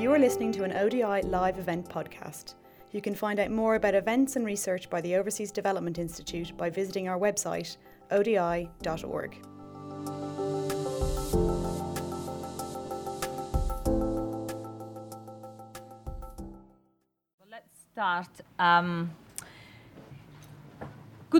You 0.00 0.14
are 0.14 0.18
listening 0.18 0.50
to 0.52 0.64
an 0.64 0.72
ODI 0.72 1.28
live 1.28 1.58
event 1.58 1.86
podcast. 1.86 2.54
You 2.90 3.02
can 3.02 3.14
find 3.14 3.38
out 3.38 3.50
more 3.50 3.74
about 3.74 3.94
events 3.94 4.34
and 4.36 4.46
research 4.46 4.88
by 4.88 5.02
the 5.02 5.14
Overseas 5.14 5.52
Development 5.52 5.98
Institute 5.98 6.56
by 6.56 6.70
visiting 6.70 7.06
our 7.06 7.18
website, 7.18 7.76
odi.org. 8.10 9.36
Let's 17.50 17.80
start. 17.92 18.30
Um, 18.58 19.10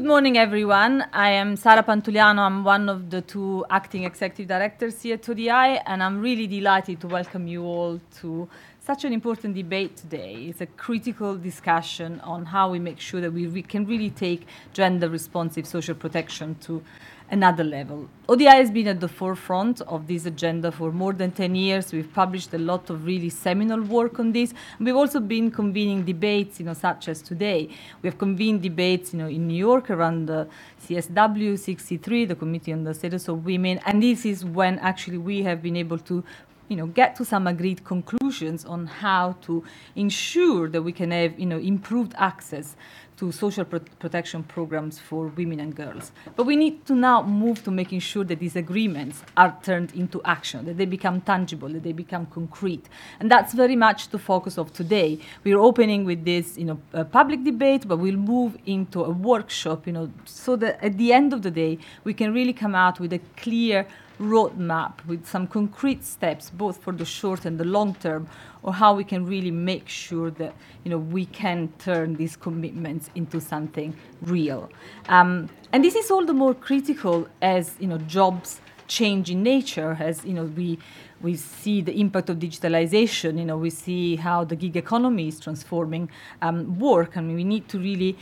good 0.01 0.09
morning, 0.09 0.39
everyone. 0.39 1.05
I 1.13 1.29
am 1.33 1.57
Sara 1.57 1.83
Pantuliano. 1.83 2.39
I'm 2.39 2.65
one 2.65 2.89
of 2.89 3.11
the 3.11 3.21
two 3.21 3.67
acting 3.69 4.05
executive 4.05 4.49
directors 4.49 5.03
here 5.03 5.17
at 5.17 5.29
ODI, 5.29 5.79
and 5.85 6.03
I'm 6.03 6.23
really 6.23 6.47
delighted 6.47 7.03
to 7.03 7.07
welcome 7.07 7.47
you 7.47 7.65
all 7.65 8.01
to 8.23 8.49
such 8.81 9.05
an 9.05 9.13
important 9.13 9.55
debate 9.55 9.99
today. 9.99 10.47
It's 10.49 10.63
a 10.63 10.67
critical 10.67 11.37
discussion 11.37 12.19
on 12.21 12.47
how 12.47 12.71
we 12.71 12.79
make 12.79 12.99
sure 12.99 13.21
that 13.21 13.31
we 13.31 13.61
can 13.61 13.85
really 13.85 14.09
take 14.09 14.47
gender 14.73 15.11
responsive 15.11 15.67
social 15.67 15.95
protection 15.95 16.55
to 16.63 16.83
another 17.31 17.65
level. 17.65 18.09
ODI 18.29 18.45
has 18.47 18.71
been 18.71 18.89
at 18.89 19.01
the 19.01 19.09
forefront 19.09 19.81
of 19.83 20.07
this 20.07 20.27
agenda 20.27 20.71
for 20.71 20.93
more 20.93 21.13
than 21.13 21.31
10 21.31 21.55
years. 21.55 21.93
We've 21.93 22.13
published 22.13 22.53
a 22.55 22.59
lot 22.59 22.91
of 22.91 23.05
really 23.05 23.31
seminal 23.31 23.81
work 23.81 24.19
on 24.19 24.33
this. 24.33 24.53
We've 24.79 24.97
also 24.97 25.21
been 25.21 25.51
convening 25.51 26.05
debates, 26.05 26.61
you 26.61 26.67
know, 26.67 26.75
such 26.75 27.09
as 27.09 27.23
today. 27.23 27.69
We 28.03 28.09
have 28.09 28.19
convened 28.19 28.63
debates, 28.63 29.13
you 29.13 29.19
know, 29.19 29.29
in 29.29 29.49
New 29.49 29.59
York 29.59 29.91
around 29.91 30.27
the 30.27 30.49
CSW 30.87 31.59
63, 31.59 32.25
the 32.27 32.35
Committee 32.35 32.73
on 32.73 32.85
the 32.85 32.95
Status 32.95 33.29
of 33.29 33.45
Women, 33.45 33.81
and 33.87 34.03
this 34.03 34.25
is 34.25 34.45
when 34.45 34.79
actually 34.79 35.19
we 35.19 35.43
have 35.43 35.63
been 35.63 35.77
able 35.77 35.99
to 35.99 36.25
you 36.69 36.77
know, 36.77 36.87
get 36.87 37.17
to 37.17 37.25
some 37.25 37.49
agreed 37.49 37.85
conclusions 37.85 38.65
on 38.65 38.87
how 38.87 39.37
to 39.43 39.65
ensure 39.97 40.69
that 40.69 40.81
we 40.81 40.93
can 40.93 41.11
have, 41.11 41.37
you 41.39 41.45
know, 41.45 41.59
improved 41.59 42.15
access 42.17 42.77
to 43.21 43.31
social 43.31 43.67
pro- 43.67 43.81
protection 43.99 44.43
programs 44.43 44.99
for 44.99 45.27
women 45.27 45.61
and 45.61 45.77
girls. 45.77 46.11
But 46.37 46.45
we 46.45 46.57
need 46.57 46.87
to 46.87 46.95
now 46.95 47.23
move 47.23 47.63
to 47.65 47.71
making 47.71 48.01
sure 48.01 48.25
that 48.25 48.39
these 48.39 48.57
agreements 48.57 49.23
are 49.37 49.55
turned 49.63 49.95
into 49.95 50.23
action, 50.25 50.65
that 50.65 50.79
they 50.79 50.87
become 50.87 51.21
tangible, 51.21 51.69
that 51.69 51.83
they 51.83 51.93
become 51.93 52.25
concrete. 52.27 52.89
And 53.21 53.31
that's 53.31 53.53
very 53.53 53.77
much 53.77 54.09
the 54.09 54.19
focus 54.19 54.57
of 54.57 54.73
today. 54.73 55.19
We're 55.45 55.59
opening 55.59 56.07
with 56.07 56.25
this, 56.25 56.57
you 56.57 56.65
know, 56.65 57.05
public 57.13 57.45
debate, 57.45 57.87
but 57.87 57.99
we'll 57.99 58.17
move 58.17 58.57
into 58.65 59.05
a 59.05 59.11
workshop, 59.11 59.87
you 59.87 59.93
know, 59.93 60.11
so 60.25 60.57
that 60.57 60.83
at 60.83 60.97
the 60.97 61.13
end 61.13 61.35
of 61.35 61.43
the 61.43 61.51
day, 61.51 61.79
we 62.05 62.15
can 62.15 62.33
really 62.33 62.55
come 62.55 62.75
out 62.75 62.99
with 63.01 63.13
a 63.13 63.21
clear 63.37 63.87
roadmap 64.21 65.05
with 65.07 65.27
some 65.27 65.47
concrete 65.47 66.05
steps, 66.05 66.51
both 66.51 66.83
for 66.83 66.93
the 66.93 67.05
short 67.05 67.45
and 67.47 67.59
the 67.59 67.65
long 67.65 67.95
term, 67.95 68.29
or 68.63 68.75
how 68.75 68.95
we 68.95 69.03
can 69.03 69.25
really 69.25 69.51
make 69.51 69.89
sure 69.89 70.31
that 70.33 70.55
you 70.85 70.91
know 70.91 70.99
we 70.99 71.25
can 71.27 71.73
turn 71.79 72.15
these 72.15 72.37
commitments 72.37 73.11
into 73.15 73.41
something 73.41 73.97
real. 74.23 74.71
Um, 75.09 75.49
and 75.73 75.83
this 75.83 75.97
is 75.97 76.11
all 76.11 76.25
the 76.25 76.35
more 76.35 76.55
critical 76.55 77.27
as 77.41 77.75
you 77.81 77.89
know 77.89 77.99
jobs 77.99 78.61
change 78.87 79.31
in 79.31 79.43
nature, 79.43 79.97
as 79.99 80.25
you 80.25 80.35
know 80.35 80.45
we 80.45 80.79
we 81.23 81.37
see 81.37 81.81
the 81.81 81.99
impact 81.99 82.29
of 82.29 82.39
digitalization. 82.39 83.39
You 83.39 83.47
know 83.47 83.57
we 83.57 83.71
see 83.71 84.17
how 84.17 84.45
the 84.45 84.57
gig 84.57 84.77
economy 84.77 85.29
is 85.29 85.41
transforming 85.41 86.11
um, 86.43 86.79
work, 86.79 87.17
and 87.17 87.35
we 87.35 87.45
need 87.45 87.69
to 87.69 87.79
really 87.79 88.19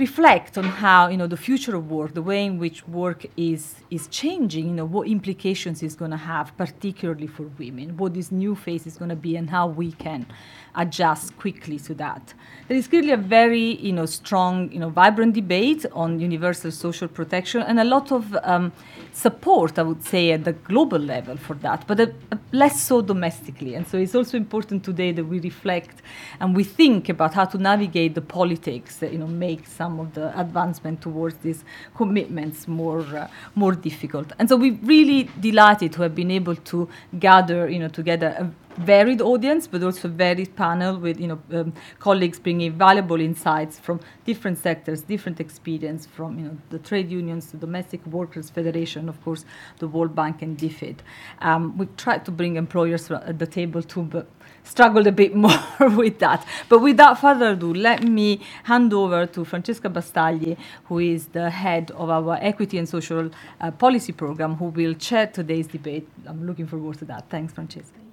reflect 0.00 0.58
on 0.58 0.64
how 0.64 1.08
you 1.08 1.16
know 1.16 1.26
the 1.26 1.36
future 1.36 1.76
of 1.76 1.90
work, 1.90 2.14
the 2.14 2.22
way 2.22 2.44
in 2.46 2.58
which 2.58 2.86
work 2.88 3.26
is 3.36 3.76
is 3.90 4.08
changing. 4.08 4.66
You 4.66 4.72
know 4.72 4.84
what 4.84 5.06
implications 5.06 5.82
it's 5.82 5.94
going 5.94 6.10
to 6.10 6.16
have, 6.16 6.56
particularly 6.56 7.26
for 7.26 7.44
women. 7.58 7.96
What 7.96 8.14
this 8.14 8.32
new 8.32 8.54
phase 8.56 8.86
is 8.86 8.96
going 8.96 9.10
to 9.10 9.22
be, 9.28 9.36
and 9.36 9.50
how 9.50 9.68
we 9.68 9.92
can 9.92 10.26
adjust 10.74 11.36
quickly 11.38 11.78
to 11.78 11.94
that. 11.94 12.34
There 12.68 12.76
is 12.76 12.86
clearly 12.86 13.12
a 13.12 13.16
very 13.16 13.76
you 13.80 13.92
know 13.92 14.06
strong 14.06 14.70
you 14.72 14.78
know 14.78 14.90
vibrant 14.90 15.34
debate 15.34 15.84
on 15.92 16.20
universal 16.20 16.70
social 16.70 17.08
protection 17.08 17.62
and 17.62 17.80
a 17.80 17.84
lot 17.84 18.12
of 18.12 18.36
um, 18.42 18.72
support, 19.12 19.78
I 19.78 19.82
would 19.82 20.04
say, 20.04 20.32
at 20.32 20.44
the 20.44 20.52
global 20.52 20.98
level 20.98 21.36
for 21.36 21.54
that, 21.54 21.86
but 21.86 22.00
a, 22.00 22.14
a 22.30 22.38
less 22.52 22.80
so 22.80 23.02
domestically. 23.02 23.74
And 23.74 23.86
so 23.86 23.98
it's 23.98 24.14
also 24.14 24.36
important 24.36 24.84
today 24.84 25.12
that 25.12 25.24
we 25.24 25.40
reflect 25.40 26.02
and 26.40 26.54
we 26.54 26.64
think 26.64 27.08
about 27.08 27.34
how 27.34 27.44
to 27.46 27.58
navigate 27.58 28.14
the 28.14 28.20
politics 28.20 28.96
that 28.98 29.12
you 29.12 29.18
know 29.18 29.26
make 29.26 29.66
some 29.66 30.00
of 30.00 30.14
the 30.14 30.38
advancement 30.38 31.00
towards 31.00 31.36
these 31.36 31.64
commitments 31.96 32.68
more 32.68 33.04
uh, 33.16 33.28
more 33.54 33.74
difficult. 33.74 34.32
And 34.38 34.48
so 34.48 34.56
we're 34.56 34.78
really 34.82 35.30
delighted 35.40 35.92
to 35.94 36.02
have 36.02 36.14
been 36.14 36.30
able 36.30 36.56
to 36.56 36.88
gather 37.18 37.68
you 37.68 37.78
know 37.78 37.88
together 37.88 38.50
varied 38.78 39.20
audience, 39.20 39.66
but 39.66 39.82
also 39.82 40.08
varied 40.08 40.54
panel 40.56 40.98
with 40.98 41.20
you 41.20 41.28
know 41.28 41.40
um, 41.52 41.72
colleagues 41.98 42.38
bringing 42.38 42.72
valuable 42.72 43.20
insights 43.20 43.78
from 43.78 44.00
different 44.24 44.58
sectors, 44.58 45.02
different 45.02 45.40
experience 45.40 46.06
from 46.06 46.38
you 46.38 46.44
know 46.44 46.56
the 46.70 46.78
trade 46.78 47.10
unions, 47.10 47.50
the 47.50 47.58
Domestic 47.58 48.04
Workers 48.06 48.50
Federation, 48.50 49.08
of 49.08 49.22
course, 49.24 49.44
the 49.78 49.88
World 49.88 50.14
Bank 50.14 50.42
and 50.42 50.56
DFID. 50.58 50.98
Um, 51.40 51.76
we've 51.76 51.96
tried 51.96 52.24
to 52.24 52.30
bring 52.30 52.56
employers 52.56 53.10
at 53.10 53.38
the 53.38 53.46
table 53.46 53.82
too, 53.82 54.02
but 54.02 54.28
struggled 54.64 55.06
a 55.06 55.12
bit 55.12 55.34
more 55.44 55.58
with 55.96 56.18
that. 56.20 56.46
But 56.68 56.80
without 56.80 57.20
further 57.20 57.50
ado, 57.50 57.72
let 57.74 58.02
me 58.02 58.40
hand 58.64 58.92
over 58.92 59.26
to 59.26 59.44
Francesca 59.44 59.88
Bastagli, 59.88 60.56
who 60.84 60.98
is 60.98 61.28
the 61.28 61.50
head 61.50 61.90
of 61.92 62.10
our 62.10 62.38
Equity 62.40 62.78
and 62.78 62.88
Social 62.88 63.30
uh, 63.60 63.70
Policy 63.70 64.12
Program, 64.12 64.54
who 64.56 64.66
will 64.66 64.94
chair 64.94 65.26
today's 65.26 65.66
debate. 65.66 66.08
I'm 66.26 66.46
looking 66.46 66.66
forward 66.66 66.98
to 66.98 67.04
that. 67.06 67.28
Thanks, 67.30 67.52
Francesca. 67.52 68.09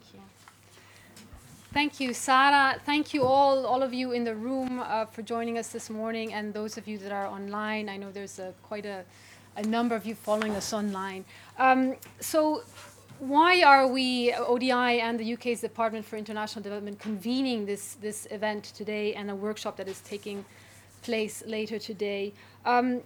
Thank 1.74 2.00
you, 2.00 2.14
Sara. 2.14 2.80
Thank 2.86 3.14
you 3.14 3.24
all, 3.24 3.66
all 3.66 3.84
of 3.84 3.94
you 3.94 4.14
in 4.14 4.24
the 4.24 4.34
room 4.34 4.80
uh, 4.80 5.06
for 5.06 5.22
joining 5.22 5.58
us 5.58 5.68
this 5.68 5.90
morning, 5.90 6.34
and 6.34 6.54
those 6.54 6.78
of 6.78 6.88
you 6.88 6.98
that 7.00 7.12
are 7.12 7.28
online. 7.28 7.90
I 7.90 7.98
know 7.98 8.10
there's 8.10 8.40
a, 8.40 8.54
quite 8.64 8.86
a, 8.86 9.04
a 9.58 9.64
number 9.64 9.94
of 9.94 10.06
you 10.06 10.16
following 10.16 10.56
us 10.56 10.72
online. 10.72 11.26
Um, 11.60 11.96
so, 12.22 12.64
why 13.20 13.64
are 13.64 13.86
we, 13.86 14.34
ODI 14.34 15.02
and 15.02 15.20
the 15.20 15.34
UK's 15.34 15.60
Department 15.60 16.06
for 16.06 16.16
International 16.16 16.64
Development, 16.64 16.98
convening 17.00 17.66
this, 17.66 17.96
this 17.96 18.28
event 18.32 18.64
today 18.76 19.14
and 19.16 19.30
a 19.30 19.36
workshop 19.36 19.76
that 19.78 19.90
is 19.90 20.00
taking 20.02 20.46
place 21.02 21.44
later 21.46 21.78
today? 21.80 22.32
Um, 22.66 23.02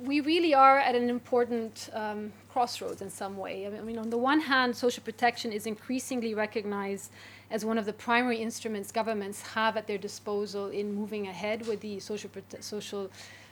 we 0.00 0.20
really 0.20 0.54
are 0.54 0.78
at 0.78 0.94
an 0.94 1.10
important 1.10 1.90
um, 1.92 2.32
crossroads 2.48 3.02
in 3.02 3.10
some 3.10 3.36
way. 3.36 3.66
I 3.66 3.70
mean, 3.82 3.98
on 3.98 4.10
the 4.10 4.18
one 4.18 4.40
hand, 4.40 4.74
social 4.74 5.02
protection 5.02 5.52
is 5.52 5.66
increasingly 5.66 6.34
recognized 6.34 7.10
as 7.50 7.64
one 7.64 7.78
of 7.78 7.86
the 7.86 7.92
primary 7.92 8.38
instruments 8.38 8.92
governments 8.92 9.42
have 9.42 9.76
at 9.76 9.86
their 9.86 9.98
disposal 9.98 10.68
in 10.68 10.94
moving 10.94 11.28
ahead 11.28 11.66
with 11.66 11.80
the 11.80 11.98
social, 12.00 12.30
social 12.60 13.10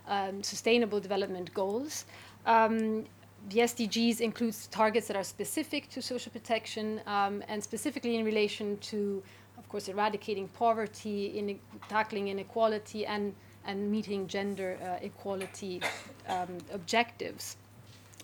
um, 0.08 0.42
sustainable 0.42 1.00
development 1.00 1.52
goals. 1.54 2.04
Um, 2.44 3.06
the 3.48 3.60
SDGs 3.60 4.20
includes 4.20 4.66
targets 4.68 5.06
that 5.08 5.16
are 5.16 5.24
specific 5.24 5.88
to 5.90 6.02
social 6.02 6.32
protection 6.32 7.00
um, 7.06 7.42
and 7.48 7.62
specifically 7.62 8.16
in 8.16 8.24
relation 8.24 8.76
to, 8.78 9.22
of 9.56 9.68
course, 9.68 9.88
eradicating 9.88 10.48
poverty, 10.48 11.38
in 11.38 11.58
tackling 11.88 12.28
inequality, 12.28 13.06
and, 13.06 13.34
and 13.64 13.90
meeting 13.90 14.26
gender 14.26 14.78
uh, 14.82 15.04
equality 15.04 15.80
um, 16.28 16.58
objectives. 16.72 17.56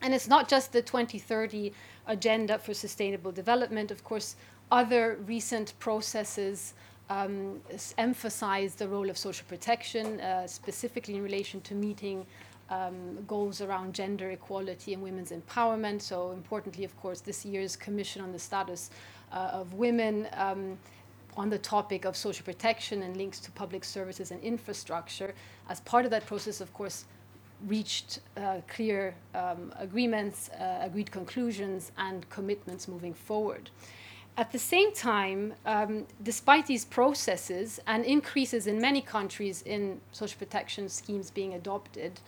And 0.03 0.13
it's 0.13 0.27
not 0.27 0.49
just 0.49 0.73
the 0.73 0.83
2030 0.83 1.73
agenda 2.09 2.59
for 2.59 2.75
sustainable 2.75 3.31
development. 3.31 3.93
Of 3.93 4.03
course, 4.03 4.35
other 4.73 5.19
recent 5.27 5.75
processes 5.79 6.75
um, 7.11 7.61
emphasize 7.99 8.75
the 8.75 8.89
role 8.89 9.11
of 9.11 9.19
social 9.19 9.47
protection, 9.47 10.19
uh, 10.21 10.47
specifically 10.47 11.15
in 11.15 11.23
relation 11.23 11.61
to 11.61 11.75
meeting 11.75 12.27
um, 12.71 13.23
goals 13.27 13.61
around 13.61 13.95
gender 13.95 14.31
equality 14.31 14.95
and 14.95 15.03
women's 15.03 15.31
empowerment. 15.31 16.01
So, 16.01 16.33
importantly, 16.33 16.85
of 16.85 16.97
course, 16.97 17.21
this 17.21 17.45
year's 17.45 17.77
Commission 17.77 18.23
on 18.23 18.33
the 18.33 18.39
Status 18.39 18.91
uh, 19.31 19.51
of 19.53 19.75
Women 19.75 20.27
um, 20.33 20.79
on 21.37 21.51
the 21.51 21.59
topic 21.59 22.07
of 22.07 22.17
social 22.17 22.45
protection 22.45 23.03
and 23.03 23.17
links 23.17 23.41
to 23.41 23.51
public 23.51 23.85
services 23.85 24.31
and 24.31 24.43
infrastructure. 24.43 25.35
As 25.69 25.81
part 25.81 26.07
of 26.07 26.11
that 26.13 26.27
process, 26.27 26.63
of 26.63 26.73
course, 26.73 27.05
reached 27.67 28.21
uh, 28.39 28.61
clear 28.69 29.15
um, 29.35 29.73
agreements, 29.79 30.49
uh, 30.51 30.79
agreed 30.81 31.11
conclusions, 31.11 31.93
and 31.99 32.29
commitments 32.31 32.89
moving 32.89 33.13
forward. 33.13 33.69
At 34.37 34.51
the 34.51 34.59
same 34.59 34.95
time, 34.95 35.55
um, 35.67 36.07
despite 36.23 36.67
these 36.67 36.87
processes 36.87 37.81
and 37.87 38.05
increases 38.05 38.67
in 38.67 38.81
many 38.81 39.03
countries 39.03 39.63
in 39.63 40.01
social 40.13 40.39
protection 40.39 40.89
schemes 40.89 41.31
being 41.31 41.53
adopted, 41.53 42.19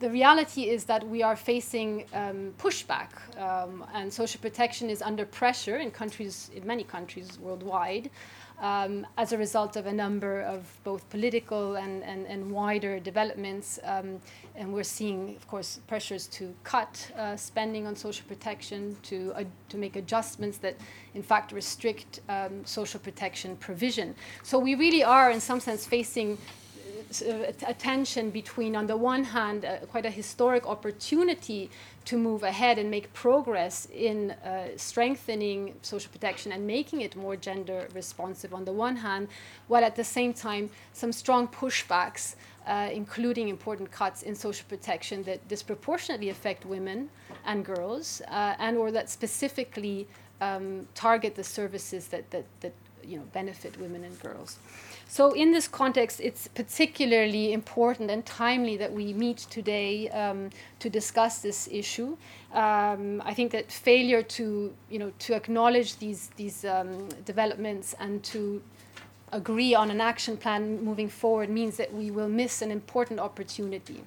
the 0.00 0.10
reality 0.10 0.68
is 0.68 0.84
that 0.84 1.06
we 1.06 1.22
are 1.22 1.36
facing 1.36 2.04
um, 2.14 2.54
pushback, 2.58 3.10
um, 3.38 3.84
and 3.94 4.12
social 4.12 4.40
protection 4.40 4.88
is 4.88 5.02
under 5.02 5.26
pressure 5.26 5.76
in 5.76 5.90
countries, 5.90 6.50
in 6.54 6.66
many 6.66 6.84
countries 6.84 7.38
worldwide. 7.38 8.10
Um, 8.60 9.06
as 9.16 9.32
a 9.32 9.38
result 9.38 9.76
of 9.76 9.86
a 9.86 9.92
number 9.92 10.42
of 10.42 10.64
both 10.84 11.08
political 11.10 11.76
and, 11.76 12.02
and, 12.02 12.26
and 12.26 12.50
wider 12.50 12.98
developments. 12.98 13.78
Um, 13.84 14.20
and 14.56 14.72
we're 14.72 14.82
seeing, 14.82 15.36
of 15.36 15.46
course, 15.46 15.80
pressures 15.86 16.26
to 16.28 16.54
cut 16.64 17.10
uh, 17.16 17.36
spending 17.36 17.86
on 17.86 17.94
social 17.94 18.26
protection, 18.26 18.96
to, 19.04 19.32
uh, 19.34 19.44
to 19.68 19.76
make 19.76 19.96
adjustments 19.96 20.58
that, 20.58 20.76
in 21.14 21.22
fact, 21.22 21.52
restrict 21.52 22.20
um, 22.28 22.64
social 22.64 23.00
protection 23.00 23.56
provision. 23.56 24.14
So 24.42 24.58
we 24.58 24.74
really 24.74 25.04
are, 25.04 25.30
in 25.30 25.40
some 25.40 25.60
sense, 25.60 25.86
facing 25.86 26.38
uh, 27.26 27.52
a 27.66 27.74
tension 27.74 28.30
between, 28.30 28.74
on 28.74 28.86
the 28.86 28.96
one 28.96 29.22
hand, 29.22 29.64
uh, 29.64 29.78
quite 29.86 30.04
a 30.04 30.10
historic 30.10 30.66
opportunity 30.66 31.70
to 32.08 32.16
move 32.16 32.42
ahead 32.42 32.78
and 32.78 32.90
make 32.90 33.12
progress 33.12 33.86
in 33.92 34.30
uh, 34.30 34.68
strengthening 34.76 35.74
social 35.82 36.10
protection 36.10 36.52
and 36.52 36.66
making 36.66 37.02
it 37.02 37.14
more 37.14 37.36
gender 37.36 37.86
responsive 37.94 38.54
on 38.54 38.64
the 38.64 38.72
one 38.72 38.96
hand, 38.96 39.28
while 39.66 39.84
at 39.84 39.94
the 39.94 40.04
same 40.04 40.32
time, 40.32 40.70
some 40.94 41.12
strong 41.12 41.46
pushbacks, 41.46 42.36
uh, 42.66 42.88
including 42.90 43.50
important 43.50 43.90
cuts 43.90 44.22
in 44.22 44.34
social 44.34 44.64
protection 44.70 45.22
that 45.24 45.46
disproportionately 45.48 46.30
affect 46.30 46.64
women 46.64 47.10
and 47.44 47.62
girls, 47.62 48.22
uh, 48.28 48.54
and 48.58 48.78
or 48.78 48.90
that 48.90 49.10
specifically 49.10 50.08
um, 50.40 50.88
target 50.94 51.34
the 51.34 51.44
services 51.44 52.08
that, 52.08 52.30
that, 52.30 52.46
that 52.60 52.72
you 53.04 53.18
know, 53.18 53.24
benefit 53.34 53.78
women 53.78 54.04
and 54.04 54.18
girls. 54.20 54.56
So, 55.10 55.32
in 55.32 55.52
this 55.52 55.66
context, 55.66 56.20
it's 56.20 56.48
particularly 56.48 57.54
important 57.54 58.10
and 58.10 58.26
timely 58.26 58.76
that 58.76 58.92
we 58.92 59.14
meet 59.14 59.38
today 59.38 60.10
um, 60.10 60.50
to 60.80 60.90
discuss 60.90 61.38
this 61.38 61.66
issue. 61.72 62.18
Um, 62.52 63.22
I 63.24 63.32
think 63.32 63.52
that 63.52 63.72
failure 63.72 64.22
to, 64.22 64.74
you 64.90 64.98
know, 64.98 65.10
to 65.20 65.34
acknowledge 65.34 65.96
these 65.96 66.28
these 66.36 66.62
um, 66.66 67.08
developments 67.24 67.94
and 67.98 68.22
to 68.24 68.60
agree 69.32 69.74
on 69.74 69.90
an 69.90 70.02
action 70.02 70.36
plan 70.36 70.84
moving 70.84 71.08
forward 71.08 71.48
means 71.48 71.78
that 71.78 71.92
we 71.94 72.10
will 72.10 72.28
miss 72.28 72.60
an 72.60 72.70
important 72.70 73.18
opportunity. 73.18 74.02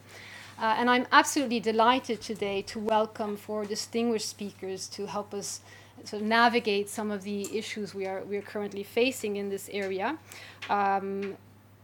Uh, 0.59 0.75
and 0.77 0.87
I'm 0.87 1.07
absolutely 1.11 1.59
delighted 1.59 2.21
today 2.21 2.61
to 2.63 2.79
welcome 2.79 3.37
four 3.37 3.65
distinguished 3.65 4.29
speakers 4.29 4.87
to 4.89 5.07
help 5.07 5.33
us 5.33 5.61
sort 6.05 6.21
of 6.21 6.27
navigate 6.27 6.89
some 6.89 7.11
of 7.11 7.23
the 7.23 7.57
issues 7.57 7.93
we 7.93 8.05
are 8.05 8.21
we 8.23 8.37
are 8.37 8.41
currently 8.41 8.83
facing 8.83 9.37
in 9.37 9.49
this 9.49 9.69
area. 9.71 10.17
Um, 10.69 11.35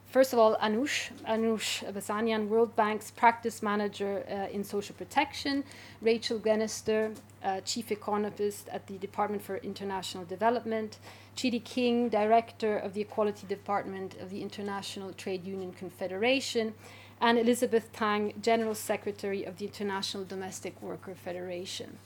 first 0.06 0.34
of 0.34 0.40
all, 0.40 0.56
Anush, 0.58 1.12
Anush 1.26 1.84
Bezhanyan, 1.94 2.48
World 2.48 2.76
Bank's 2.76 3.12
practice 3.12 3.62
manager 3.62 4.24
uh, 4.30 4.56
in 4.56 4.64
social 4.64 4.96
protection, 4.96 5.64
Rachel 6.02 6.40
Glennerster, 6.40 7.16
uh, 7.44 7.62
chief 7.62 7.92
economist 7.92 8.68
at 8.70 8.88
the 8.88 8.98
Department 8.98 9.42
for 9.44 9.58
International 9.58 10.26
Development, 10.26 10.98
Chidi 11.36 11.64
King, 11.64 12.10
director 12.10 12.78
of 12.78 12.94
the 12.94 13.02
Equality 13.02 13.46
Department 13.48 14.16
of 14.20 14.30
the 14.30 14.42
International 14.42 15.14
Trade 15.14 15.46
Union 15.46 15.72
Confederation, 15.72 16.74
and 17.20 17.38
Elizabeth 17.38 17.92
Tang, 17.94 18.34
general 18.42 18.76
secretary 18.76 19.44
of 19.44 19.58
the 19.58 19.66
International 19.66 20.24
Domestic 20.24 20.82
Worker 20.82 21.16
Federation. 21.16 21.98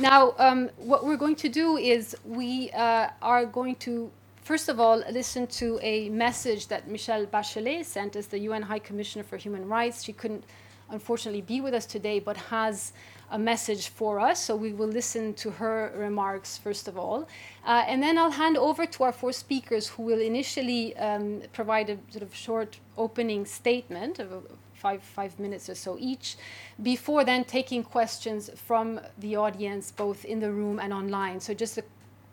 Now, 0.00 0.34
um, 0.38 0.70
what 0.76 1.04
we're 1.04 1.16
going 1.16 1.34
to 1.36 1.48
do 1.48 1.76
is 1.76 2.16
we 2.24 2.70
uh, 2.70 3.08
are 3.20 3.44
going 3.44 3.74
to, 3.86 4.12
first 4.42 4.68
of 4.68 4.78
all, 4.78 5.02
listen 5.10 5.48
to 5.48 5.80
a 5.82 6.08
message 6.10 6.68
that 6.68 6.86
Michelle 6.86 7.26
Bachelet 7.26 7.84
sent 7.84 8.14
as 8.14 8.28
the 8.28 8.38
UN 8.38 8.62
High 8.62 8.78
Commissioner 8.78 9.24
for 9.24 9.36
Human 9.36 9.66
Rights. 9.66 10.04
She 10.04 10.12
couldn't, 10.12 10.44
unfortunately, 10.88 11.40
be 11.40 11.60
with 11.60 11.74
us 11.74 11.84
today, 11.84 12.20
but 12.20 12.36
has 12.36 12.92
a 13.32 13.38
message 13.40 13.88
for 13.88 14.20
us. 14.20 14.40
So 14.44 14.54
we 14.54 14.72
will 14.72 14.86
listen 14.86 15.34
to 15.34 15.50
her 15.50 15.92
remarks 15.96 16.56
first 16.56 16.86
of 16.86 16.96
all. 16.96 17.26
Uh, 17.66 17.84
and 17.88 18.00
then 18.00 18.16
I'll 18.18 18.30
hand 18.30 18.56
over 18.56 18.86
to 18.86 19.02
our 19.02 19.12
four 19.12 19.32
speakers 19.32 19.88
who 19.88 20.04
will 20.04 20.20
initially 20.20 20.96
um, 20.96 21.42
provide 21.52 21.90
a 21.90 21.98
sort 22.12 22.22
of 22.22 22.32
short 22.32 22.78
opening 22.96 23.44
statement 23.46 24.20
of 24.20 24.46
five, 24.80 25.02
five 25.02 25.38
minutes 25.38 25.68
or 25.68 25.74
so 25.74 25.96
each, 25.98 26.36
before 26.82 27.24
then 27.24 27.44
taking 27.44 27.82
questions 27.82 28.50
from 28.54 29.00
the 29.18 29.36
audience, 29.36 29.92
both 29.92 30.24
in 30.24 30.40
the 30.40 30.50
room 30.50 30.78
and 30.78 30.92
online. 30.92 31.40
So 31.40 31.54
just 31.54 31.78
a 31.78 31.84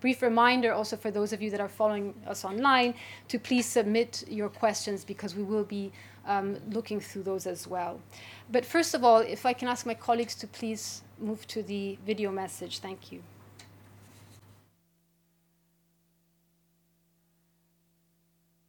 brief 0.01 0.21
reminder 0.21 0.71
also 0.71 0.95
for 0.95 1.11
those 1.11 1.33
of 1.33 1.41
you 1.41 1.49
that 1.49 1.59
are 1.59 1.69
following 1.69 2.13
us 2.27 2.45
online 2.45 2.93
to 3.27 3.39
please 3.39 3.65
submit 3.65 4.23
your 4.27 4.49
questions 4.49 5.03
because 5.03 5.35
we 5.35 5.43
will 5.43 5.63
be 5.63 5.91
um, 6.27 6.57
looking 6.71 6.99
through 6.99 7.23
those 7.23 7.47
as 7.47 7.67
well. 7.67 7.99
But 8.51 8.65
first 8.65 8.93
of 8.93 9.03
all, 9.03 9.19
if 9.19 9.45
I 9.45 9.53
can 9.53 9.67
ask 9.67 9.85
my 9.85 9.93
colleagues 9.93 10.35
to 10.35 10.47
please 10.47 11.01
move 11.19 11.47
to 11.47 11.63
the 11.63 11.97
video 12.05 12.31
message. 12.31 12.79
Thank 12.79 13.11
you. 13.11 13.21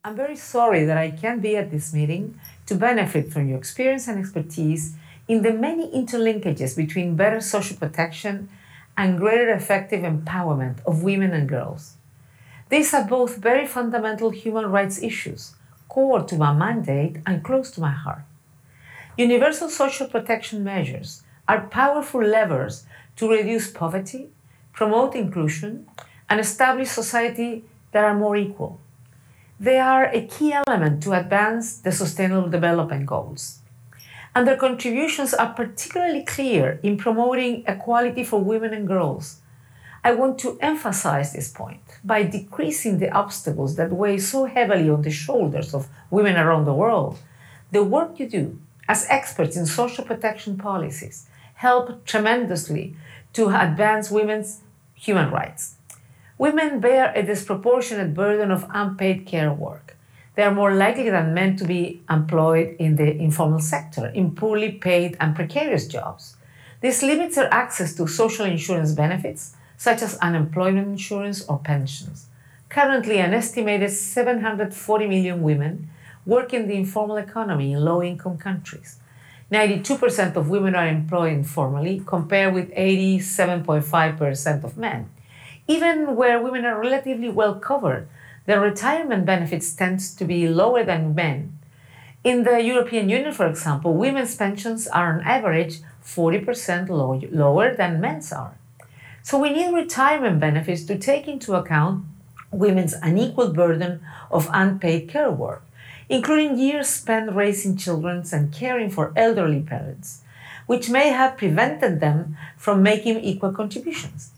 I'm 0.06 0.14
very 0.14 0.36
sorry 0.36 0.84
that 0.84 0.96
I 0.96 1.10
can't 1.10 1.42
be 1.42 1.56
at 1.56 1.72
this 1.72 1.92
meeting 1.92 2.38
to 2.66 2.76
benefit 2.76 3.32
from 3.32 3.48
your 3.48 3.58
experience 3.58 4.06
and 4.06 4.20
expertise 4.20 4.94
in 5.26 5.42
the 5.42 5.52
many 5.52 5.90
interlinkages 5.90 6.76
between 6.76 7.16
better 7.16 7.40
social 7.40 7.76
protection 7.76 8.48
and 8.96 9.18
greater 9.18 9.50
effective 9.50 10.02
empowerment 10.02 10.76
of 10.86 11.02
women 11.02 11.32
and 11.32 11.48
girls. 11.48 11.96
These 12.68 12.94
are 12.94 13.02
both 13.02 13.38
very 13.38 13.66
fundamental 13.66 14.30
human 14.30 14.66
rights 14.66 15.02
issues, 15.02 15.56
core 15.88 16.22
to 16.22 16.36
my 16.36 16.52
mandate 16.52 17.16
and 17.26 17.42
close 17.42 17.72
to 17.72 17.80
my 17.80 17.90
heart. 17.90 18.22
Universal 19.18 19.70
social 19.70 20.06
protection 20.06 20.62
measures 20.62 21.24
are 21.48 21.66
powerful 21.66 22.22
levers 22.22 22.84
to 23.16 23.28
reduce 23.28 23.72
poverty, 23.72 24.28
promote 24.72 25.16
inclusion, 25.16 25.88
and 26.30 26.38
establish 26.38 26.90
society 26.90 27.64
that 27.90 28.04
are 28.04 28.14
more 28.14 28.36
equal. 28.36 28.80
They 29.58 29.78
are 29.78 30.04
a 30.04 30.26
key 30.26 30.52
element 30.52 31.02
to 31.04 31.14
advance 31.14 31.78
the 31.78 31.90
Sustainable 31.90 32.50
Development 32.50 33.06
Goals. 33.06 33.60
And 34.34 34.46
their 34.46 34.58
contributions 34.58 35.32
are 35.32 35.54
particularly 35.54 36.24
clear 36.24 36.78
in 36.82 36.98
promoting 36.98 37.64
equality 37.66 38.22
for 38.22 38.38
women 38.38 38.74
and 38.74 38.86
girls. 38.86 39.40
I 40.04 40.12
want 40.12 40.38
to 40.40 40.58
emphasize 40.60 41.32
this 41.32 41.50
point 41.50 41.80
by 42.04 42.24
decreasing 42.24 42.98
the 42.98 43.10
obstacles 43.10 43.76
that 43.76 43.92
weigh 43.92 44.18
so 44.18 44.44
heavily 44.44 44.90
on 44.90 45.00
the 45.00 45.10
shoulders 45.10 45.72
of 45.72 45.88
women 46.10 46.36
around 46.36 46.66
the 46.66 46.74
world. 46.74 47.18
The 47.72 47.82
work 47.82 48.20
you 48.20 48.28
do 48.28 48.58
as 48.86 49.06
experts 49.08 49.56
in 49.56 49.64
social 49.64 50.04
protection 50.04 50.58
policies 50.58 51.28
help 51.54 52.04
tremendously 52.04 52.94
to 53.32 53.48
advance 53.48 54.10
women's 54.10 54.60
human 54.94 55.30
rights. 55.30 55.75
Women 56.38 56.80
bear 56.80 57.12
a 57.14 57.22
disproportionate 57.22 58.12
burden 58.12 58.50
of 58.50 58.66
unpaid 58.68 59.24
care 59.24 59.50
work. 59.50 59.96
They 60.34 60.42
are 60.42 60.54
more 60.54 60.74
likely 60.74 61.08
than 61.08 61.32
men 61.32 61.56
to 61.56 61.64
be 61.64 62.02
employed 62.10 62.76
in 62.78 62.96
the 62.96 63.16
informal 63.16 63.60
sector, 63.60 64.08
in 64.08 64.34
poorly 64.34 64.72
paid 64.72 65.16
and 65.18 65.34
precarious 65.34 65.88
jobs. 65.88 66.36
This 66.82 67.02
limits 67.02 67.36
their 67.36 67.52
access 67.52 67.94
to 67.94 68.06
social 68.06 68.44
insurance 68.44 68.92
benefits, 68.92 69.56
such 69.78 70.02
as 70.02 70.18
unemployment 70.18 70.88
insurance 70.88 71.42
or 71.46 71.58
pensions. 71.58 72.26
Currently, 72.68 73.18
an 73.18 73.32
estimated 73.32 73.90
740 73.90 75.06
million 75.06 75.40
women 75.42 75.88
work 76.26 76.52
in 76.52 76.68
the 76.68 76.74
informal 76.74 77.16
economy 77.16 77.72
in 77.72 77.82
low 77.82 78.02
income 78.02 78.36
countries. 78.36 78.98
92% 79.50 80.36
of 80.36 80.50
women 80.50 80.74
are 80.74 80.86
employed 80.86 81.32
informally, 81.32 82.02
compared 82.04 82.52
with 82.52 82.70
87.5% 82.72 84.64
of 84.64 84.76
men. 84.76 85.08
Even 85.68 86.14
where 86.14 86.40
women 86.40 86.64
are 86.64 86.80
relatively 86.80 87.28
well 87.28 87.54
covered, 87.56 88.08
their 88.46 88.60
retirement 88.60 89.26
benefits 89.26 89.74
tend 89.74 89.98
to 90.00 90.24
be 90.24 90.48
lower 90.48 90.84
than 90.84 91.14
men. 91.14 91.58
In 92.22 92.44
the 92.44 92.60
European 92.62 93.08
Union, 93.08 93.32
for 93.32 93.46
example, 93.46 93.94
women's 93.94 94.36
pensions 94.36 94.86
are 94.86 95.12
on 95.12 95.24
average 95.24 95.80
40% 96.04 96.88
low, 96.88 97.20
lower 97.30 97.74
than 97.74 98.00
men's 98.00 98.32
are. 98.32 98.56
So 99.22 99.38
we 99.38 99.50
need 99.50 99.74
retirement 99.74 100.38
benefits 100.38 100.84
to 100.84 100.96
take 100.96 101.26
into 101.26 101.54
account 101.54 102.04
women's 102.52 102.94
unequal 103.02 103.52
burden 103.52 104.00
of 104.30 104.48
unpaid 104.52 105.08
care 105.08 105.32
work, 105.32 105.64
including 106.08 106.58
years 106.58 106.88
spent 106.88 107.34
raising 107.34 107.76
children 107.76 108.22
and 108.32 108.52
caring 108.52 108.90
for 108.90 109.12
elderly 109.16 109.60
parents, 109.60 110.22
which 110.66 110.88
may 110.88 111.08
have 111.08 111.36
prevented 111.36 111.98
them 111.98 112.36
from 112.56 112.84
making 112.84 113.18
equal 113.18 113.52
contributions. 113.52 114.30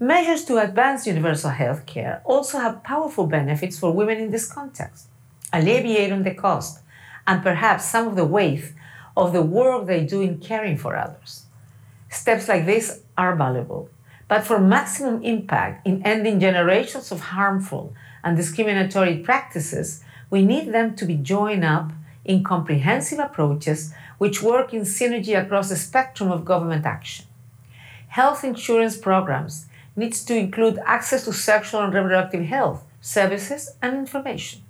Measures 0.00 0.44
to 0.44 0.58
advance 0.58 1.08
universal 1.08 1.50
health 1.50 1.84
care 1.84 2.22
also 2.24 2.60
have 2.60 2.84
powerful 2.84 3.26
benefits 3.26 3.76
for 3.76 3.90
women 3.90 4.18
in 4.18 4.30
this 4.30 4.46
context, 4.46 5.08
alleviating 5.52 6.22
the 6.22 6.32
cost 6.32 6.82
and 7.26 7.42
perhaps 7.42 7.84
some 7.84 8.06
of 8.06 8.14
the 8.14 8.24
weight 8.24 8.72
of 9.16 9.32
the 9.32 9.42
work 9.42 9.86
they 9.86 10.04
do 10.06 10.22
in 10.22 10.38
caring 10.38 10.78
for 10.78 10.96
others. 10.96 11.46
Steps 12.10 12.46
like 12.46 12.64
this 12.64 13.00
are 13.16 13.34
valuable, 13.34 13.90
but 14.28 14.44
for 14.44 14.60
maximum 14.60 15.20
impact 15.24 15.84
in 15.84 16.00
ending 16.06 16.38
generations 16.38 17.10
of 17.10 17.18
harmful 17.18 17.92
and 18.22 18.36
discriminatory 18.36 19.16
practices, 19.18 20.04
we 20.30 20.44
need 20.44 20.72
them 20.72 20.94
to 20.94 21.06
be 21.06 21.16
joined 21.16 21.64
up 21.64 21.90
in 22.24 22.44
comprehensive 22.44 23.18
approaches 23.18 23.92
which 24.18 24.42
work 24.44 24.72
in 24.72 24.82
synergy 24.82 25.36
across 25.36 25.70
the 25.70 25.76
spectrum 25.76 26.30
of 26.30 26.44
government 26.44 26.86
action. 26.86 27.26
Health 28.08 28.44
insurance 28.44 28.96
programs 28.96 29.66
needs 29.98 30.24
to 30.24 30.36
include 30.36 30.78
access 30.86 31.24
to 31.24 31.32
sexual 31.32 31.82
and 31.82 31.92
reproductive 31.92 32.44
health 32.44 32.84
services, 33.00 33.76
and 33.80 33.96
information 33.96 34.62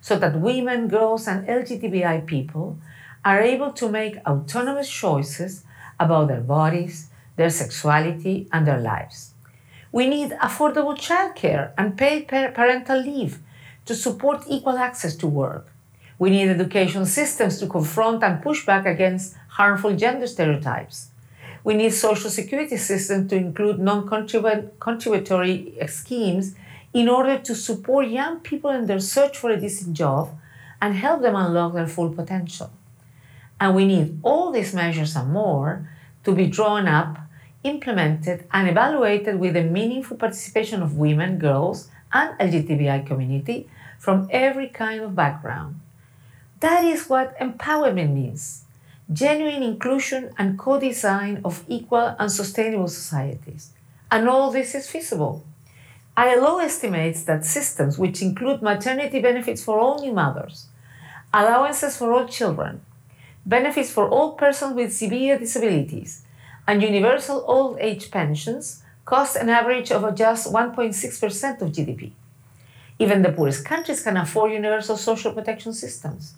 so 0.00 0.18
that 0.18 0.40
women, 0.40 0.88
girls, 0.88 1.26
and 1.26 1.46
LGBTI 1.48 2.26
people 2.26 2.78
are 3.24 3.40
able 3.40 3.72
to 3.72 3.88
make 3.88 4.18
autonomous 4.26 4.88
choices 4.88 5.64
about 5.98 6.28
their 6.28 6.40
bodies, 6.40 7.08
their 7.36 7.50
sexuality, 7.50 8.48
and 8.52 8.66
their 8.66 8.80
lives. 8.80 9.32
We 9.90 10.08
need 10.08 10.30
affordable 10.32 10.96
childcare 10.96 11.72
and 11.78 11.96
paid 11.96 12.28
parental 12.28 13.00
leave 13.00 13.40
to 13.86 13.94
support 13.94 14.44
equal 14.48 14.78
access 14.78 15.16
to 15.16 15.26
work. 15.26 15.72
We 16.18 16.30
need 16.30 16.48
education 16.48 17.06
systems 17.06 17.58
to 17.58 17.66
confront 17.66 18.22
and 18.22 18.42
push 18.42 18.64
back 18.64 18.86
against 18.86 19.36
harmful 19.48 19.96
gender 19.96 20.26
stereotypes. 20.26 21.08
We 21.66 21.74
need 21.74 21.92
social 21.92 22.30
security 22.30 22.76
systems 22.76 23.28
to 23.30 23.34
include 23.34 23.80
non-contributory 23.80 25.74
uh, 25.82 25.88
schemes 25.88 26.54
in 26.94 27.08
order 27.08 27.38
to 27.38 27.56
support 27.56 28.06
young 28.06 28.38
people 28.38 28.70
in 28.70 28.86
their 28.86 29.00
search 29.00 29.36
for 29.36 29.50
a 29.50 29.60
decent 29.60 29.96
job 29.96 30.38
and 30.80 30.94
help 30.94 31.22
them 31.22 31.34
unlock 31.34 31.74
their 31.74 31.88
full 31.88 32.10
potential. 32.10 32.70
And 33.60 33.74
we 33.74 33.84
need 33.84 34.20
all 34.22 34.52
these 34.52 34.74
measures 34.74 35.16
and 35.16 35.32
more 35.32 35.90
to 36.22 36.32
be 36.32 36.46
drawn 36.46 36.86
up, 36.86 37.18
implemented, 37.64 38.46
and 38.52 38.68
evaluated 38.68 39.40
with 39.40 39.54
the 39.54 39.64
meaningful 39.64 40.16
participation 40.16 40.84
of 40.84 40.96
women, 40.96 41.36
girls, 41.36 41.90
and 42.12 42.38
LGBTI 42.38 43.04
community 43.04 43.68
from 43.98 44.28
every 44.30 44.68
kind 44.68 45.00
of 45.00 45.16
background. 45.16 45.80
That 46.60 46.84
is 46.84 47.08
what 47.08 47.36
empowerment 47.40 48.12
means 48.14 48.65
genuine 49.12 49.62
inclusion 49.62 50.32
and 50.38 50.58
co 50.58 50.80
design 50.80 51.40
of 51.44 51.64
equal 51.68 52.16
and 52.18 52.30
sustainable 52.30 52.88
societies. 52.88 53.72
And 54.10 54.28
all 54.28 54.50
this 54.50 54.74
is 54.74 54.88
feasible. 54.88 55.44
ILO 56.16 56.58
estimates 56.58 57.24
that 57.24 57.44
systems 57.44 57.98
which 57.98 58.22
include 58.22 58.62
maternity 58.62 59.20
benefits 59.20 59.62
for 59.62 59.78
all 59.78 60.00
new 60.00 60.12
mothers, 60.12 60.68
allowances 61.32 61.96
for 61.96 62.12
all 62.12 62.26
children, 62.26 62.80
benefits 63.44 63.90
for 63.90 64.08
all 64.08 64.32
persons 64.32 64.74
with 64.74 64.94
severe 64.94 65.38
disabilities, 65.38 66.24
and 66.66 66.82
universal 66.82 67.44
old 67.46 67.78
age 67.80 68.10
pensions 68.10 68.82
cost 69.04 69.36
an 69.36 69.48
average 69.48 69.92
of 69.92 70.14
just 70.14 70.52
1.6% 70.52 71.62
of 71.62 71.70
GDP. 71.70 72.12
Even 72.98 73.22
the 73.22 73.32
poorest 73.32 73.64
countries 73.64 74.02
can 74.02 74.16
afford 74.16 74.52
universal 74.52 74.96
social 74.96 75.32
protection 75.32 75.72
systems. 75.72 76.34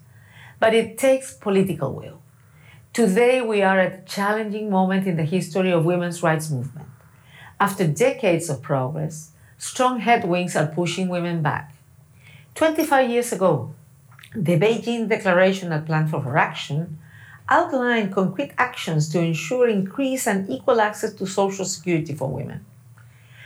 But 0.59 0.75
it 0.75 0.99
takes 0.99 1.33
political 1.33 1.95
will. 1.95 2.21
Today, 2.93 3.41
we 3.41 3.63
are 3.63 3.79
at 3.79 3.93
a 3.93 4.03
challenging 4.05 4.71
moment 4.71 5.07
in 5.07 5.17
the 5.17 5.25
history 5.25 5.71
of 5.71 5.85
women's 5.85 6.23
rights 6.23 6.51
movement. 6.51 6.89
After 7.61 7.87
decades 7.87 8.49
of 8.51 8.63
progress, 8.63 9.33
strong 9.57 10.01
headwinds 10.01 10.57
are 10.57 10.67
pushing 10.67 11.09
women 11.09 11.43
back. 11.43 11.75
25 12.55 13.11
years 13.11 13.33
ago, 13.33 13.73
the 14.35 14.59
Beijing 14.59 15.09
Declaration 15.09 15.71
and 15.73 15.87
Plan 15.87 16.09
for 16.09 16.37
Action 16.37 16.99
outlined 17.49 18.13
concrete 18.13 18.53
actions 18.59 19.09
to 19.11 19.21
ensure 19.21 19.69
increased 19.69 20.27
and 20.27 20.51
equal 20.51 20.81
access 20.81 21.15
to 21.15 21.27
social 21.27 21.65
security 21.65 22.15
for 22.15 22.29
women. 22.29 22.65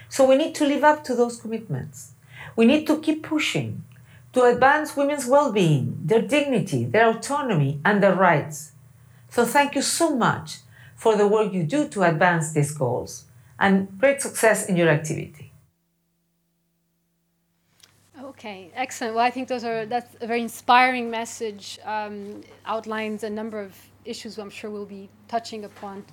So 0.09 0.27
we 0.27 0.37
need 0.37 0.55
to 0.57 0.67
live 0.67 0.85
up 0.85 1.05
to 1.05 1.15
those 1.15 1.41
commitments. 1.41 2.13
We 2.57 2.67
need 2.67 2.87
to 2.87 2.99
keep 3.01 3.23
pushing 3.23 3.85
to 4.33 4.45
advance 4.45 4.97
women's 4.97 5.27
well 5.27 5.53
being, 5.53 5.99
their 6.05 6.23
dignity, 6.23 6.85
their 6.85 7.11
autonomy, 7.11 7.81
and 7.85 8.03
their 8.03 8.15
rights. 8.15 8.72
So 9.33 9.47
thank 9.47 9.75
you 9.75 9.81
so 9.81 10.15
much 10.15 10.59
for 10.95 11.17
the 11.17 11.27
work 11.27 11.55
you 11.55 11.63
do 11.63 11.89
to 11.89 12.03
advance 12.03 12.53
these 12.53 12.71
goals 12.71 13.25
and 13.59 13.89
great 13.99 14.21
success 14.21 14.69
in 14.69 14.77
your 14.77 14.91
activity. 14.91 15.53
Okay, 18.23 18.71
excellent. 18.75 19.15
Well, 19.15 19.25
I 19.25 19.31
think 19.31 19.49
those 19.49 19.65
are 19.65 19.87
that's 19.87 20.15
a 20.21 20.27
very 20.27 20.43
inspiring 20.43 21.11
message. 21.11 21.79
Um, 21.85 22.43
outlines 22.67 23.25
a 23.25 23.31
number 23.31 23.59
of 23.59 23.75
issues 24.05 24.39
I'm 24.39 24.51
sure 24.51 24.71
we'll 24.71 24.85
be 24.85 25.09
touching 25.29 25.65
upon 25.65 26.05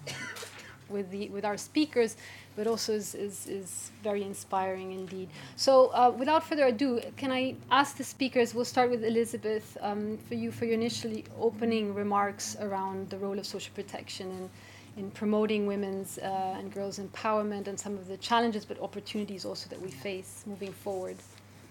with 0.89 1.10
the 1.12 1.29
with 1.29 1.46
our 1.46 1.58
speakers, 1.58 2.17
but 2.55 2.67
also 2.67 2.93
is 2.93 3.15
is, 3.15 3.48
is 3.48 3.91
very 4.03 4.24
inspiring 4.24 4.91
indeed. 4.91 5.29
So, 5.55 5.88
uh, 5.88 6.12
without 6.17 6.43
further 6.43 6.67
ado, 6.67 7.01
can 7.17 7.31
I 7.31 7.55
ask 7.72 7.98
the 7.98 8.03
speakers? 8.03 8.53
We'll 8.53 8.65
start 8.65 8.89
with 8.89 9.03
Elizabeth 9.03 9.77
um, 9.81 10.17
for 10.27 10.36
you 10.36 10.51
for 10.51 10.65
your 10.65 10.75
initially 10.75 11.25
opening 11.39 11.93
remarks 11.93 12.58
around 12.60 13.10
the 13.10 13.17
role 13.17 13.39
of 13.39 13.46
social 13.46 13.74
protection 13.74 14.31
and 14.31 14.50
in 14.98 15.10
promoting 15.12 15.65
women's 15.65 16.17
uh, 16.17 16.58
and 16.58 16.74
girls' 16.74 17.00
empowerment 17.00 17.67
and 17.67 17.79
some 17.79 17.93
of 17.93 18.08
the 18.08 18.17
challenges 18.17 18.65
but 18.65 18.79
opportunities 18.81 19.46
also 19.46 19.69
that 19.69 19.81
we 19.81 19.89
face 19.89 20.43
moving 20.46 20.74
forward. 20.74 21.15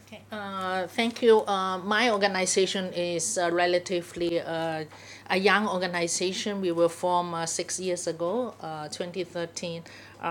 Okay. 0.09 0.23
Uh, 0.33 0.87
thank 0.87 1.21
you. 1.21 1.45
Uh, 1.45 1.77
my 1.85 2.09
organization 2.11 2.91
is 2.95 3.37
uh, 3.37 3.51
relatively 3.53 4.41
uh, 4.41 4.85
a 5.29 5.37
young 5.37 5.69
organization. 5.69 6.63
We 6.63 6.73
were 6.73 6.89
formed 6.89 7.35
uh, 7.35 7.45
six 7.45 7.79
years 7.79 8.07
ago, 8.07 8.55
uh, 8.63 8.89
2013. 8.89 9.83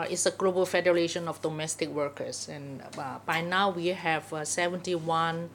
it's 0.09 0.25
a 0.25 0.31
global 0.31 0.65
federation 0.65 1.27
of 1.27 1.39
domestic 1.43 1.89
workers, 1.89 2.49
and 2.49 2.81
by 3.27 3.41
now 3.41 3.69
we 3.69 3.89
have 3.89 4.33
71 4.43 5.47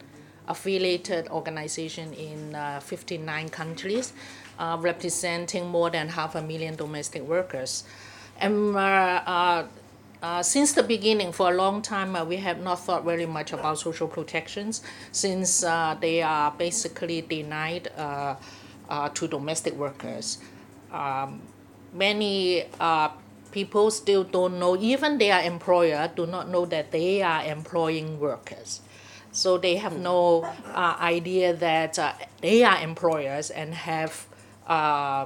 affiliated 0.47 1.27
organizations 1.27 2.15
in 2.17 2.55
59 2.79 3.49
countries, 3.49 4.13
representing 4.79 5.67
more 5.67 5.89
than 5.89 6.07
half 6.07 6.35
a 6.35 6.41
million 6.41 6.75
domestic 6.77 7.23
workers. 7.23 7.83
And 8.39 8.73
uh, 10.23 10.41
since 10.41 10.71
the 10.71 10.81
beginning, 10.81 11.33
for 11.33 11.51
a 11.51 11.53
long 11.53 11.81
time, 11.81 12.15
uh, 12.15 12.23
we 12.23 12.37
have 12.37 12.61
not 12.61 12.79
thought 12.79 13.03
very 13.03 13.25
much 13.25 13.51
about 13.51 13.77
social 13.77 14.07
protections 14.07 14.81
since 15.11 15.65
uh, 15.65 15.97
they 15.99 16.21
are 16.21 16.49
basically 16.51 17.21
denied 17.21 17.91
uh, 17.97 18.35
uh, 18.87 19.09
to 19.09 19.27
domestic 19.27 19.73
workers. 19.73 20.37
Um, 20.93 21.41
many 21.91 22.63
people 23.51 23.91
still 23.91 24.23
don't 24.23 24.59
know, 24.59 24.77
even 24.77 25.17
their 25.17 25.41
employer 25.41 26.09
do 26.15 26.25
not 26.25 26.47
know 26.47 26.65
that 26.67 26.91
they 26.91 27.21
are 27.21 27.43
employing 27.43 28.17
workers. 28.17 28.79
So 29.33 29.57
they 29.57 29.75
have 29.75 29.97
no 29.99 30.45
idea 30.75 31.53
that 31.53 32.29
they 32.39 32.63
are 32.63 32.79
employers 32.81 33.49
and 33.49 33.73
have 33.73 34.25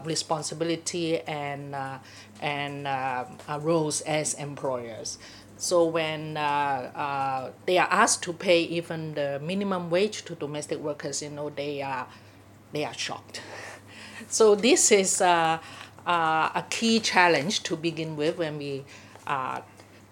responsibility 0.06 1.20
and 1.20 1.76
and 2.42 2.88
uh, 2.88 3.26
uh, 3.48 3.60
roles 3.62 4.02
as 4.02 4.34
employers. 4.36 5.18
So 5.58 5.86
when 5.86 6.38
uh, 6.38 6.40
uh, 6.40 7.52
they 7.66 7.80
are 7.80 7.88
asked 7.90 8.22
to 8.24 8.34
pay 8.34 8.62
even 8.62 9.16
the 9.16 9.40
minimum 9.44 9.90
wage 9.90 10.24
to 10.26 10.36
domestic 10.36 10.80
workers, 10.80 11.24
you 11.24 11.32
know, 11.32 11.50
they 11.50 11.82
are, 11.82 12.08
they 12.72 12.86
are 12.86 12.94
shocked. 12.94 13.42
So 14.30 14.56
this 14.56 14.92
is 14.92 15.22
uh, 15.22 15.60
uh, 16.06 16.50
a 16.56 16.66
key 16.70 17.00
challenge 17.00 17.62
to 17.64 17.78
begin 17.78 18.16
with 18.18 18.38
when 18.40 18.58
we 18.58 18.84
uh, 19.28 19.62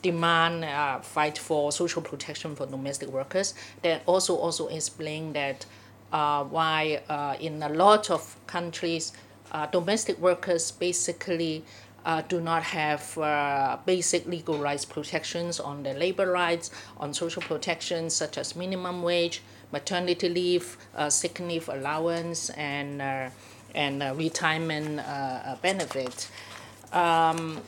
demand 0.03 0.63
fight 1.03 1.39
for 1.39 1.71
social 1.71 2.03
protection 2.03 2.55
for 2.55 2.67
domestic 2.67 3.09
workers. 3.09 3.55
That 3.81 4.03
also 4.05 4.35
also 4.35 4.67
explain 4.67 5.33
that 5.33 5.65
why 6.11 7.01
in 7.41 7.63
a 7.63 7.69
lot 7.69 8.11
of 8.11 8.37
countries, 8.45 9.11
domestic 9.71 10.19
workers 10.19 10.71
basically 10.71 11.63
uh, 12.05 12.21
do 12.27 12.39
not 12.39 12.63
have 12.63 13.17
uh, 13.17 13.77
basic 13.85 14.27
legal 14.27 14.57
rights 14.59 14.85
protections 14.85 15.59
on 15.59 15.83
their 15.83 15.95
labor 15.95 16.31
rights, 16.31 16.69
on 16.97 17.13
social 17.13 17.41
protections 17.41 18.13
such 18.13 18.37
as 18.37 18.55
minimum 18.55 19.01
wage, 19.01 19.41
maternity 19.71 20.29
leave, 20.29 20.77
uh, 20.95 21.09
sick 21.09 21.39
leave 21.39 21.67
allowance, 21.67 22.51
and, 22.51 23.01
uh, 23.01 23.29
and 23.73 24.03
uh, 24.03 24.13
retirement 24.15 24.99
uh, 24.99 25.55
benefit. 25.61 26.29
Um, 26.93 27.61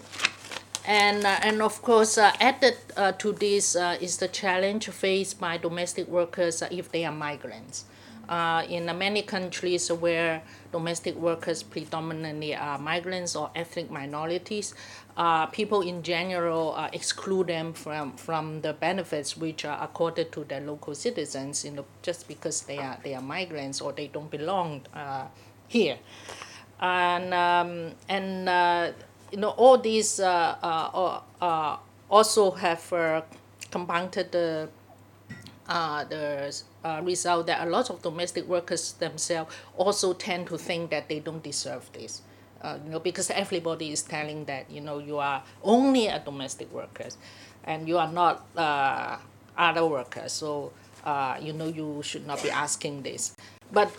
and, 0.85 1.25
and 1.25 1.61
of 1.61 1.81
course, 1.81 2.17
added 2.17 2.77
to 3.17 3.33
this 3.33 3.75
is 3.75 4.17
the 4.17 4.29
challenge 4.29 4.87
faced 4.87 5.37
by 5.37 5.57
domestic 5.57 6.07
workers 6.07 6.61
if 6.71 6.89
they 6.91 7.03
are 7.03 7.11
migrants. 7.11 7.83
In 8.69 8.85
many 8.97 9.21
countries 9.21 9.91
where 9.91 10.41
domestic 10.71 11.15
workers 11.15 11.63
predominantly 11.63 12.55
are 12.55 12.77
migrants 12.77 13.35
or 13.35 13.49
ethnic 13.55 13.89
minorities. 13.89 14.73
Uh, 15.17 15.47
people 15.47 15.81
in 15.81 16.03
general 16.03 16.75
uh, 16.75 16.89
exclude 16.93 17.47
them 17.47 17.73
from, 17.73 18.15
from 18.17 18.61
the 18.61 18.73
benefits 18.73 19.35
which 19.35 19.65
are 19.65 19.81
accorded 19.83 20.31
to 20.31 20.43
their 20.43 20.61
local 20.61 20.93
citizens, 20.93 21.65
you 21.65 21.71
know, 21.71 21.85
just 22.03 22.27
because 22.27 22.61
they 22.61 22.77
are 22.77 22.99
they 23.03 23.15
are 23.15 23.21
migrants 23.21 23.81
or 23.81 23.91
they 23.93 24.07
don't 24.07 24.29
belong 24.29 24.81
uh, 24.93 25.25
here, 25.67 25.97
and 26.79 27.33
um, 27.33 27.93
and 28.07 28.47
uh, 28.47 28.91
you 29.31 29.39
know 29.39 29.49
all 29.49 29.79
these 29.79 30.19
uh, 30.19 30.55
uh, 30.61 31.21
uh, 31.41 31.77
also 32.11 32.51
have 32.51 32.93
uh, 32.93 33.21
compounded 33.71 34.31
the 34.31 34.69
uh, 35.67 36.03
the 36.05 36.55
uh, 36.83 37.01
result 37.03 37.47
that 37.47 37.65
a 37.65 37.69
lot 37.69 37.89
of 37.89 38.01
domestic 38.01 38.47
workers 38.47 38.93
themselves 38.93 39.53
also 39.75 40.13
tend 40.13 40.47
to 40.47 40.57
think 40.57 40.89
that 40.91 41.09
they 41.09 41.19
don't 41.19 41.43
deserve 41.43 41.89
this. 41.93 42.21
Uh, 42.61 42.77
you 42.83 42.91
know, 42.91 42.99
because 42.99 43.29
everybody 43.29 43.91
is 43.91 44.01
telling 44.01 44.45
that 44.45 44.69
you 44.71 44.81
know 44.81 44.97
you 44.97 45.17
are 45.19 45.43
only 45.63 46.07
a 46.07 46.19
domestic 46.19 46.71
worker, 46.73 47.09
and 47.63 47.87
you 47.87 47.97
are 47.97 48.11
not 48.11 48.47
uh, 48.57 49.17
other 49.57 49.85
workers. 49.85 50.31
So 50.33 50.71
uh, 51.07 51.37
you 51.41 51.53
know, 51.53 51.67
you 51.67 52.01
should 52.03 52.27
not 52.27 52.43
be 52.43 52.49
asking 52.49 53.03
this. 53.03 53.33
But 53.71 53.89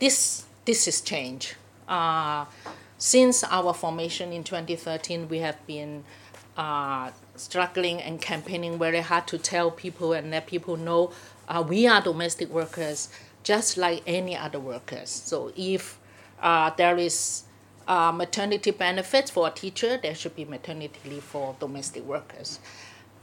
this, 0.00 0.44
this 0.64 0.88
is 0.88 1.00
change. 1.00 1.54
Uh, 1.88 2.46
since 2.98 3.44
our 3.44 3.72
formation 3.72 4.32
in 4.32 4.42
2013, 4.42 5.28
we 5.28 5.38
have 5.38 5.64
been 5.66 6.02
uh, 6.56 7.10
struggling 7.36 8.00
and 8.00 8.20
campaigning 8.20 8.78
very 8.78 9.00
hard 9.00 9.26
to 9.28 9.38
tell 9.38 9.70
people 9.70 10.12
and 10.12 10.30
let 10.30 10.46
people 10.46 10.76
know 10.76 11.12
uh, 11.48 11.62
we 11.66 11.86
are 11.86 12.00
domestic 12.00 12.48
workers 12.50 13.08
just 13.42 13.76
like 13.76 14.02
any 14.06 14.36
other 14.36 14.58
workers. 14.58 15.08
So 15.08 15.52
if 15.56 15.98
uh, 16.42 16.70
there 16.70 16.96
is 16.98 17.44
uh, 17.86 18.10
maternity 18.10 18.72
benefits 18.72 19.30
for 19.30 19.46
a 19.46 19.50
teacher, 19.50 19.98
there 20.02 20.14
should 20.14 20.34
be 20.34 20.44
maternity 20.44 20.98
leave 21.08 21.22
for 21.22 21.54
domestic 21.60 22.04
workers. 22.04 22.58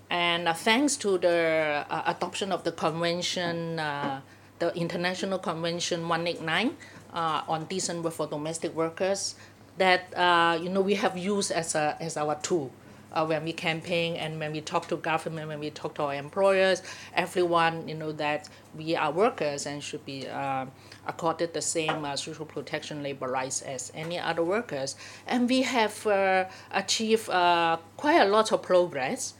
And 0.09 0.47
uh, 0.47 0.53
thanks 0.53 0.95
to 0.97 1.17
the 1.17 1.85
uh, 1.89 2.03
adoption 2.05 2.51
of 2.51 2.63
the 2.63 2.71
convention, 2.71 3.79
uh, 3.79 4.21
the 4.59 4.73
International 4.75 5.39
Convention 5.39 6.07
189 6.07 6.77
uh, 7.13 7.41
on 7.47 7.65
decent 7.65 8.03
work 8.03 8.13
for 8.13 8.27
domestic 8.27 8.73
workers, 8.75 9.35
that 9.77 10.13
uh, 10.15 10.57
you 10.61 10.69
know 10.69 10.81
we 10.81 10.93
have 10.95 11.17
used 11.17 11.51
as 11.51 11.75
a 11.75 11.97
as 11.99 12.15
our 12.15 12.35
tool 12.35 12.71
uh, 13.13 13.25
when 13.25 13.43
we 13.43 13.53
campaign 13.53 14.15
and 14.15 14.39
when 14.39 14.51
we 14.51 14.61
talk 14.61 14.87
to 14.87 14.97
government, 14.97 15.47
when 15.47 15.59
we 15.59 15.69
talk 15.69 15.95
to 15.95 16.03
our 16.03 16.15
employers, 16.15 16.81
everyone 17.13 17.87
you 17.87 17.95
know 17.95 18.11
that 18.11 18.49
we 18.75 18.95
are 18.95 19.11
workers 19.11 19.65
and 19.65 19.83
should 19.83 20.03
be 20.05 20.27
uh, 20.27 20.65
accorded 21.07 21.53
the 21.53 21.61
same 21.61 22.05
uh, 22.05 22.15
social 22.15 22.45
protection 22.45 23.03
labor 23.03 23.27
rights 23.27 23.61
as 23.61 23.91
any 23.93 24.17
other 24.19 24.43
workers. 24.43 24.95
And 25.27 25.49
we 25.49 25.61
have 25.63 26.05
uh, 26.07 26.45
achieved 26.71 27.29
uh, 27.29 27.77
quite 27.97 28.19
a 28.19 28.25
lot 28.25 28.51
of 28.51 28.61
progress. 28.61 29.33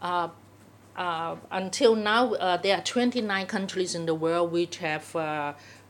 Uh, 0.00 0.28
until 1.52 1.94
now, 1.94 2.56
there 2.56 2.76
are 2.76 2.82
29 2.82 3.46
countries 3.46 3.94
in 3.94 4.06
the 4.06 4.14
world 4.14 4.50
which 4.50 4.78
have 4.78 5.14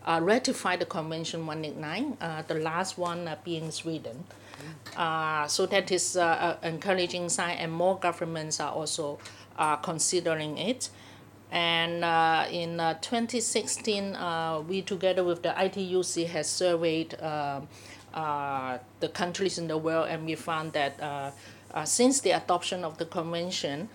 ratified 0.06 0.80
the 0.80 0.84
Convention 0.84 1.46
189, 1.46 2.18
uh, 2.20 2.42
the 2.42 2.54
last 2.54 2.98
one 2.98 3.30
being 3.42 3.70
Sweden. 3.70 4.24
Uh, 4.96 5.46
so 5.46 5.66
that 5.66 5.90
is 5.90 6.16
uh, 6.16 6.56
an 6.62 6.74
encouraging 6.74 7.28
sign, 7.28 7.56
and 7.58 7.72
more 7.72 7.98
governments 7.98 8.60
are 8.60 8.72
also 8.72 9.18
uh, 9.58 9.76
considering 9.76 10.58
it. 10.58 10.90
And 11.50 12.04
uh, 12.04 12.46
in 12.50 12.78
uh, 12.78 12.94
2016, 12.94 14.14
uh, 14.14 14.60
we 14.68 14.82
together 14.82 15.24
with 15.24 15.42
the 15.42 15.50
ITUC 15.50 16.26
has 16.26 16.48
surveyed 16.48 17.14
uh, 17.20 17.60
uh, 18.12 18.78
the 19.00 19.08
countries 19.08 19.58
in 19.58 19.68
the 19.68 19.78
world, 19.78 20.08
and 20.10 20.26
we 20.26 20.34
found 20.34 20.72
that 20.72 21.00
uh, 21.00 21.30
uh, 21.72 21.84
since 21.84 22.20
the 22.20 22.30
adoption 22.30 22.84
of 22.84 22.98
the 22.98 23.06
convention, 23.06 23.88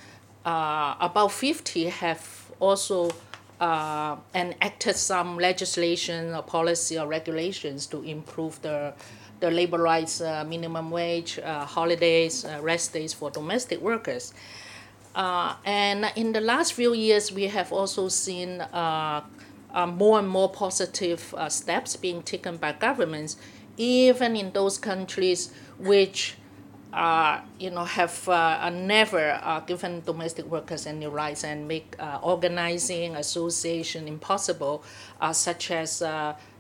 uh, 0.46 0.96
about 1.00 1.32
50 1.32 1.86
have 1.86 2.52
also 2.60 3.12
uh, 3.60 4.16
enacted 4.34 4.96
some 4.96 5.38
legislation 5.38 6.34
or 6.34 6.42
policy 6.44 6.98
or 6.98 7.08
regulations 7.08 7.86
to 7.88 8.02
improve 8.04 8.62
the 8.62 8.94
the 9.40 9.52
labor 9.52 9.78
rights, 9.78 10.22
uh, 10.22 10.44
minimum 10.46 10.90
wage, 10.92 11.40
uh, 11.40 11.66
holidays, 11.66 12.46
uh, 12.46 12.60
rest 12.62 12.94
days 12.94 13.14
for 13.14 13.30
domestic 13.30 13.82
workers. 13.82 14.34
And 15.16 16.12
in 16.16 16.34
the 16.34 16.42
last 16.42 16.74
few 16.74 16.94
years, 16.94 17.32
we 17.32 17.48
have 17.48 17.72
also 17.72 18.08
seen 18.08 18.64
more 19.76 20.20
and 20.20 20.28
more 20.28 20.50
positive 20.50 21.36
steps 21.50 21.96
being 21.96 22.24
taken 22.24 22.58
by 22.58 22.72
governments, 22.74 23.38
even 23.78 24.36
in 24.36 24.52
those 24.52 24.78
countries 24.78 25.52
which 25.78 26.36
uh, 26.94 27.42
you 27.58 27.72
know, 27.72 27.84
have 27.84 28.30
uh, 28.30 28.70
never 28.70 29.40
uh, 29.42 29.60
given 29.62 30.02
domestic 30.02 30.46
workers 30.46 30.86
any 30.86 31.08
rights 31.08 31.44
and 31.44 31.68
make 31.68 31.96
organizing 32.22 33.16
association 33.16 34.08
impossible, 34.08 34.84
such 35.32 35.72
as 35.72 36.02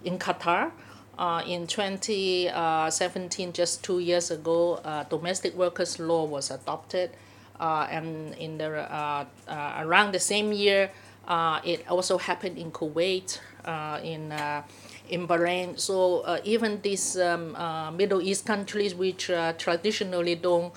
in 0.03 0.17
Qatar. 0.17 0.71
Uh, 1.17 1.43
in 1.45 1.67
2017, 1.67 3.53
just 3.53 3.83
two 3.83 3.99
years 3.99 4.31
ago, 4.31 4.75
uh, 4.83 5.03
domestic 5.03 5.55
workers 5.55 5.99
law 5.99 6.25
was 6.25 6.49
adopted, 6.49 7.11
uh, 7.59 7.87
and 7.89 8.33
in 8.35 8.57
the 8.57 8.65
uh, 8.91 9.25
uh, 9.47 9.73
around 9.79 10.11
the 10.11 10.19
same 10.19 10.51
year, 10.51 10.89
uh, 11.27 11.59
it 11.63 11.85
also 11.87 12.17
happened 12.17 12.57
in 12.57 12.71
Kuwait, 12.71 13.39
uh, 13.65 13.99
in 14.03 14.31
uh, 14.31 14.63
in 15.09 15.27
Bahrain. 15.27 15.79
So 15.79 16.21
uh, 16.21 16.39
even 16.43 16.81
these 16.81 17.17
um, 17.17 17.55
uh, 17.55 17.91
Middle 17.91 18.21
East 18.21 18.45
countries, 18.45 18.95
which 18.95 19.29
uh, 19.29 19.53
traditionally 19.53 20.35
don't 20.35 20.73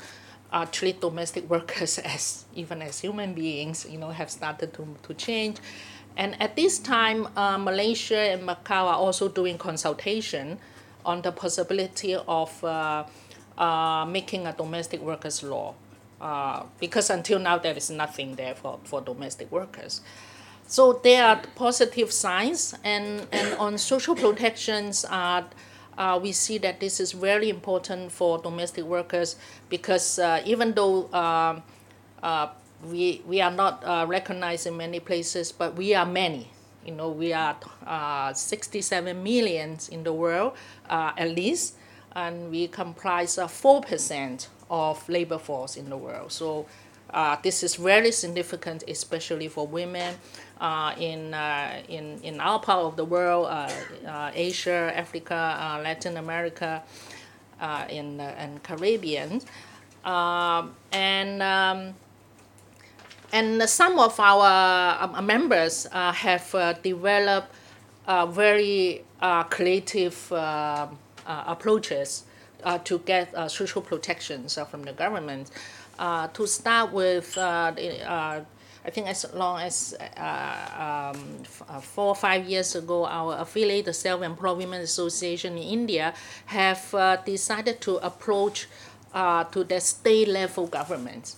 uh, 0.52 0.66
treat 0.66 1.00
domestic 1.00 1.48
workers 1.48 1.98
as 2.04 2.44
even 2.54 2.82
as 2.82 3.00
human 3.00 3.34
beings, 3.34 3.86
you 3.90 3.98
know, 3.98 4.10
have 4.10 4.30
started 4.30 4.72
to, 4.74 4.86
to 5.02 5.14
change. 5.14 5.56
And 6.16 6.40
at 6.40 6.56
this 6.56 6.78
time, 6.78 7.28
uh, 7.36 7.58
Malaysia 7.58 8.18
and 8.18 8.48
Macau 8.48 8.86
are 8.88 8.96
also 8.96 9.28
doing 9.28 9.58
consultation 9.58 10.58
on 11.04 11.22
the 11.22 11.30
possibility 11.30 12.14
of 12.14 12.64
uh, 12.64 13.04
uh, 13.58 14.06
making 14.06 14.46
a 14.46 14.52
domestic 14.52 15.00
workers 15.00 15.42
law. 15.42 15.74
Uh, 16.20 16.64
because 16.80 17.10
until 17.10 17.38
now, 17.38 17.58
there 17.58 17.76
is 17.76 17.90
nothing 17.90 18.34
there 18.36 18.54
for, 18.54 18.78
for 18.84 19.02
domestic 19.02 19.52
workers. 19.52 20.00
So 20.66 20.94
there 21.04 21.24
are 21.24 21.42
positive 21.54 22.10
signs, 22.10 22.74
and, 22.82 23.26
and 23.30 23.54
on 23.58 23.78
social 23.78 24.16
protections, 24.16 25.04
uh, 25.04 25.42
we 26.20 26.32
see 26.32 26.58
that 26.58 26.80
this 26.80 26.98
is 26.98 27.12
very 27.12 27.48
important 27.48 28.10
for 28.10 28.38
domestic 28.38 28.84
workers 28.84 29.36
because 29.68 30.18
uh, 30.18 30.42
even 30.44 30.72
though 30.72 31.04
uh, 31.06 31.60
we, 32.84 33.22
we 33.26 33.40
are 33.40 33.50
not 33.50 33.82
uh, 33.84 34.06
recognized 34.08 34.66
in 34.66 34.76
many 34.76 35.00
places, 35.00 35.52
but 35.52 35.74
we 35.76 35.94
are 35.94 36.06
many. 36.06 36.50
You 36.84 36.92
know, 36.92 37.10
we 37.10 37.32
are 37.32 37.56
uh, 37.86 38.32
67 38.32 39.22
millions 39.22 39.88
in 39.88 40.04
the 40.04 40.12
world 40.12 40.52
uh, 40.88 41.12
at 41.16 41.30
least, 41.30 41.74
and 42.14 42.50
we 42.50 42.68
comprise 42.68 43.38
uh, 43.38 43.48
4% 43.48 44.46
of 44.70 45.08
labor 45.08 45.38
force 45.38 45.76
in 45.76 45.90
the 45.90 45.96
world. 45.96 46.30
So 46.30 46.66
uh, 47.10 47.36
this 47.42 47.62
is 47.62 47.76
very 47.76 48.12
significant, 48.12 48.84
especially 48.88 49.48
for 49.48 49.66
women 49.66 50.14
uh, 50.60 50.94
in, 50.98 51.34
in, 51.88 52.20
in 52.22 52.40
our 52.40 52.60
part 52.60 52.80
of 52.80 52.96
the 52.96 53.04
world, 53.04 53.48
Asia, 54.34 54.92
Africa, 54.94 55.80
Latin 55.82 56.16
America, 56.16 56.82
in, 57.88 58.20
and 58.20 58.62
Caribbean. 58.62 59.40
Um, 60.04 60.76
and 60.92 61.42
um, 61.42 61.94
and 63.32 63.62
some 63.68 63.98
of 63.98 64.18
our 64.20 64.98
um, 65.02 65.26
members 65.26 65.86
uh, 65.92 66.12
have 66.12 66.54
uh, 66.54 66.72
developed 66.74 67.54
uh, 68.06 68.26
very 68.26 69.02
uh, 69.20 69.42
creative 69.44 70.30
uh, 70.32 70.86
uh, 71.26 71.44
approaches 71.46 72.24
uh, 72.64 72.78
to 72.78 72.98
get 73.00 73.34
uh, 73.34 73.48
social 73.48 73.82
protections 73.82 74.56
uh, 74.58 74.64
from 74.64 74.82
the 74.82 74.92
government. 74.92 75.50
Uh, 75.98 76.28
to 76.28 76.46
start 76.46 76.92
with, 76.92 77.36
uh, 77.38 77.72
the, 77.74 78.02
uh, 78.08 78.44
I 78.84 78.90
think 78.90 79.08
as 79.08 79.26
long 79.34 79.60
as 79.60 79.96
uh, 80.16 81.12
um, 81.16 81.42
uh, 81.68 81.80
four 81.80 82.08
or 82.08 82.14
five 82.14 82.46
years 82.46 82.74
ago, 82.76 83.06
our 83.06 83.38
affiliate, 83.38 83.86
the 83.86 83.92
Self 83.92 84.22
Employment 84.22 84.84
Association 84.84 85.54
in 85.56 85.62
India, 85.62 86.14
have 86.46 86.94
uh, 86.94 87.16
decided 87.24 87.80
to 87.80 87.96
approach 87.96 88.68
uh, 89.14 89.44
to 89.44 89.64
the 89.64 89.80
state 89.80 90.28
level 90.28 90.66
governments 90.66 91.36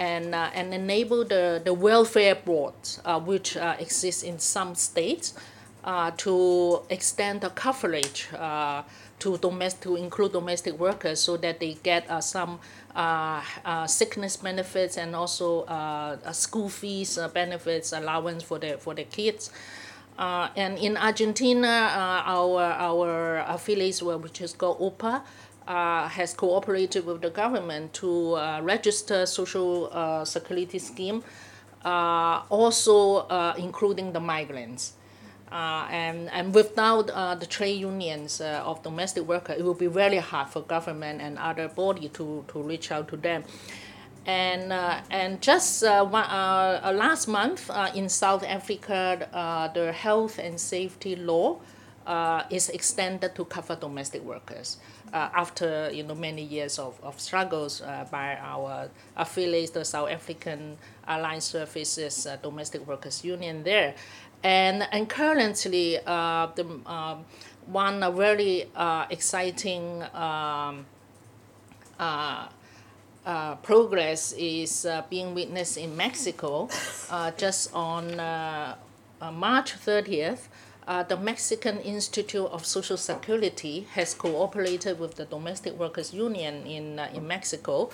and, 0.00 0.34
uh, 0.34 0.48
and 0.54 0.72
enable 0.72 1.26
the, 1.26 1.60
the 1.62 1.74
welfare 1.74 2.34
boards, 2.34 3.02
uh, 3.04 3.20
which 3.20 3.54
uh, 3.58 3.76
exist 3.78 4.24
in 4.24 4.38
some 4.38 4.74
states, 4.74 5.34
uh, 5.84 6.10
to 6.16 6.80
extend 6.88 7.42
the 7.42 7.50
coverage 7.50 8.26
uh, 8.34 8.82
to 9.18 9.36
domestic, 9.36 9.82
to 9.82 9.96
include 9.96 10.32
domestic 10.32 10.78
workers, 10.78 11.20
so 11.20 11.36
that 11.36 11.60
they 11.60 11.74
get 11.82 12.10
uh, 12.10 12.18
some 12.18 12.58
sickness 13.86 14.38
benefits 14.38 14.96
and 14.96 15.14
also 15.14 15.66
school 16.32 16.70
fees 16.70 17.18
benefits 17.34 17.92
allowance 17.92 18.42
for 18.42 18.58
the 18.58 18.78
for 18.78 18.94
the 18.94 19.04
kids. 19.04 19.50
And 20.18 20.78
in 20.78 20.96
Argentina, 20.96 21.92
our 22.26 22.62
our 22.62 23.44
affiliates, 23.46 24.02
which 24.02 24.40
is 24.40 24.54
called 24.54 24.80
OPA, 24.80 25.22
uh, 25.70 26.08
has 26.08 26.34
cooperated 26.34 27.06
with 27.06 27.20
the 27.20 27.30
government 27.30 27.92
to 27.92 28.34
uh, 28.34 28.60
register 28.60 29.24
social 29.24 29.88
uh, 29.92 30.24
security 30.24 30.80
scheme, 30.80 31.22
uh, 31.84 32.42
also 32.50 33.18
uh, 33.28 33.54
including 33.56 34.12
the 34.12 34.18
migrants. 34.18 34.94
Uh, 35.52 35.86
and, 35.90 36.28
and 36.30 36.54
without 36.54 37.06
the 37.40 37.46
trade 37.46 37.80
unions 37.80 38.40
of 38.40 38.82
domestic 38.84 39.24
workers, 39.26 39.58
it 39.58 39.64
will 39.64 39.74
be 39.74 39.88
very 39.88 40.18
hard 40.18 40.48
for 40.48 40.62
government 40.62 41.20
and 41.20 41.38
other 41.38 41.68
body 41.68 42.08
to, 42.08 42.44
to 42.46 42.62
reach 42.62 42.92
out 42.92 43.08
to 43.08 43.16
them. 43.16 43.42
And, 44.26 44.72
and 45.10 45.40
just 45.40 45.82
one, 45.82 46.12
last 46.12 47.26
month 47.26 47.68
in 47.96 48.08
South 48.08 48.44
Africa, 48.44 49.28
the 49.74 49.90
health 49.90 50.38
and 50.38 50.60
safety 50.60 51.16
law 51.16 51.58
uh, 52.06 52.44
is 52.50 52.68
extended 52.68 53.34
to 53.34 53.44
cover 53.44 53.76
domestic 53.76 54.22
workers. 54.22 54.78
Uh, 55.12 55.28
after 55.34 55.90
you 55.92 56.04
know 56.04 56.14
many 56.14 56.42
years 56.42 56.78
of, 56.78 56.98
of 57.02 57.18
struggles 57.18 57.82
uh, 57.82 58.06
by 58.10 58.36
our 58.36 58.88
affiliates, 59.16 59.72
the 59.72 59.84
South 59.84 60.08
African 60.08 60.76
Allied 61.06 61.42
Services 61.42 62.26
uh, 62.26 62.36
Domestic 62.42 62.86
Workers 62.86 63.24
Union 63.24 63.64
there, 63.64 63.94
and 64.44 64.86
and 64.92 65.08
currently 65.08 65.98
the 66.04 66.80
um, 66.86 67.24
one 67.66 68.00
very 68.14 68.66
uh, 68.76 69.06
exciting. 69.10 70.02
Um, 70.14 70.86
uh, 73.26 73.54
progress 73.56 74.32
is 74.32 74.86
uh, 74.86 75.02
being 75.10 75.34
witnessed 75.34 75.76
in 75.76 75.94
Mexico. 75.94 76.68
Uh, 77.10 77.30
just 77.32 77.72
on 77.74 78.16
March 79.32 79.74
30th, 79.74 80.48
the 81.08 81.16
Mexican 81.16 81.78
Institute 81.78 82.46
of 82.50 82.66
Social 82.66 82.96
Security 82.96 83.86
has 83.92 84.12
cooperated 84.14 84.98
with 84.98 85.14
the 85.14 85.24
Domestic 85.24 85.78
Workers 85.78 86.12
Union 86.12 86.66
in, 86.66 86.98
in 87.14 87.26
Mexico 87.26 87.90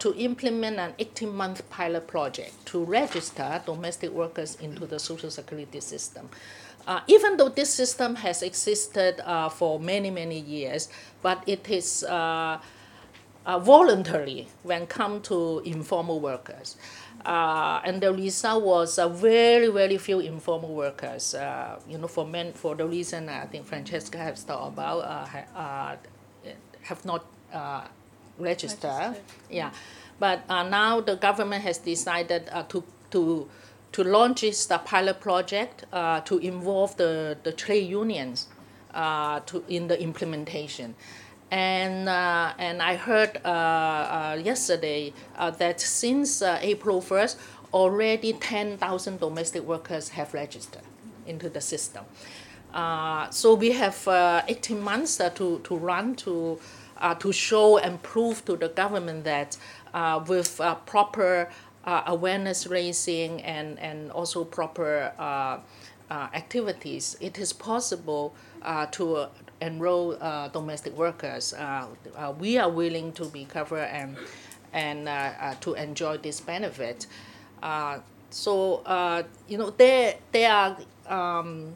to 0.00 0.14
implement 0.16 0.78
an 0.78 0.94
18 0.98 1.32
month 1.32 1.68
pilot 1.70 2.08
project 2.08 2.66
to 2.66 2.84
register 2.84 3.62
domestic 3.64 4.10
workers 4.10 4.56
into 4.60 4.84
the 4.86 4.98
Social 4.98 5.30
Security 5.30 5.80
system. 5.80 6.28
Uh, 6.88 7.00
even 7.06 7.36
though 7.36 7.50
this 7.50 7.68
system 7.68 8.14
has 8.14 8.42
existed 8.42 9.20
uh, 9.26 9.50
for 9.50 9.78
many 9.78 10.10
many 10.10 10.40
years, 10.40 10.88
but 11.20 11.44
it 11.46 11.68
is 11.68 12.02
uh, 12.04 12.58
uh, 13.44 13.58
voluntary 13.58 14.48
when 14.62 14.86
come 14.86 15.20
to 15.20 15.60
informal 15.66 16.18
workers. 16.18 16.76
Uh, 17.24 17.80
and 17.84 18.00
the 18.00 18.12
result 18.12 18.64
was 18.64 18.98
uh, 18.98 19.08
very, 19.08 19.68
very 19.68 19.98
few 19.98 20.20
informal 20.20 20.74
workers. 20.74 21.34
Uh, 21.34 21.80
you 21.88 21.98
know, 21.98 22.06
for 22.06 22.26
men, 22.26 22.52
for 22.52 22.74
the 22.74 22.86
reason 22.86 23.28
I 23.28 23.46
think 23.46 23.66
Francesca 23.66 24.18
has 24.18 24.44
talked 24.44 24.74
about, 24.74 24.98
uh, 25.00 25.26
ha, 25.26 25.96
uh, 26.46 26.50
have 26.82 27.04
not 27.04 27.26
uh, 27.52 27.82
registered. 28.38 28.90
registered. 28.90 29.24
Yeah, 29.50 29.70
but 30.18 30.42
uh, 30.48 30.62
now 30.68 31.00
the 31.00 31.16
government 31.16 31.64
has 31.64 31.78
decided 31.78 32.48
uh, 32.52 32.62
to 32.64 32.84
to 33.10 33.48
to 33.92 34.04
launch 34.04 34.42
this 34.42 34.66
the 34.66 34.78
pilot 34.78 35.20
project 35.20 35.84
uh, 35.92 36.20
to 36.20 36.38
involve 36.38 36.96
the, 36.96 37.36
the 37.42 37.52
trade 37.52 37.88
unions 37.88 38.46
uh, 38.94 39.40
to 39.40 39.64
in 39.68 39.88
the 39.88 40.00
implementation. 40.00 40.94
And, 41.50 42.08
uh, 42.08 42.52
and 42.58 42.82
I 42.82 42.96
heard 42.96 43.40
uh, 43.44 43.48
uh, 43.48 44.40
yesterday 44.42 45.14
uh, 45.36 45.50
that 45.52 45.80
since 45.80 46.42
uh, 46.42 46.58
April 46.60 47.00
1st, 47.00 47.36
already 47.72 48.34
10,000 48.34 49.20
domestic 49.20 49.62
workers 49.62 50.10
have 50.10 50.34
registered 50.34 50.82
into 51.26 51.48
the 51.48 51.60
system. 51.60 52.04
Uh, 52.72 53.30
so 53.30 53.54
we 53.54 53.72
have 53.72 54.06
18 54.48 54.80
months 54.80 55.16
to, 55.16 55.60
to 55.64 55.76
run 55.76 56.14
to, 56.16 56.58
to 57.18 57.32
show 57.32 57.78
and 57.78 58.02
prove 58.02 58.44
to 58.44 58.56
the 58.56 58.68
government 58.68 59.24
that 59.24 59.56
with 60.26 60.60
proper 60.84 61.50
awareness 61.84 62.66
raising 62.66 63.42
and, 63.42 63.78
and 63.78 64.10
also 64.12 64.44
proper 64.44 65.12
activities, 66.10 67.16
it 67.20 67.38
is 67.38 67.54
possible 67.54 68.34
to 68.90 69.28
enroll 69.60 70.16
uh, 70.20 70.48
domestic 70.48 70.96
workers, 70.96 71.52
uh, 71.52 71.86
uh, 72.16 72.32
we 72.38 72.58
are 72.58 72.70
willing 72.70 73.12
to 73.12 73.26
be 73.26 73.44
covered 73.44 73.88
and 73.90 74.16
and 74.72 75.08
uh, 75.08 75.54
to 75.60 75.74
enjoy 75.74 76.18
this 76.18 76.40
benefit. 76.40 77.06
So 78.30 78.82
you 79.48 79.58
know 79.58 79.70
there 79.70 80.16
there 80.32 80.52
are 80.52 80.76
um, 81.08 81.74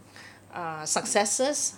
successes, 0.84 1.76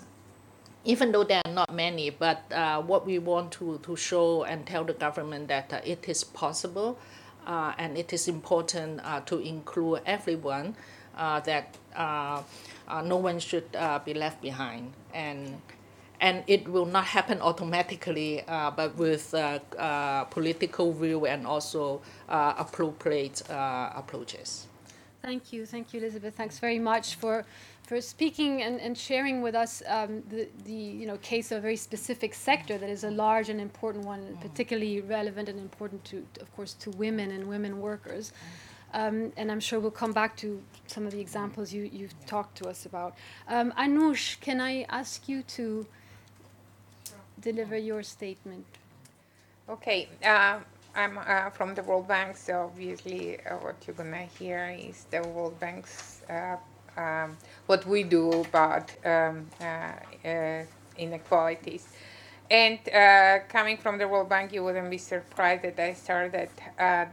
even 0.84 1.12
though 1.12 1.24
there 1.24 1.40
are 1.44 1.52
not 1.52 1.72
many. 1.72 2.10
But 2.10 2.42
uh, 2.52 2.82
what 2.82 3.06
we 3.06 3.18
want 3.18 3.52
to, 3.52 3.78
to 3.78 3.96
show 3.96 4.42
and 4.44 4.66
tell 4.66 4.84
the 4.84 4.94
government 4.94 5.48
that 5.48 5.72
uh, 5.72 5.80
it 5.84 6.08
is 6.08 6.24
possible, 6.24 6.98
uh, 7.46 7.72
and 7.78 7.96
it 7.96 8.12
is 8.12 8.26
important 8.28 9.00
to 9.26 9.38
include 9.38 10.00
everyone. 10.04 10.74
That 11.16 11.78
no 11.96 13.16
one 13.16 13.38
should 13.38 13.70
be 14.04 14.14
left 14.14 14.42
behind 14.42 14.92
and 15.14 15.62
and 16.20 16.44
it 16.46 16.68
will 16.68 16.86
not 16.86 17.04
happen 17.04 17.40
automatically, 17.40 18.42
uh, 18.46 18.70
but 18.70 18.96
with 18.96 19.34
uh, 19.34 19.58
uh, 19.78 20.24
political 20.24 20.92
will 20.92 21.24
and 21.26 21.46
also 21.46 22.00
uh, 22.28 22.54
appropriate 22.58 23.48
uh, 23.50 23.90
approaches. 23.94 24.66
Thank 25.22 25.52
you, 25.52 25.64
thank 25.66 25.92
you, 25.92 26.00
Elizabeth. 26.00 26.34
Thanks 26.36 26.58
very 26.58 26.78
much 26.78 27.14
for 27.16 27.44
for 27.84 28.00
speaking 28.00 28.62
and, 28.62 28.80
and 28.80 28.96
sharing 28.96 29.42
with 29.42 29.54
us 29.54 29.82
um, 29.86 30.22
the, 30.30 30.48
the 30.64 30.72
you 30.72 31.06
know 31.06 31.18
case 31.18 31.52
of 31.52 31.58
a 31.58 31.60
very 31.60 31.76
specific 31.76 32.34
sector 32.34 32.78
that 32.78 32.88
is 32.88 33.04
a 33.04 33.10
large 33.10 33.48
and 33.50 33.60
important 33.60 34.04
one, 34.04 34.20
mm. 34.20 34.40
particularly 34.40 35.00
relevant 35.00 35.48
and 35.48 35.58
important 35.58 36.04
to, 36.04 36.26
of 36.40 36.54
course, 36.56 36.74
to 36.74 36.90
women 36.92 37.30
and 37.30 37.46
women 37.46 37.80
workers. 37.80 38.32
Um, 38.94 39.32
and 39.36 39.50
I'm 39.50 39.60
sure 39.60 39.80
we'll 39.80 39.90
come 39.90 40.12
back 40.12 40.36
to 40.36 40.62
some 40.86 41.04
of 41.04 41.12
the 41.12 41.20
examples 41.20 41.72
you, 41.72 41.90
you've 41.92 42.14
talked 42.26 42.56
to 42.58 42.68
us 42.68 42.86
about. 42.86 43.16
Um, 43.48 43.72
Anush, 43.72 44.38
can 44.40 44.60
I 44.60 44.86
ask 44.88 45.28
you 45.28 45.42
to 45.42 45.86
deliver 47.44 47.76
your 47.76 48.02
statement. 48.02 48.64
Okay, 49.68 50.08
uh, 50.24 50.58
I'm 50.96 51.18
uh, 51.18 51.50
from 51.50 51.74
the 51.74 51.82
World 51.82 52.08
Bank, 52.08 52.36
so 52.36 52.62
obviously 52.72 53.38
uh, 53.40 53.56
what 53.56 53.76
you're 53.86 53.96
gonna 53.96 54.28
hear 54.38 54.74
is 54.78 55.04
the 55.10 55.22
World 55.22 55.60
Bank's 55.60 56.22
uh, 56.30 56.56
um, 56.96 57.36
what 57.66 57.84
we 57.86 58.02
do 58.02 58.30
about 58.32 58.90
um, 59.04 59.46
uh, 59.60 60.28
uh, 60.28 60.64
inequalities. 60.96 61.86
And 62.50 62.78
coming 63.48 63.78
from 63.78 63.96
the 63.98 64.06
World 64.06 64.28
Bank, 64.28 64.52
you 64.52 64.62
wouldn't 64.62 64.90
be 64.90 64.98
surprised 64.98 65.62
that 65.64 65.78
I 65.78 65.94
started 65.94 66.50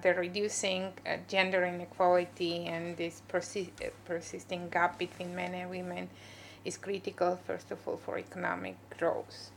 the 0.04 0.14
reducing 0.14 0.92
gender 1.30 1.64
inequality 1.64 2.66
and 2.66 2.98
this 2.98 3.22
persi- 3.32 3.72
persisting 4.06 4.70
gap 4.70 5.00
between 5.00 5.34
men 5.34 5.54
and 5.56 5.70
women 5.70 6.10
is 6.66 6.78
critical, 6.78 7.40
first 7.48 7.72
of 7.72 7.80
all, 7.88 7.96
for 7.96 8.20
economic 8.20 8.76
growth 9.00 9.52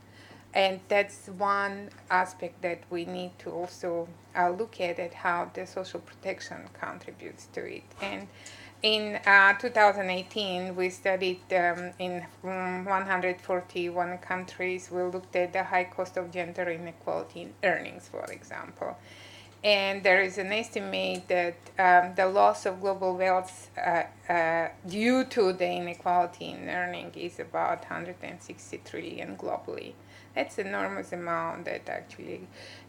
and 0.55 0.79
that's 0.87 1.27
one 1.37 1.89
aspect 2.09 2.61
that 2.61 2.79
we 2.89 3.03
need 3.03 3.37
to 3.39 3.51
also 3.51 4.07
uh, 4.35 4.49
look 4.49 4.79
at 4.79 4.97
at 4.99 5.13
how 5.13 5.51
the 5.53 5.67
social 5.67 5.99
protection 5.99 6.57
contributes 6.79 7.47
to 7.47 7.65
it. 7.65 7.83
And 8.01 8.27
in 8.81 9.19
uh, 9.25 9.53
2018 9.53 10.75
we 10.75 10.89
studied 10.89 11.41
um, 11.51 11.91
in 11.99 12.25
um, 12.45 12.85
141 12.85 14.17
countries 14.19 14.89
we 14.89 15.03
looked 15.03 15.35
at 15.35 15.51
the 15.51 15.63
high 15.63 15.83
cost 15.83 16.15
of 16.15 16.31
gender 16.31 16.69
inequality 16.69 17.41
in 17.41 17.53
earnings 17.63 18.07
for 18.07 18.23
example. 18.31 18.97
And 19.61 20.03
there 20.03 20.21
is 20.21 20.37
an 20.37 20.53
estimate 20.53 21.27
that 21.27 21.57
um, 21.79 22.13
the 22.15 22.27
loss 22.27 22.65
of 22.67 22.79
global 22.79 23.17
wealth 23.17 23.71
uh, 23.75 24.03
uh, 24.31 24.69
due 24.87 25.25
to 25.25 25.51
the 25.51 25.67
inequality 25.67 26.51
in 26.51 26.69
earning 26.69 27.11
is 27.15 27.39
about 27.39 27.79
160 27.79 28.81
trillion 28.85 29.35
globally 29.35 29.93
that's 30.35 30.57
enormous 30.59 31.11
amount 31.13 31.65
that 31.65 31.87
actually 31.89 32.47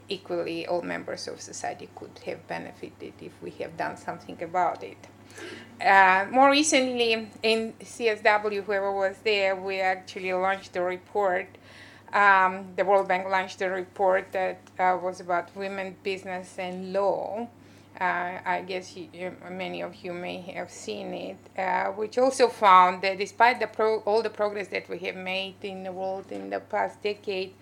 equally 0.08 0.66
all 0.66 0.82
members 0.82 1.26
of 1.28 1.40
society 1.40 1.88
could 1.94 2.18
have 2.26 2.46
benefited 2.46 3.12
if 3.20 3.32
we 3.42 3.50
have 3.50 3.76
done 3.76 3.96
something 3.96 4.40
about 4.42 4.82
it. 4.82 4.98
Uh, 5.80 6.26
more 6.30 6.50
recently 6.50 7.28
in 7.42 7.72
CSW, 7.80 8.64
whoever 8.64 8.92
was 8.92 9.16
there, 9.24 9.54
we 9.54 9.80
actually 9.80 10.32
launched 10.32 10.74
a 10.76 10.82
report. 10.82 11.46
Um, 12.12 12.68
the 12.76 12.84
World 12.84 13.08
Bank 13.08 13.28
launched 13.28 13.60
a 13.60 13.68
report 13.68 14.32
that 14.32 14.58
uh, 14.78 14.98
was 15.02 15.20
about 15.20 15.54
women, 15.54 15.96
business, 16.02 16.58
and 16.58 16.92
law 16.92 17.48
uh, 18.00 18.38
I 18.44 18.64
guess 18.66 18.96
you, 18.96 19.32
many 19.50 19.82
of 19.82 19.94
you 19.96 20.12
may 20.12 20.40
have 20.54 20.70
seen 20.70 21.14
it, 21.14 21.38
uh, 21.58 21.86
which 21.92 22.18
also 22.18 22.48
found 22.48 23.02
that 23.02 23.18
despite 23.18 23.60
the 23.60 23.66
pro- 23.66 24.00
all 24.00 24.22
the 24.22 24.30
progress 24.30 24.68
that 24.68 24.88
we 24.88 24.98
have 24.98 25.16
made 25.16 25.56
in 25.62 25.82
the 25.82 25.92
world 25.92 26.26
in 26.30 26.50
the 26.50 26.60
past 26.60 27.02
decade, 27.02 27.54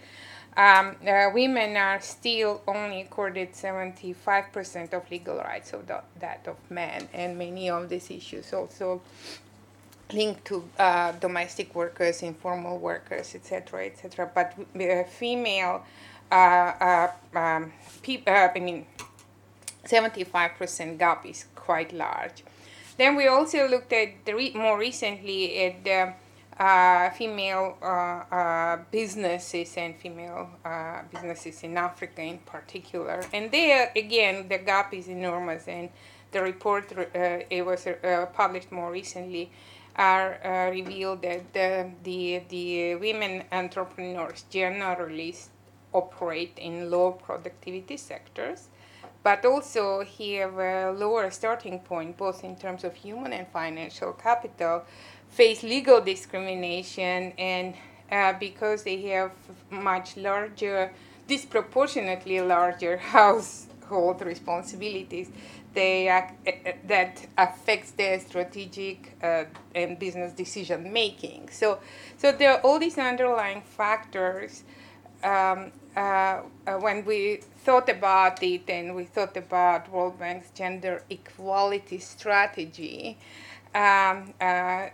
um, 0.56 0.96
uh, 1.06 1.30
women 1.32 1.76
are 1.76 2.00
still 2.00 2.62
only 2.66 3.02
accorded 3.02 3.52
75% 3.52 4.92
of 4.92 5.10
legal 5.10 5.38
rights 5.38 5.72
of 5.72 5.86
the, 5.86 6.00
that 6.20 6.46
of 6.46 6.56
men, 6.70 7.08
and 7.12 7.36
many 7.36 7.70
of 7.70 7.88
these 7.88 8.10
issues 8.10 8.52
also 8.52 9.02
linked 10.12 10.44
to 10.44 10.64
uh, 10.78 11.12
domestic 11.12 11.74
workers, 11.74 12.22
informal 12.22 12.78
workers, 12.78 13.34
etc., 13.34 13.86
etc. 13.86 14.30
But 14.32 14.54
uh, 14.80 15.04
female, 15.04 15.84
uh, 16.30 17.08
um, 17.34 17.72
pe- 18.02 18.22
I 18.26 18.58
mean 18.60 18.86
75% 19.86 20.98
gap 20.98 21.26
is 21.26 21.46
quite 21.54 21.92
large. 21.92 22.44
Then 22.96 23.16
we 23.16 23.26
also 23.26 23.68
looked 23.68 23.92
at 23.92 24.24
the 24.24 24.34
re- 24.34 24.54
more 24.54 24.78
recently 24.78 25.64
at 25.64 25.84
the 25.84 26.14
uh, 26.58 27.10
female 27.10 27.76
uh, 27.82 27.86
uh, 27.86 28.78
businesses 28.90 29.76
and 29.76 29.96
female 29.96 30.48
uh, 30.64 31.02
businesses 31.12 31.62
in 31.64 31.76
Africa 31.76 32.22
in 32.22 32.38
particular. 32.38 33.24
And 33.32 33.50
there 33.50 33.90
again, 33.96 34.48
the 34.48 34.58
gap 34.58 34.94
is 34.94 35.08
enormous. 35.08 35.66
And 35.66 35.90
the 36.30 36.42
report 36.42 36.92
uh, 36.96 37.38
it 37.50 37.66
was 37.66 37.86
uh, 37.86 38.26
published 38.32 38.70
more 38.70 38.90
recently 38.90 39.50
are 39.96 40.70
revealed 40.72 41.22
that 41.22 41.52
the, 41.52 41.88
the, 42.02 42.42
the 42.48 42.96
women 42.96 43.44
entrepreneurs 43.52 44.44
generally 44.50 45.32
operate 45.92 46.58
in 46.58 46.90
low 46.90 47.12
productivity 47.12 47.96
sectors, 47.96 48.68
but 49.24 49.44
also 49.46 50.04
have 50.04 50.58
a 50.58 50.92
lower 50.92 51.30
starting 51.30 51.80
point, 51.80 52.16
both 52.16 52.44
in 52.44 52.54
terms 52.54 52.84
of 52.84 52.94
human 52.94 53.32
and 53.32 53.48
financial 53.48 54.12
capital, 54.12 54.84
face 55.30 55.62
legal 55.62 56.00
discrimination, 56.00 57.32
and 57.38 57.74
uh, 58.12 58.34
because 58.38 58.84
they 58.84 59.00
have 59.00 59.32
much 59.70 60.18
larger, 60.18 60.92
disproportionately 61.26 62.38
larger 62.42 62.96
household 63.16 64.20
responsibilities, 64.20 65.30
they 65.72 66.06
act, 66.06 66.46
uh, 66.46 66.72
that 66.86 67.26
affects 67.38 67.92
their 67.92 68.20
strategic 68.20 69.16
uh, 69.22 69.44
and 69.74 69.98
business 69.98 70.34
decision 70.34 70.92
making. 70.92 71.48
So, 71.50 71.78
so 72.18 72.30
there 72.30 72.52
are 72.52 72.60
all 72.60 72.78
these 72.78 72.98
underlying 72.98 73.62
factors. 73.62 74.64
Um, 75.24 75.72
uh, 75.96 76.42
uh, 76.66 76.74
when 76.80 77.04
we 77.04 77.40
thought 77.64 77.88
about 77.88 78.42
it 78.42 78.68
and 78.68 78.94
we 78.94 79.04
thought 79.04 79.36
about 79.36 79.90
World 79.90 80.18
Bank's 80.18 80.50
gender 80.50 81.02
equality 81.08 81.98
strategy, 81.98 83.16
um, 83.74 84.34
uh, 84.40 84.88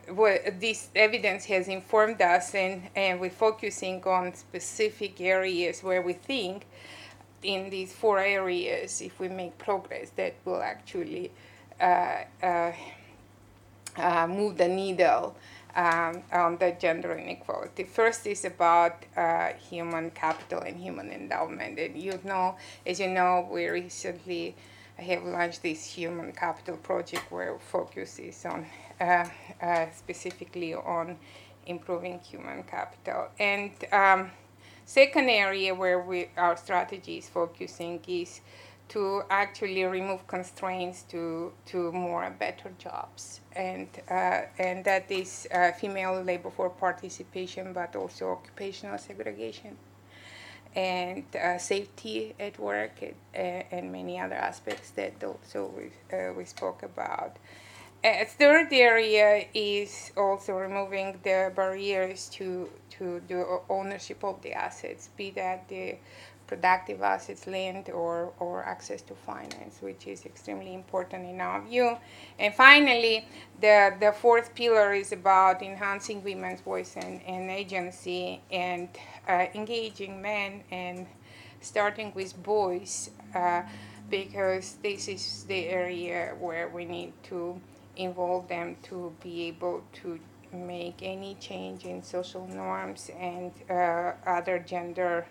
this 0.58 0.88
evidence 0.94 1.44
has 1.46 1.66
informed 1.68 2.22
us, 2.22 2.54
and, 2.54 2.82
and 2.94 3.20
we're 3.20 3.28
focusing 3.28 4.02
on 4.04 4.32
specific 4.34 5.20
areas 5.20 5.82
where 5.82 6.00
we 6.00 6.12
think 6.12 6.64
in 7.42 7.68
these 7.70 7.92
four 7.92 8.20
areas, 8.20 9.00
if 9.00 9.18
we 9.18 9.28
make 9.28 9.58
progress, 9.58 10.10
that 10.16 10.34
will 10.44 10.62
actually 10.62 11.32
uh, 11.80 12.18
uh, 12.42 12.72
uh, 13.96 14.26
move 14.26 14.56
the 14.56 14.68
needle 14.68 15.34
um, 15.74 16.22
on 16.33 16.59
the 16.59 16.76
gender 16.78 17.16
inequality. 17.16 17.85
First 17.85 18.26
is 18.26 18.44
about 18.44 19.04
uh, 19.16 19.50
human 19.54 20.11
capital 20.11 20.61
and 20.61 20.76
human 20.76 21.11
endowment. 21.11 21.78
And 21.78 21.96
you 21.96 22.18
know, 22.24 22.56
as 22.87 23.00
you 23.00 23.09
know, 23.09 23.48
we 23.50 23.68
recently 23.68 24.56
have 24.96 25.24
launched 25.24 25.62
this 25.62 25.85
human 25.85 26.33
capital 26.33 26.76
project 26.76 27.30
where 27.30 27.59
focus 27.59 28.18
is 28.18 28.44
on 28.44 28.66
uh, 29.00 29.26
uh, 29.62 29.87
specifically 29.96 30.74
on 30.74 31.16
improving 31.66 32.20
human 32.20 32.62
capital. 32.64 33.28
And 33.38 33.72
um, 33.92 34.30
Second 34.90 35.30
area 35.30 35.72
where 35.72 36.00
we, 36.00 36.30
our 36.37 36.56
strategy 36.56 37.18
is 37.18 37.28
focusing 37.28 38.00
is 38.09 38.40
to 38.88 39.22
actually 39.30 39.85
remove 39.85 40.26
constraints 40.26 41.02
to, 41.02 41.52
to 41.66 41.92
more 41.92 42.28
better 42.37 42.72
jobs. 42.76 43.39
And, 43.56 43.88
uh, 44.08 44.42
and 44.58 44.84
that 44.84 45.10
is 45.10 45.48
uh, 45.52 45.72
female 45.72 46.22
labor 46.22 46.50
force 46.50 46.72
participation, 46.78 47.72
but 47.72 47.96
also 47.96 48.30
occupational 48.30 48.96
segregation 48.98 49.76
and 50.76 51.24
uh, 51.34 51.58
safety 51.58 52.34
at 52.38 52.58
work 52.58 52.92
and, 53.34 53.64
and, 53.72 53.90
many 53.90 54.20
other 54.20 54.36
aspects 54.36 54.90
that 54.90 55.14
also 55.24 55.72
we, 55.76 56.16
uh, 56.16 56.32
we 56.32 56.44
spoke 56.44 56.82
about. 56.82 57.36
A 58.02 58.24
third 58.24 58.72
area 58.72 59.46
is 59.52 60.12
also 60.16 60.54
removing 60.54 61.18
the 61.22 61.52
barriers 61.54 62.28
to, 62.30 62.70
to 62.90 63.20
the 63.28 63.60
ownership 63.68 64.24
of 64.24 64.40
the 64.40 64.54
assets, 64.54 65.10
be 65.16 65.30
that 65.32 65.68
the 65.68 65.96
productive 66.50 67.00
assets, 67.00 67.46
land, 67.46 67.88
or, 67.90 68.32
or 68.40 68.64
access 68.64 69.00
to 69.02 69.14
finance, 69.14 69.74
which 69.80 70.08
is 70.08 70.26
extremely 70.26 70.74
important 70.74 71.24
in 71.24 71.40
our 71.40 71.60
view. 71.62 71.96
And 72.40 72.52
finally, 72.52 73.24
the, 73.60 73.94
the 74.00 74.10
fourth 74.10 74.52
pillar 74.56 74.92
is 74.92 75.12
about 75.12 75.62
enhancing 75.62 76.24
women's 76.24 76.60
voice 76.60 76.96
and, 76.96 77.22
and 77.22 77.48
agency 77.50 78.40
and 78.50 78.88
uh, 79.28 79.46
engaging 79.54 80.20
men 80.20 80.64
and 80.72 81.06
starting 81.60 82.10
with 82.16 82.30
boys, 82.42 83.10
uh, 83.32 83.62
because 84.10 84.76
this 84.82 85.06
is 85.06 85.44
the 85.44 85.68
area 85.68 86.34
where 86.40 86.68
we 86.68 86.84
need 86.84 87.12
to 87.22 87.60
involve 87.96 88.48
them 88.48 88.76
to 88.82 89.12
be 89.22 89.46
able 89.46 89.84
to 89.92 90.18
make 90.52 90.96
any 91.00 91.36
change 91.36 91.84
in 91.84 92.02
social 92.02 92.44
norms 92.48 93.08
and 93.20 93.52
uh, 93.70 94.14
other 94.26 94.58
gender 94.58 95.24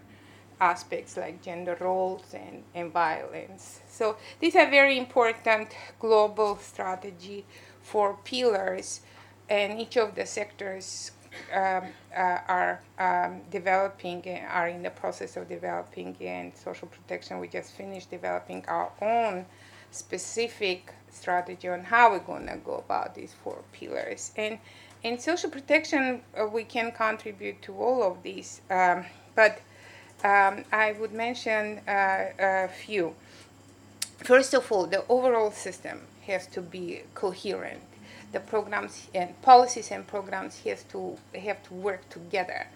aspects 0.60 1.18
like 1.18 1.42
gender 1.42 1.78
roles 1.80 2.34
and, 2.34 2.64
and 2.76 2.92
violence. 2.92 3.80
So 3.90 4.18
these 4.40 4.56
are 4.56 4.70
very 4.70 4.98
important 4.98 5.70
global 6.00 6.58
strategy 6.58 7.46
for 7.82 8.18
pillars 8.24 9.02
and 9.50 9.80
each 9.80 9.98
of 9.98 10.16
the 10.16 10.26
sectors 10.26 11.12
um, 11.54 11.84
uh, 12.16 12.40
are 12.48 12.82
um, 12.98 13.42
developing 13.52 14.24
are 14.50 14.68
in 14.68 14.82
the 14.82 14.90
process 14.90 15.38
of 15.38 15.48
developing 15.48 16.16
and 16.22 16.56
social 16.56 16.88
protection 16.88 17.40
we 17.40 17.48
just 17.48 17.72
finished 17.74 18.10
developing 18.10 18.66
our 18.68 18.92
own 19.02 19.46
specific 19.92 20.94
strategy 21.12 21.68
on 21.68 21.84
how 21.84 22.12
we're 22.12 22.20
going 22.20 22.48
to 22.48 22.58
go 22.58 22.76
about 22.76 23.16
these 23.16 23.34
four 23.44 23.64
pillars. 23.72 24.32
And 24.36 24.60
in 25.04 25.20
social 25.20 25.50
protection, 25.50 26.22
uh, 26.40 26.46
we 26.46 26.64
can 26.64 26.92
contribute 26.92 27.62
to 27.64 27.76
all 27.76 28.04
of 28.04 28.22
these, 28.24 28.62
um, 28.70 29.06
but 29.36 29.60
um, 30.24 30.66
I 30.72 30.96
would 31.00 31.14
mention 31.14 31.80
uh, 31.88 32.26
a 32.40 32.68
few. 32.68 33.16
First 34.18 34.54
of 34.54 34.72
all, 34.72 34.86
the 34.86 35.06
overall 35.08 35.52
system 35.52 36.02
has 36.28 36.48
to 36.48 36.62
be 36.62 37.02
coherent. 37.16 37.82
The 38.32 38.40
programs 38.40 39.08
and 39.16 39.42
policies 39.42 39.92
and 39.92 40.06
programs 40.06 40.60
has 40.60 40.84
to 40.92 41.18
have 41.34 41.64
to 41.64 41.74
work 41.74 42.08
together 42.10 42.68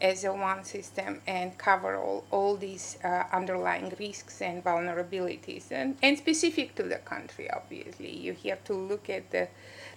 as 0.00 0.24
a 0.24 0.32
one 0.32 0.64
system 0.64 1.20
and 1.26 1.56
cover 1.58 1.96
all, 1.96 2.24
all 2.30 2.56
these 2.56 2.98
uh, 3.04 3.24
underlying 3.32 3.92
risks 3.98 4.42
and 4.42 4.64
vulnerabilities 4.64 5.70
and, 5.70 5.96
and 6.02 6.18
specific 6.18 6.74
to 6.74 6.82
the 6.82 6.96
country 6.96 7.48
obviously 7.50 8.10
you 8.10 8.36
have 8.44 8.62
to 8.64 8.74
look 8.74 9.08
at 9.08 9.30
the, 9.30 9.46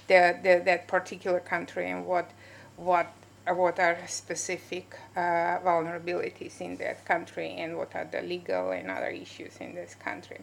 the, 0.07 0.37
the 0.43 0.61
that 0.63 0.87
particular 0.87 1.39
country 1.39 1.89
and 1.89 2.05
what 2.05 2.29
what 2.77 3.11
what 3.53 3.79
are 3.79 3.97
specific 4.07 4.95
uh, 5.15 5.59
vulnerabilities 5.63 6.61
in 6.61 6.77
that 6.77 7.05
country 7.05 7.55
and 7.57 7.77
what 7.77 7.95
are 7.95 8.07
the 8.11 8.21
legal 8.21 8.71
and 8.71 8.89
other 8.89 9.09
issues 9.09 9.57
in 9.59 9.75
this 9.75 9.95
country. 9.95 10.39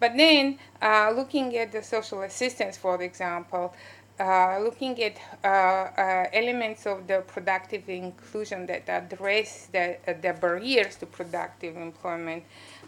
But 0.00 0.16
then, 0.16 0.58
uh, 0.80 1.12
looking 1.14 1.56
at 1.56 1.72
the 1.72 1.82
social 1.82 2.22
assistance, 2.22 2.76
for 2.76 3.02
example, 3.02 3.74
uh, 4.20 4.58
looking 4.58 5.00
at 5.00 5.16
uh, 5.44 5.46
uh, 5.46 6.26
elements 6.32 6.86
of 6.86 7.06
the 7.06 7.22
productive 7.26 7.88
inclusion 7.88 8.66
that 8.66 8.88
address 8.88 9.68
the, 9.72 9.96
uh, 10.08 10.14
the 10.20 10.32
barriers 10.32 10.96
to 10.96 11.06
productive 11.06 11.76
employment 11.76 12.42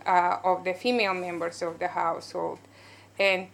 of 0.07 0.65
the 0.65 0.75
female 0.75 1.15
members 1.15 1.63
of 1.63 1.79
the 1.79 1.87
household, 1.87 2.59
and 3.19 3.47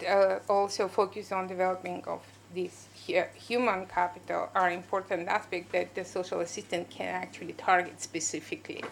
also 0.48 0.88
focus 0.88 1.32
on 1.32 1.46
developing 1.46 2.02
of 2.06 2.22
this 2.54 2.85
human 3.34 3.86
capital 3.86 4.48
are 4.54 4.70
important 4.70 5.28
aspects 5.28 5.72
that 5.72 5.94
the 5.94 6.04
social 6.04 6.40
assistant 6.40 6.90
can 6.90 7.14
actually 7.14 7.52
target 7.52 8.00
specifically. 8.00 8.84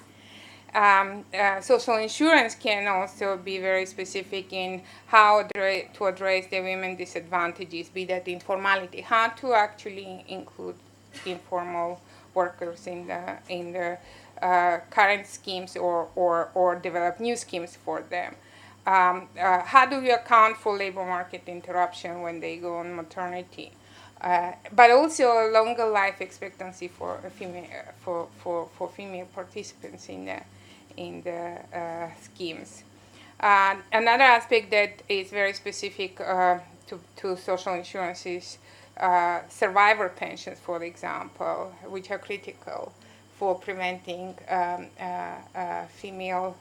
Um, 0.75 1.25
uh, 1.33 1.61
social 1.61 1.97
insurance 1.97 2.57
can 2.57 2.89
also 2.89 3.37
be 3.37 3.59
very 3.59 3.87
specific 3.87 4.53
in 4.53 4.83
how 5.07 5.45
to 5.45 6.05
address 6.05 6.47
the 6.49 6.61
women 6.61 6.97
disadvantages, 6.97 7.89
be 7.89 8.05
that 8.07 8.27
informality, 8.27 9.01
how 9.01 9.29
to 9.29 9.55
actually 9.55 10.25
include 10.29 10.75
informal 11.25 12.01
workers 12.35 12.89
in 12.89 13.07
the 13.07 13.39
in 13.49 13.73
the 13.73 13.99
uh, 14.43 14.81
current 14.91 15.27
schemes 15.27 15.77
or, 15.77 16.09
or, 16.17 16.51
or 16.55 16.75
develop 16.75 17.21
new 17.21 17.37
schemes 17.37 17.77
for 17.77 18.03
them. 18.03 18.35
Um, 18.87 19.29
uh, 19.41 19.61
how 19.63 19.87
do 19.87 20.03
you 20.03 20.15
account 20.15 20.57
for 20.57 20.77
labor 20.77 21.05
market 21.05 21.43
interruption 21.47 22.21
when 22.21 22.41
they 22.41 22.57
go 22.57 22.79
on 22.79 22.95
maternity? 22.95 23.73
Uh, 24.25 24.53
but 24.73 24.91
also 24.91 25.25
a 25.25 25.51
longer 25.53 25.85
life 25.85 26.23
expectancy 26.23 26.89
for 26.89 27.19
female 27.37 27.67
for, 28.01 28.27
for, 28.39 28.67
for 28.79 28.89
female 28.89 29.27
participants 29.35 30.09
in 30.09 30.25
the 30.25 30.41
in 30.97 31.21
the 31.21 31.59
uh, 31.79 32.09
schemes. 32.23 32.85
Uh, 33.39 33.77
another 33.93 34.23
aspect 34.25 34.71
that 34.71 35.03
is 35.11 35.29
very 35.29 35.53
specific 35.53 36.19
uh, 36.23 36.59
to, 36.87 36.99
to 37.17 37.37
social 37.37 37.75
insurance 37.75 38.25
is 38.25 38.57
uh, 38.97 39.41
survivor 39.51 40.09
pensions, 40.09 40.59
for 40.59 40.83
example, 40.83 41.75
which 41.89 42.11
are 42.11 42.19
critical 42.19 42.95
for 43.37 43.57
preventing 43.57 44.35
um, 44.49 44.87
uh, 44.99 45.05
uh, 45.55 45.85
female, 45.89 46.57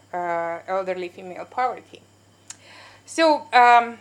elderly 0.67 1.07
female 1.07 1.45
poverty. 1.45 2.01
So, 3.05 3.47
um, 3.53 3.99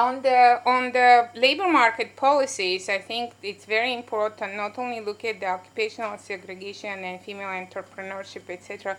on 0.00 0.22
the 0.22 0.60
on 0.64 0.92
the 0.92 1.28
labor 1.34 1.68
market 1.68 2.16
policies, 2.16 2.88
I 2.88 2.98
think 2.98 3.34
it's 3.42 3.64
very 3.64 3.92
important 3.94 4.56
not 4.56 4.78
only 4.78 5.00
look 5.00 5.24
at 5.24 5.40
the 5.40 5.46
occupational 5.46 6.16
segregation 6.18 7.04
and 7.04 7.20
female 7.20 7.52
entrepreneurship, 7.62 8.48
etc., 8.48 8.96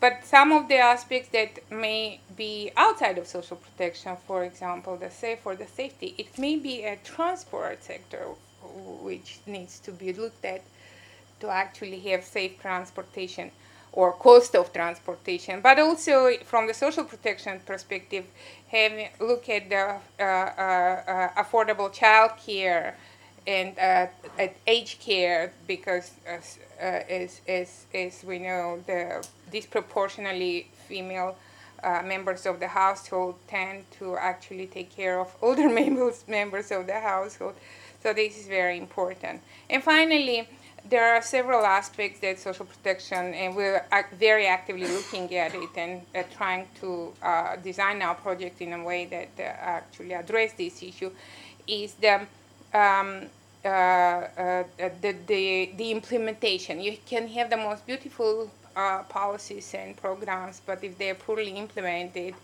but 0.00 0.24
some 0.24 0.50
of 0.50 0.66
the 0.68 0.78
aspects 0.78 1.28
that 1.28 1.52
may 1.70 2.20
be 2.36 2.72
outside 2.76 3.18
of 3.18 3.26
social 3.28 3.56
protection, 3.56 4.16
for 4.26 4.42
example, 4.42 4.96
the 4.96 5.10
safe 5.10 5.46
or 5.46 5.54
the 5.54 5.68
safety, 5.80 6.14
it 6.18 6.36
may 6.36 6.56
be 6.56 6.82
a 6.82 6.96
transport 6.96 7.84
sector 7.84 8.24
which 9.08 9.38
needs 9.46 9.78
to 9.78 9.92
be 9.92 10.12
looked 10.12 10.44
at 10.44 10.62
to 11.40 11.48
actually 11.48 12.00
have 12.00 12.24
safe 12.24 12.60
transportation 12.60 13.50
or 13.92 14.12
cost 14.12 14.56
of 14.56 14.72
transportation, 14.72 15.60
but 15.60 15.78
also 15.78 16.32
from 16.44 16.66
the 16.66 16.74
social 16.74 17.04
protection 17.04 17.60
perspective, 17.66 18.24
having 18.68 19.08
look 19.20 19.48
at 19.48 19.68
the 19.68 19.96
uh, 20.18 20.22
uh, 20.22 20.24
uh, 20.24 21.42
affordable 21.42 21.92
child 21.92 22.32
care 22.44 22.96
and 23.46 23.76
at 23.78 24.14
age 24.66 24.98
care 25.00 25.52
because 25.66 26.12
as, 26.26 26.58
as, 26.78 27.40
as, 27.46 27.86
as 27.92 28.24
we 28.24 28.38
know 28.38 28.82
the 28.86 29.26
disproportionately 29.50 30.68
female 30.88 31.36
uh, 31.82 32.00
members 32.04 32.46
of 32.46 32.60
the 32.60 32.68
household 32.68 33.34
tend 33.48 33.84
to 33.98 34.16
actually 34.16 34.66
take 34.66 34.94
care 34.94 35.18
of 35.20 35.34
older 35.42 35.68
members 35.80 36.24
members 36.28 36.70
of 36.70 36.86
the 36.86 37.00
household. 37.00 37.54
So 38.02 38.12
this 38.12 38.38
is 38.38 38.46
very 38.46 38.78
important. 38.78 39.42
And 39.68 39.82
finally 39.82 40.48
there 40.88 41.14
are 41.14 41.22
several 41.22 41.64
aspects 41.64 42.20
that 42.20 42.38
social 42.38 42.66
protection, 42.66 43.34
and 43.34 43.54
we're 43.54 43.84
very 44.18 44.46
actively 44.46 44.86
looking 44.86 45.34
at 45.36 45.54
it 45.54 45.70
and 45.76 46.02
uh, 46.14 46.22
trying 46.36 46.66
to 46.80 47.12
uh, 47.22 47.56
design 47.56 48.02
our 48.02 48.14
project 48.14 48.60
in 48.60 48.72
a 48.72 48.82
way 48.82 49.06
that 49.06 49.30
uh, 49.38 49.42
actually 49.42 50.12
address 50.12 50.52
this 50.54 50.82
issue, 50.82 51.10
is 51.66 51.94
the 51.94 52.20
um, 52.74 53.26
uh, 53.64 53.68
uh, 53.68 54.64
the, 55.00 55.14
the, 55.26 55.70
the 55.76 55.90
implementation. 55.92 56.80
You 56.80 56.96
can 57.06 57.28
have 57.28 57.48
the 57.48 57.56
most 57.56 57.86
beautiful 57.86 58.50
uh, 58.74 59.04
policies 59.04 59.72
and 59.74 59.96
programs, 59.96 60.60
but 60.66 60.82
if 60.82 60.98
they're 60.98 61.14
poorly 61.14 61.50
implemented, 61.50 62.34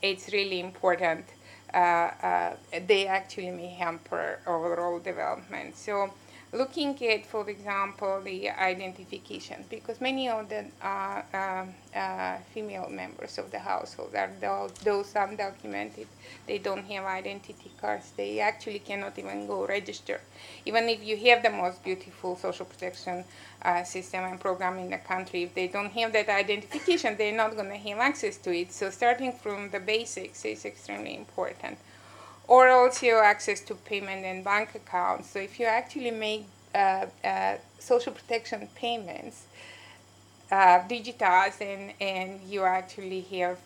it's 0.00 0.32
really 0.32 0.60
important. 0.60 1.24
they 1.72 3.06
actually 3.08 3.50
may 3.50 3.68
hamper 3.68 4.38
overall 4.46 5.00
development. 5.00 5.76
So 5.76 6.12
looking 6.52 7.00
at, 7.06 7.24
for 7.26 7.48
example, 7.48 8.20
the 8.24 8.50
identification, 8.50 9.64
because 9.70 10.00
many 10.00 10.28
of 10.28 10.48
the 10.48 10.64
uh, 10.82 11.22
uh, 11.32 11.64
uh, 11.96 12.38
female 12.52 12.88
members 12.90 13.38
of 13.38 13.50
the 13.50 13.58
household 13.58 14.14
are 14.16 14.30
those, 14.40 14.72
those, 14.82 15.12
undocumented. 15.14 16.06
They 16.46 16.58
don't 16.58 16.84
have 16.84 17.04
identity 17.04 17.70
cards. 17.80 18.12
They 18.16 18.40
actually 18.40 18.80
cannot 18.80 19.18
even 19.18 19.46
go 19.46 19.66
register. 19.66 20.20
Even 20.66 20.88
if 20.88 21.04
you 21.04 21.16
have 21.28 21.42
the 21.42 21.50
most 21.50 21.84
beautiful 21.84 22.36
social 22.36 22.66
protection 22.66 23.24
uh, 23.62 23.84
system 23.84 24.24
and 24.24 24.40
program 24.40 24.78
in 24.78 24.90
the 24.90 24.98
country, 24.98 25.44
if 25.44 25.54
they 25.54 25.68
don't 25.68 25.92
have 25.92 26.12
that 26.12 26.28
identification, 26.28 27.16
they're 27.16 27.36
not 27.36 27.54
going 27.54 27.70
to 27.70 27.76
have 27.76 27.98
access 27.98 28.36
to 28.38 28.52
it. 28.52 28.72
So 28.72 28.90
starting 28.90 29.32
from 29.32 29.70
the 29.70 29.80
basics 29.80 30.44
is 30.44 30.64
extremely 30.64 31.16
important 31.16 31.78
or 32.50 32.68
also 32.68 33.06
access 33.32 33.60
to 33.60 33.74
payment 33.76 34.24
and 34.26 34.42
bank 34.44 34.74
accounts. 34.74 35.30
So 35.30 35.38
if 35.38 35.60
you 35.60 35.66
actually 35.66 36.10
make 36.10 36.46
uh, 36.74 37.06
uh, 37.24 37.56
social 37.78 38.12
protection 38.12 38.68
payments 38.74 39.46
uh, 40.50 40.80
digitized 40.88 41.60
and, 41.60 41.94
and 42.00 42.40
you 42.42 42.64
actually 42.64 43.20
have, 43.38 43.58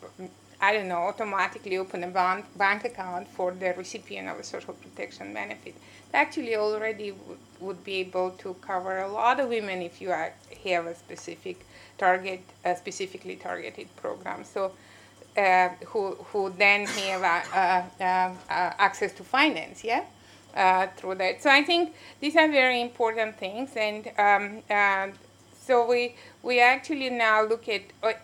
I 0.60 0.74
don't 0.74 0.88
know, 0.88 1.02
automatically 1.12 1.78
open 1.78 2.04
a 2.04 2.08
bank, 2.08 2.44
bank 2.56 2.84
account 2.84 3.26
for 3.28 3.52
the 3.52 3.72
recipient 3.72 4.28
of 4.28 4.38
a 4.38 4.44
social 4.44 4.74
protection 4.74 5.32
benefit, 5.32 5.74
actually 6.12 6.54
already 6.54 7.10
w- 7.12 7.38
would 7.60 7.82
be 7.82 7.94
able 8.06 8.32
to 8.32 8.54
cover 8.60 8.98
a 8.98 9.10
lot 9.10 9.40
of 9.40 9.48
women 9.48 9.80
if 9.80 10.02
you 10.02 10.10
have 10.10 10.86
a 10.86 10.94
specific 10.94 11.66
target, 11.96 12.42
a 12.64 12.76
specifically 12.76 13.36
targeted 13.36 13.88
program. 13.96 14.44
So 14.44 14.72
uh, 15.36 15.68
who, 15.86 16.14
who 16.32 16.52
then 16.56 16.86
have 16.86 17.22
uh, 17.52 18.02
uh, 18.04 18.34
access 18.48 19.12
to 19.12 19.24
finance, 19.24 19.82
yeah, 19.84 20.04
through 20.96 21.16
that. 21.16 21.42
So 21.42 21.50
I 21.50 21.62
think 21.62 21.94
these 22.20 22.36
are 22.36 22.48
very 22.48 22.80
important 22.80 23.36
things, 23.36 23.70
and 23.76 24.08
um, 24.18 25.12
so 25.60 25.86
we 25.86 26.14
we 26.42 26.60
actually 26.60 27.10
now 27.10 27.42
look 27.42 27.68
at 27.68 27.82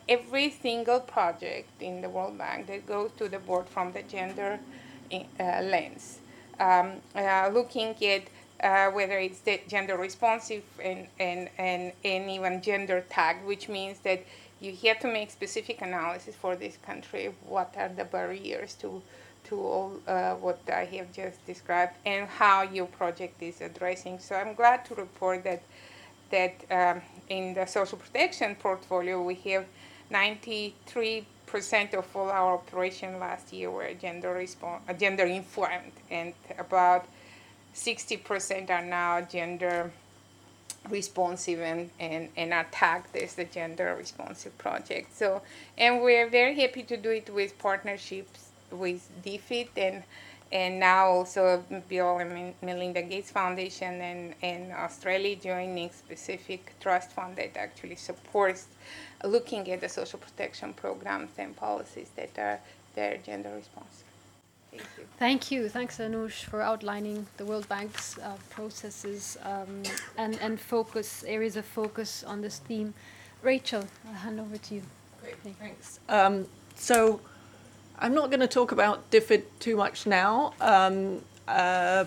every 0.08 0.50
single 0.50 1.00
project 1.00 1.68
in 1.80 2.00
the 2.00 2.08
World 2.08 2.36
Bank 2.38 2.66
that 2.66 2.86
goes 2.86 3.10
to 3.18 3.28
the 3.28 3.38
board 3.38 3.66
from 3.68 3.92
the 3.92 4.02
gender 4.02 4.60
lens, 5.32 6.18
um, 6.60 6.92
looking 7.52 7.96
at 8.04 8.22
uh, 8.62 8.90
whether 8.90 9.18
it's 9.18 9.40
gender 9.68 9.96
responsive 9.96 10.62
and, 10.82 11.06
and, 11.18 11.48
and, 11.58 11.92
and 12.04 12.30
even 12.30 12.60
gender 12.60 13.04
tagged, 13.08 13.44
which 13.46 13.68
means 13.68 13.98
that 14.00 14.22
you 14.60 14.76
have 14.84 15.00
to 15.00 15.08
make 15.08 15.30
specific 15.30 15.80
analysis 15.80 16.34
for 16.34 16.54
this 16.56 16.76
country. 16.76 17.34
What 17.46 17.74
are 17.76 17.88
the 17.88 18.04
barriers 18.04 18.74
to 18.76 19.02
to 19.44 19.56
all 19.56 19.92
uh, 20.06 20.34
what 20.34 20.60
I 20.70 20.84
have 20.96 21.12
just 21.12 21.44
described, 21.46 21.94
and 22.04 22.28
how 22.28 22.62
your 22.62 22.86
project 22.86 23.42
is 23.42 23.60
addressing. 23.60 24.18
So 24.18 24.34
I'm 24.36 24.54
glad 24.54 24.84
to 24.86 24.94
report 24.94 25.44
that 25.44 25.62
that 26.30 26.54
um, 26.70 27.02
in 27.28 27.54
the 27.54 27.66
social 27.66 27.98
protection 27.98 28.54
portfolio 28.54 29.20
we 29.22 29.34
have 29.50 29.64
93 30.10 31.26
percent 31.46 31.94
of 31.94 32.06
all 32.14 32.30
our 32.30 32.54
operation 32.54 33.18
last 33.18 33.52
year 33.52 33.70
were 33.70 33.92
gender 33.94 34.34
respon- 34.34 34.80
gender 34.98 35.24
informed, 35.24 35.92
and 36.10 36.34
about 36.58 37.06
60 37.72 38.16
percent 38.18 38.70
are 38.70 38.84
now 38.84 39.20
gender 39.22 39.90
responsive 40.88 41.60
and, 41.60 41.90
and, 41.98 42.28
and 42.36 42.52
are 42.52 42.66
tagged 42.70 43.14
as 43.16 43.34
the 43.34 43.44
gender 43.44 43.94
responsive 43.98 44.56
project. 44.58 45.14
So, 45.16 45.42
and 45.76 46.00
we're 46.00 46.28
very 46.28 46.58
happy 46.58 46.82
to 46.84 46.96
do 46.96 47.10
it 47.10 47.30
with 47.32 47.58
partnerships 47.58 48.50
with 48.70 49.08
DFID 49.24 49.68
and 49.76 50.02
and 50.52 50.80
now 50.80 51.06
also 51.06 51.64
Bill 51.88 52.18
and 52.18 52.54
Melinda 52.60 53.02
Gates 53.02 53.30
Foundation 53.30 54.00
and, 54.00 54.34
and 54.42 54.72
Australia 54.72 55.36
joining 55.36 55.90
specific 55.90 56.74
trust 56.80 57.12
fund 57.12 57.36
that 57.36 57.56
actually 57.56 57.94
supports 57.94 58.66
looking 59.24 59.70
at 59.70 59.80
the 59.80 59.88
social 59.88 60.18
protection 60.18 60.72
programs 60.72 61.30
and 61.38 61.54
policies 61.54 62.10
that 62.16 62.36
are 62.36 62.58
their 62.96 63.18
gender 63.18 63.54
responsive. 63.54 64.09
Thank 64.70 64.82
you. 64.98 65.04
Thank 65.18 65.50
you. 65.50 65.68
Thanks, 65.68 65.98
Anush, 65.98 66.44
for 66.44 66.62
outlining 66.62 67.26
the 67.36 67.44
World 67.44 67.68
Bank's 67.68 68.18
uh, 68.18 68.36
processes 68.50 69.36
um, 69.44 69.82
and, 70.16 70.38
and 70.40 70.60
focus, 70.60 71.24
areas 71.26 71.56
of 71.56 71.64
focus 71.64 72.24
on 72.24 72.40
this 72.40 72.58
theme. 72.58 72.94
Rachel, 73.42 73.84
I'll 74.06 74.14
hand 74.14 74.40
over 74.40 74.56
to 74.56 74.74
you. 74.74 74.82
Great, 75.22 75.36
thanks. 75.58 76.00
Um, 76.08 76.46
so 76.76 77.20
I'm 77.98 78.14
not 78.14 78.30
going 78.30 78.40
to 78.40 78.48
talk 78.48 78.72
about 78.72 79.10
DFID 79.10 79.42
too 79.58 79.76
much 79.76 80.06
now, 80.06 80.54
um, 80.60 81.22
uh, 81.48 82.04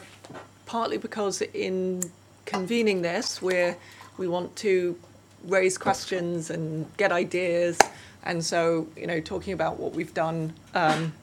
partly 0.66 0.98
because 0.98 1.42
in 1.42 2.04
convening 2.46 3.02
this, 3.02 3.42
we 3.42 3.74
we 4.18 4.28
want 4.28 4.56
to 4.58 4.98
raise 5.46 5.78
questions 5.78 6.50
and 6.50 6.86
get 6.98 7.12
ideas. 7.12 7.80
And 8.24 8.44
so, 8.44 8.88
you 8.96 9.08
know, 9.08 9.20
talking 9.20 9.54
about 9.54 9.80
what 9.80 9.94
we've 9.94 10.14
done 10.14 10.54
um, 10.74 11.14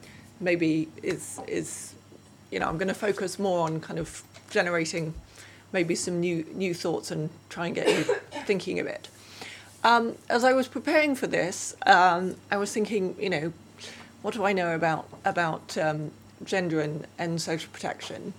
maybe 0.41 0.89
is 1.01 1.39
is 1.47 1.93
you 2.51 2.59
know 2.59 2.67
I'm 2.67 2.77
going 2.77 2.87
to 2.87 2.93
focus 2.93 3.39
more 3.39 3.65
on 3.67 3.79
kind 3.79 3.99
of 3.99 4.23
generating 4.49 5.13
maybe 5.71 5.95
some 5.95 6.19
new 6.19 6.45
new 6.53 6.73
thoughts 6.73 7.11
and 7.11 7.29
try 7.49 7.67
and 7.67 7.75
get 7.75 7.87
you 7.87 8.03
thinking 8.45 8.79
a 8.79 8.83
bit. 8.83 9.07
Um, 9.83 10.15
as 10.29 10.43
I 10.43 10.53
was 10.53 10.67
preparing 10.67 11.15
for 11.15 11.27
this, 11.27 11.75
um, 11.85 12.35
I 12.51 12.57
was 12.57 12.71
thinking, 12.71 13.15
you 13.19 13.29
know, 13.29 13.53
what 14.21 14.33
do 14.33 14.43
I 14.43 14.53
know 14.53 14.75
about 14.75 15.07
about 15.25 15.77
um, 15.77 16.11
gender 16.43 16.81
and, 16.81 17.07
and 17.17 17.41
social 17.41 17.71
protection? 17.71 18.33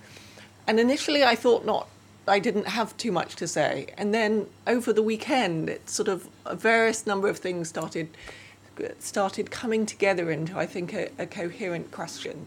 And 0.66 0.78
initially, 0.78 1.24
I 1.24 1.34
thought 1.34 1.64
not. 1.64 1.88
I 2.28 2.38
didn't 2.38 2.68
have 2.68 2.96
too 2.96 3.10
much 3.10 3.34
to 3.36 3.48
say, 3.48 3.88
and 3.98 4.14
then 4.14 4.46
over 4.68 4.92
the 4.92 5.02
weekend, 5.02 5.68
it 5.68 5.90
sort 5.90 6.06
of 6.08 6.28
a 6.46 6.54
various 6.54 7.04
number 7.04 7.28
of 7.28 7.38
things 7.38 7.68
started 7.68 8.08
started 8.98 9.50
coming 9.50 9.86
together 9.86 10.30
into, 10.30 10.58
I 10.58 10.66
think, 10.66 10.92
a, 10.92 11.08
a 11.18 11.26
coherent 11.26 11.90
question. 11.90 12.46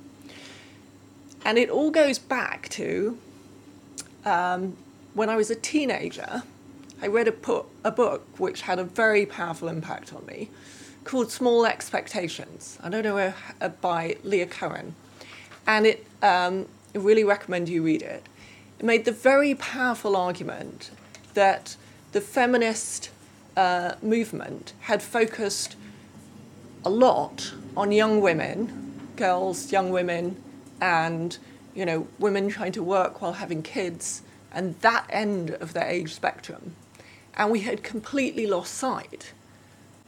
And 1.44 1.58
it 1.58 1.70
all 1.70 1.92
goes 1.92 2.18
back 2.18 2.70
to 2.70 3.18
um, 4.26 4.76
when 5.14 5.30
I 5.30 5.36
was 5.36 5.50
a 5.50 5.56
teenager, 5.56 6.44
I 7.02 7.08
read 7.08 7.28
a, 7.28 7.32
pu- 7.32 7.66
a 7.84 7.92
book 7.92 8.26
which 8.40 8.62
had 8.62 8.80
a 8.80 8.84
very 8.84 9.26
powerful 9.26 9.68
impact 9.68 10.14
on 10.14 10.26
me 10.26 10.50
called 11.04 11.32
Small 11.32 11.66
Expectations. 11.66 12.80
I 12.82 12.90
don't 12.90 13.04
know, 13.04 13.34
uh, 13.62 13.70
by 13.70 14.18
Leah 14.24 14.48
Cohen. 14.48 14.96
And 15.68 15.86
it 15.86 16.06
um, 16.22 16.68
I 16.96 16.98
really 16.98 17.26
recommend 17.26 17.68
you 17.68 17.84
read 17.84 18.02
it. 18.02 18.26
It 18.80 18.86
made 18.86 19.04
the 19.04 19.12
very 19.12 19.54
powerful 19.54 20.16
argument 20.16 20.92
that 21.34 21.76
the 22.14 22.22
feminist 22.22 23.10
uh, 23.58 23.96
movement 24.02 24.72
had 24.82 25.04
focused 25.04 25.76
a 26.86 26.90
lot 26.90 27.54
on 27.76 27.92
young 27.92 28.22
women, 28.22 28.94
girls, 29.16 29.72
young 29.72 29.90
women, 29.90 30.42
and 30.80 31.38
you 31.74 31.86
know, 31.86 32.08
women 32.20 32.48
trying 32.50 32.72
to 32.72 32.84
work 32.84 33.22
while 33.22 33.34
having 33.34 33.62
kids, 33.62 34.22
and 34.52 34.80
that 34.80 35.06
end 35.10 35.52
of 35.52 35.74
the 35.74 35.86
age 35.86 36.14
spectrum. 36.14 36.76
And 37.36 37.52
we 37.52 37.62
had 37.62 37.84
completely 37.84 38.48
lost 38.48 38.74
sight 38.74 39.34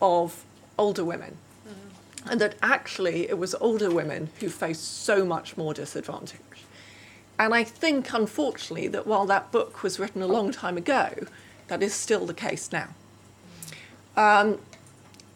of 0.01 0.45
older 0.77 1.03
women. 1.03 1.37
Mm-hmm. 1.67 2.29
And 2.29 2.41
that 2.41 2.55
actually 2.61 3.27
it 3.27 3.37
was 3.37 3.53
older 3.55 3.91
women 3.91 4.29
who 4.39 4.47
faced 4.47 5.03
so 5.03 5.25
much 5.25 5.57
more 5.57 5.73
disadvantage. 5.73 6.39
and 7.37 7.53
I 7.53 7.63
think, 7.65 8.13
unfortunately, 8.13 8.87
that 8.87 9.05
while 9.05 9.25
that 9.25 9.51
book 9.51 9.83
was 9.83 9.99
written 9.99 10.21
a 10.21 10.27
long 10.27 10.51
time 10.51 10.77
ago, 10.77 11.27
that 11.67 11.83
is 11.83 11.93
still 11.93 12.25
the 12.25 12.33
case 12.33 12.71
now. 12.71 12.89
Um, 14.15 14.59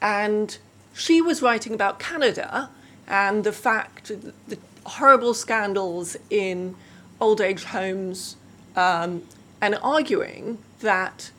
and 0.02 0.58
she 1.02 1.20
was 1.20 1.42
writing 1.42 1.74
about 1.74 1.98
Canada 1.98 2.70
and 3.08 3.44
the 3.44 3.52
fact, 3.52 4.12
the 4.48 4.58
horrible 4.86 5.34
scandals 5.34 6.16
in 6.30 6.76
old 7.20 7.42
age 7.42 7.64
homes, 7.64 8.36
um, 8.76 9.24
and 9.60 9.78
arguing 9.82 10.60
that 10.82 11.32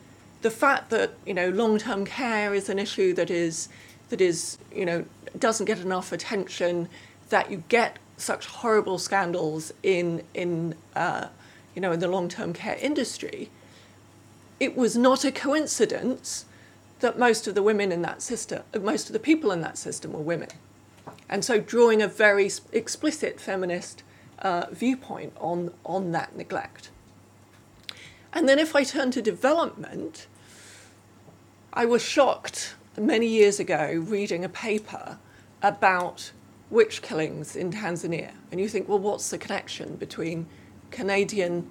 the 0.43 0.51
fact 0.51 0.91
that 0.91 1.13
you 1.25 1.33
know 1.33 1.49
long-term 1.49 2.05
care 2.05 2.53
is 2.53 2.69
an 2.69 2.79
issue 2.79 3.15
that 3.15 3.31
is 3.31 3.69
that 4.11 4.21
is 4.21 4.59
you 4.75 4.85
know 4.85 5.05
doesn't 5.39 5.67
get 5.67 5.79
enough 5.79 6.13
attention, 6.13 6.89
that 7.31 7.51
you 7.51 7.63
get 7.69 7.99
such 8.17 8.47
horrible 8.47 8.99
scandals 8.99 9.73
in 9.83 10.23
in 10.35 10.75
uh, 10.97 11.29
you 11.75 11.81
know 11.81 11.93
in 11.93 12.01
the 12.01 12.09
long-term 12.09 12.53
care 12.53 12.77
industry. 12.81 13.49
It 14.59 14.77
was 14.77 14.97
not 14.97 15.25
a 15.25 15.33
coincidence 15.33 16.45
that 17.03 17.19
most 17.19 17.47
of 17.47 17.55
the 17.55 17.63
women 17.63 17.93
in 17.93 18.03
that 18.03 18.23
system, 18.23 18.63
most 18.81 19.09
of 19.09 19.13
the 19.13 19.19
people 19.19 19.53
in 19.53 19.61
that 19.61 19.77
system 19.77 20.13
were 20.13 20.21
women, 20.21 20.49
and 21.29 21.45
so 21.45 21.61
drawing 21.61 22.01
a 22.01 22.09
very 22.09 22.51
explicit 22.73 23.39
feminist 23.39 24.03
uh, 24.39 24.67
viewpoint 24.73 25.33
on 25.39 25.73
on 25.85 26.13
that 26.13 26.37
neglect. 26.37 26.91
And 28.33 28.49
then 28.49 28.59
if 28.59 28.75
I 28.75 28.83
turn 28.83 29.11
to 29.11 29.23
development, 29.23 30.27
I 31.73 31.85
was 31.85 32.03
shocked 32.03 32.75
many 32.97 33.27
years 33.27 33.61
ago 33.61 34.05
reading 34.07 34.45
a 34.45 34.49
paper 34.49 35.19
about 35.63 36.33
witch 36.71 37.03
killings 37.03 37.55
in 37.55 37.71
Tanzania. 37.73 38.33
And 38.51 38.61
you 38.61 38.69
think, 38.69 38.89
well, 38.89 38.99
what's 38.99 39.31
the 39.31 39.39
connection 39.39 39.97
between 39.97 40.47
Canadian 40.91 41.71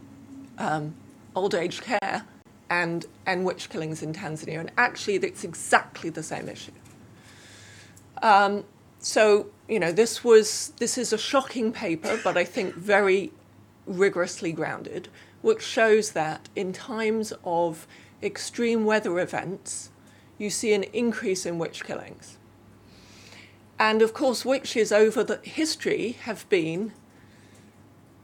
um, 0.57 0.93
old 1.35 1.55
age 1.55 1.81
care 1.81 2.25
and, 2.71 3.05
and 3.27 3.45
witch 3.45 3.69
killings 3.69 4.01
in 4.01 4.13
Tanzania? 4.13 4.59
And 4.59 4.71
actually, 4.77 5.17
it's 5.17 5.43
exactly 5.43 6.09
the 6.09 6.23
same 6.23 6.49
issue. 6.49 6.71
Um, 8.23 8.63
so, 8.99 9.47
you 9.67 9.79
know, 9.79 9.91
this 9.91 10.23
was 10.23 10.73
this 10.77 10.97
is 10.97 11.11
a 11.11 11.17
shocking 11.17 11.71
paper, 11.71 12.19
but 12.23 12.37
I 12.37 12.45
think 12.45 12.75
very 12.75 13.31
rigorously 13.85 14.51
grounded, 14.53 15.09
which 15.41 15.61
shows 15.61 16.11
that 16.11 16.49
in 16.55 16.71
times 16.71 17.33
of 17.43 17.87
extreme 18.23 18.85
weather 18.85 19.19
events, 19.19 19.89
you 20.37 20.49
see 20.49 20.73
an 20.73 20.83
increase 20.83 21.45
in 21.45 21.57
witch 21.57 21.83
killings. 21.83 22.37
And 23.79 24.03
of 24.03 24.13
course, 24.13 24.45
witches 24.45 24.91
over 24.91 25.23
the 25.23 25.39
history 25.43 26.11
have 26.23 26.47
been 26.49 26.93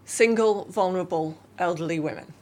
single, 0.05 0.65
vulnerable, 0.65 1.39
elderly 1.57 1.99
women. 1.99 2.33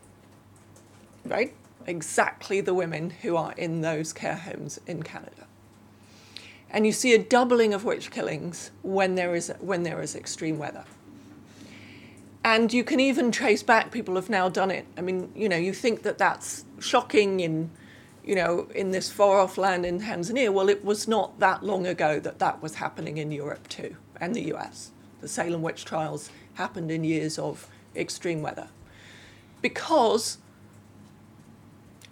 Right? 1.26 1.56
Exactly 1.88 2.62
the 2.62 2.74
women 2.74 3.12
who 3.22 3.36
are 3.36 3.54
in 3.54 3.82
those 3.82 4.14
care 4.14 4.36
homes 4.36 4.80
in 4.88 5.04
Canada. 5.04 5.48
And 6.70 6.86
you 6.86 6.92
see 6.92 7.14
a 7.14 7.20
doubling 7.20 7.74
of 7.74 7.86
witch 7.86 8.12
killings 8.12 8.72
when 8.82 9.16
there 9.16 9.36
is, 9.36 9.54
when 9.60 9.84
there 9.84 10.02
is 10.02 10.16
extreme 10.16 10.58
weather. 10.58 10.84
And 12.44 12.72
you 12.74 12.84
can 12.84 13.00
even 13.00 13.32
trace 13.32 13.64
back, 13.64 13.92
people 13.92 14.16
have 14.16 14.30
now 14.30 14.50
done 14.50 14.72
it. 14.72 14.86
I 14.98 15.02
mean, 15.02 15.32
you 15.36 15.50
know, 15.50 15.58
you 15.58 15.74
think 15.74 16.04
that 16.04 16.18
that's 16.18 16.66
shocking 16.80 17.40
in, 17.40 17.72
you 18.24 18.36
know, 18.36 18.68
in 18.76 18.92
this 18.92 19.12
far 19.12 19.40
off 19.40 19.58
land 19.58 19.86
in 19.86 20.02
Tanzania. 20.02 20.52
Well, 20.54 20.70
it 20.70 20.86
was 20.86 21.08
not 21.08 21.40
that 21.40 21.64
long 21.64 21.88
ago 21.88 22.20
that 22.20 22.40
that 22.40 22.62
was 22.62 22.76
happening 22.76 23.18
in 23.18 23.32
Europe 23.32 23.68
too, 23.68 23.96
and 24.20 24.36
the 24.36 24.54
US. 24.54 24.92
The 25.22 25.28
Salem 25.28 25.62
witch 25.62 25.86
trials 25.86 26.30
happened 26.56 26.92
in 26.92 27.04
years 27.04 27.40
of 27.40 27.68
extreme 27.96 28.42
weather. 28.42 28.68
Because 29.62 30.38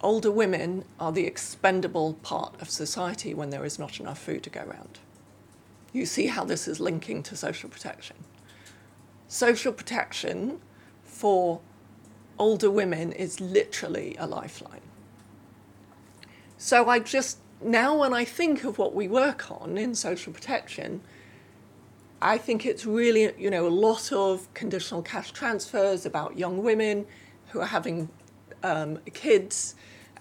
older 0.04 0.32
women 0.32 0.86
are 1.00 1.12
the 1.12 1.26
expendable 1.26 2.14
part 2.16 2.62
of 2.62 2.70
society 2.70 3.34
when 3.34 3.50
there 3.50 3.66
is 3.66 3.80
not 3.80 4.00
enough 4.00 4.20
food 4.20 4.44
to 4.44 4.50
go 4.50 4.62
around. 4.62 5.00
You 5.92 6.06
see 6.06 6.28
how 6.28 6.44
this 6.44 6.68
is 6.68 6.80
linking 6.80 7.24
to 7.24 7.36
social 7.36 7.70
protection 7.70 8.18
social 9.34 9.74
protection 9.74 10.60
for 11.04 11.60
older 12.38 12.70
women 12.70 13.12
is 13.12 13.42
literally 13.42 14.16
a 14.20 14.28
lifeline. 14.28 14.82
So 16.58 16.88
I 16.88 17.00
just, 17.00 17.40
now 17.60 17.98
when 17.98 18.14
I 18.14 18.26
think 18.26 18.64
of 18.64 18.78
what 18.78 18.94
we 18.94 19.08
work 19.08 19.50
on 19.50 19.76
in 19.76 19.96
social 19.96 20.32
protection, 20.34 21.02
I 22.22 22.38
think 22.38 22.64
it's 22.64 22.86
really, 22.86 23.34
you 23.40 23.50
know, 23.50 23.68
a 23.68 23.70
lot 23.70 24.12
of 24.12 24.54
conditional 24.54 25.02
cash 25.02 25.32
transfers 25.32 26.06
about 26.06 26.38
young 26.38 26.64
women 26.64 27.08
who 27.50 27.60
are 27.60 27.66
having 27.66 28.10
um, 28.62 29.00
kids 29.14 29.74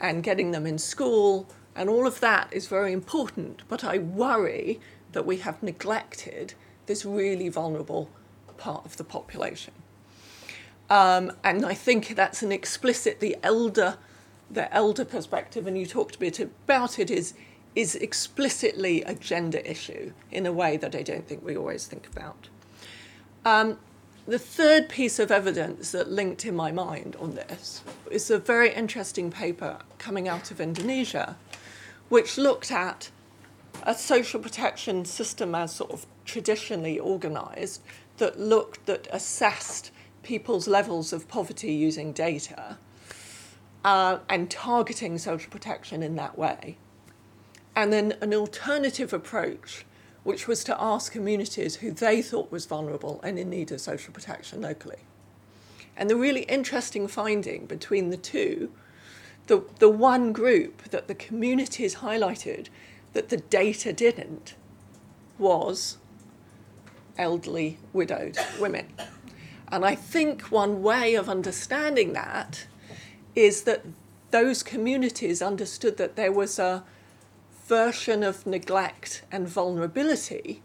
and 0.02 0.22
getting 0.22 0.50
them 0.50 0.66
in 0.66 0.76
school, 0.76 1.48
and 1.76 1.88
all 1.88 2.06
of 2.06 2.20
that 2.20 2.52
is 2.52 2.66
very 2.66 2.92
important. 2.92 3.62
But 3.68 3.84
I 3.84 3.98
worry 3.98 4.80
that 5.12 5.24
we 5.24 5.38
have 5.38 5.62
neglected 5.62 6.54
this 6.86 7.04
really 7.06 7.48
vulnerable 7.48 8.10
part 8.58 8.84
of 8.84 8.96
the 8.96 9.04
population. 9.04 9.72
Um, 10.90 11.32
and 11.44 11.64
I 11.64 11.74
think 11.74 12.16
that's 12.16 12.42
an 12.42 12.52
explicit, 12.52 13.20
the 13.20 13.36
elder, 13.42 13.96
the 14.50 14.72
elder 14.74 15.04
perspective, 15.04 15.66
and 15.66 15.78
you 15.78 15.86
talked 15.86 16.16
a 16.16 16.18
bit 16.18 16.40
about 16.40 16.98
it, 16.98 17.10
is, 17.10 17.34
is 17.74 17.94
explicitly 17.94 19.02
a 19.02 19.14
gender 19.14 19.58
issue 19.58 20.12
in 20.30 20.44
a 20.44 20.52
way 20.52 20.76
that 20.76 20.94
I 20.94 21.02
don't 21.02 21.26
think 21.26 21.44
we 21.44 21.56
always 21.56 21.86
think 21.86 22.08
about. 22.08 22.48
Um, 23.44 23.78
the 24.26 24.38
third 24.38 24.88
piece 24.88 25.18
of 25.18 25.32
evidence 25.32 25.90
that 25.92 26.10
linked 26.10 26.44
in 26.44 26.54
my 26.54 26.70
mind 26.70 27.16
on 27.18 27.34
this 27.34 27.82
is 28.10 28.30
a 28.30 28.38
very 28.38 28.72
interesting 28.72 29.30
paper 29.30 29.78
coming 29.98 30.28
out 30.28 30.50
of 30.50 30.60
Indonesia, 30.60 31.36
which 32.08 32.38
looked 32.38 32.70
at 32.70 33.10
a 33.82 33.94
social 33.94 34.38
protection 34.38 35.04
system 35.04 35.54
as 35.54 35.74
sort 35.74 35.90
of 35.90 36.06
traditionally 36.24 36.98
organized 36.98 37.82
that 38.18 38.38
looked, 38.38 38.86
that 38.86 39.08
assessed 39.10 39.90
people's 40.22 40.68
levels 40.68 41.12
of 41.12 41.26
poverty 41.26 41.72
using 41.72 42.12
data 42.12 42.78
uh, 43.84 44.18
and 44.28 44.50
targeting 44.50 45.18
social 45.18 45.50
protection 45.50 46.02
in 46.02 46.14
that 46.14 46.38
way. 46.38 46.76
And 47.74 47.92
then 47.92 48.14
an 48.20 48.32
alternative 48.34 49.12
approach, 49.12 49.84
which 50.24 50.46
was 50.46 50.62
to 50.64 50.80
ask 50.80 51.12
communities 51.12 51.76
who 51.76 51.90
they 51.90 52.22
thought 52.22 52.52
was 52.52 52.66
vulnerable 52.66 53.20
and 53.22 53.38
in 53.38 53.50
need 53.50 53.72
of 53.72 53.80
social 53.80 54.12
protection 54.12 54.60
locally. 54.60 55.00
And 55.96 56.08
the 56.08 56.16
really 56.16 56.42
interesting 56.42 57.08
finding 57.08 57.66
between 57.66 58.10
the 58.10 58.16
two, 58.16 58.70
the, 59.46 59.64
the 59.78 59.88
one 59.88 60.32
group 60.32 60.84
that 60.90 61.08
the 61.08 61.14
communities 61.14 61.96
highlighted 61.96 62.68
that 63.12 63.28
the 63.28 63.36
data 63.36 63.92
didn't 63.92 64.54
was 65.38 65.98
elderly, 67.18 67.78
widowed 67.92 68.38
women. 68.60 68.86
And 69.68 69.84
I 69.84 69.94
think 69.94 70.42
one 70.50 70.82
way 70.82 71.14
of 71.14 71.28
understanding 71.28 72.12
that 72.12 72.66
is 73.34 73.62
that 73.62 73.84
those 74.30 74.62
communities 74.62 75.42
understood 75.42 75.96
that 75.98 76.16
there 76.16 76.32
was 76.32 76.58
a 76.58 76.84
version 77.72 78.22
of 78.22 78.46
neglect 78.46 79.22
and 79.32 79.48
vulnerability 79.48 80.60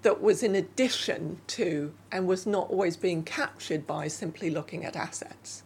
that 0.00 0.22
was 0.22 0.42
in 0.42 0.54
addition 0.54 1.38
to 1.46 1.92
and 2.10 2.26
was 2.26 2.46
not 2.46 2.70
always 2.70 2.96
being 2.96 3.22
captured 3.22 3.86
by 3.86 4.08
simply 4.08 4.48
looking 4.48 4.82
at 4.82 4.96
assets. 4.96 5.62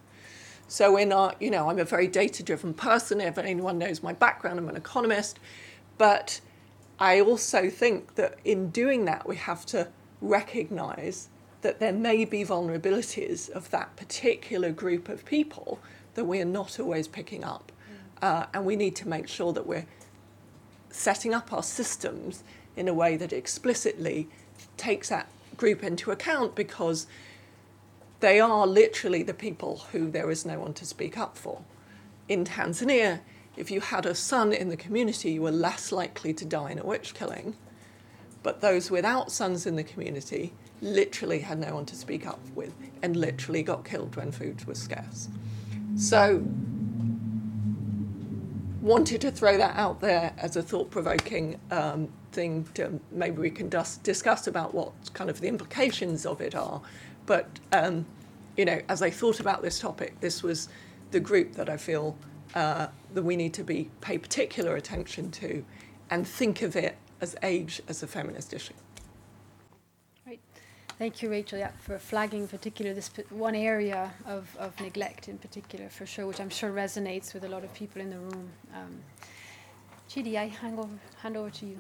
So 0.66 0.96
in 0.96 1.12
our, 1.12 1.34
you 1.38 1.52
know, 1.52 1.70
I'm 1.70 1.78
a 1.78 1.84
very 1.84 2.08
data-driven 2.08 2.74
person. 2.74 3.20
If 3.20 3.38
anyone 3.38 3.78
knows 3.78 4.02
my 4.02 4.12
background, 4.12 4.58
I'm 4.58 4.68
an 4.68 4.74
economist, 4.74 5.38
but 5.98 6.40
I 6.98 7.20
also 7.20 7.70
think 7.70 8.16
that 8.16 8.40
in 8.44 8.70
doing 8.70 9.04
that, 9.04 9.28
we 9.28 9.36
have 9.36 9.64
to 9.66 9.86
recognize 10.20 11.28
that 11.62 11.78
there 11.78 11.92
may 11.92 12.24
be 12.24 12.44
vulnerabilities 12.44 13.48
of 13.50 13.70
that 13.70 13.94
particular 13.94 14.72
group 14.72 15.08
of 15.08 15.24
people 15.24 15.78
that 16.14 16.24
we 16.24 16.40
are 16.40 16.52
not 16.60 16.80
always 16.80 17.06
picking 17.06 17.44
up. 17.44 17.70
Mm. 17.70 18.26
Uh, 18.26 18.46
and 18.52 18.64
we 18.64 18.74
need 18.74 18.96
to 18.96 19.06
make 19.08 19.28
sure 19.28 19.52
that 19.52 19.64
we're 19.64 19.86
setting 20.90 21.34
up 21.34 21.52
our 21.52 21.62
systems 21.62 22.42
in 22.76 22.88
a 22.88 22.94
way 22.94 23.16
that 23.16 23.32
explicitly 23.32 24.28
takes 24.76 25.08
that 25.08 25.28
group 25.56 25.82
into 25.82 26.10
account 26.10 26.54
because 26.54 27.06
they 28.20 28.40
are 28.40 28.66
literally 28.66 29.22
the 29.22 29.34
people 29.34 29.84
who 29.92 30.10
there 30.10 30.30
is 30.30 30.44
no 30.44 30.58
one 30.58 30.74
to 30.74 30.84
speak 30.84 31.16
up 31.16 31.36
for. 31.36 31.62
In 32.28 32.44
Tanzania, 32.44 33.20
if 33.56 33.70
you 33.70 33.80
had 33.80 34.06
a 34.06 34.14
son 34.14 34.52
in 34.52 34.68
the 34.68 34.76
community, 34.76 35.32
you 35.32 35.42
were 35.42 35.50
less 35.50 35.90
likely 35.90 36.32
to 36.34 36.44
die 36.44 36.70
in 36.70 36.78
a 36.78 36.84
witch 36.84 37.14
killing. 37.14 37.56
But 38.42 38.60
those 38.60 38.90
without 38.90 39.30
sons 39.30 39.66
in 39.66 39.76
the 39.76 39.84
community 39.84 40.52
literally 40.80 41.40
had 41.40 41.58
no 41.58 41.74
one 41.74 41.86
to 41.86 41.96
speak 41.96 42.26
up 42.26 42.40
with 42.54 42.72
and 43.02 43.16
literally 43.16 43.62
got 43.62 43.84
killed 43.84 44.16
when 44.16 44.32
food 44.32 44.64
was 44.64 44.80
scarce. 44.80 45.28
So, 45.96 46.42
wanted 48.80 49.20
to 49.20 49.30
throw 49.30 49.56
that 49.56 49.76
out 49.76 50.00
there 50.00 50.32
as 50.38 50.56
a 50.56 50.62
thought 50.62 50.90
provoking 50.90 51.58
um, 51.70 52.08
thing 52.32 52.66
to 52.74 52.98
maybe 53.10 53.38
we 53.38 53.50
can 53.50 53.68
dis- 53.68 53.98
discuss 53.98 54.46
about 54.46 54.74
what 54.74 54.92
kind 55.12 55.28
of 55.28 55.40
the 55.40 55.48
implications 55.48 56.24
of 56.24 56.40
it 56.40 56.54
are. 56.54 56.80
But 57.26 57.46
um, 57.72 58.06
you 58.56 58.64
know, 58.64 58.80
as 58.88 59.02
I 59.02 59.10
thought 59.10 59.40
about 59.40 59.62
this 59.62 59.78
topic, 59.78 60.20
this 60.20 60.42
was 60.42 60.68
the 61.10 61.20
group 61.20 61.52
that 61.54 61.68
I 61.68 61.76
feel 61.76 62.16
uh, 62.54 62.88
that 63.14 63.22
we 63.22 63.36
need 63.36 63.54
to 63.54 63.64
be 63.64 63.90
pay 64.00 64.18
particular 64.18 64.76
attention 64.76 65.30
to, 65.32 65.64
and 66.10 66.26
think 66.26 66.62
of 66.62 66.76
it 66.76 66.96
as 67.20 67.36
age 67.42 67.80
as 67.88 68.02
a 68.02 68.06
feminist 68.06 68.52
issue. 68.52 68.74
Thank 71.00 71.22
you, 71.22 71.30
Rachel, 71.30 71.58
yeah, 71.58 71.70
for 71.78 71.98
flagging 71.98 72.42
in 72.42 72.48
particular 72.48 72.92
this 72.92 73.10
one 73.30 73.54
area 73.54 74.12
of, 74.26 74.54
of 74.58 74.78
neglect 74.82 75.28
in 75.28 75.38
particular, 75.38 75.88
for 75.88 76.04
sure, 76.04 76.26
which 76.26 76.38
I'm 76.38 76.50
sure 76.50 76.70
resonates 76.70 77.32
with 77.32 77.42
a 77.42 77.48
lot 77.48 77.64
of 77.64 77.72
people 77.72 78.02
in 78.02 78.10
the 78.10 78.18
room. 78.18 78.50
Um, 78.74 79.00
Chidi, 80.10 80.36
I 80.36 80.48
hand 80.48 80.78
over, 80.78 80.92
hand 81.22 81.38
over 81.38 81.48
to 81.48 81.64
you. 81.64 81.78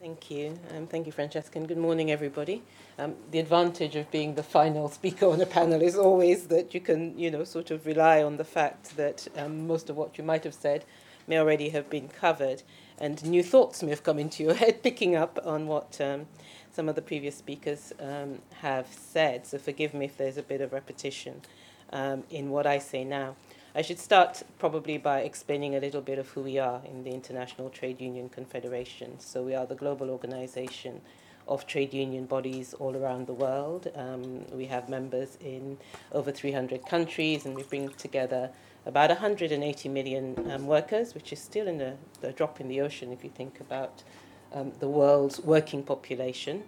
Thank 0.00 0.28
you. 0.32 0.58
Um, 0.76 0.88
thank 0.88 1.06
you, 1.06 1.12
Francesca, 1.12 1.56
and 1.56 1.68
good 1.68 1.78
morning, 1.78 2.10
everybody. 2.10 2.64
Um, 2.98 3.14
the 3.30 3.38
advantage 3.38 3.94
of 3.94 4.10
being 4.10 4.34
the 4.34 4.42
final 4.42 4.88
speaker 4.88 5.26
on 5.26 5.40
a 5.40 5.46
panel 5.46 5.80
is 5.80 5.94
always 5.96 6.48
that 6.48 6.74
you 6.74 6.80
can, 6.80 7.16
you 7.16 7.30
know, 7.30 7.44
sort 7.44 7.70
of 7.70 7.86
rely 7.86 8.24
on 8.24 8.38
the 8.38 8.44
fact 8.44 8.96
that 8.96 9.28
um, 9.36 9.68
most 9.68 9.88
of 9.88 9.96
what 9.96 10.18
you 10.18 10.24
might 10.24 10.42
have 10.42 10.54
said 10.54 10.84
may 11.28 11.38
already 11.38 11.68
have 11.68 11.88
been 11.88 12.08
covered, 12.08 12.64
and 12.98 13.24
new 13.24 13.44
thoughts 13.44 13.84
may 13.84 13.90
have 13.90 14.02
come 14.02 14.18
into 14.18 14.42
your 14.42 14.54
head, 14.54 14.82
picking 14.82 15.14
up 15.14 15.38
on 15.44 15.68
what 15.68 16.00
um, 16.00 16.26
some 16.78 16.88
of 16.88 16.94
the 16.94 17.02
previous 17.02 17.34
speakers 17.34 17.92
um, 17.98 18.38
have 18.60 18.86
said. 18.86 19.44
So 19.44 19.58
forgive 19.58 19.92
me 19.94 20.04
if 20.04 20.16
there's 20.16 20.36
a 20.38 20.44
bit 20.44 20.60
of 20.60 20.72
repetition 20.72 21.40
um, 21.92 22.22
in 22.30 22.50
what 22.50 22.68
I 22.68 22.78
say 22.78 23.02
now. 23.02 23.34
I 23.74 23.82
should 23.82 23.98
start 23.98 24.44
probably 24.60 24.96
by 24.96 25.22
explaining 25.22 25.74
a 25.74 25.80
little 25.80 26.00
bit 26.00 26.20
of 26.20 26.28
who 26.28 26.42
we 26.42 26.56
are 26.56 26.80
in 26.88 27.02
the 27.02 27.10
International 27.10 27.68
Trade 27.68 28.00
Union 28.00 28.28
Confederation. 28.28 29.18
So 29.18 29.42
we 29.42 29.56
are 29.56 29.66
the 29.66 29.74
global 29.74 30.08
organization 30.08 31.00
of 31.48 31.66
trade 31.66 31.92
union 31.92 32.26
bodies 32.26 32.74
all 32.74 32.94
around 32.96 33.26
the 33.26 33.32
world. 33.32 33.90
Um, 33.96 34.44
we 34.52 34.66
have 34.66 34.88
members 34.88 35.36
in 35.40 35.78
over 36.12 36.30
300 36.30 36.86
countries, 36.86 37.44
and 37.44 37.56
we 37.56 37.64
bring 37.64 37.88
together 37.94 38.50
about 38.86 39.10
180 39.10 39.88
million 39.88 40.48
um, 40.48 40.68
workers, 40.68 41.12
which 41.12 41.32
is 41.32 41.40
still 41.40 41.66
in 41.66 41.80
a, 41.80 41.96
a, 42.22 42.30
drop 42.30 42.60
in 42.60 42.68
the 42.68 42.80
ocean 42.80 43.10
if 43.12 43.24
you 43.24 43.30
think 43.30 43.58
about 43.58 44.04
um, 44.52 44.72
the 44.80 44.88
world's 44.88 45.40
working 45.40 45.82
population 45.82 46.64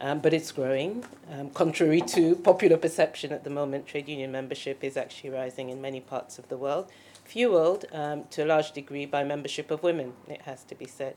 um, 0.00 0.20
but 0.20 0.32
it's 0.32 0.52
growing. 0.52 1.04
Um, 1.30 1.50
contrary 1.50 2.00
to 2.02 2.36
popular 2.36 2.76
perception 2.76 3.32
at 3.32 3.44
the 3.44 3.50
moment, 3.50 3.86
trade 3.86 4.08
union 4.08 4.30
membership 4.32 4.84
is 4.84 4.96
actually 4.96 5.30
rising 5.30 5.70
in 5.70 5.80
many 5.80 6.00
parts 6.00 6.38
of 6.38 6.48
the 6.48 6.56
world, 6.56 6.90
fueled 7.24 7.84
um, 7.92 8.24
to 8.30 8.44
a 8.44 8.46
large 8.46 8.72
degree 8.72 9.06
by 9.06 9.24
membership 9.24 9.70
of 9.70 9.82
women, 9.82 10.12
it 10.28 10.42
has 10.42 10.62
to 10.64 10.74
be 10.74 10.86
said. 10.86 11.16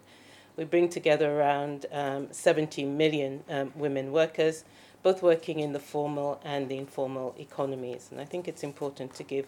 We 0.58 0.66
bring 0.66 0.90
together 0.90 1.40
around 1.40 1.86
um, 1.92 2.28
70 2.32 2.86
million 2.86 3.44
um, 3.50 3.72
women 3.76 4.12
workers, 4.12 4.66
both 5.04 5.24
working 5.24 5.60
in 5.60 5.74
the 5.74 5.80
formal 5.80 6.42
and 6.44 6.68
the 6.68 6.78
informal 6.78 7.36
economies. 7.40 8.10
And 8.12 8.20
I 8.20 8.26
think 8.26 8.48
it's 8.48 8.64
important 8.64 9.14
to 9.16 9.24
give 9.24 9.46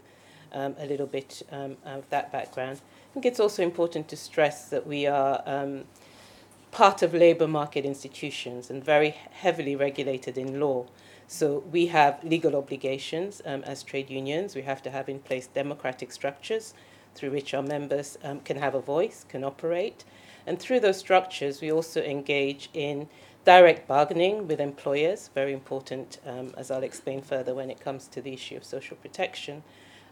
um, 0.53 0.75
a 0.79 0.85
little 0.85 1.07
bit 1.07 1.41
of 1.51 2.09
that 2.09 2.31
background. 2.31 2.81
I 3.09 3.13
think 3.13 3.25
it's 3.25 3.39
also 3.39 3.63
important 3.63 4.07
to 4.09 4.15
stress 4.15 4.69
that 4.69 4.87
we 4.87 5.05
are 5.05 5.43
part 6.73 7.03
of 7.03 7.13
labour 7.13 7.47
market 7.47 7.85
institutions 7.85 8.71
and 8.71 8.83
very 8.83 9.11
heavily 9.11 9.75
regulated 9.75 10.39
in 10.39 10.59
law. 10.59 10.85
So 11.27 11.63
we 11.71 11.85
have 11.87 12.23
legal 12.23 12.55
obligations 12.55 13.43
um, 13.45 13.63
as 13.63 13.83
trade 13.83 14.09
unions. 14.09 14.55
We 14.55 14.63
have 14.63 14.81
to 14.83 14.89
have 14.89 15.07
in 15.07 15.19
place 15.19 15.45
democratic 15.47 16.11
structures 16.11 16.73
through 17.13 17.29
which 17.29 17.53
our 17.53 17.61
members 17.61 18.17
um, 18.23 18.39
can 18.39 18.57
have 18.57 18.73
a 18.73 18.81
voice, 18.81 19.23
can 19.29 19.43
operate. 19.43 20.03
And 20.47 20.59
through 20.59 20.79
those 20.79 20.97
structures, 20.97 21.61
we 21.61 21.71
also 21.71 22.01
engage 22.01 22.69
in 22.73 23.07
direct 23.45 23.87
bargaining 23.87 24.47
with 24.47 24.59
employers, 24.59 25.29
very 25.35 25.53
important, 25.53 26.19
um, 26.25 26.53
as 26.57 26.71
I'll 26.71 26.83
explain 26.83 27.21
further 27.21 27.53
when 27.53 27.69
it 27.69 27.79
comes 27.79 28.07
to 28.07 28.21
the 28.21 28.33
issue 28.33 28.57
of 28.57 28.63
social 28.63 28.97
protection 28.97 29.61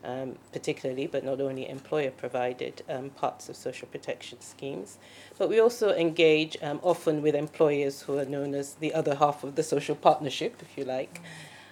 um, 0.03 0.37
particularly, 0.51 1.07
but 1.07 1.23
not 1.23 1.39
only 1.41 1.67
employer 1.69 2.11
provided 2.11 2.83
um, 2.89 3.09
parts 3.11 3.49
of 3.49 3.55
social 3.55 3.87
protection 3.87 4.41
schemes. 4.41 4.97
But 5.37 5.49
we 5.49 5.59
also 5.59 5.93
engage 5.93 6.57
um, 6.61 6.79
often 6.81 7.21
with 7.21 7.35
employers 7.35 8.01
who 8.01 8.17
are 8.17 8.25
known 8.25 8.53
as 8.53 8.75
the 8.75 8.93
other 8.93 9.15
half 9.15 9.43
of 9.43 9.55
the 9.55 9.63
social 9.63 9.95
partnership, 9.95 10.57
if 10.61 10.77
you 10.77 10.85
like, 10.85 11.21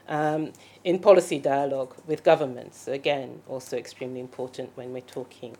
um, 0.07 0.53
in 0.83 0.99
policy 0.99 1.39
dialogue 1.39 1.95
with 2.07 2.23
governments. 2.23 2.79
So, 2.81 2.91
again, 2.91 3.41
also 3.47 3.77
extremely 3.77 4.19
important 4.19 4.71
when 4.75 4.93
we're 4.93 5.01
talking. 5.01 5.57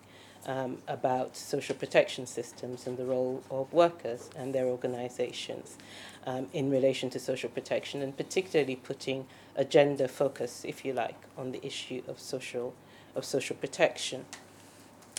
Um, 0.48 0.78
about 0.88 1.36
social 1.36 1.76
protection 1.76 2.26
systems 2.26 2.88
and 2.88 2.98
the 2.98 3.04
role 3.04 3.44
of 3.52 3.72
workers 3.74 4.30
and 4.38 4.56
their 4.56 4.68
organizations 4.68 5.78
um, 6.26 6.48
in 6.54 6.72
relation 6.72 7.10
to 7.10 7.20
social 7.20 7.50
protection, 7.50 8.02
and 8.02 8.16
particularly 8.16 8.78
putting 8.78 9.26
a 9.60 9.66
gender 9.66 10.08
focus, 10.08 10.64
if 10.66 10.86
you 10.86 10.94
like, 10.94 11.18
on 11.38 11.52
the 11.52 11.64
issue 11.66 12.02
of 12.08 12.18
social, 12.18 12.74
of 13.14 13.26
social 13.26 13.58
protection. 13.58 14.26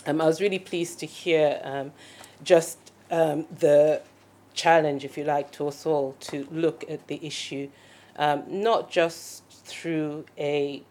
Um, 0.07 0.19
I 0.19 0.25
was 0.25 0.41
really 0.41 0.57
pleased 0.59 0.99
to 1.01 1.05
hear 1.05 1.61
um, 1.63 1.91
just 2.43 2.79
um, 3.11 3.45
the 3.59 4.01
challenge, 4.55 5.05
if 5.05 5.15
you 5.15 5.23
like, 5.23 5.51
to 5.51 5.67
us 5.67 5.85
all 5.85 6.15
to 6.21 6.47
look 6.51 6.83
at 6.89 7.07
the 7.07 7.23
issue 7.25 7.69
um, 8.17 8.43
not 8.47 8.89
just 8.89 9.43
through 9.65 10.25
a 10.37 10.83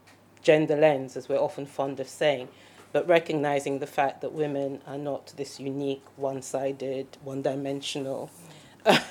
gender 0.43 0.77
lens, 0.77 1.17
as 1.17 1.29
we're 1.29 1.39
often 1.39 1.67
fond 1.67 2.01
of 2.01 2.09
saying, 2.09 2.49
but 2.93 3.07
recognizing 3.07 3.79
the 3.79 3.87
fact 3.87 4.21
that 4.21 4.33
women 4.33 4.81
are 4.87 4.99
not 4.99 5.33
this 5.37 5.61
unique, 5.61 6.03
one 6.17 6.43
sided, 6.43 7.07
one 7.23 7.43
dimensional 7.43 8.31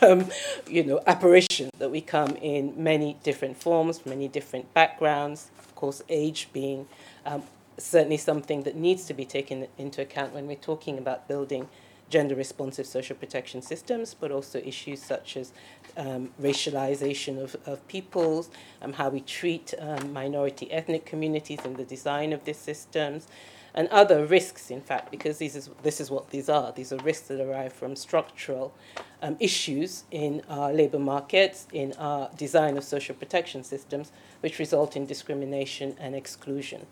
um, 0.02 0.30
you 0.68 0.84
know, 0.84 1.02
apparition 1.06 1.70
that 1.78 1.90
we 1.92 2.02
come 2.02 2.36
in 2.38 2.74
many 2.82 3.18
different 3.24 3.58
forms, 3.58 4.06
many 4.06 4.28
different 4.28 4.74
backgrounds. 4.74 5.50
Of 5.60 5.76
course, 5.76 6.02
age 6.10 6.50
being 6.54 6.88
um, 7.26 7.44
certainly 7.78 8.18
something 8.18 8.64
that 8.64 8.76
needs 8.76 9.06
to 9.06 9.14
be 9.14 9.26
taken 9.26 9.68
into 9.78 10.02
account 10.02 10.34
when 10.34 10.48
we're 10.48 10.56
talking 10.56 10.98
about 10.98 11.28
building 11.28 11.68
gender 12.10 12.36
responsive 12.36 12.88
social 12.88 13.16
protection 13.16 13.62
systems, 13.62 14.16
but 14.20 14.32
also 14.32 14.60
issues 14.60 15.02
such 15.02 15.38
as 15.38 15.54
um, 15.96 16.32
racialization 16.42 17.42
of, 17.42 17.56
of 17.66 17.88
peoples, 17.88 18.50
um, 18.82 18.94
how 18.94 19.10
we 19.10 19.22
treat 19.22 19.74
um, 19.80 20.12
minority 20.12 20.72
ethnic 20.72 21.06
communities 21.06 21.60
in 21.64 21.76
the 21.76 21.84
design 21.84 22.34
of 22.34 22.44
these 22.46 22.58
systems, 22.58 23.28
and 23.74 23.88
other 23.90 24.26
risks, 24.26 24.72
in 24.72 24.82
fact, 24.82 25.12
because 25.12 25.38
these 25.38 25.56
is, 25.56 25.70
this 25.84 26.02
is 26.02 26.10
what 26.10 26.30
these 26.30 26.50
are. 26.50 26.72
These 26.72 26.92
are 26.92 26.98
risks 26.98 27.28
that 27.28 27.42
arise 27.42 27.74
from 27.74 27.96
structural 27.96 28.74
um, 29.22 29.38
issues 29.40 30.04
in 30.12 30.42
our 30.50 30.74
labour 30.74 31.00
markets, 31.00 31.68
in 31.74 31.94
our 31.94 32.30
design 32.38 32.78
of 32.78 32.84
social 32.84 33.16
protection 33.16 33.64
systems, 33.64 34.12
which 34.42 34.60
result 34.60 34.96
in 34.96 35.06
discrimination 35.06 35.96
and 36.00 36.16
exclusion. 36.16 36.86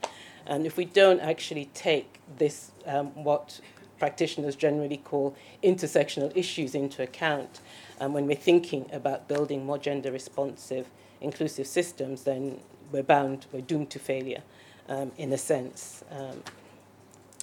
And 0.45 0.65
if 0.65 0.77
we 0.77 0.85
don't 0.85 1.19
actually 1.19 1.65
take 1.73 2.19
this, 2.37 2.71
um, 2.85 3.07
what 3.23 3.59
practitioners 3.99 4.55
generally 4.55 4.97
call 4.97 5.35
intersectional 5.63 6.31
issues, 6.35 6.75
into 6.75 7.01
account, 7.01 7.61
um, 7.99 8.13
when 8.13 8.27
we're 8.27 8.35
thinking 8.35 8.89
about 8.93 9.27
building 9.27 9.65
more 9.65 9.77
gender 9.77 10.11
responsive, 10.11 10.87
inclusive 11.21 11.65
systems, 11.65 12.23
then 12.23 12.59
we're 12.91 13.03
bound, 13.03 13.47
we're 13.51 13.61
doomed 13.61 13.89
to 13.89 13.99
failure 13.99 14.43
um, 14.87 15.11
in 15.17 15.33
a 15.33 15.37
sense. 15.37 16.03
Um, 16.11 16.43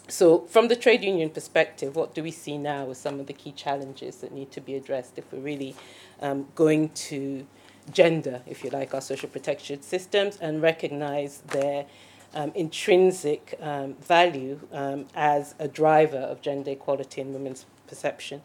so, 0.09 0.41
from 0.41 0.69
the 0.69 0.77
trade 0.77 1.03
union 1.03 1.31
perspective, 1.31 1.97
what 1.97 2.15
do 2.15 2.23
we 2.23 2.31
see 2.31 2.59
now 2.59 2.91
as 2.91 2.99
some 2.99 3.21
of 3.21 3.27
the 3.27 3.33
key 3.33 3.53
challenges 3.53 4.17
that 4.17 4.33
need 4.33 4.53
to 4.53 4.61
be 4.61 4.75
addressed 4.75 5.17
if 5.17 5.33
we're 5.33 5.41
really 5.41 5.75
um, 6.21 6.47
going 6.55 6.91
to 6.91 7.47
gender, 7.91 8.43
if 8.47 8.63
you 8.63 8.71
like, 8.71 8.93
our 8.93 9.01
social 9.01 9.31
protection 9.31 9.81
systems 9.81 10.37
and 10.43 10.61
recognize 10.61 11.39
their 11.49 11.87
um, 12.35 12.53
intrinsic 12.55 13.55
um, 13.61 13.95
value 13.95 14.61
um, 14.73 15.07
as 15.15 15.55
a 15.59 15.69
driver 15.69 16.19
of 16.19 16.43
gender 16.43 16.73
equality 16.73 17.23
and 17.23 17.33
women's 17.33 17.65
perception? 17.87 18.43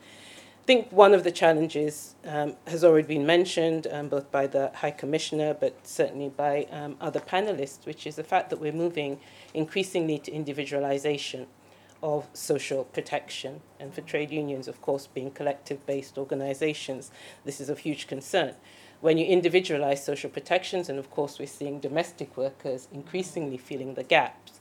I 0.69 0.71
think 0.71 0.91
one 0.91 1.15
of 1.15 1.23
the 1.23 1.31
challenges 1.31 2.13
um, 2.23 2.55
has 2.67 2.83
already 2.83 3.07
been 3.07 3.25
mentioned, 3.25 3.87
um, 3.89 4.07
both 4.07 4.31
by 4.31 4.45
the 4.45 4.69
High 4.75 4.91
Commissioner, 4.91 5.55
but 5.55 5.73
certainly 5.81 6.29
by 6.29 6.67
other 7.01 7.19
panelists, 7.19 7.87
which 7.87 8.05
is 8.05 8.17
the 8.17 8.23
fact 8.23 8.51
that 8.51 8.61
we're 8.61 8.71
moving 8.71 9.19
increasingly 9.55 10.19
to 10.19 10.31
individualization 10.31 11.47
of 12.03 12.27
social 12.33 12.83
protection. 12.83 13.61
And 13.79 13.91
for 13.95 14.01
trade 14.01 14.29
unions, 14.29 14.67
of 14.67 14.79
course, 14.79 15.07
being 15.07 15.31
collective 15.31 15.83
based 15.87 16.19
organizations, 16.19 17.09
this 17.45 17.59
is 17.59 17.69
of 17.69 17.79
huge 17.79 18.05
concern. 18.05 18.53
When 19.01 19.17
you 19.17 19.25
individualize 19.25 20.05
social 20.05 20.29
protections, 20.29 20.87
and 20.87 20.99
of 20.99 21.09
course, 21.09 21.39
we're 21.39 21.47
seeing 21.47 21.79
domestic 21.79 22.37
workers 22.37 22.87
increasingly 22.93 23.57
feeling 23.57 23.95
the 23.95 24.03
gaps 24.03 24.58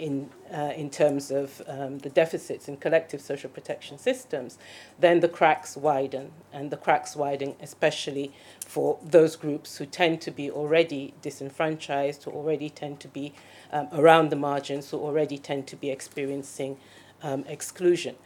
in, 0.00 0.30
uh, 0.52 0.72
in 0.74 0.88
terms 0.88 1.30
of 1.30 1.60
um, 1.68 1.98
the 1.98 2.08
deficits 2.08 2.68
in 2.68 2.78
collective 2.78 3.20
social 3.20 3.50
protection 3.50 3.98
systems, 3.98 4.58
then 4.98 5.20
the 5.20 5.28
cracks 5.28 5.76
widen. 5.76 6.32
And 6.52 6.70
the 6.70 6.76
cracks 6.76 7.14
widen 7.14 7.54
especially 7.60 8.32
for 8.66 8.98
those 9.02 9.36
groups 9.36 9.76
who 9.76 9.86
tend 9.86 10.20
to 10.22 10.30
be 10.30 10.50
already 10.50 11.14
disenfranchised, 11.20 12.24
who 12.24 12.30
already 12.30 12.70
tend 12.70 12.98
to 13.00 13.08
be 13.08 13.34
um, 13.72 13.88
around 13.92 14.30
the 14.30 14.36
margins, 14.36 14.90
who 14.90 14.98
already 14.98 15.38
tend 15.38 15.66
to 15.68 15.76
be 15.76 15.90
experiencing 15.90 16.78
um, 17.22 17.44
exclusion. 17.46 18.16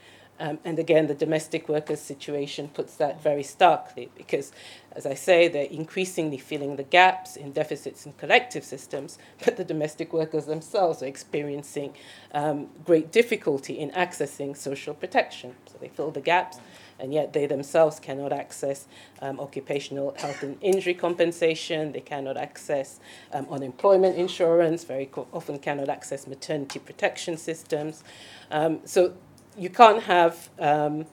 Um, 0.40 0.58
and 0.64 0.78
again, 0.78 1.06
the 1.06 1.14
domestic 1.14 1.68
workers 1.68 2.00
situation 2.00 2.68
puts 2.68 2.96
that 2.96 3.22
very 3.22 3.44
starkly 3.44 4.10
because, 4.16 4.52
as 4.92 5.06
I 5.06 5.14
say, 5.14 5.46
they're 5.46 5.64
increasingly 5.64 6.38
filling 6.38 6.74
the 6.76 6.82
gaps 6.82 7.36
in 7.36 7.52
deficits 7.52 8.04
in 8.04 8.14
collective 8.14 8.64
systems, 8.64 9.18
but 9.44 9.56
the 9.56 9.64
domestic 9.64 10.12
workers 10.12 10.46
themselves 10.46 11.02
are 11.02 11.06
experiencing 11.06 11.94
um, 12.32 12.68
great 12.84 13.12
difficulty 13.12 13.78
in 13.78 13.90
accessing 13.92 14.56
social 14.56 14.94
protection. 14.94 15.54
So 15.66 15.78
they 15.80 15.88
fill 15.88 16.10
the 16.10 16.20
gaps, 16.20 16.58
and 16.98 17.12
yet 17.12 17.32
they 17.32 17.46
themselves 17.46 18.00
cannot 18.00 18.32
access 18.32 18.86
um, 19.22 19.38
occupational 19.38 20.14
health 20.18 20.42
and 20.42 20.56
injury 20.60 20.94
compensation, 20.94 21.92
they 21.92 22.00
cannot 22.00 22.36
access 22.36 22.98
um, 23.32 23.46
unemployment 23.50 24.16
insurance, 24.16 24.82
very 24.84 25.06
co- 25.06 25.28
often 25.32 25.58
cannot 25.60 25.88
access 25.88 26.26
maternity 26.26 26.80
protection 26.80 27.36
systems. 27.36 28.02
Um, 28.50 28.80
so 28.84 29.14
you 29.56 29.70
can't 29.70 30.02
have 30.04 30.48
um, 30.58 31.06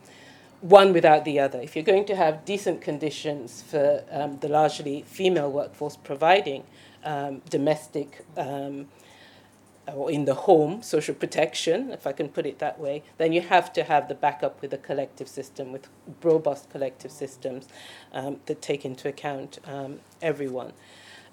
one 0.62 0.94
without 0.94 1.26
the 1.26 1.40
other. 1.40 1.60
If 1.60 1.76
you're 1.76 1.86
going 1.86 2.06
to 2.06 2.16
have 2.16 2.46
decent 2.46 2.82
conditions 2.82 3.62
for 3.62 4.04
um, 4.12 4.38
the 4.40 4.48
largely 4.48 5.04
female 5.04 5.52
workforce 5.52 5.98
providing 5.98 6.64
um, 7.04 7.42
domestic 7.50 8.26
um, 8.38 8.88
or 9.88 10.12
in 10.12 10.26
the 10.26 10.36
home 10.36 10.84
social 10.84 11.16
protection, 11.16 11.92
if 11.92 12.06
I 12.06 12.12
can 12.12 12.30
put 12.30 12.46
it 12.46 12.60
that 12.60 12.80
way, 12.80 13.04
then 13.18 13.34
you 13.34 13.42
have 13.42 13.74
to 13.74 13.84
have 13.84 14.08
the 14.08 14.16
backup 14.16 14.62
with 14.62 14.74
a 14.74 14.78
collective 14.78 15.28
system, 15.28 15.72
with 15.72 15.88
robust 16.22 16.70
collective 16.70 17.12
systems 17.12 17.68
um, 18.14 18.40
that 18.46 18.62
take 18.62 18.86
into 18.86 19.08
account 19.08 19.60
um, 19.66 20.00
everyone. 20.22 20.74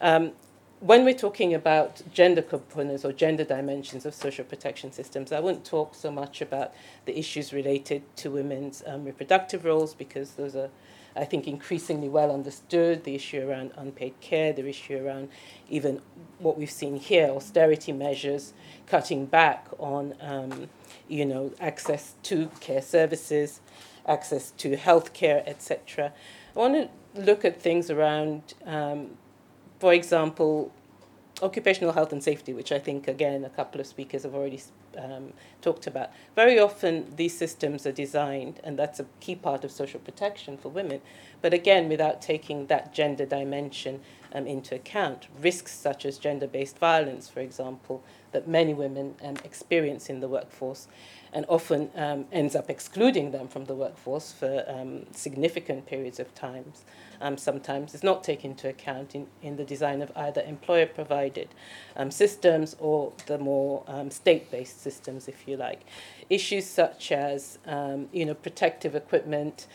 Um, 0.01 0.33
when 0.81 1.05
we're 1.05 1.15
talking 1.15 1.55
about 1.55 2.03
gender 2.13 2.43
components 2.43 3.05
or 3.05 3.13
gender 3.13 3.43
dimensions 3.43 4.07
of 4.07 4.15
social 4.15 4.45
protection 4.45 4.93
systems, 4.93 5.33
I 5.33 5.41
wouldn't 5.41 5.65
talk 5.65 5.95
so 5.95 6.11
much 6.11 6.41
about 6.41 6.73
the 7.05 7.19
issues 7.19 7.53
related 7.53 8.03
to 8.17 8.31
women's 8.31 8.83
um, 8.87 9.05
reproductive 9.05 9.65
roles 9.65 9.93
because 9.93 10.33
those 10.33 10.55
are, 10.55 10.71
I 11.17 11.25
think, 11.25 11.49
increasingly 11.49 12.09
well 12.09 12.33
understood. 12.33 13.03
The 13.03 13.17
issue 13.17 13.49
around 13.49 13.73
unpaid 13.77 14.21
care, 14.21 14.53
the 14.53 14.69
issue 14.69 15.05
around 15.05 15.31
even 15.69 16.01
what 16.39 16.57
we've 16.57 16.71
seen 16.71 16.97
here, 16.97 17.29
austerity 17.29 17.91
measures, 17.91 18.53
cutting 18.87 19.27
back 19.27 19.67
on, 19.81 20.15
um, 20.21 20.69
you 21.09 21.27
know, 21.27 21.53
access 21.61 22.15
to 22.25 22.51
care 22.61 22.83
services, 22.83 23.61
access 24.07 24.53
to 24.53 24.77
health 24.77 25.13
care, 25.13 25.43
etc. 25.45 26.13
I 26.55 26.59
want 26.59 26.75
to 26.75 26.89
look 27.21 27.45
at 27.45 27.61
things 27.61 27.91
around 27.91 28.55
um, 28.65 29.18
for 29.79 29.93
example, 29.93 30.73
occupational 31.43 31.93
health 31.93 32.13
and 32.13 32.23
safety, 32.23 32.53
which 32.53 32.73
I 32.73 32.79
think, 32.79 33.07
again, 33.07 33.45
a 33.45 33.51
couple 33.51 33.81
of 33.81 33.87
speakers 33.87 34.25
have 34.25 34.35
already 34.35 34.61
um, 34.97 35.33
talked 35.63 35.87
about. 35.87 36.11
Very 36.35 36.59
often, 36.59 37.13
these 37.17 37.37
systems 37.37 37.87
are 37.87 37.93
designed, 37.93 38.61
and 38.65 38.79
that's 38.79 38.99
a 38.99 39.07
key 39.21 39.37
part 39.37 39.65
of 39.65 39.71
social 39.71 40.01
protection 40.01 40.57
for 40.57 40.69
women, 40.69 41.01
but 41.41 41.55
again, 41.55 41.89
without 41.89 42.21
taking 42.21 42.67
that 42.67 42.93
gender 42.93 43.25
dimension 43.25 44.01
um, 44.33 44.47
into 44.47 44.75
account. 44.75 45.29
Risks 45.41 45.73
such 45.73 46.05
as 46.05 46.19
gender 46.19 46.47
based 46.47 46.79
violence, 46.79 47.29
for 47.29 47.41
example, 47.41 48.03
that 48.33 48.49
many 48.49 48.75
women 48.75 49.15
um, 49.25 49.37
experience 49.45 50.09
in 50.09 50.21
the 50.21 50.29
workforce 50.29 50.89
and 51.33 51.45
often 51.49 51.91
um, 51.95 52.25
ends 52.33 52.57
up 52.57 52.71
excluding 52.71 53.33
them 53.33 53.49
from 53.49 53.67
the 53.67 53.75
workforce 53.75 54.33
for 54.33 54.65
um, 54.67 55.05
significant 55.13 55.87
periods 55.87 56.19
of 56.19 56.35
times 56.35 56.85
um, 57.21 57.37
sometimes 57.37 57.95
is 57.95 58.03
not 58.03 58.25
taken 58.25 58.53
into 58.53 58.69
account 58.69 59.15
in, 59.15 59.27
in 59.43 59.57
the 59.57 59.65
design 59.65 60.01
of 60.01 60.11
either 60.17 60.41
employer 60.43 60.87
provided 60.87 61.49
um, 61.97 62.11
systems 62.11 62.77
or 62.79 63.13
the 63.27 63.37
more 63.39 63.83
um, 63.89 64.11
state 64.11 64.51
based 64.51 64.81
systems, 64.81 65.29
if 65.29 65.47
you 65.47 65.57
like. 65.57 65.83
Issues 66.31 66.65
such 66.67 67.13
as 67.13 67.59
you 68.13 68.25
know, 68.25 68.35
protective 68.35 68.95
equipment 68.95 69.67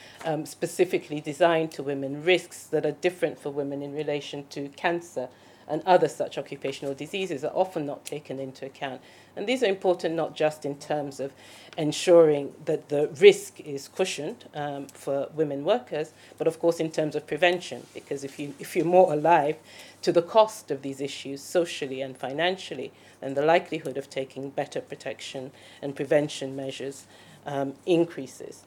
specifically 0.46 1.20
designed 1.20 1.72
to 1.72 1.84
women, 1.84 2.24
risks 2.24 2.64
that 2.66 2.86
are 2.86 2.92
different 2.92 3.40
for 3.40 3.50
women 3.50 3.82
in 3.82 3.94
relation 3.94 4.46
to 4.50 4.70
cancer 4.70 5.30
and 5.68 5.82
other 5.86 6.08
such 6.08 6.38
occupational 6.38 6.94
diseases 6.94 7.44
are 7.44 7.54
often 7.54 7.86
not 7.86 8.06
taken 8.06 8.40
into 8.40 8.66
account. 8.66 9.02
And 9.36 9.48
these 9.48 9.64
are 9.64 9.68
important 9.68 10.16
not 10.16 10.36
just 10.36 10.66
in 10.66 10.78
terms 10.78 11.20
of 11.20 11.32
ensuring 11.78 12.54
that 12.66 12.90
the 12.90 13.08
risk 13.20 13.60
is 13.60 13.88
cushioned 13.88 14.46
um, 14.54 14.88
for 14.88 15.30
women 15.34 15.64
workers, 15.64 16.14
but 16.38 16.48
of 16.48 16.60
course 16.60 16.80
in 16.80 16.92
terms 16.92 17.16
of 17.16 17.26
prevention, 17.26 17.86
because 17.94 18.24
if, 18.24 18.40
you, 18.40 18.54
if 18.60 18.76
you're 18.76 18.86
more 18.86 19.12
alive 19.12 19.58
to 20.02 20.12
the 20.12 20.22
cost 20.22 20.70
of 20.70 20.82
these 20.82 21.02
issues 21.02 21.42
socially 21.42 22.02
and 22.02 22.18
financially, 22.18 22.92
then 23.22 23.34
the 23.34 23.42
likelihood 23.42 23.98
of 23.98 24.10
taking 24.10 24.50
better 24.50 24.82
protection 24.82 25.52
and 25.82 25.96
prevention 25.96 26.56
measures 26.56 27.06
um, 27.46 27.74
increases. 27.86 28.64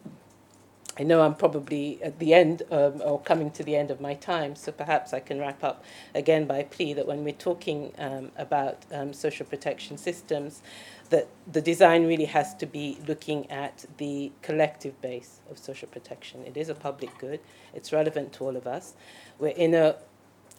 I 0.99 1.03
know 1.03 1.21
I'm 1.21 1.35
probably 1.35 2.01
at 2.01 2.17
the 2.17 2.33
end 2.33 2.63
um, 2.71 3.01
or 3.05 3.21
coming 3.21 3.51
to 3.51 3.63
the 3.63 3.75
end 3.75 3.91
of 3.91 4.01
my 4.01 4.15
time, 4.15 4.55
so 4.55 4.71
perhaps 4.71 5.13
I 5.13 5.19
can 5.19 5.39
wrap 5.39 5.63
up 5.63 5.83
again 6.15 6.47
by 6.47 6.63
plea 6.63 6.93
that 6.93 7.05
when 7.05 7.23
we're 7.23 7.33
talking 7.33 7.93
um, 7.99 8.31
about 8.35 8.83
um, 8.91 9.13
social 9.13 9.45
protection 9.45 9.97
systems, 9.97 10.63
that 11.09 11.27
the 11.51 11.61
design 11.61 12.07
really 12.07 12.25
has 12.25 12.55
to 12.55 12.65
be 12.65 12.97
looking 13.07 13.49
at 13.51 13.85
the 13.97 14.31
collective 14.41 14.99
base 15.01 15.39
of 15.51 15.59
social 15.59 15.87
protection. 15.87 16.43
It 16.45 16.57
is 16.57 16.67
a 16.67 16.75
public 16.75 17.15
good. 17.19 17.41
It's 17.75 17.93
relevant 17.93 18.33
to 18.33 18.45
all 18.45 18.57
of 18.57 18.65
us. 18.65 18.93
We're 19.37 19.49
in 19.49 19.75
a 19.75 19.97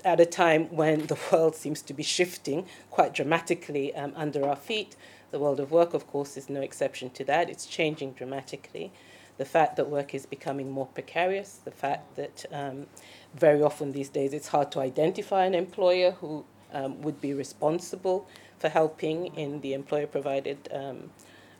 at 0.04 0.20
a 0.20 0.26
time 0.26 0.66
when 0.66 1.06
the 1.08 1.18
world 1.32 1.56
seems 1.56 1.82
to 1.82 1.92
be 1.92 2.04
shifting 2.04 2.66
quite 2.90 3.12
dramatically 3.12 3.92
um, 3.96 4.12
under 4.14 4.48
our 4.48 4.56
feet. 4.56 4.94
The 5.32 5.40
world 5.40 5.58
of 5.58 5.72
work, 5.72 5.92
of 5.92 6.06
course, 6.06 6.36
is 6.36 6.48
no 6.48 6.60
exception 6.60 7.10
to 7.10 7.24
that. 7.24 7.50
It's 7.50 7.66
changing 7.66 8.12
dramatically 8.12 8.92
the 9.38 9.44
fact 9.44 9.76
that 9.76 9.88
work 9.88 10.14
is 10.14 10.26
becoming 10.26 10.70
more 10.70 10.86
precarious, 10.86 11.60
the 11.64 11.70
fact 11.70 12.16
that 12.16 12.44
um, 12.52 12.86
very 13.34 13.62
often 13.62 13.92
these 13.92 14.08
days 14.08 14.32
it's 14.32 14.48
hard 14.48 14.70
to 14.72 14.80
identify 14.80 15.44
an 15.44 15.54
employer 15.54 16.10
who 16.12 16.44
um, 16.72 17.00
would 17.02 17.20
be 17.20 17.32
responsible 17.32 18.28
for 18.58 18.68
helping 18.68 19.26
in 19.36 19.60
the 19.60 19.72
employer 19.72 20.06
provided 20.06 20.68
um, 20.72 21.10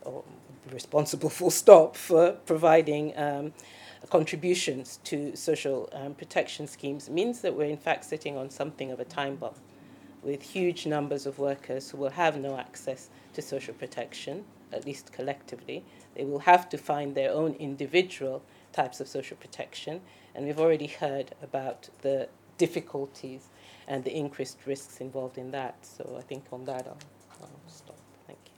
or 0.03 0.23
responsible 0.71 1.29
full 1.39 1.49
stop 1.49 1.95
for 1.95 2.33
providing 2.45 3.17
um, 3.17 3.53
contributions 4.09 4.99
to 5.03 5.35
social 5.35 5.89
um, 5.93 6.13
protection 6.13 6.67
schemes 6.67 7.09
means 7.09 7.41
that 7.41 7.53
we're 7.53 7.65
in 7.65 7.77
fact 7.77 8.05
sitting 8.05 8.37
on 8.37 8.49
something 8.49 8.91
of 8.91 8.99
a 8.99 9.05
time 9.05 9.35
bomb 9.35 9.53
with 10.21 10.41
huge 10.41 10.85
numbers 10.85 11.25
of 11.25 11.39
workers 11.39 11.89
who 11.89 11.97
will 11.97 12.09
have 12.09 12.37
no 12.37 12.57
access 12.57 13.09
to 13.33 13.41
social 13.41 13.73
protection, 13.73 14.43
at 14.71 14.85
least 14.85 15.11
collectively, 15.11 15.83
they 16.15 16.25
will 16.25 16.39
have 16.39 16.69
to 16.69 16.77
find 16.77 17.15
their 17.15 17.31
own 17.31 17.53
individual 17.53 18.43
types 18.73 18.99
of 18.99 19.07
social 19.07 19.37
protection. 19.37 20.01
And 20.35 20.45
we've 20.45 20.59
already 20.59 20.87
heard 20.87 21.33
about 21.41 21.89
the 22.01 22.29
difficulties 22.57 23.47
and 23.87 24.03
the 24.03 24.15
increased 24.15 24.59
risks 24.65 25.01
involved 25.01 25.37
in 25.37 25.51
that. 25.51 25.75
So 25.81 26.15
I 26.17 26.21
think 26.21 26.43
on 26.51 26.65
that 26.65 26.85
I'll, 26.87 26.97
I'll 27.41 27.49
stop. 27.67 27.97
Thank 28.27 28.39
you. 28.45 28.51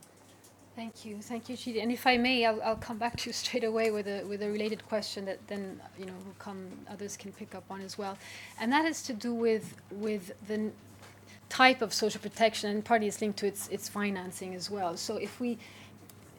Thank 0.75 1.05
you, 1.05 1.21
thank 1.21 1.49
you, 1.49 1.55
Chidi. 1.55 1.81
And 1.81 1.91
if 1.91 2.05
I 2.05 2.17
may, 2.17 2.45
I'll, 2.45 2.61
I'll 2.61 2.75
come 2.75 2.97
back 2.97 3.17
to 3.17 3.29
you 3.29 3.33
straight 3.43 3.63
away 3.63 3.91
with 3.91 4.07
a 4.07 4.23
with 4.25 4.41
a 4.41 4.49
related 4.51 4.85
question 4.87 5.25
that 5.25 5.39
then 5.47 5.79
you 5.97 6.05
know 6.05 6.13
will 6.25 6.35
come 6.39 6.67
others 6.89 7.15
can 7.15 7.31
pick 7.31 7.55
up 7.55 7.63
on 7.69 7.81
as 7.81 7.97
well, 7.97 8.17
and 8.59 8.71
that 8.73 8.85
is 8.85 9.01
to 9.03 9.13
do 9.13 9.33
with 9.33 9.75
with 9.91 10.33
the 10.47 10.71
type 11.51 11.81
of 11.81 11.93
social 11.93 12.21
protection 12.21 12.69
and 12.69 12.85
partly 12.85 13.07
it's 13.07 13.19
linked 13.19 13.37
to 13.37 13.45
its 13.45 13.67
its 13.67 13.89
financing 13.89 14.55
as 14.55 14.71
well. 14.71 14.95
So 14.97 15.17
if 15.17 15.39
we 15.39 15.57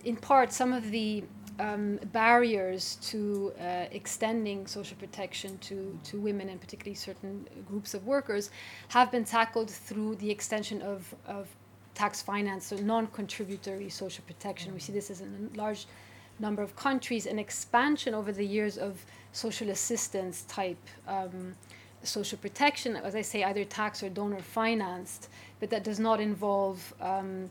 in 0.05 0.17
part, 0.17 0.53
some 0.53 0.73
of 0.73 0.91
the 0.91 1.25
um, 1.61 1.99
barriers 2.13 2.97
to 3.03 3.53
uh, 3.61 3.85
extending 3.91 4.67
social 4.67 4.97
protection 4.97 5.59
to, 5.59 5.99
to 6.05 6.19
women 6.19 6.49
and 6.49 6.61
particularly 6.61 6.95
certain 6.95 7.47
groups 7.69 7.95
of 7.95 8.07
workers 8.07 8.51
have 8.89 9.13
been 9.13 9.25
tackled 9.25 9.71
through 9.71 10.17
the 10.17 10.31
extension 10.31 10.83
of, 10.83 11.15
of 11.27 11.49
tax 11.95 12.23
finance, 12.23 12.67
so 12.67 12.77
non 12.77 13.07
contributory 13.09 13.89
social 13.89 14.25
protection. 14.27 14.73
We 14.73 14.81
see 14.81 14.93
this 14.93 15.11
as 15.11 15.21
a 15.21 15.27
large 15.55 15.87
number 16.39 16.63
of 16.63 16.75
countries, 16.75 17.27
an 17.27 17.39
expansion 17.39 18.15
over 18.15 18.33
the 18.33 18.45
years 18.45 18.79
of 18.79 19.05
social 19.33 19.71
assistance 19.71 20.43
type 20.49 20.79
um, 21.07 21.55
social 22.03 22.39
protection, 22.39 22.97
as 22.97 23.15
I 23.15 23.23
say, 23.23 23.45
either 23.45 23.65
tax 23.65 24.03
or 24.03 24.09
donor 24.09 24.41
financed, 24.41 25.29
but 25.61 25.71
that 25.71 25.85
does 25.85 26.01
not 26.01 26.21
involve. 26.21 26.95
Um, 27.01 27.51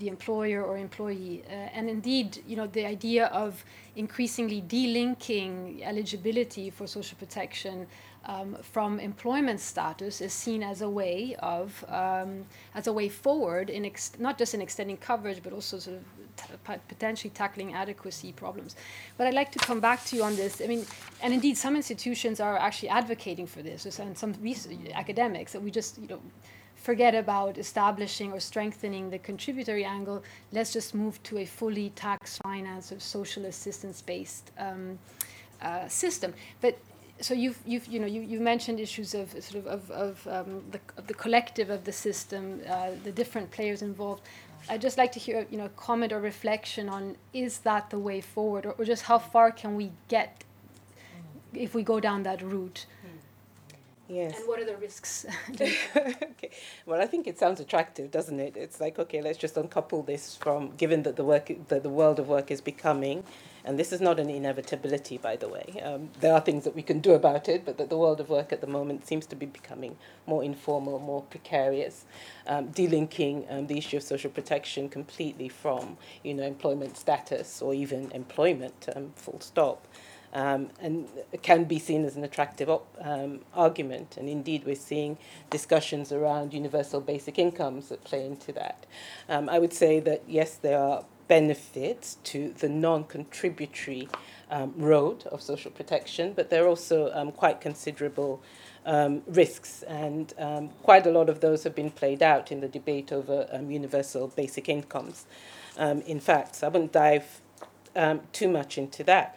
the 0.00 0.08
employer 0.08 0.64
or 0.64 0.76
employee. 0.76 1.44
Uh, 1.48 1.76
and 1.76 1.88
indeed, 1.88 2.42
you 2.46 2.56
know, 2.56 2.66
the 2.66 2.84
idea 2.84 3.26
of 3.26 3.64
increasingly 3.94 4.62
delinking 4.62 5.82
eligibility 5.82 6.70
for 6.70 6.86
social 6.86 7.16
protection 7.18 7.86
um, 8.26 8.56
from 8.62 9.00
employment 9.00 9.60
status 9.60 10.20
is 10.20 10.32
seen 10.32 10.62
as 10.62 10.82
a 10.82 10.88
way 10.88 11.36
of 11.38 11.84
um, 11.88 12.44
as 12.74 12.86
a 12.86 12.92
way 12.92 13.08
forward 13.08 13.70
in 13.70 13.84
ex- 13.86 14.12
not 14.18 14.36
just 14.36 14.52
in 14.54 14.60
extending 14.60 14.98
coverage 14.98 15.42
but 15.42 15.52
also 15.52 15.78
sort 15.78 15.96
of 15.96 16.04
t- 16.36 16.74
potentially 16.88 17.30
tackling 17.30 17.72
adequacy 17.72 18.32
problems. 18.32 18.76
But 19.16 19.26
I'd 19.26 19.34
like 19.34 19.52
to 19.52 19.58
come 19.58 19.80
back 19.80 20.04
to 20.06 20.16
you 20.16 20.22
on 20.22 20.36
this. 20.36 20.60
I 20.60 20.66
mean, 20.66 20.84
and 21.22 21.32
indeed, 21.32 21.56
some 21.56 21.76
institutions 21.76 22.40
are 22.40 22.58
actually 22.58 22.90
advocating 22.90 23.46
for 23.46 23.62
this, 23.62 23.98
and 23.98 24.16
some 24.16 24.34
academics 24.94 25.52
that 25.52 25.62
we 25.62 25.70
just 25.70 25.98
you 25.98 26.08
know 26.08 26.20
forget 26.80 27.14
about 27.14 27.58
establishing 27.58 28.32
or 28.32 28.40
strengthening 28.40 29.10
the 29.10 29.18
contributory 29.18 29.84
angle. 29.84 30.22
Let's 30.52 30.72
just 30.72 30.94
move 30.94 31.22
to 31.24 31.38
a 31.38 31.44
fully 31.44 31.90
tax 31.90 32.38
finance 32.38 32.90
or 32.90 32.98
social 33.00 33.44
assistance 33.44 34.00
based 34.00 34.50
um, 34.58 34.98
uh, 35.60 35.86
system. 35.88 36.32
But 36.60 36.78
so 37.20 37.34
you've, 37.34 37.58
you've 37.66 37.86
you 37.86 38.00
know 38.00 38.06
you, 38.06 38.22
you 38.22 38.40
mentioned 38.40 38.80
issues 38.80 39.14
of 39.14 39.30
sort 39.42 39.56
of 39.56 39.66
of, 39.66 39.90
of, 39.90 40.26
um, 40.26 40.62
the, 40.70 40.80
of 40.96 41.06
the 41.06 41.14
collective 41.14 41.68
of 41.68 41.84
the 41.84 41.92
system, 41.92 42.62
uh, 42.68 42.90
the 43.04 43.12
different 43.12 43.50
players 43.50 43.82
involved. 43.82 44.22
I'd 44.68 44.80
just 44.80 44.98
like 44.98 45.12
to 45.12 45.18
hear 45.18 45.46
you 45.50 45.58
know 45.58 45.68
comment 45.76 46.12
or 46.12 46.20
reflection 46.20 46.88
on 46.88 47.16
is 47.34 47.58
that 47.58 47.90
the 47.90 47.98
way 47.98 48.20
forward, 48.22 48.64
or, 48.64 48.72
or 48.72 48.84
just 48.84 49.02
how 49.02 49.18
far 49.18 49.50
can 49.50 49.76
we 49.76 49.92
get 50.08 50.44
if 51.52 51.74
we 51.74 51.82
go 51.82 52.00
down 52.00 52.22
that 52.22 52.40
route? 52.40 52.86
Yes. 54.10 54.40
And 54.40 54.48
what 54.48 54.58
are 54.58 54.64
the 54.64 54.76
risks? 54.76 55.24
okay. 55.60 56.50
Well, 56.84 57.00
I 57.00 57.06
think 57.06 57.28
it 57.28 57.38
sounds 57.38 57.60
attractive, 57.60 58.10
doesn't 58.10 58.40
it? 58.40 58.56
It's 58.56 58.80
like 58.80 58.98
okay, 58.98 59.22
let's 59.22 59.38
just 59.38 59.56
uncouple 59.56 60.02
this 60.02 60.34
from 60.34 60.74
given 60.76 61.04
that 61.04 61.14
the 61.14 61.24
work 61.24 61.52
that 61.68 61.84
the 61.84 61.90
world 61.90 62.18
of 62.18 62.26
work 62.26 62.50
is 62.50 62.60
becoming, 62.60 63.22
and 63.64 63.78
this 63.78 63.92
is 63.92 64.00
not 64.00 64.18
an 64.18 64.28
inevitability, 64.28 65.16
by 65.16 65.36
the 65.36 65.48
way. 65.48 65.80
Um, 65.84 66.10
there 66.18 66.34
are 66.34 66.40
things 66.40 66.64
that 66.64 66.74
we 66.74 66.82
can 66.82 66.98
do 66.98 67.12
about 67.12 67.48
it, 67.48 67.64
but 67.64 67.78
that 67.78 67.88
the 67.88 67.96
world 67.96 68.18
of 68.18 68.28
work 68.28 68.52
at 68.52 68.60
the 68.60 68.66
moment 68.66 69.06
seems 69.06 69.26
to 69.26 69.36
be 69.36 69.46
becoming 69.46 69.96
more 70.26 70.42
informal, 70.42 70.98
more 70.98 71.22
precarious, 71.22 72.04
um, 72.48 72.68
delinking 72.70 73.46
um, 73.48 73.68
the 73.68 73.78
issue 73.78 73.98
of 73.98 74.02
social 74.02 74.30
protection 74.30 74.88
completely 74.88 75.48
from 75.48 75.96
you 76.24 76.34
know 76.34 76.42
employment 76.42 76.96
status 76.96 77.62
or 77.62 77.74
even 77.74 78.10
employment, 78.10 78.88
um, 78.96 79.12
full 79.14 79.38
stop 79.38 79.86
um, 80.32 80.70
and 80.80 81.08
can 81.42 81.64
be 81.64 81.78
seen 81.78 82.04
as 82.04 82.16
an 82.16 82.24
attractive 82.24 82.68
op- 82.68 82.96
um, 83.00 83.40
argument. 83.54 84.16
And 84.16 84.28
indeed, 84.28 84.64
we're 84.64 84.74
seeing 84.74 85.18
discussions 85.50 86.12
around 86.12 86.54
universal 86.54 87.00
basic 87.00 87.38
incomes 87.38 87.88
that 87.88 88.04
play 88.04 88.24
into 88.24 88.52
that. 88.52 88.86
Um, 89.28 89.48
I 89.48 89.58
would 89.58 89.72
say 89.72 90.00
that 90.00 90.22
yes, 90.28 90.54
there 90.54 90.78
are 90.78 91.04
benefits 91.28 92.16
to 92.24 92.52
the 92.58 92.68
non 92.68 93.04
contributory 93.04 94.08
um, 94.50 94.74
road 94.76 95.26
of 95.26 95.42
social 95.42 95.70
protection, 95.70 96.32
but 96.32 96.50
there 96.50 96.64
are 96.64 96.68
also 96.68 97.10
um, 97.12 97.32
quite 97.32 97.60
considerable. 97.60 98.42
Um, 98.86 99.20
risks, 99.26 99.82
and 99.82 100.32
um, 100.38 100.70
quite 100.82 101.06
a 101.06 101.10
lot 101.10 101.28
of 101.28 101.40
those 101.40 101.64
have 101.64 101.74
been 101.74 101.90
played 101.90 102.22
out 102.22 102.50
in 102.50 102.60
the 102.62 102.66
debate 102.66 103.12
over 103.12 103.46
um, 103.52 103.70
universal 103.70 104.28
basic 104.28 104.70
incomes. 104.70 105.26
Um, 105.76 106.00
in 106.00 106.18
fact, 106.18 106.56
so 106.56 106.66
I 106.66 106.70
wouldn't 106.70 106.90
dive 106.90 107.42
too 108.32 108.48
much 108.48 108.78
into 108.78 109.04
that. 109.04 109.36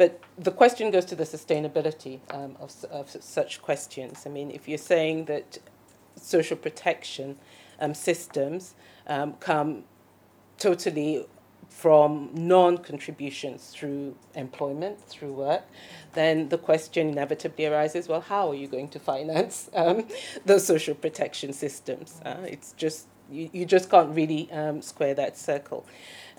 But 0.00 0.18
the 0.38 0.50
question 0.50 0.90
goes 0.90 1.04
to 1.06 1.14
the 1.14 1.24
sustainability 1.24 2.20
um, 2.32 2.56
of, 2.58 2.72
of 2.90 3.14
such 3.20 3.60
questions. 3.60 4.22
I 4.24 4.30
mean, 4.30 4.50
if 4.50 4.66
you're 4.66 4.78
saying 4.78 5.26
that 5.26 5.58
social 6.16 6.56
protection 6.56 7.36
um, 7.78 7.92
systems 7.92 8.74
um, 9.06 9.34
come 9.40 9.84
totally 10.56 11.26
from 11.68 12.30
non 12.32 12.78
contributions 12.78 13.72
through 13.74 14.16
employment, 14.34 15.06
through 15.06 15.34
work, 15.34 15.64
then 16.14 16.48
the 16.48 16.56
question 16.56 17.10
inevitably 17.10 17.66
arises 17.66 18.08
well, 18.08 18.22
how 18.22 18.48
are 18.48 18.54
you 18.54 18.68
going 18.68 18.88
to 18.88 18.98
finance 18.98 19.68
um, 19.74 20.06
those 20.46 20.66
social 20.66 20.94
protection 20.94 21.52
systems? 21.52 22.22
Uh, 22.24 22.38
it's 22.46 22.72
just, 22.72 23.06
you, 23.30 23.50
you 23.52 23.66
just 23.66 23.90
can't 23.90 24.16
really 24.16 24.50
um, 24.50 24.80
square 24.80 25.12
that 25.12 25.36
circle. 25.36 25.84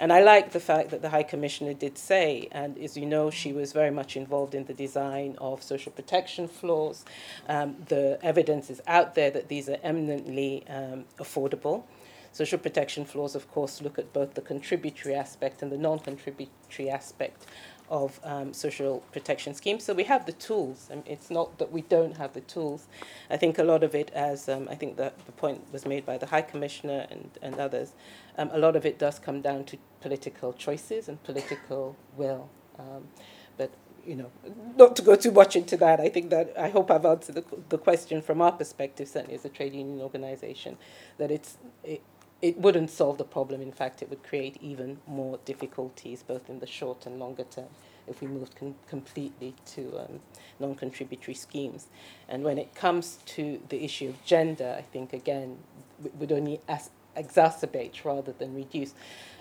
And 0.02 0.12
I 0.12 0.20
like 0.24 0.52
the 0.52 0.60
fact 0.60 0.90
that 0.90 1.04
the 1.04 1.10
High 1.10 1.22
Commissioner 1.22 1.76
did 1.76 1.96
say, 1.96 2.48
and 2.52 2.76
as 2.80 2.98
you 2.98 3.06
know, 3.06 3.30
she 3.30 3.54
was 3.54 3.72
very 3.72 3.92
much 3.92 4.18
involved 4.18 4.56
in 4.56 4.66
the 4.66 4.74
design 4.74 5.36
of 5.38 5.62
social 5.62 5.92
protection 5.92 6.48
floors. 6.48 7.06
Um, 7.48 7.76
the 7.88 8.18
evidence 8.24 8.72
is 8.72 8.82
out 8.88 9.14
there 9.14 9.30
that 9.30 9.48
these 9.48 9.70
are 9.70 9.78
eminently 9.84 10.66
um, 10.68 11.06
affordable. 11.20 11.84
Social 12.32 12.58
protection 12.58 13.06
floors, 13.06 13.36
of 13.36 13.52
course, 13.52 13.80
look 13.80 14.00
at 14.00 14.12
both 14.12 14.34
the 14.34 14.42
contributory 14.42 15.14
aspect 15.14 15.62
and 15.62 15.72
the 15.72 15.78
non 15.78 16.00
contributory 16.00 16.90
aspect 16.90 17.46
of 17.92 18.20
um, 18.24 18.54
social 18.54 19.04
protection 19.12 19.54
schemes. 19.54 19.84
So 19.84 19.94
we 19.94 20.06
have 20.06 20.26
the 20.26 20.32
tools. 20.32 20.88
I 20.90 20.96
mean, 20.96 21.04
it's 21.06 21.30
not 21.30 21.60
that 21.60 21.72
we 21.72 21.82
don't 21.82 22.16
have 22.18 22.34
the 22.34 22.42
tools. 22.42 22.88
I 23.30 23.36
think 23.38 23.60
a 23.60 23.64
lot 23.64 23.84
of 23.84 23.94
it, 23.94 24.10
as 24.16 24.48
um, 24.48 24.68
I 24.72 24.76
think 24.76 24.96
the, 24.96 25.12
the 25.26 25.34
point 25.34 25.62
was 25.74 25.86
made 25.86 26.06
by 26.06 26.18
the 26.18 26.26
High 26.26 26.42
Commissioner 26.42 27.06
and, 27.12 27.30
and 27.42 27.60
others, 27.60 27.92
um, 28.38 28.50
a 28.54 28.58
lot 28.58 28.78
of 28.78 28.86
it 28.86 28.98
does 28.98 29.20
come 29.20 29.42
down 29.42 29.66
to 29.66 29.78
political 30.00 30.54
choices 30.54 31.10
and 31.10 31.22
political 31.24 31.98
will. 32.16 32.50
Um, 32.80 33.10
but 33.58 33.72
you 34.08 34.16
know, 34.16 34.32
not 34.78 34.96
to 34.96 35.02
go 35.02 35.16
too 35.16 35.32
much 35.32 35.56
into 35.56 35.76
that. 35.78 36.00
I 36.00 36.10
think 36.10 36.30
that 36.32 36.54
I 36.58 36.70
hope 36.70 36.90
I've 36.90 37.06
answered 37.06 37.36
the, 37.36 37.44
the 37.70 37.78
question 37.78 38.22
from 38.22 38.42
our 38.42 38.54
perspective, 38.54 39.10
certainly 39.10 39.36
as 39.36 39.46
a 39.46 39.50
trade 39.50 39.74
union 39.74 40.02
organisation, 40.02 40.78
that 41.18 41.30
it's 41.30 41.58
it, 41.84 42.02
it 42.42 42.58
wouldn't 42.58 42.90
solve 42.90 43.18
the 43.18 43.24
problem. 43.24 43.62
In 43.62 43.72
fact, 43.72 44.02
it 44.02 44.10
would 44.10 44.24
create 44.24 44.58
even 44.62 45.00
more 45.08 45.40
difficulties, 45.46 46.24
both 46.24 46.50
in 46.50 46.60
the 46.60 46.68
short 46.68 47.06
and 47.06 47.20
longer 47.20 47.44
term, 47.44 47.68
if 48.08 48.22
we 48.22 48.28
moved 48.28 48.56
com- 48.56 48.76
completely 48.88 49.54
to 49.68 50.00
um, 50.00 50.20
non 50.60 50.76
contributory 50.76 51.36
schemes. 51.36 51.88
And 52.28 52.44
when 52.44 52.58
it 52.58 52.74
comes 52.74 53.20
to 53.28 53.62
the 53.70 53.84
issue 53.84 54.10
of 54.10 54.24
gender, 54.26 54.76
I 54.78 54.82
think, 54.82 55.14
again, 55.14 55.58
w- 56.02 56.18
would 56.20 56.32
only 56.32 56.62
as- 56.68 56.90
exacerbate 57.16 58.04
rather 58.04 58.32
than 58.32 58.56
reduce. 58.56 58.94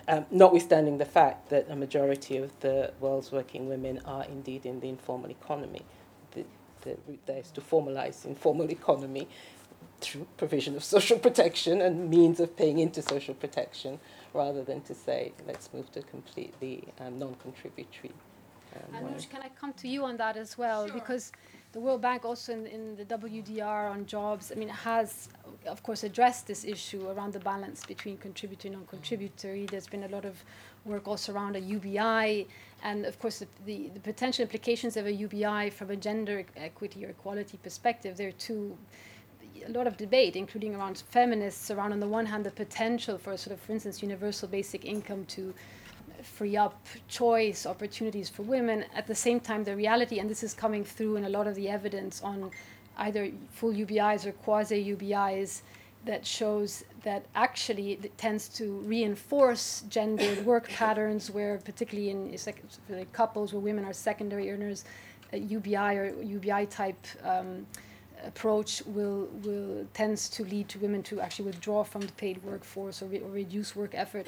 Um, 0.07 0.25
notwithstanding 0.31 0.97
the 0.97 1.05
fact 1.05 1.49
that 1.49 1.69
a 1.69 1.75
majority 1.75 2.37
of 2.37 2.59
the 2.59 2.93
world's 2.99 3.31
working 3.31 3.67
women 3.67 4.01
are 4.05 4.25
indeed 4.25 4.65
in 4.65 4.79
the 4.79 4.89
informal 4.89 5.31
economy. 5.31 5.83
The, 6.31 6.45
the 6.81 6.97
route 7.07 7.25
there 7.25 7.39
is 7.39 7.51
to 7.51 7.61
formalize 7.61 8.25
informal 8.25 8.69
economy 8.71 9.27
through 10.01 10.27
provision 10.37 10.75
of 10.75 10.83
social 10.95 11.17
protection 11.17 11.81
and 11.81 12.09
means 12.09 12.39
of 12.39 12.55
paying 12.57 12.79
into 12.79 13.01
social 13.01 13.33
protection 13.33 13.99
rather 14.33 14.63
than 14.63 14.81
to 14.81 14.93
say, 14.93 15.31
let's 15.47 15.69
move 15.73 15.91
to 15.91 16.01
completely 16.03 16.83
um, 16.99 17.19
non 17.19 17.35
contributory. 17.35 18.11
Um, 18.75 19.03
Anush, 19.03 19.29
can 19.29 19.41
I 19.41 19.49
come 19.49 19.73
to 19.73 19.87
you 19.87 20.05
on 20.05 20.17
that 20.17 20.37
as 20.37 20.57
well? 20.57 20.87
Sure. 20.87 20.93
Because 20.93 21.31
the 21.73 21.79
World 21.79 22.01
Bank 22.01 22.25
also 22.25 22.53
in, 22.53 22.65
in 22.67 22.95
the 22.95 23.05
WDR 23.05 23.91
on 23.91 24.05
jobs, 24.05 24.51
I 24.51 24.55
mean, 24.55 24.69
has, 24.69 25.29
of 25.65 25.83
course, 25.83 26.03
addressed 26.03 26.47
this 26.47 26.65
issue 26.65 27.09
around 27.09 27.33
the 27.33 27.39
balance 27.39 27.85
between 27.85 28.17
contributory 28.17 28.73
and 28.73 28.81
non-contributory. 28.81 29.65
There's 29.65 29.87
been 29.87 30.03
a 30.03 30.07
lot 30.09 30.25
of 30.25 30.43
work 30.85 31.07
also 31.07 31.33
around 31.33 31.55
a 31.55 31.59
UBI, 31.59 32.47
and 32.83 33.05
of 33.05 33.19
course, 33.19 33.39
the, 33.39 33.47
the, 33.65 33.89
the 33.93 33.99
potential 33.99 34.43
implications 34.43 34.97
of 34.97 35.05
a 35.05 35.11
UBI 35.13 35.69
from 35.69 35.91
a 35.91 35.95
gender 35.95 36.45
equity 36.57 37.05
or 37.05 37.09
equality 37.09 37.57
perspective. 37.61 38.17
There 38.17 38.29
are 38.29 38.33
two 38.33 38.77
a 39.67 39.71
lot 39.71 39.87
of 39.87 39.97
debate, 39.97 40.35
including 40.35 40.75
around 40.75 41.03
feminists, 41.09 41.71
around 41.71 41.91
on 41.93 41.99
the 41.99 42.07
one 42.07 42.25
hand 42.25 42.45
the 42.45 42.51
potential 42.51 43.17
for 43.17 43.35
sort 43.37 43.53
of, 43.53 43.61
for 43.61 43.71
instance, 43.73 44.01
universal 44.01 44.47
basic 44.47 44.85
income 44.85 45.25
to 45.25 45.53
free 46.23 46.55
up 46.55 46.85
choice 47.07 47.65
opportunities 47.65 48.29
for 48.29 48.43
women. 48.43 48.85
At 48.95 49.07
the 49.07 49.15
same 49.15 49.39
time, 49.39 49.63
the 49.63 49.75
reality, 49.75 50.19
and 50.19 50.29
this 50.29 50.43
is 50.43 50.53
coming 50.53 50.83
through 50.83 51.15
in 51.15 51.25
a 51.25 51.29
lot 51.29 51.47
of 51.47 51.55
the 51.55 51.69
evidence 51.69 52.21
on 52.21 52.51
either 52.97 53.31
full 53.51 53.73
UBIs 53.73 54.25
or 54.25 54.31
quasi 54.31 54.95
UBIs, 54.95 55.61
that 56.05 56.25
shows 56.25 56.83
that 57.03 57.25
actually 57.35 57.93
it 57.93 58.17
tends 58.17 58.49
to 58.49 58.79
reinforce 58.79 59.83
gendered 59.89 60.45
work 60.51 60.67
patterns, 60.69 61.29
where 61.29 61.57
particularly 61.59 62.09
in 62.09 62.37
sec- 62.37 62.63
couples 63.11 63.53
where 63.53 63.61
women 63.61 63.85
are 63.85 63.93
secondary 63.93 64.51
earners, 64.51 64.83
UBI 65.33 65.95
or 65.95 66.21
UBI 66.21 66.65
type. 66.65 67.05
Um, 67.23 67.65
approach 68.25 68.83
will 68.85 69.27
will 69.43 69.87
tends 69.93 70.29
to 70.29 70.43
lead 70.43 70.69
to 70.69 70.79
women 70.79 71.03
to 71.03 71.19
actually 71.19 71.45
withdraw 71.45 71.83
from 71.83 72.01
the 72.01 72.13
paid 72.13 72.43
workforce 72.43 73.01
or, 73.01 73.05
re- 73.05 73.19
or 73.19 73.29
reduce 73.29 73.75
work 73.75 73.91
effort. 73.93 74.27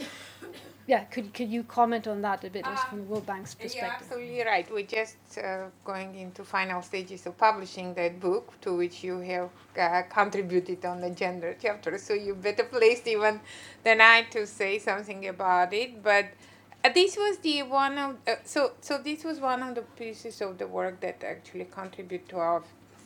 yeah, 0.88 1.04
could 1.06 1.34
could 1.34 1.50
you 1.50 1.64
comment 1.64 2.08
on 2.08 2.22
that 2.22 2.44
a 2.44 2.50
bit 2.50 2.66
uh, 2.66 2.76
from 2.76 3.00
the 3.00 3.04
World 3.06 3.26
Bank's 3.26 3.54
perspective? 3.56 3.82
You're 3.82 3.92
absolutely 3.92 4.44
right. 4.44 4.72
We're 4.72 4.86
just 4.86 5.38
uh, 5.38 5.66
going 5.86 6.16
into 6.16 6.44
final 6.44 6.82
stages 6.82 7.26
of 7.26 7.38
publishing 7.38 7.94
that 7.96 8.20
book, 8.20 8.54
to 8.62 8.76
which 8.76 9.04
you 9.04 9.20
have 9.20 9.50
uh, 9.80 10.02
contributed 10.10 10.84
on 10.86 11.02
the 11.02 11.10
gender 11.10 11.56
chapter. 11.62 11.98
So 11.98 12.14
you're 12.14 12.36
better 12.36 12.64
placed 12.64 13.08
even 13.08 13.40
than 13.84 14.02
I 14.02 14.24
to 14.32 14.46
say 14.48 14.80
something 14.80 15.28
about 15.28 15.74
it, 15.74 16.04
but. 16.04 16.28
Uh, 16.86 16.92
this 16.94 17.16
was 17.16 17.38
the 17.38 17.64
one 17.64 17.98
of 17.98 18.18
uh, 18.28 18.36
so 18.44 18.74
so 18.82 18.98
this 18.98 19.24
was 19.24 19.40
one 19.40 19.64
of 19.64 19.74
the 19.74 19.82
pieces 19.96 20.42
of 20.42 20.58
the 20.58 20.68
work 20.68 21.00
that 21.00 21.24
actually 21.24 21.64
contributed 21.64 22.28
to 22.28 22.36
our 22.36 22.62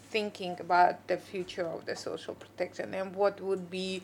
thinking 0.10 0.58
about 0.60 1.08
the 1.08 1.18
future 1.18 1.68
of 1.68 1.86
the 1.86 1.96
social 1.96 2.36
protection 2.36 2.94
and 2.94 3.16
what 3.16 3.42
would 3.42 3.70
be 3.70 4.02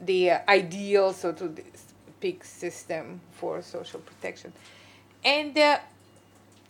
the 0.00 0.32
ideal, 0.48 1.12
so 1.12 1.32
to 1.32 1.54
speak, 1.74 2.44
system 2.44 3.20
for 3.32 3.62
social 3.62 4.00
protection. 4.00 4.52
And 5.24 5.56
uh, 5.56 5.78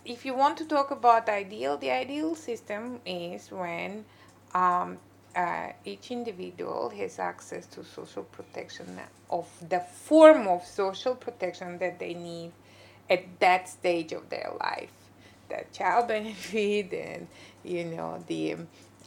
if 0.04 0.24
you 0.24 0.34
want 0.34 0.58
to 0.58 0.64
talk 0.66 0.90
about 0.90 1.28
ideal, 1.28 1.76
the 1.76 1.90
ideal 1.90 2.34
system 2.34 3.00
is 3.04 3.50
when 3.50 4.04
um, 4.54 4.98
uh, 5.34 5.68
each 5.84 6.10
individual 6.10 6.90
has 6.90 7.18
access 7.18 7.66
to 7.66 7.84
social 7.84 8.24
protection 8.24 9.00
of 9.30 9.48
the 9.68 9.80
form 9.80 10.46
of 10.46 10.64
social 10.64 11.14
protection 11.14 11.78
that 11.78 11.98
they 11.98 12.14
need 12.14 12.52
at 13.10 13.24
that 13.40 13.68
stage 13.68 14.12
of 14.12 14.28
their 14.30 14.52
life 14.60 15.05
the 15.48 15.64
child 15.72 16.08
benefit 16.14 16.92
and 16.92 17.28
you 17.64 17.84
know 17.84 18.22
the 18.26 18.56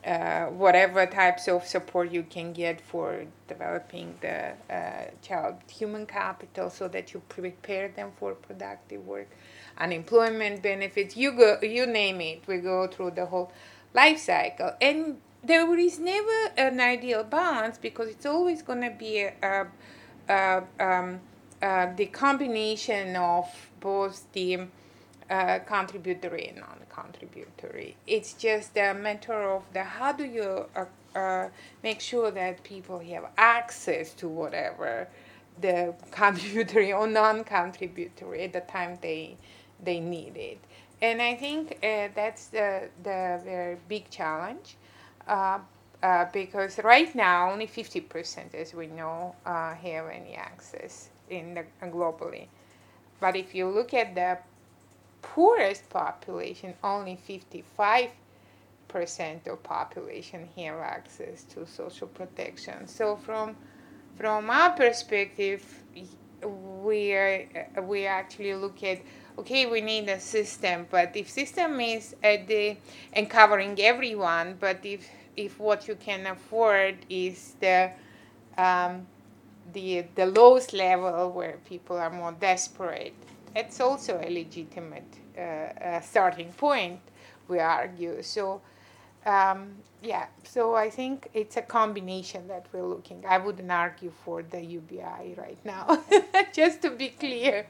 uh, 0.06 0.46
whatever 0.46 1.06
types 1.06 1.50
of 1.50 1.66
support 1.66 2.10
you 2.10 2.24
can 2.24 2.54
get 2.54 2.80
for 2.80 3.26
developing 3.50 4.16
the 4.22 4.54
uh, 4.74 5.04
child 5.22 5.56
human 5.70 6.06
capital 6.06 6.70
so 6.70 6.88
that 6.88 7.14
you 7.14 7.22
prepare 7.28 7.90
them 7.90 8.12
for 8.18 8.34
productive 8.34 9.06
work 9.06 9.28
unemployment 9.78 10.62
benefits 10.64 11.18
you 11.18 11.32
go 11.32 11.58
you 11.62 11.86
name 11.86 12.22
it. 12.22 12.44
We 12.48 12.58
go 12.58 12.88
through 12.88 13.12
the 13.12 13.26
whole 13.26 13.52
life 13.94 14.20
cycle. 14.20 14.74
And 14.82 15.20
there 15.44 15.78
is 15.78 16.00
never 16.00 16.52
an 16.58 16.80
ideal 16.80 17.24
balance 17.24 17.78
because 17.78 18.10
it's 18.10 18.26
always 18.26 18.62
going 18.62 18.82
to 18.82 18.92
be 18.92 19.22
a, 19.22 19.68
a, 20.28 20.64
um, 20.80 21.20
the 21.62 22.06
combination 22.12 23.16
of 23.16 23.48
both 23.80 24.32
the 24.34 24.68
uh, 25.30 25.60
contributory 25.60 26.48
and 26.48 26.58
non-contributory. 26.58 27.96
It's 28.08 28.34
just 28.34 28.76
a 28.78 28.94
matter 28.94 29.52
of 29.52 29.64
the 29.74 29.84
how 29.84 30.12
do 30.12 30.26
you 30.26 30.66
uh, 30.76 30.86
uh, 31.16 31.50
make 31.84 32.02
sure 32.02 32.32
that 32.32 32.64
people 32.64 33.00
have 33.00 33.26
access 33.38 34.14
to 34.16 34.28
whatever 34.28 35.08
the 35.62 35.94
contributory 36.12 36.94
or 36.94 37.08
non-contributory 37.08 38.44
at 38.44 38.54
the 38.54 38.62
time 38.62 38.98
they 39.02 39.38
they 39.84 40.00
need 40.00 40.36
it. 40.36 40.60
And 41.02 41.22
I 41.22 41.36
think 41.36 41.78
uh, 41.84 42.10
that's 42.16 42.48
the 42.48 42.90
the 43.04 43.40
very 43.44 43.78
big 43.88 44.10
challenge. 44.10 44.76
Uh, 45.28 45.60
uh, 46.02 46.26
because 46.32 46.80
right 46.80 47.14
now 47.14 47.52
only 47.52 47.68
50% 47.68 48.56
as 48.56 48.74
we 48.74 48.88
know 48.88 49.36
have 49.44 50.08
any 50.08 50.34
access 50.34 51.10
in 51.30 51.54
the, 51.56 51.66
globally 51.88 52.48
but 53.20 53.36
if 53.36 53.54
you 53.54 53.68
look 53.68 53.94
at 53.94 54.16
the 54.16 54.38
poorest 55.22 55.90
population, 55.90 56.74
only 56.84 57.18
55% 57.28 58.12
of 59.48 59.64
population 59.64 60.48
have 60.58 60.80
access 60.80 61.44
to 61.44 61.66
social 61.66 62.08
protection. 62.08 62.88
So 62.88 63.16
from 63.16 63.56
from 64.18 64.50
our 64.50 64.72
perspective, 64.72 65.64
we 66.84 67.14
are, 67.14 67.48
we 67.84 68.06
actually 68.06 68.54
look 68.54 68.84
at 68.84 69.00
okay, 69.38 69.66
we 69.66 69.80
need 69.80 70.10
a 70.10 70.20
system, 70.20 70.86
but 70.92 71.16
if 71.16 71.30
system 71.30 71.80
is 71.80 72.16
at 72.22 72.46
the 72.48 72.76
and 73.14 73.30
covering 73.30 73.80
everyone, 73.80 74.58
but 74.60 74.86
if 74.86 75.10
if 75.38 75.60
what 75.60 75.88
you 75.88 75.96
can 75.96 76.28
afford 76.28 76.98
is 77.10 77.56
the 77.62 77.92
um, 78.58 79.08
the 79.74 80.06
the 80.16 80.26
lowest 80.26 80.74
level 80.74 81.32
where 81.32 81.58
people 81.68 81.98
are 81.98 82.10
more 82.10 82.34
desperate, 82.34 83.14
it's 83.56 83.80
also 83.80 84.20
a 84.24 84.30
legitimate 84.30 85.18
uh, 85.38 85.42
uh, 85.42 86.02
starting 86.02 86.52
point, 86.54 87.00
we 87.48 87.60
argue. 87.60 88.22
So, 88.22 88.62
um, 89.26 89.76
yeah, 90.02 90.28
so 90.44 90.76
I 90.76 90.90
think 90.90 91.30
it's 91.34 91.58
a 91.58 91.62
combination 91.62 92.48
that 92.48 92.68
we're 92.72 92.86
looking. 92.86 93.24
I 93.28 93.38
wouldn't 93.38 93.72
argue 93.72 94.12
for 94.26 94.44
the 94.44 94.64
UBI 94.64 95.36
right 95.38 95.58
now, 95.66 96.04
just 96.54 96.82
to 96.84 96.92
be 96.92 97.10
clear. 97.10 97.68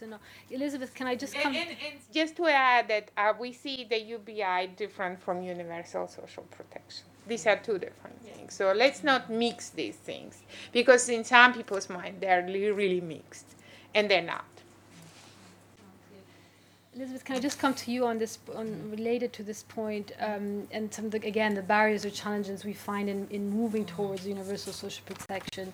To 0.00 0.06
know. 0.06 0.18
Elizabeth, 0.50 0.94
can 0.94 1.06
I 1.06 1.16
just 1.16 1.34
come? 1.34 1.54
And, 1.54 1.70
and, 1.70 1.70
and 1.70 1.98
just 2.12 2.36
to 2.36 2.46
add 2.46 2.88
that 2.88 3.10
uh, 3.16 3.32
we 3.40 3.52
see 3.52 3.86
the 3.88 3.98
UBI 3.98 4.68
different 4.76 5.18
from 5.20 5.42
universal 5.42 6.06
social 6.06 6.42
protection. 6.50 7.04
These 7.26 7.46
are 7.46 7.56
two 7.56 7.78
different 7.78 8.20
things. 8.22 8.52
So 8.54 8.72
let's 8.72 9.02
not 9.02 9.30
mix 9.30 9.70
these 9.70 9.96
things 9.96 10.42
because 10.72 11.08
in 11.08 11.24
some 11.24 11.54
people's 11.54 11.88
mind 11.88 12.18
they're 12.20 12.44
really 12.44 13.00
mixed, 13.00 13.46
and 13.94 14.10
they're 14.10 14.22
not. 14.22 14.44
Elizabeth, 16.98 17.24
can 17.24 17.36
I 17.36 17.38
just 17.38 17.60
come 17.60 17.74
to 17.74 17.92
you 17.92 18.06
on 18.06 18.18
this, 18.18 18.40
on 18.56 18.90
related 18.90 19.32
to 19.34 19.44
this 19.44 19.62
point, 19.62 20.10
um, 20.18 20.66
and 20.72 20.92
some 20.92 21.08
the, 21.10 21.24
again 21.24 21.54
the 21.54 21.62
barriers 21.62 22.04
or 22.04 22.10
challenges 22.10 22.64
we 22.64 22.72
find 22.72 23.08
in, 23.08 23.28
in 23.30 23.48
moving 23.48 23.84
towards 23.84 24.26
universal 24.26 24.72
social 24.72 25.04
protection, 25.06 25.72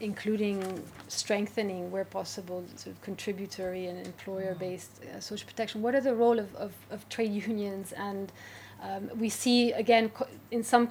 including 0.00 0.82
strengthening 1.06 1.92
where 1.92 2.04
possible 2.04 2.64
sort 2.74 2.96
of 2.96 3.00
contributory 3.02 3.86
and 3.86 4.04
employer-based 4.04 4.90
uh, 5.04 5.20
social 5.20 5.46
protection. 5.46 5.80
What 5.80 5.94
are 5.94 6.00
the 6.00 6.16
role 6.16 6.40
of, 6.40 6.52
of, 6.56 6.72
of 6.90 7.08
trade 7.08 7.30
unions 7.30 7.92
and 7.92 8.32
um, 8.82 9.10
we 9.16 9.28
see 9.28 9.70
again 9.70 10.10
in 10.50 10.64
some 10.64 10.88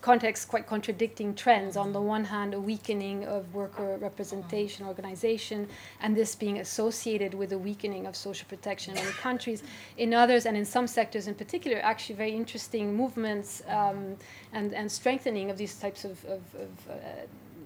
context 0.00 0.48
quite 0.48 0.66
contradicting 0.66 1.34
trends. 1.34 1.76
On 1.76 1.92
the 1.92 2.00
one 2.00 2.24
hand, 2.24 2.54
a 2.54 2.60
weakening 2.60 3.24
of 3.24 3.52
worker 3.54 3.96
representation 3.98 4.86
organization, 4.86 5.68
and 6.00 6.16
this 6.16 6.34
being 6.34 6.58
associated 6.58 7.34
with 7.34 7.52
a 7.52 7.58
weakening 7.58 8.06
of 8.06 8.14
social 8.16 8.46
protection 8.48 8.96
in 8.96 9.02
many 9.02 9.16
countries. 9.16 9.62
In 9.96 10.14
others, 10.14 10.46
and 10.46 10.56
in 10.56 10.64
some 10.64 10.86
sectors 10.86 11.26
in 11.26 11.34
particular, 11.34 11.78
actually 11.82 12.14
very 12.14 12.32
interesting 12.32 12.94
movements 12.94 13.62
um, 13.68 14.16
and, 14.52 14.72
and 14.74 14.90
strengthening 14.90 15.50
of 15.50 15.56
these 15.56 15.74
types 15.74 16.04
of, 16.04 16.24
of, 16.24 16.42
of 16.54 16.90
uh, 16.90 16.94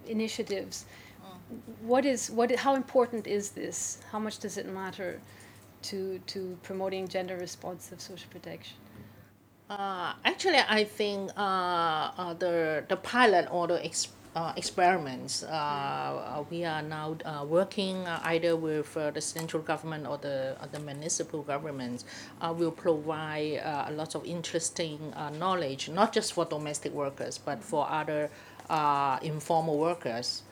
initiatives. 0.06 0.86
What 1.82 2.06
is 2.06 2.30
what? 2.30 2.50
How 2.54 2.74
important 2.74 3.26
is 3.26 3.50
this? 3.50 3.98
How 4.10 4.18
much 4.18 4.38
does 4.38 4.56
it 4.56 4.66
matter 4.66 5.20
to 5.82 6.18
to 6.26 6.58
promoting 6.62 7.06
gender 7.08 7.36
responsive 7.36 8.00
social 8.00 8.30
protection? 8.30 8.76
Uh, 9.72 10.12
actually, 10.26 10.58
I 10.68 10.84
think 10.84 11.30
uh, 11.34 11.40
uh, 11.40 12.34
the 12.34 12.84
the 12.88 12.96
pilot 12.96 13.48
or 13.50 13.66
the 13.68 13.82
ex, 13.82 14.08
uh, 14.36 14.52
experiments 14.54 15.42
uh, 15.44 15.48
uh, 15.48 16.44
we 16.50 16.66
are 16.66 16.82
now 16.82 17.16
working 17.48 18.06
either 18.24 18.54
with 18.54 18.92
the 18.92 19.20
central 19.20 19.62
government 19.62 20.06
or 20.06 20.18
the 20.18 20.56
the 20.72 20.78
municipal 20.78 21.40
governments 21.40 22.04
will 22.58 22.70
provide 22.70 23.62
a 23.88 23.92
lot 23.92 24.14
of 24.14 24.26
interesting 24.26 25.14
knowledge, 25.38 25.88
not 25.88 26.12
just 26.12 26.34
for 26.34 26.44
domestic 26.44 26.92
workers 26.92 27.38
but 27.38 27.64
for 27.64 27.88
other 27.88 28.28
informal 29.22 29.78
workers 29.78 30.42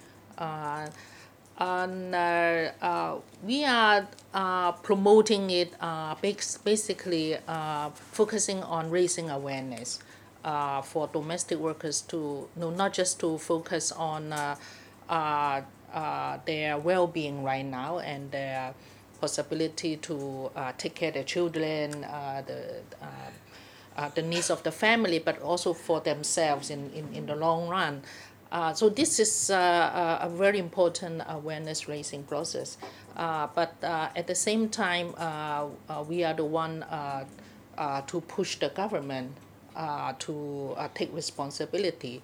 and 1.60 2.14
uh, 2.14 2.70
uh, 2.80 3.16
we 3.44 3.64
are 3.64 4.08
uh, 4.32 4.72
promoting 4.72 5.50
it 5.50 5.74
uh, 5.80 6.14
basically 6.64 7.36
uh, 7.46 7.90
focusing 7.90 8.62
on 8.62 8.90
raising 8.90 9.28
awareness 9.28 9.98
uh, 10.44 10.80
for 10.80 11.06
domestic 11.08 11.58
workers 11.58 12.00
to 12.00 12.48
no, 12.56 12.70
not 12.70 12.94
just 12.94 13.20
to 13.20 13.36
focus 13.36 13.92
on 13.92 14.30
their 16.46 16.78
well-being 16.78 17.44
right 17.44 17.66
now 17.66 17.98
and 17.98 18.30
their 18.30 18.74
possibility 19.20 19.96
to 19.98 20.50
take 20.78 20.94
care 20.94 21.08
of 21.08 21.14
their 21.14 21.24
children, 21.24 21.90
the 22.46 22.80
uh, 24.00 24.08
the 24.14 24.22
needs 24.22 24.50
of 24.50 24.62
the 24.62 24.72
family, 24.72 25.18
but 25.18 25.40
also 25.42 25.72
for 25.74 26.00
themselves 26.00 26.70
in, 26.70 26.90
in, 26.92 27.12
in 27.12 27.26
the 27.26 27.36
long 27.36 27.68
run. 27.68 28.02
Uh, 28.52 28.72
so 28.72 28.88
this 28.88 29.20
is 29.20 29.50
uh, 29.50 30.18
a 30.22 30.28
very 30.28 30.58
important 30.58 31.22
awareness 31.28 31.88
raising 31.88 32.24
process. 32.24 32.78
Uh, 33.16 33.46
but 33.54 33.74
uh, 33.82 34.08
at 34.16 34.26
the 34.26 34.34
same 34.34 34.68
time, 34.68 35.14
uh, 35.18 35.66
uh, 35.88 36.04
we 36.08 36.24
are 36.24 36.34
the 36.34 36.44
one 36.44 36.84
to 38.06 38.20
push 38.22 38.58
the 38.58 38.68
government 38.70 39.32
to 40.18 40.76
take 40.94 41.14
responsibility. 41.14 42.22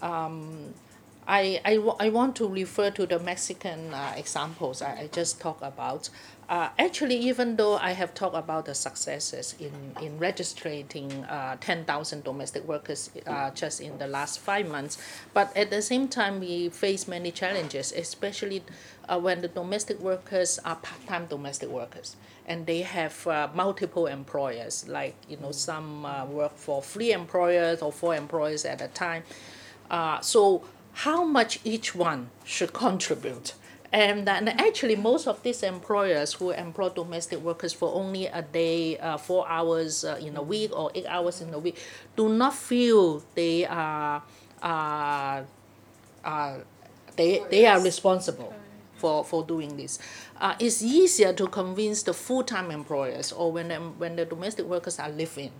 Um, 0.00 0.74
I, 1.28 1.60
I, 1.64 1.76
I 2.00 2.08
want 2.08 2.34
to 2.36 2.48
refer 2.48 2.90
to 2.90 3.06
the 3.06 3.20
Mexican 3.20 3.94
examples 4.16 4.82
I, 4.82 5.02
I 5.02 5.08
just 5.12 5.40
talked 5.40 5.62
about. 5.62 6.10
Uh, 6.52 6.68
actually, 6.78 7.16
even 7.16 7.56
though 7.56 7.78
I 7.78 7.92
have 7.92 8.12
talked 8.12 8.36
about 8.36 8.66
the 8.66 8.74
successes 8.74 9.54
in, 9.58 9.72
in 10.02 10.18
registering 10.18 11.10
uh, 11.24 11.56
10,000 11.58 12.24
domestic 12.24 12.68
workers 12.68 13.08
uh, 13.26 13.48
just 13.52 13.80
in 13.80 13.96
the 13.96 14.06
last 14.06 14.38
five 14.38 14.68
months, 14.68 14.98
but 15.32 15.56
at 15.56 15.70
the 15.70 15.80
same 15.80 16.08
time, 16.08 16.40
we 16.40 16.68
face 16.68 17.08
many 17.08 17.30
challenges, 17.30 17.90
especially 17.92 18.62
uh, 19.08 19.18
when 19.18 19.40
the 19.40 19.48
domestic 19.48 19.98
workers 19.98 20.58
are 20.62 20.76
part-time 20.76 21.24
domestic 21.24 21.70
workers 21.70 22.16
and 22.44 22.66
they 22.66 22.82
have 22.82 23.26
uh, 23.26 23.48
multiple 23.54 24.06
employers, 24.06 24.86
like 24.86 25.14
you 25.30 25.38
know 25.38 25.52
some 25.52 26.04
uh, 26.04 26.26
work 26.26 26.54
for 26.58 26.82
three 26.82 27.12
employers 27.12 27.80
or 27.80 27.90
four 27.90 28.14
employers 28.14 28.66
at 28.66 28.82
a 28.82 28.88
time. 28.88 29.22
so 30.20 30.62
how 30.92 31.24
much 31.24 31.60
each 31.64 31.94
one 31.94 32.28
should 32.44 32.72
contribute? 32.84 33.54
And 33.92 34.26
then 34.26 34.48
actually, 34.48 34.96
most 34.96 35.26
of 35.26 35.42
these 35.42 35.62
employers 35.62 36.32
who 36.32 36.50
employ 36.50 36.88
domestic 36.88 37.40
workers 37.40 37.74
for 37.74 37.92
only 37.94 38.26
a 38.26 38.40
day, 38.40 38.98
uh, 38.98 39.18
four 39.18 39.46
hours 39.46 40.02
uh, 40.02 40.18
in 40.18 40.36
a 40.36 40.42
week, 40.42 40.74
or 40.74 40.90
eight 40.94 41.04
hours 41.06 41.42
in 41.42 41.52
a 41.52 41.58
week, 41.58 41.78
do 42.16 42.30
not 42.30 42.54
feel 42.54 43.22
they 43.34 43.66
are, 43.66 44.22
uh, 44.62 45.42
uh, 46.24 46.58
they, 47.16 47.42
they 47.50 47.66
are 47.66 47.82
responsible 47.82 48.54
for, 48.96 49.24
for 49.24 49.44
doing 49.44 49.76
this. 49.76 49.98
Uh, 50.40 50.54
it's 50.58 50.82
easier 50.82 51.34
to 51.34 51.46
convince 51.48 52.02
the 52.02 52.14
full-time 52.14 52.70
employers 52.70 53.30
or 53.30 53.52
when, 53.52 53.70
when 53.98 54.16
the 54.16 54.24
domestic 54.24 54.64
workers 54.64 54.98
are 54.98 55.10
living 55.10 55.52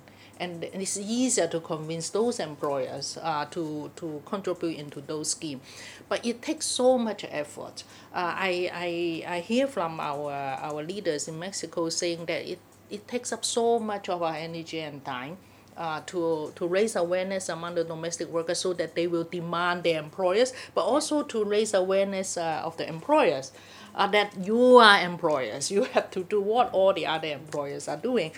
and 0.43 0.65
it's 0.65 0.99
easier 0.99 1.47
to 1.47 1.61
convince 1.61 2.11
those 2.11 2.41
employers 2.41 3.17
uh, 3.23 3.45
to, 3.47 3.91
to 3.97 4.21
contribute 4.27 4.77
into 4.77 5.01
those 5.01 5.31
schemes. 5.31 5.63
But 6.09 6.27
it 6.27 6.43
takes 6.43 6.67
so 6.67 6.99
much 6.99 7.25
effort. 7.31 7.85
Uh, 8.13 8.35
I, 8.35 8.71
I, 8.75 9.35
I 9.37 9.41
hear 9.41 9.67
from 9.69 10.01
our, 10.01 10.33
our 10.33 10.83
leaders 10.83 11.29
in 11.29 11.39
Mexico 11.39 11.89
saying 11.89 12.27
that 12.27 12.51
it, 12.51 12.59
it 12.91 13.07
takes 13.07 13.33
up 13.33 13.45
so 13.45 13.79
much 13.79 14.09
of 14.09 14.23
our 14.23 14.35
energy 14.35 14.81
and 14.81 15.05
time 15.05 15.37
uh, 15.77 16.01
to, 16.07 16.53
to 16.57 16.67
raise 16.67 16.97
awareness 16.97 17.49
among 17.49 17.77
the 17.77 17.85
domestic 17.85 18.29
workers 18.29 18.59
so 18.59 18.73
that 18.73 18.95
they 18.95 19.07
will 19.07 19.25
demand 19.25 19.85
their 19.85 19.99
employers, 20.03 20.53
but 20.75 20.83
also 20.83 21.23
to 21.23 21.45
raise 21.45 21.73
awareness 21.73 22.37
uh, 22.37 22.63
of 22.65 22.77
the 22.77 22.89
employers 22.89 23.53
uh, 23.95 24.07
that 24.09 24.35
you 24.45 24.77
are 24.77 25.01
employers. 25.01 25.71
You 25.73 25.85
have 25.85 26.11
to 26.11 26.25
do 26.25 26.41
what 26.41 26.73
all 26.73 26.93
the 26.93 27.07
other 27.07 27.29
employers 27.29 27.89
are 27.89 27.97
doing. 27.97 28.33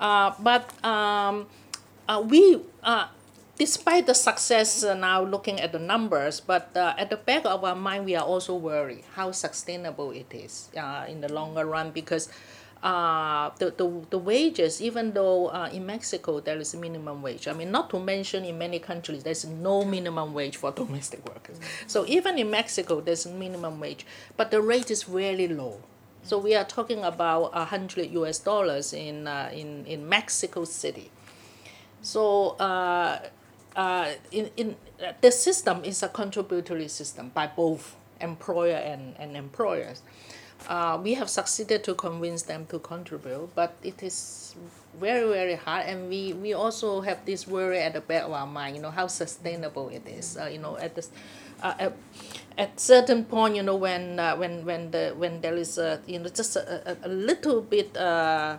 Uh, 0.00 0.32
but 0.40 0.72
um, 0.84 1.46
uh, 2.08 2.22
we, 2.26 2.60
uh, 2.82 3.08
despite 3.58 4.06
the 4.06 4.14
success 4.14 4.82
now 4.82 5.22
looking 5.22 5.60
at 5.60 5.72
the 5.72 5.78
numbers, 5.78 6.40
but 6.40 6.70
at 6.76 7.10
the 7.10 7.16
back 7.16 7.44
of 7.44 7.64
our 7.64 7.74
mind, 7.74 8.04
we 8.04 8.14
are 8.14 8.24
also 8.24 8.54
worried 8.54 9.04
how 9.14 9.30
sustainable 9.32 10.10
it 10.10 10.32
is 10.32 10.68
in 11.08 11.20
the 11.20 11.32
longer 11.32 11.64
run 11.64 11.90
because 11.90 12.28
uh, 12.82 13.50
the, 13.58 13.70
the, 13.70 14.06
the 14.10 14.18
wages, 14.18 14.82
even 14.82 15.12
though 15.12 15.48
uh, 15.48 15.68
in 15.72 15.86
Mexico 15.86 16.40
there 16.40 16.58
is 16.58 16.74
a 16.74 16.76
minimum 16.76 17.22
wage, 17.22 17.48
I 17.48 17.52
mean, 17.52 17.70
not 17.70 17.90
to 17.90 17.98
mention 17.98 18.44
in 18.44 18.58
many 18.58 18.78
countries 18.78 19.22
there's 19.22 19.44
no 19.44 19.84
minimum 19.84 20.34
wage 20.34 20.56
for 20.56 20.70
domestic 20.82 21.26
workers. 21.26 21.58
So 21.86 22.04
even 22.06 22.38
in 22.38 22.50
Mexico 22.50 23.00
there's 23.00 23.26
a 23.26 23.32
minimum 23.32 23.80
wage, 23.80 24.06
but 24.36 24.50
the 24.50 24.60
rate 24.60 24.90
is 24.90 25.08
really 25.08 25.48
low. 25.48 25.80
So 26.26 26.38
we 26.38 26.56
are 26.56 26.64
talking 26.64 27.04
about 27.04 27.54
100 27.54 28.10
US 28.10 28.40
dollars 28.40 28.92
in, 28.92 29.28
uh, 29.28 29.48
in, 29.52 29.86
in 29.86 30.08
Mexico 30.08 30.64
City. 30.64 31.08
So 32.02 32.56
uh, 32.58 33.20
uh, 33.76 34.12
in, 34.32 34.50
in, 34.56 34.74
the 35.20 35.30
system 35.30 35.84
is 35.84 36.02
a 36.02 36.08
contributory 36.08 36.88
system 36.88 37.30
by 37.32 37.46
both 37.46 37.94
employer 38.20 38.74
and, 38.74 39.14
and 39.20 39.36
employers 39.36 40.02
uh, 40.68 40.98
we 41.02 41.14
have 41.14 41.28
succeeded 41.30 41.84
to 41.84 41.94
convince 41.94 42.42
them 42.42 42.66
to 42.66 42.78
contribute, 42.78 43.54
but 43.54 43.76
it 43.82 44.02
is 44.02 44.54
very, 44.98 45.28
very 45.28 45.54
hard. 45.54 45.86
And 45.86 46.08
we, 46.08 46.32
we 46.32 46.54
also 46.54 47.00
have 47.00 47.24
this 47.24 47.46
worry 47.46 47.78
at 47.78 47.92
the 47.92 48.00
back 48.00 48.24
of 48.24 48.32
our 48.32 48.46
mind, 48.46 48.76
you 48.76 48.82
know, 48.82 48.90
how 48.90 49.06
sustainable 49.06 49.88
it 49.90 50.06
is. 50.06 50.36
Uh, 50.36 50.46
you 50.46 50.58
know, 50.58 50.76
at 50.78 50.94
this, 50.94 51.10
uh, 51.62 51.74
at, 51.78 51.92
at 52.58 52.80
certain 52.80 53.24
point, 53.24 53.56
you 53.56 53.62
know, 53.62 53.76
when 53.76 54.18
uh, 54.18 54.36
when 54.36 54.64
when 54.64 54.90
the 54.90 55.14
when 55.16 55.40
there 55.40 55.56
is 55.56 55.78
a 55.78 56.00
you 56.06 56.18
know 56.18 56.28
just 56.28 56.56
a, 56.56 56.90
a, 56.90 57.08
a 57.08 57.08
little 57.08 57.60
bit 57.60 57.96
uh, 57.96 58.58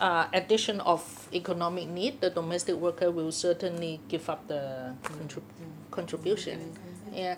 uh, 0.00 0.26
addition 0.32 0.80
of 0.80 1.28
economic 1.32 1.88
need, 1.88 2.20
the 2.20 2.30
domestic 2.30 2.76
worker 2.76 3.10
will 3.10 3.32
certainly 3.32 4.00
give 4.08 4.28
up 4.28 4.46
the 4.48 4.94
contrib- 5.02 5.42
contribution. 5.90 6.76
Yeah. 7.12 7.36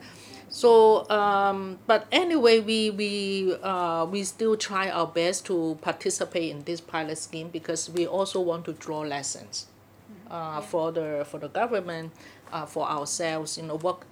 So, 0.49 1.09
um, 1.11 1.79
but 1.87 2.07
anyway, 2.13 2.61
we 2.61 2.91
we 2.91 3.57
uh, 3.63 4.07
we 4.07 4.25
still 4.25 4.57
try 4.57 4.89
our 4.89 5.07
best 5.07 5.45
to 5.47 5.79
participate 5.83 6.51
in 6.51 6.65
this 6.65 6.81
pilot 6.81 7.19
scheme 7.19 7.49
because 7.49 7.91
we 7.91 8.07
also 8.07 8.41
want 8.41 8.65
to 8.67 8.73
draw 8.73 9.01
lessons, 9.01 9.67
uh, 10.31 10.61
for 10.61 10.93
the 10.93 11.27
for 11.29 11.39
the 11.39 11.49
government, 11.49 12.13
uh, 12.53 12.65
for 12.65 12.89
ourselves. 12.89 13.59
You 13.59 13.65
know 13.65 13.79
what 13.79 14.03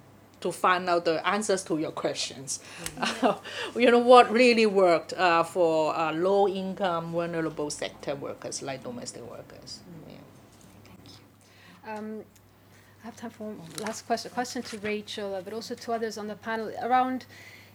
to 0.41 0.51
find 0.51 0.89
out 0.89 1.05
the 1.05 1.25
answers 1.27 1.63
to 1.63 1.77
your 1.77 1.91
questions. 1.91 2.59
Mm-hmm. 2.97 3.79
you 3.79 3.89
know 3.89 3.99
what 3.99 4.31
really 4.31 4.65
worked 4.65 5.13
uh, 5.13 5.43
for 5.43 5.95
uh, 5.95 6.11
low 6.11 6.47
income 6.47 7.11
vulnerable 7.13 7.69
sector 7.69 8.13
workers 8.15 8.61
like 8.61 8.83
domestic 8.83 9.23
workers. 9.29 9.79
Mm-hmm. 9.81 10.11
Yeah. 11.87 11.97
Um, 11.97 12.21
I 12.21 12.44
have 13.05 13.15
time 13.15 13.29
for 13.29 13.43
one 13.43 13.61
last 13.81 14.05
question. 14.07 14.31
Question 14.31 14.63
to 14.63 14.77
Rachel, 14.79 15.35
uh, 15.35 15.41
but 15.41 15.53
also 15.53 15.75
to 15.75 15.93
others 15.93 16.17
on 16.17 16.27
the 16.27 16.35
panel 16.35 16.71
around 16.81 17.25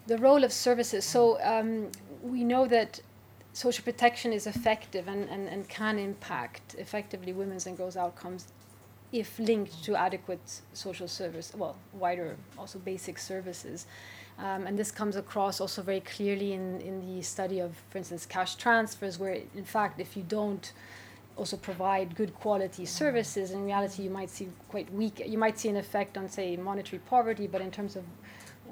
the 0.07 0.19
role 0.19 0.43
of 0.45 0.53
services. 0.53 1.05
So 1.05 1.41
um, 1.43 1.91
we 2.23 2.43
know 2.43 2.67
that 2.67 3.01
social 3.53 3.85
protection 3.85 4.33
is 4.33 4.47
effective 4.47 5.09
and, 5.09 5.29
and, 5.29 5.49
and 5.49 5.69
can 5.69 5.99
impact 5.99 6.75
effectively 6.79 7.33
women's 7.33 7.67
and 7.67 7.77
girls' 7.77 7.97
outcomes 7.97 8.49
if 9.13 9.39
linked 9.39 9.83
to 9.85 9.97
adequate 9.97 10.61
social 10.73 11.09
service, 11.09 11.53
well, 11.57 11.77
wider, 11.93 12.37
also 12.59 12.79
basic 12.79 13.19
services. 13.19 13.87
Um, 14.39 14.67
and 14.67 14.79
this 14.79 14.91
comes 14.91 15.17
across 15.17 15.61
also 15.61 15.83
very 15.83 16.01
clearly 16.01 16.53
in, 16.53 16.81
in 16.81 17.01
the 17.01 17.23
study 17.23 17.61
of, 17.61 17.75
for 17.91 17.99
instance, 17.99 18.25
cash 18.25 18.55
transfers, 18.55 19.19
where 19.19 19.35
in 19.55 19.65
fact, 19.65 20.01
if 20.01 20.17
you 20.17 20.23
don't 20.23 20.73
also 21.41 21.57
provide 21.57 22.15
good 22.15 22.33
quality 22.35 22.85
services. 22.85 23.51
In 23.51 23.65
reality, 23.65 24.03
you 24.03 24.11
might 24.11 24.31
see 24.31 24.49
quite 24.69 24.89
weak, 24.93 25.23
you 25.27 25.39
might 25.39 25.59
see 25.59 25.71
an 25.75 25.77
effect 25.77 26.13
on, 26.19 26.29
say, 26.29 26.57
monetary 26.57 27.01
poverty, 27.15 27.47
but 27.47 27.61
in 27.61 27.71
terms 27.71 27.97
of 27.97 28.05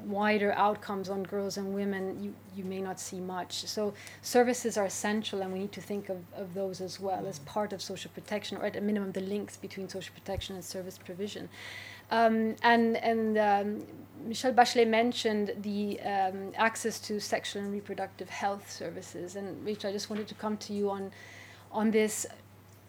wider 0.04 0.52
outcomes 0.52 1.08
on 1.08 1.22
girls 1.22 1.56
and 1.56 1.74
women, 1.74 2.22
you, 2.22 2.32
you 2.54 2.64
may 2.64 2.80
not 2.88 3.00
see 3.00 3.20
much. 3.20 3.52
So 3.66 3.94
services 4.20 4.76
are 4.76 4.84
essential, 4.84 5.40
and 5.42 5.52
we 5.52 5.60
need 5.60 5.72
to 5.72 5.80
think 5.80 6.08
of, 6.08 6.18
of 6.36 6.52
those 6.54 6.80
as 6.80 7.00
well 7.00 7.26
as 7.26 7.38
part 7.40 7.72
of 7.72 7.80
social 7.80 8.10
protection, 8.14 8.58
or 8.58 8.66
at 8.66 8.76
a 8.76 8.80
minimum, 8.80 9.12
the 9.12 9.22
links 9.22 9.56
between 9.56 9.88
social 9.88 10.14
protection 10.14 10.54
and 10.54 10.64
service 10.64 10.98
provision. 10.98 11.48
Um, 12.10 12.54
and 12.62 12.96
and 12.98 13.38
um, 13.38 13.86
Michelle 14.26 14.54
Bachelet 14.54 14.88
mentioned 14.88 15.46
the 15.62 16.00
um, 16.00 16.52
access 16.56 17.00
to 17.00 17.20
sexual 17.20 17.62
and 17.62 17.72
reproductive 17.72 18.28
health 18.28 18.70
services. 18.70 19.36
And 19.36 19.46
Rachel, 19.64 19.90
I 19.90 19.92
just 19.92 20.10
wanted 20.10 20.28
to 20.28 20.34
come 20.34 20.56
to 20.58 20.72
you 20.72 20.90
on 20.90 21.10
on 21.70 21.90
this 21.90 22.26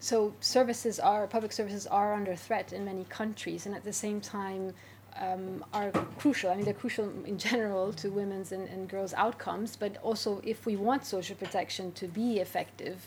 so 0.00 0.32
services 0.40 0.98
are 0.98 1.26
public 1.26 1.52
services 1.52 1.86
are 1.86 2.14
under 2.14 2.34
threat 2.34 2.72
in 2.72 2.84
many 2.86 3.04
countries, 3.04 3.66
and 3.66 3.74
at 3.74 3.84
the 3.84 3.92
same 3.92 4.20
time 4.20 4.72
um, 5.20 5.62
are 5.74 5.90
crucial. 6.18 6.50
I 6.50 6.56
mean, 6.56 6.64
they're 6.64 6.72
crucial 6.72 7.12
in 7.26 7.36
general 7.38 7.92
to 7.94 8.10
women's 8.10 8.50
and, 8.52 8.66
and 8.68 8.88
girls' 8.88 9.12
outcomes, 9.14 9.76
but 9.76 9.98
also 10.02 10.40
if 10.42 10.64
we 10.64 10.74
want 10.76 11.04
social 11.04 11.36
protection 11.36 11.92
to 11.92 12.08
be 12.08 12.38
effective, 12.38 13.06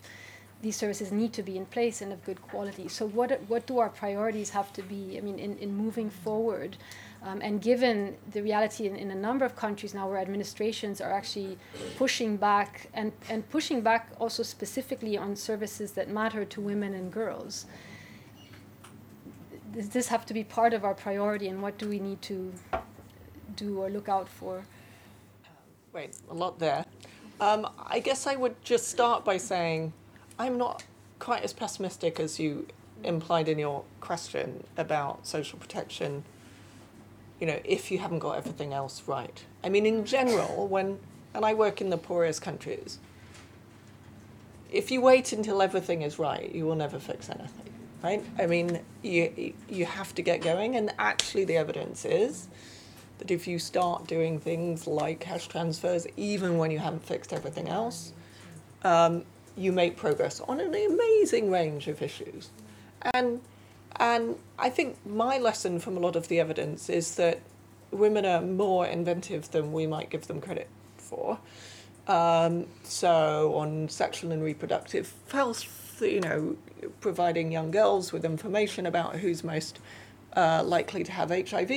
these 0.62 0.76
services 0.76 1.12
need 1.12 1.34
to 1.34 1.44
be 1.44 1.58
in 1.58 1.66
place 1.66 2.02
and 2.02 2.14
of 2.14 2.24
good 2.24 2.42
quality. 2.44 2.88
So, 2.88 3.08
what 3.08 3.42
what 3.48 3.66
do 3.66 3.80
our 3.80 3.90
priorities 3.90 4.52
have 4.52 4.72
to 4.74 4.84
be? 4.84 5.18
I 5.18 5.22
mean, 5.22 5.40
in, 5.40 5.58
in 5.58 5.76
moving 5.76 6.10
forward. 6.10 6.78
Um, 7.24 7.40
and 7.42 7.62
given 7.62 8.18
the 8.32 8.44
reality 8.44 8.86
in, 8.86 8.98
in, 8.98 9.10
a 9.12 9.16
number 9.16 9.46
of 9.46 9.56
countries 9.56 9.94
now 9.94 10.10
where 10.10 10.18
administrations 10.18 11.00
are 11.00 11.12
actually 11.12 11.58
pushing 11.98 12.36
back 12.36 12.90
and, 12.94 13.14
and 13.30 13.50
pushing 13.50 13.80
back 13.80 14.10
also 14.20 14.44
specifically 14.44 15.18
on 15.18 15.38
services 15.38 15.94
that 15.94 16.10
matter 16.10 16.44
to 16.44 16.60
women 16.60 16.94
and 16.94 17.14
girls, 17.14 17.66
does 19.74 19.88
this 19.90 20.10
have 20.10 20.26
to 20.26 20.34
be 20.34 20.44
part 20.44 20.74
of 20.74 20.84
our 20.84 20.94
priority 20.94 21.48
and 21.48 21.62
what 21.62 21.78
do 21.78 21.88
we 21.88 21.98
need 21.98 22.22
to 22.24 22.52
do 23.56 23.80
or 23.80 23.90
look 23.90 24.10
out 24.10 24.28
for? 24.28 24.66
Wait, 25.94 26.18
a 26.30 26.34
lot 26.34 26.60
there. 26.60 26.84
Um, 27.40 27.70
I 27.88 28.00
guess 28.00 28.28
I 28.28 28.36
would 28.36 28.62
just 28.64 28.90
start 28.90 29.24
by 29.24 29.38
saying 29.38 29.94
I'm 30.38 30.58
not 30.58 30.84
quite 31.20 31.44
as 31.44 31.54
pessimistic 31.54 32.20
as 32.20 32.38
you 32.38 32.68
implied 33.04 33.48
in 33.48 33.60
your 33.60 33.84
question 34.02 34.66
about 34.76 35.26
social 35.26 35.58
protection 35.58 36.26
you 37.44 37.48
know, 37.48 37.60
if 37.66 37.92
you 37.92 37.98
haven't 37.98 38.20
got 38.20 38.38
everything 38.38 38.72
else 38.72 39.04
right. 39.06 39.44
I 39.66 39.68
mean, 39.68 39.86
in 39.86 40.06
general, 40.06 40.66
when, 40.66 40.98
and 41.34 41.44
I 41.44 41.54
work 41.54 41.82
in 41.82 41.90
the 41.90 41.98
poorest 41.98 42.42
countries, 42.42 43.00
if 44.72 44.90
you 44.92 45.02
wait 45.02 45.34
until 45.34 45.62
everything 45.62 46.04
is 46.04 46.18
right, 46.18 46.56
you 46.56 46.64
will 46.64 46.78
never 46.78 47.00
fix 47.00 47.30
anything, 47.30 47.74
right? 48.02 48.24
I 48.40 48.46
mean, 48.46 48.80
you, 49.02 49.54
you 49.68 49.84
have 49.84 50.16
to 50.16 50.22
get 50.22 50.40
going, 50.40 50.78
and 50.78 50.94
actually, 50.98 51.44
the 51.44 51.58
evidence 51.58 52.06
is 52.06 52.48
that 53.18 53.30
if 53.30 53.46
you 53.46 53.60
start 53.60 54.08
doing 54.08 54.40
things 54.40 54.88
like 54.88 55.20
cash 55.20 55.48
transfers, 55.48 56.08
even 56.16 56.58
when 56.58 56.72
you 56.72 56.80
haven't 56.80 57.04
fixed 57.04 57.34
everything 57.34 57.68
else, 57.68 58.14
um, 58.86 59.26
you 59.58 59.74
make 59.74 59.98
progress 59.98 60.40
on 60.40 60.62
an 60.62 60.74
amazing 60.74 61.52
range 61.52 61.90
of 61.90 62.02
issues. 62.02 62.52
And 63.14 63.42
and 63.98 64.38
I 64.58 64.70
think 64.70 65.06
my 65.06 65.38
lesson 65.38 65.80
from 65.80 65.98
a 65.98 66.00
lot 66.00 66.16
of 66.16 66.28
the 66.28 66.40
evidence 66.40 66.90
is 66.90 67.16
that 67.16 67.42
women 67.92 68.26
are 68.26 68.42
more 68.42 68.86
inventive 68.86 69.52
than 69.52 69.72
we 69.72 69.86
might 69.88 70.10
give 70.10 70.28
them 70.28 70.42
credit 70.42 70.68
for. 70.98 71.40
Um, 72.08 72.66
so 72.84 73.54
on 73.56 73.88
sexual 73.90 74.32
and 74.32 74.44
reproductive 74.44 75.14
health, 75.32 76.02
you 76.02 76.20
know, 76.20 76.58
providing 77.00 77.52
young 77.52 77.72
girls 77.72 78.12
with 78.12 78.26
information 78.26 78.86
about 78.86 79.18
who's 79.18 79.44
most 79.44 79.80
uh, 80.36 80.64
likely 80.64 81.04
to 81.04 81.12
have 81.12 81.30
HIV, 81.30 81.70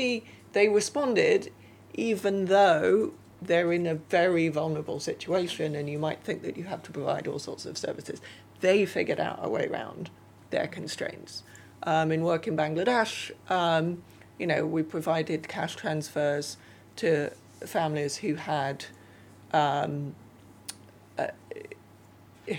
they 0.52 0.68
responded 0.68 1.52
even 1.94 2.46
though 2.46 3.12
they're 3.40 3.72
in 3.72 3.86
a 3.86 3.94
very 3.94 4.48
vulnerable 4.48 4.98
situation 4.98 5.74
and 5.74 5.88
you 5.88 5.98
might 5.98 6.22
think 6.22 6.42
that 6.42 6.56
you 6.56 6.64
have 6.64 6.82
to 6.82 6.90
provide 6.90 7.26
all 7.26 7.38
sorts 7.38 7.66
of 7.66 7.76
services. 7.76 8.20
They 8.60 8.86
figured 8.86 9.20
out 9.20 9.38
a 9.42 9.48
way 9.48 9.66
around 9.66 10.10
their 10.50 10.66
constraints 10.66 11.42
um, 11.86 12.12
in 12.12 12.22
work 12.22 12.46
in 12.46 12.56
Bangladesh, 12.56 13.30
um, 13.48 14.02
you 14.38 14.46
know, 14.46 14.66
we 14.66 14.82
provided 14.82 15.48
cash 15.48 15.76
transfers 15.76 16.58
to 16.96 17.30
families 17.64 18.16
who 18.16 18.34
had 18.34 18.84
um, 19.52 20.14
uh, 21.16 21.28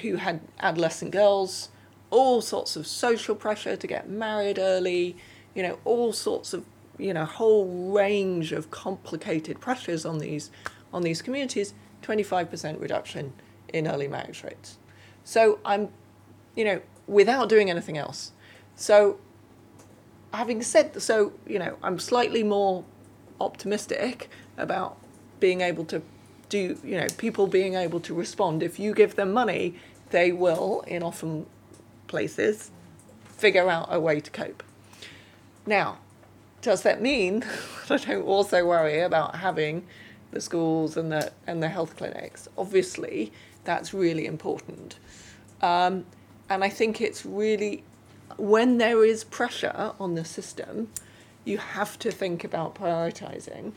who 0.02 0.16
had 0.16 0.42
adolescent 0.60 1.12
girls, 1.12 1.70
all 2.10 2.42
sorts 2.42 2.76
of 2.76 2.88
social 2.88 3.36
pressure 3.36 3.76
to 3.76 3.88
get 3.88 4.10
married 4.10 4.58
early, 4.58 5.16
you 5.54 5.62
know, 5.62 5.78
all 5.86 6.14
sorts 6.14 6.54
of 6.54 6.66
you 6.98 7.14
know 7.14 7.26
whole 7.26 7.92
range 7.92 8.52
of 8.52 8.72
complicated 8.72 9.60
pressures 9.60 10.06
on 10.06 10.20
these 10.20 10.50
on 10.94 11.04
these 11.04 11.22
communities. 11.22 11.74
Twenty 12.02 12.24
five 12.24 12.50
percent 12.50 12.80
reduction 12.80 13.34
in 13.74 13.88
early 13.88 14.08
marriage 14.08 14.44
rates. 14.44 14.78
So 15.24 15.60
I'm, 15.66 15.90
you 16.56 16.64
know, 16.64 16.82
without 17.06 17.50
doing 17.50 17.70
anything 17.70 17.98
else, 17.98 18.32
so 18.78 19.20
having 20.34 20.62
said 20.62 21.02
so, 21.02 21.34
you 21.46 21.60
know, 21.60 21.78
I'm 21.84 22.00
slightly 22.00 22.44
more 22.44 22.86
optimistic 23.42 24.30
about 24.58 24.98
being 25.40 25.62
able 25.62 25.84
to 25.86 26.02
do, 26.50 26.78
you 26.84 26.98
know, 26.98 27.08
people 27.18 27.48
being 27.48 27.74
able 27.74 28.00
to 28.02 28.14
respond. 28.14 28.64
If 28.64 28.80
you 28.80 28.94
give 28.94 29.16
them 29.16 29.34
money, 29.34 29.76
they 30.12 30.32
will, 30.32 30.82
in 30.88 31.04
often 31.04 31.46
places, 32.08 32.72
figure 33.26 33.70
out 33.70 33.88
a 33.92 34.00
way 34.00 34.20
to 34.20 34.32
cope. 34.32 34.64
Now, 35.66 35.98
does 36.62 36.84
that 36.84 37.02
mean 37.02 37.40
that 37.88 38.08
I 38.08 38.14
don't 38.14 38.24
also 38.24 38.66
worry 38.66 39.02
about 39.02 39.36
having 39.36 39.86
the 40.32 40.42
schools 40.42 40.98
and 40.98 41.12
the 41.12 41.32
and 41.48 41.64
the 41.64 41.70
health 41.70 41.98
clinics? 41.98 42.48
Obviously, 42.58 43.32
that's 43.64 43.94
really 43.94 44.26
important, 44.26 45.00
um, 45.62 46.06
and 46.50 46.64
I 46.64 46.70
think 46.70 47.02
it's 47.02 47.26
really 47.26 47.84
when 48.36 48.78
there 48.78 49.04
is 49.06 49.24
pressure 49.24 49.94
on 50.00 50.16
the 50.16 50.26
system, 50.26 50.90
you 51.46 51.58
have 51.58 51.98
to 52.00 52.12
think 52.12 52.44
about 52.44 52.76
prioritizing. 52.76 53.72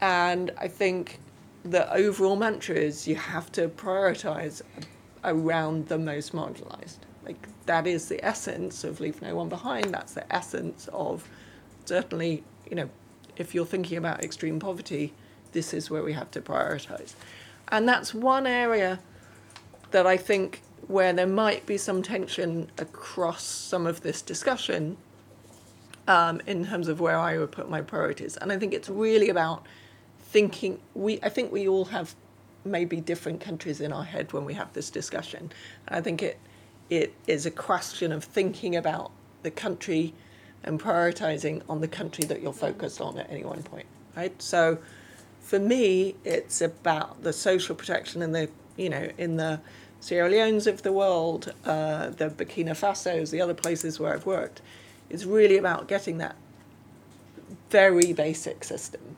And 0.00 0.52
I 0.58 0.68
think 0.68 1.18
the 1.64 1.92
overall 1.92 2.36
mantra 2.36 2.76
is 2.76 3.08
you 3.08 3.16
have 3.16 3.50
to 3.52 3.68
prioritize 3.68 4.62
around 5.24 5.88
the 5.88 5.98
most 5.98 6.32
marginalized. 6.32 6.98
Like 7.24 7.48
that 7.66 7.86
is 7.86 8.08
the 8.08 8.24
essence 8.24 8.84
of 8.84 9.00
leave 9.00 9.20
no 9.20 9.34
one 9.34 9.48
behind. 9.48 9.92
That's 9.92 10.14
the 10.14 10.30
essence 10.32 10.88
of 10.92 11.28
certainly, 11.84 12.44
you 12.68 12.76
know, 12.76 12.90
if 13.36 13.54
you're 13.54 13.66
thinking 13.66 13.98
about 13.98 14.22
extreme 14.22 14.58
poverty, 14.60 15.12
this 15.52 15.72
is 15.72 15.90
where 15.90 16.02
we 16.02 16.12
have 16.12 16.30
to 16.32 16.40
prioritize. 16.40 17.14
And 17.68 17.88
that's 17.88 18.14
one 18.14 18.46
area 18.46 19.00
that 19.90 20.06
I 20.06 20.16
think 20.16 20.62
where 20.86 21.12
there 21.12 21.26
might 21.26 21.66
be 21.66 21.76
some 21.76 22.02
tension 22.02 22.70
across 22.78 23.42
some 23.42 23.86
of 23.86 24.02
this 24.02 24.22
discussion 24.22 24.96
um, 26.06 26.40
in 26.46 26.66
terms 26.66 26.88
of 26.88 27.00
where 27.00 27.18
I 27.18 27.38
would 27.38 27.52
put 27.52 27.68
my 27.68 27.82
priorities. 27.82 28.36
And 28.36 28.50
I 28.50 28.58
think 28.58 28.72
it's 28.72 28.88
really 28.88 29.28
about 29.28 29.66
thinking. 30.20 30.80
We 30.94 31.20
I 31.22 31.28
think 31.28 31.52
we 31.52 31.68
all 31.68 31.86
have 31.86 32.14
maybe 32.64 33.00
different 33.00 33.40
countries 33.40 33.80
in 33.80 33.92
our 33.92 34.04
head 34.04 34.32
when 34.32 34.44
we 34.44 34.54
have 34.54 34.72
this 34.72 34.90
discussion. 34.90 35.50
And 35.86 35.96
I 35.96 36.00
think 36.00 36.22
it 36.22 36.38
it 36.90 37.14
is 37.26 37.46
a 37.46 37.50
question 37.50 38.12
of 38.12 38.24
thinking 38.24 38.76
about 38.76 39.10
the 39.42 39.50
country 39.50 40.14
and 40.64 40.80
prioritizing 40.80 41.62
on 41.68 41.80
the 41.80 41.88
country 41.88 42.24
that 42.24 42.42
you're 42.42 42.52
focused 42.52 43.00
on 43.00 43.18
at 43.18 43.30
any 43.30 43.44
one 43.44 43.62
point, 43.62 43.86
right? 44.16 44.40
So 44.42 44.78
for 45.40 45.58
me, 45.58 46.16
it's 46.24 46.60
about 46.60 47.22
the 47.22 47.32
social 47.32 47.74
protection 47.74 48.22
and 48.22 48.34
the, 48.34 48.50
you 48.76 48.90
know, 48.90 49.08
in 49.18 49.36
the 49.36 49.60
Sierra 50.00 50.30
Leones 50.30 50.66
of 50.66 50.82
the 50.82 50.92
world, 50.92 51.52
uh, 51.64 52.10
the 52.10 52.30
Burkina 52.30 52.70
Fasos, 52.70 53.30
the 53.30 53.40
other 53.40 53.54
places 53.54 53.98
where 53.98 54.14
I've 54.14 54.26
worked, 54.26 54.62
is 55.10 55.26
really 55.26 55.56
about 55.56 55.88
getting 55.88 56.18
that 56.18 56.36
very 57.70 58.12
basic 58.12 58.64
system 58.64 59.16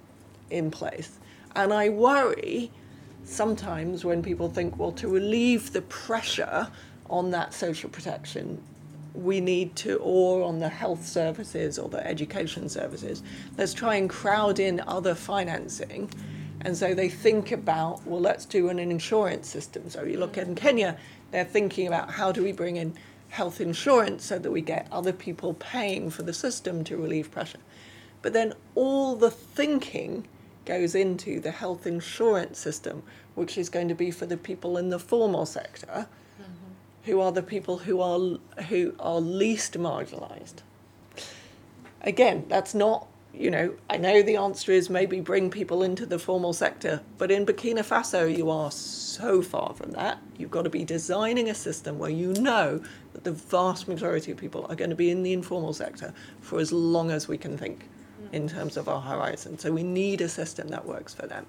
in 0.50 0.70
place. 0.70 1.18
And 1.54 1.72
I 1.72 1.88
worry 1.88 2.70
sometimes 3.24 4.04
when 4.04 4.22
people 4.22 4.48
think, 4.48 4.78
well, 4.78 4.92
to 4.92 5.08
relieve 5.08 5.72
the 5.72 5.82
pressure 5.82 6.68
on 7.08 7.30
that 7.30 7.52
social 7.52 7.90
protection, 7.90 8.62
we 9.14 9.40
need 9.40 9.74
to, 9.76 9.96
or 9.96 10.42
on 10.44 10.60
the 10.60 10.68
health 10.68 11.06
services 11.06 11.78
or 11.78 11.88
the 11.88 12.04
education 12.06 12.68
services, 12.68 13.22
let's 13.58 13.74
try 13.74 13.96
and 13.96 14.08
crowd 14.08 14.58
in 14.58 14.80
other 14.86 15.14
financing. 15.14 16.10
And 16.62 16.76
so 16.76 16.94
they 16.94 17.08
think 17.08 17.52
about, 17.52 18.06
well, 18.06 18.20
let's 18.20 18.44
do 18.44 18.68
an 18.68 18.78
insurance 18.78 19.48
system. 19.48 19.88
So 19.88 20.02
you 20.04 20.18
look 20.18 20.36
in 20.36 20.54
Kenya, 20.54 20.98
they're 21.30 21.44
thinking 21.44 21.86
about 21.86 22.10
how 22.10 22.32
do 22.32 22.42
we 22.42 22.52
bring 22.52 22.76
in 22.76 22.94
health 23.30 23.60
insurance 23.60 24.24
so 24.24 24.38
that 24.38 24.50
we 24.50 24.60
get 24.60 24.86
other 24.90 25.12
people 25.12 25.54
paying 25.54 26.10
for 26.10 26.22
the 26.22 26.34
system 26.34 26.84
to 26.84 26.96
relieve 26.96 27.30
pressure. 27.30 27.60
But 28.22 28.32
then 28.32 28.54
all 28.74 29.16
the 29.16 29.30
thinking 29.30 30.26
goes 30.66 30.94
into 30.94 31.40
the 31.40 31.50
health 31.50 31.86
insurance 31.86 32.58
system, 32.58 33.02
which 33.34 33.56
is 33.56 33.68
going 33.68 33.88
to 33.88 33.94
be 33.94 34.10
for 34.10 34.26
the 34.26 34.36
people 34.36 34.76
in 34.76 34.90
the 34.90 34.98
formal 34.98 35.46
sector 35.46 36.06
mm-hmm. 36.36 36.52
who 37.04 37.20
are 37.20 37.32
the 37.32 37.42
people 37.42 37.78
who 37.78 38.00
are 38.00 38.38
who 38.64 38.94
are 39.00 39.20
least 39.20 39.74
marginalized. 39.74 40.56
Again, 42.02 42.44
that's 42.48 42.74
not 42.74 43.06
you 43.32 43.50
know, 43.50 43.74
I 43.88 43.96
know 43.96 44.22
the 44.22 44.36
answer 44.36 44.72
is 44.72 44.90
maybe 44.90 45.20
bring 45.20 45.50
people 45.50 45.82
into 45.82 46.04
the 46.04 46.18
formal 46.18 46.52
sector, 46.52 47.00
but 47.16 47.30
in 47.30 47.46
Burkina 47.46 47.84
Faso, 47.84 48.34
you 48.36 48.50
are 48.50 48.70
so 48.70 49.40
far 49.40 49.72
from 49.74 49.92
that. 49.92 50.18
You've 50.36 50.50
got 50.50 50.62
to 50.62 50.70
be 50.70 50.84
designing 50.84 51.48
a 51.48 51.54
system 51.54 51.98
where 51.98 52.10
you 52.10 52.32
know 52.34 52.82
that 53.12 53.24
the 53.24 53.32
vast 53.32 53.88
majority 53.88 54.32
of 54.32 54.38
people 54.38 54.66
are 54.68 54.74
going 54.74 54.90
to 54.90 54.96
be 54.96 55.10
in 55.10 55.22
the 55.22 55.32
informal 55.32 55.72
sector 55.72 56.12
for 56.40 56.58
as 56.58 56.72
long 56.72 57.10
as 57.10 57.28
we 57.28 57.38
can 57.38 57.56
think 57.56 57.88
in 58.32 58.48
terms 58.48 58.76
of 58.76 58.88
our 58.88 59.00
horizon. 59.00 59.58
So 59.58 59.72
we 59.72 59.82
need 59.82 60.20
a 60.20 60.28
system 60.28 60.68
that 60.68 60.84
works 60.84 61.14
for 61.14 61.26
them. 61.26 61.46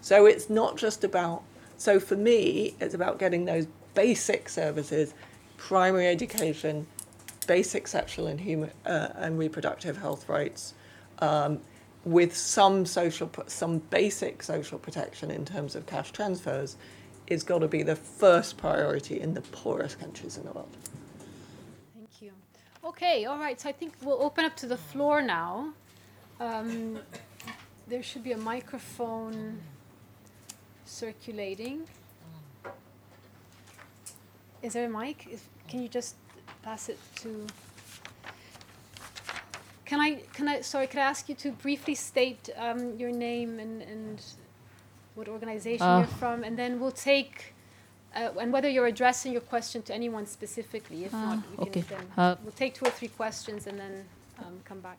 So 0.00 0.26
it's 0.26 0.48
not 0.48 0.76
just 0.76 1.04
about, 1.04 1.42
so 1.76 2.00
for 2.00 2.16
me, 2.16 2.74
it's 2.80 2.94
about 2.94 3.18
getting 3.18 3.44
those 3.44 3.66
basic 3.94 4.48
services, 4.48 5.14
primary 5.56 6.06
education, 6.06 6.86
basic 7.46 7.88
sexual 7.88 8.26
and 8.26 8.40
human 8.40 8.70
uh, 8.86 9.08
and 9.16 9.38
reproductive 9.38 9.96
health 9.96 10.28
rights, 10.28 10.74
um, 11.18 11.60
with 12.04 12.36
some 12.36 12.86
social, 12.86 13.30
some 13.46 13.78
basic 13.78 14.42
social 14.42 14.78
protection 14.78 15.30
in 15.30 15.44
terms 15.44 15.74
of 15.74 15.86
cash 15.86 16.10
transfers, 16.12 16.76
is 17.26 17.42
got 17.42 17.58
to 17.58 17.68
be 17.68 17.82
the 17.82 17.96
first 17.96 18.56
priority 18.56 19.20
in 19.20 19.34
the 19.34 19.42
poorest 19.42 20.00
countries 20.00 20.36
in 20.36 20.44
the 20.44 20.52
world. 20.52 20.74
Thank 21.94 22.22
you. 22.22 22.32
Okay, 22.84 23.26
all 23.26 23.38
right. 23.38 23.60
So 23.60 23.68
I 23.68 23.72
think 23.72 23.92
we'll 24.02 24.22
open 24.22 24.44
up 24.44 24.56
to 24.56 24.66
the 24.66 24.78
floor 24.78 25.20
now. 25.20 25.74
Um, 26.40 27.00
there 27.86 28.02
should 28.02 28.22
be 28.22 28.32
a 28.32 28.38
microphone 28.38 29.60
circulating. 30.84 31.86
Is 34.62 34.72
there 34.72 34.86
a 34.86 34.88
mic? 34.88 35.26
If, 35.30 35.46
can 35.68 35.82
you 35.82 35.88
just 35.88 36.16
pass 36.62 36.88
it 36.88 36.98
to? 37.16 37.46
Can 39.88 40.00
I? 40.06 40.10
Can 40.36 40.46
I? 40.52 40.60
Sorry, 40.72 40.86
could 40.90 41.00
I 41.04 41.08
ask 41.14 41.22
you 41.30 41.34
to 41.44 41.48
briefly 41.64 41.94
state 41.94 42.44
um, 42.64 42.80
your 43.00 43.10
name 43.28 43.50
and, 43.64 43.74
and 43.92 44.16
what 45.16 45.28
organization 45.28 45.86
Uh. 45.86 45.98
you're 46.00 46.16
from, 46.22 46.44
and 46.46 46.54
then 46.62 46.78
we'll 46.80 46.98
take. 47.12 47.36
Uh, 48.16 48.40
and 48.40 48.52
whether 48.54 48.68
you're 48.74 48.86
addressing 48.94 49.32
your 49.36 49.44
question 49.54 49.82
to 49.82 49.92
anyone 49.94 50.24
specifically. 50.26 51.04
If 51.04 51.12
not, 51.12 51.38
Ah, 51.38 51.42
we 51.50 51.56
can 51.56 51.68
okay. 51.68 51.84
then 51.92 52.04
Uh, 52.16 52.34
we'll 52.42 52.56
take 52.62 52.72
two 52.78 52.86
or 52.88 52.90
three 52.98 53.08
questions 53.20 53.66
and 53.68 53.76
then 53.82 53.94
um, 54.40 54.54
come 54.68 54.80
back. 54.80 54.98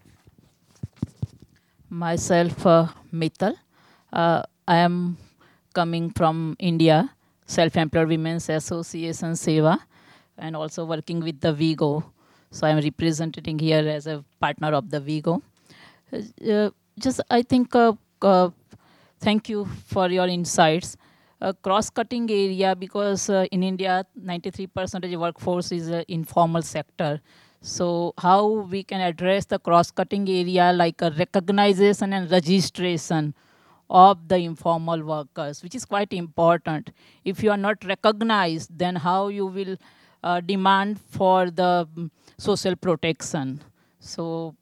myself 1.89 2.65
uh, 2.65 2.87
Mittal. 3.11 3.55
Uh, 4.13 4.43
I 4.67 4.77
am 4.77 5.17
coming 5.73 6.11
from 6.11 6.55
India, 6.59 7.09
Self-Employed 7.47 8.07
Women's 8.07 8.47
Association 8.49 9.33
SEWA, 9.35 9.79
and 10.37 10.55
also 10.55 10.85
working 10.85 11.19
with 11.19 11.39
the 11.41 11.53
WIEGO. 11.53 12.03
So 12.51 12.65
I 12.65 12.71
am 12.71 12.79
representing 12.79 13.59
here 13.59 13.87
as 13.87 14.07
a 14.07 14.23
partner 14.39 14.73
of 14.73 14.89
the 14.89 14.99
WIEGO. 14.99 15.41
Uh, 16.11 16.71
just 16.97 17.21
I 17.29 17.43
think, 17.43 17.75
uh, 17.75 17.93
uh, 18.21 18.49
thank 19.19 19.49
you 19.49 19.65
for 19.85 20.09
your 20.09 20.27
insights. 20.27 20.97
Uh, 21.41 21.53
cross-cutting 21.53 22.29
area 22.29 22.75
because 22.75 23.29
uh, 23.29 23.45
in 23.51 23.63
India, 23.63 24.05
93% 24.21 25.13
of 25.13 25.19
workforce 25.21 25.71
is 25.71 25.89
uh, 25.89 26.03
informal 26.09 26.61
sector. 26.61 27.21
So 27.61 28.13
how 28.17 28.45
we 28.45 28.83
can 28.83 28.99
address 28.99 29.45
the 29.45 29.59
cross-cutting 29.59 30.27
area 30.27 30.73
like 30.73 31.01
a 31.01 31.11
recognition 31.11 32.11
and 32.13 32.29
registration 32.29 33.33
of 33.89 34.27
the 34.27 34.37
informal 34.37 35.01
workers, 35.03 35.63
which 35.63 35.75
is 35.75 35.85
quite 35.85 36.13
important. 36.13 36.91
If 37.23 37.41
you 37.41 37.51
are 37.51 37.57
not 37.57 37.85
recognized, 37.85 38.77
then 38.77 38.97
how 38.97 39.29
you 39.29 39.45
will 39.45 39.77
uh, 40.23 40.41
demand 40.41 40.99
for 40.99 41.49
the 41.51 41.87
mm, 41.95 42.09
social 42.37 42.75
protection. 42.75 43.61
So 43.99 44.55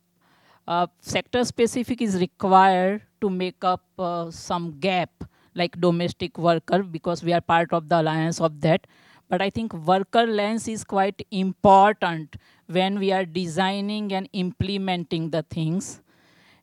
uh, 0.67 0.87
sector 1.01 1.43
specific 1.45 2.01
is 2.01 2.19
required 2.19 3.01
to 3.21 3.29
make 3.29 3.63
up 3.63 3.83
uh, 3.97 4.29
some 4.31 4.79
gap 4.79 5.23
like 5.55 5.79
domestic 5.79 6.37
worker 6.37 6.83
because 6.83 7.23
we 7.23 7.33
are 7.33 7.41
part 7.41 7.73
of 7.73 7.89
the 7.89 7.99
alliance 8.01 8.39
of 8.39 8.61
that 8.61 8.85
but 9.29 9.41
i 9.41 9.49
think 9.49 9.73
worker 9.73 10.25
lens 10.27 10.67
is 10.67 10.83
quite 10.83 11.25
important 11.31 12.35
when 12.67 12.99
we 12.99 13.11
are 13.11 13.25
designing 13.25 14.11
and 14.13 14.29
implementing 14.33 15.29
the 15.31 15.41
things 15.49 16.01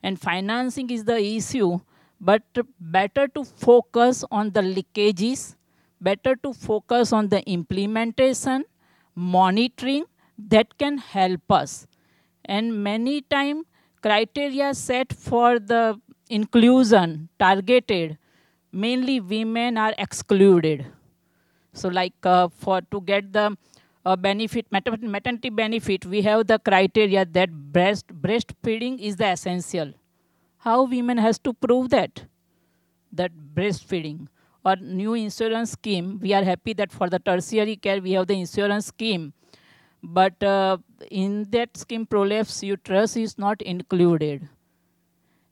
and 0.03 0.21
financing 0.21 0.91
is 0.91 1.05
the 1.05 1.19
issue 1.19 1.81
but 2.21 2.43
better 2.79 3.27
to 3.29 3.45
focus 3.45 4.25
on 4.31 4.51
the 4.51 4.61
leakages 4.61 5.57
better 6.01 6.37
to 6.37 6.53
focus 6.53 7.13
on 7.13 7.29
the 7.29 7.43
implementation 7.51 8.65
monitoring 9.15 10.05
that 10.39 10.77
can 10.79 10.99
help 10.99 11.51
us 11.51 11.87
and 12.45 12.83
many 12.83 13.21
time 13.23 13.65
criteria 14.03 14.75
set 14.75 15.13
for 15.13 15.59
the 15.59 16.01
inclusion 16.29 17.29
targeted 17.39 18.19
mainly 18.73 19.21
women 19.21 19.77
are 19.77 19.95
excluded 19.99 20.85
so 21.73 21.89
like 21.89 22.15
uh, 22.25 22.49
for 22.49 22.81
to 22.91 23.01
get 23.01 23.33
the 23.33 23.57
uh, 24.05 24.17
benefit, 24.17 24.67
maternity 24.71 25.51
benefit, 25.51 26.05
we 26.05 26.23
have 26.23 26.47
the 26.47 26.59
criteria 26.59 27.25
that 27.25 27.51
breast 27.73 28.07
breastfeeding 28.09 28.99
is 29.01 29.17
the 29.17 29.31
essential. 29.31 29.93
How 30.59 30.85
women 30.85 31.19
has 31.19 31.39
to 31.41 31.53
prove 31.53 31.91
that? 31.91 32.25
That 33.13 33.33
breastfeeding 33.55 34.29
or 34.65 34.77
new 34.77 35.15
insurance 35.15 35.73
scheme. 35.73 36.19
We 36.21 36.33
are 36.33 36.43
happy 36.43 36.73
that 36.75 36.91
for 36.91 37.09
the 37.09 37.19
tertiary 37.19 37.77
care 37.77 38.01
we 38.01 38.13
have 38.13 38.27
the 38.27 38.39
insurance 38.39 38.87
scheme, 38.87 39.33
but 40.03 40.43
uh, 40.43 40.79
in 41.11 41.45
that 41.51 41.77
scheme 41.77 42.07
prolapse 42.07 42.63
uterus 42.63 43.17
is 43.17 43.39
not 43.39 43.61
included. 43.63 44.49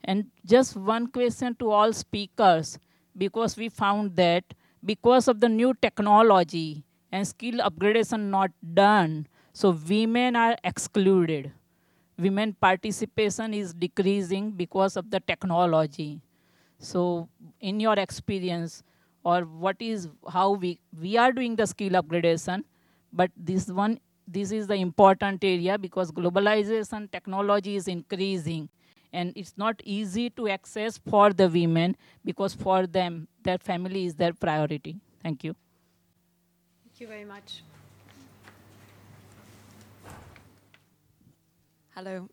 And 0.05 0.26
just 0.44 0.76
one 0.76 1.06
question 1.06 1.55
to 1.60 1.70
all 1.70 1.93
speakers, 1.93 2.78
because 3.16 3.56
we 3.56 3.68
found 3.68 4.16
that 4.16 4.44
because 4.84 5.28
of 5.28 5.40
the 5.40 5.48
new 5.48 5.74
technology 5.80 6.84
and 7.12 7.28
skill 7.28 7.60
upgradation 7.60 8.30
not 8.30 8.51
done, 8.74 9.28
so 9.52 9.70
women 9.89 10.34
are 10.34 10.56
excluded. 10.64 11.52
Women 12.18 12.55
participation 12.60 13.55
is 13.55 13.74
decreasing 13.74 14.51
because 14.51 14.97
of 14.97 15.10
the 15.10 15.20
technology. 15.20 16.20
So 16.78 17.28
in 17.60 17.78
your 17.78 17.94
experience, 17.94 18.82
or 19.24 19.43
what 19.43 19.77
is 19.81 20.09
how 20.28 20.53
we 20.53 20.78
we 21.01 21.16
are 21.16 21.32
doing 21.32 21.57
the 21.57 21.66
skill 21.66 21.93
upgradation, 21.93 22.65
but 23.12 23.31
this 23.36 23.69
one 23.69 23.99
this 24.27 24.53
is 24.53 24.66
the 24.66 24.74
important 24.74 25.43
area 25.44 25.77
because 25.78 26.11
globalization 26.12 27.11
technology 27.11 27.77
is 27.77 27.89
increasing 27.89 28.69
and 29.12 29.32
it's 29.36 29.55
not 29.57 29.81
easy 29.85 30.31
to 30.31 30.49
access 30.49 30.99
for 30.99 31.32
the 31.32 31.49
women 31.49 31.97
because 32.24 32.55
for 32.55 32.86
them 32.86 33.28
their 33.43 33.59
family 33.59 34.07
is 34.07 34.15
their 34.15 34.32
priority. 34.32 34.97
Thank 35.23 35.44
you. 35.44 35.55
Thank 36.85 37.01
you 37.01 37.07
very 37.09 37.24
much. 37.24 37.62
Hello 41.94 42.28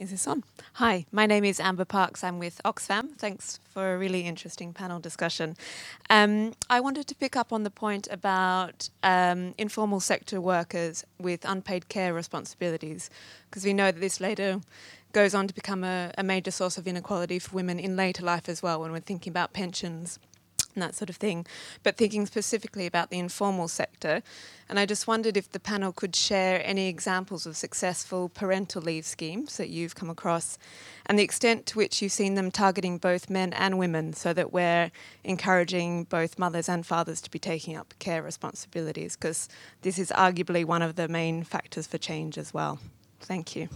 is 0.00 0.10
this 0.10 0.26
on? 0.26 0.42
Hi, 0.74 1.04
my 1.12 1.26
name 1.26 1.44
is 1.44 1.60
Amber 1.60 1.84
Parks. 1.84 2.24
I'm 2.24 2.38
with 2.38 2.58
Oxfam. 2.64 3.10
Thanks 3.18 3.60
for 3.68 3.92
a 3.92 3.98
really 3.98 4.22
interesting 4.22 4.72
panel 4.72 4.98
discussion. 4.98 5.56
Um, 6.08 6.54
I 6.70 6.80
wanted 6.80 7.06
to 7.08 7.14
pick 7.14 7.36
up 7.36 7.52
on 7.52 7.64
the 7.64 7.70
point 7.70 8.08
about 8.10 8.88
um, 9.02 9.54
informal 9.58 10.00
sector 10.00 10.40
workers 10.40 11.04
with 11.18 11.44
unpaid 11.44 11.90
care 11.90 12.14
responsibilities, 12.14 13.10
because 13.50 13.66
we 13.66 13.74
know 13.74 13.92
that 13.92 14.00
this 14.00 14.20
later 14.20 14.62
goes 15.12 15.34
on 15.34 15.46
to 15.48 15.54
become 15.54 15.84
a, 15.84 16.12
a 16.16 16.22
major 16.22 16.50
source 16.50 16.78
of 16.78 16.86
inequality 16.88 17.38
for 17.38 17.54
women 17.54 17.78
in 17.78 17.94
later 17.94 18.24
life 18.24 18.48
as 18.48 18.62
well 18.62 18.80
when 18.80 18.92
we're 18.92 19.00
thinking 19.00 19.30
about 19.30 19.52
pensions 19.52 20.18
and 20.74 20.82
that 20.82 20.94
sort 20.94 21.10
of 21.10 21.16
thing, 21.16 21.46
but 21.82 21.96
thinking 21.96 22.26
specifically 22.26 22.86
about 22.86 23.10
the 23.10 23.18
informal 23.18 23.68
sector. 23.68 24.22
And 24.68 24.78
I 24.78 24.86
just 24.86 25.06
wondered 25.06 25.36
if 25.36 25.50
the 25.50 25.58
panel 25.58 25.92
could 25.92 26.14
share 26.14 26.62
any 26.64 26.88
examples 26.88 27.44
of 27.44 27.56
successful 27.56 28.28
parental 28.28 28.82
leave 28.82 29.04
schemes 29.04 29.56
that 29.56 29.68
you've 29.68 29.96
come 29.96 30.08
across 30.08 30.58
and 31.06 31.18
the 31.18 31.24
extent 31.24 31.66
to 31.66 31.78
which 31.78 32.00
you've 32.00 32.12
seen 32.12 32.34
them 32.36 32.52
targeting 32.52 32.98
both 32.98 33.28
men 33.28 33.52
and 33.52 33.78
women 33.78 34.12
so 34.12 34.32
that 34.32 34.52
we're 34.52 34.92
encouraging 35.24 36.04
both 36.04 36.38
mothers 36.38 36.68
and 36.68 36.86
fathers 36.86 37.20
to 37.22 37.30
be 37.30 37.38
taking 37.38 37.76
up 37.76 37.94
care 37.98 38.22
responsibilities, 38.22 39.16
because 39.16 39.48
this 39.82 39.98
is 39.98 40.12
arguably 40.16 40.64
one 40.64 40.82
of 40.82 40.94
the 40.94 41.08
main 41.08 41.42
factors 41.42 41.88
for 41.88 41.98
change 41.98 42.38
as 42.38 42.54
well. 42.54 42.78
Thank 43.20 43.56
you. 43.56 43.68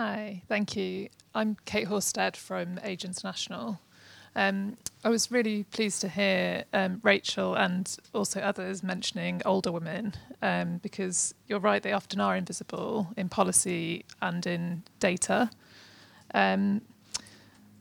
Hi, 0.00 0.42
thank 0.46 0.76
you. 0.76 1.08
I'm 1.34 1.56
Kate 1.64 1.88
Horsted 1.88 2.36
from 2.36 2.78
Age 2.84 3.04
International. 3.04 3.80
Um, 4.36 4.76
I 5.02 5.08
was 5.08 5.32
really 5.32 5.64
pleased 5.64 6.02
to 6.02 6.08
hear 6.08 6.62
um, 6.72 7.00
Rachel 7.02 7.56
and 7.56 7.96
also 8.14 8.38
others 8.38 8.84
mentioning 8.84 9.42
older 9.44 9.72
women 9.72 10.14
um, 10.40 10.78
because 10.84 11.34
you're 11.48 11.58
right, 11.58 11.82
they 11.82 11.90
often 11.90 12.20
are 12.20 12.36
invisible 12.36 13.08
in 13.16 13.28
policy 13.28 14.04
and 14.22 14.46
in 14.46 14.84
data. 15.00 15.50
Um, 16.32 16.82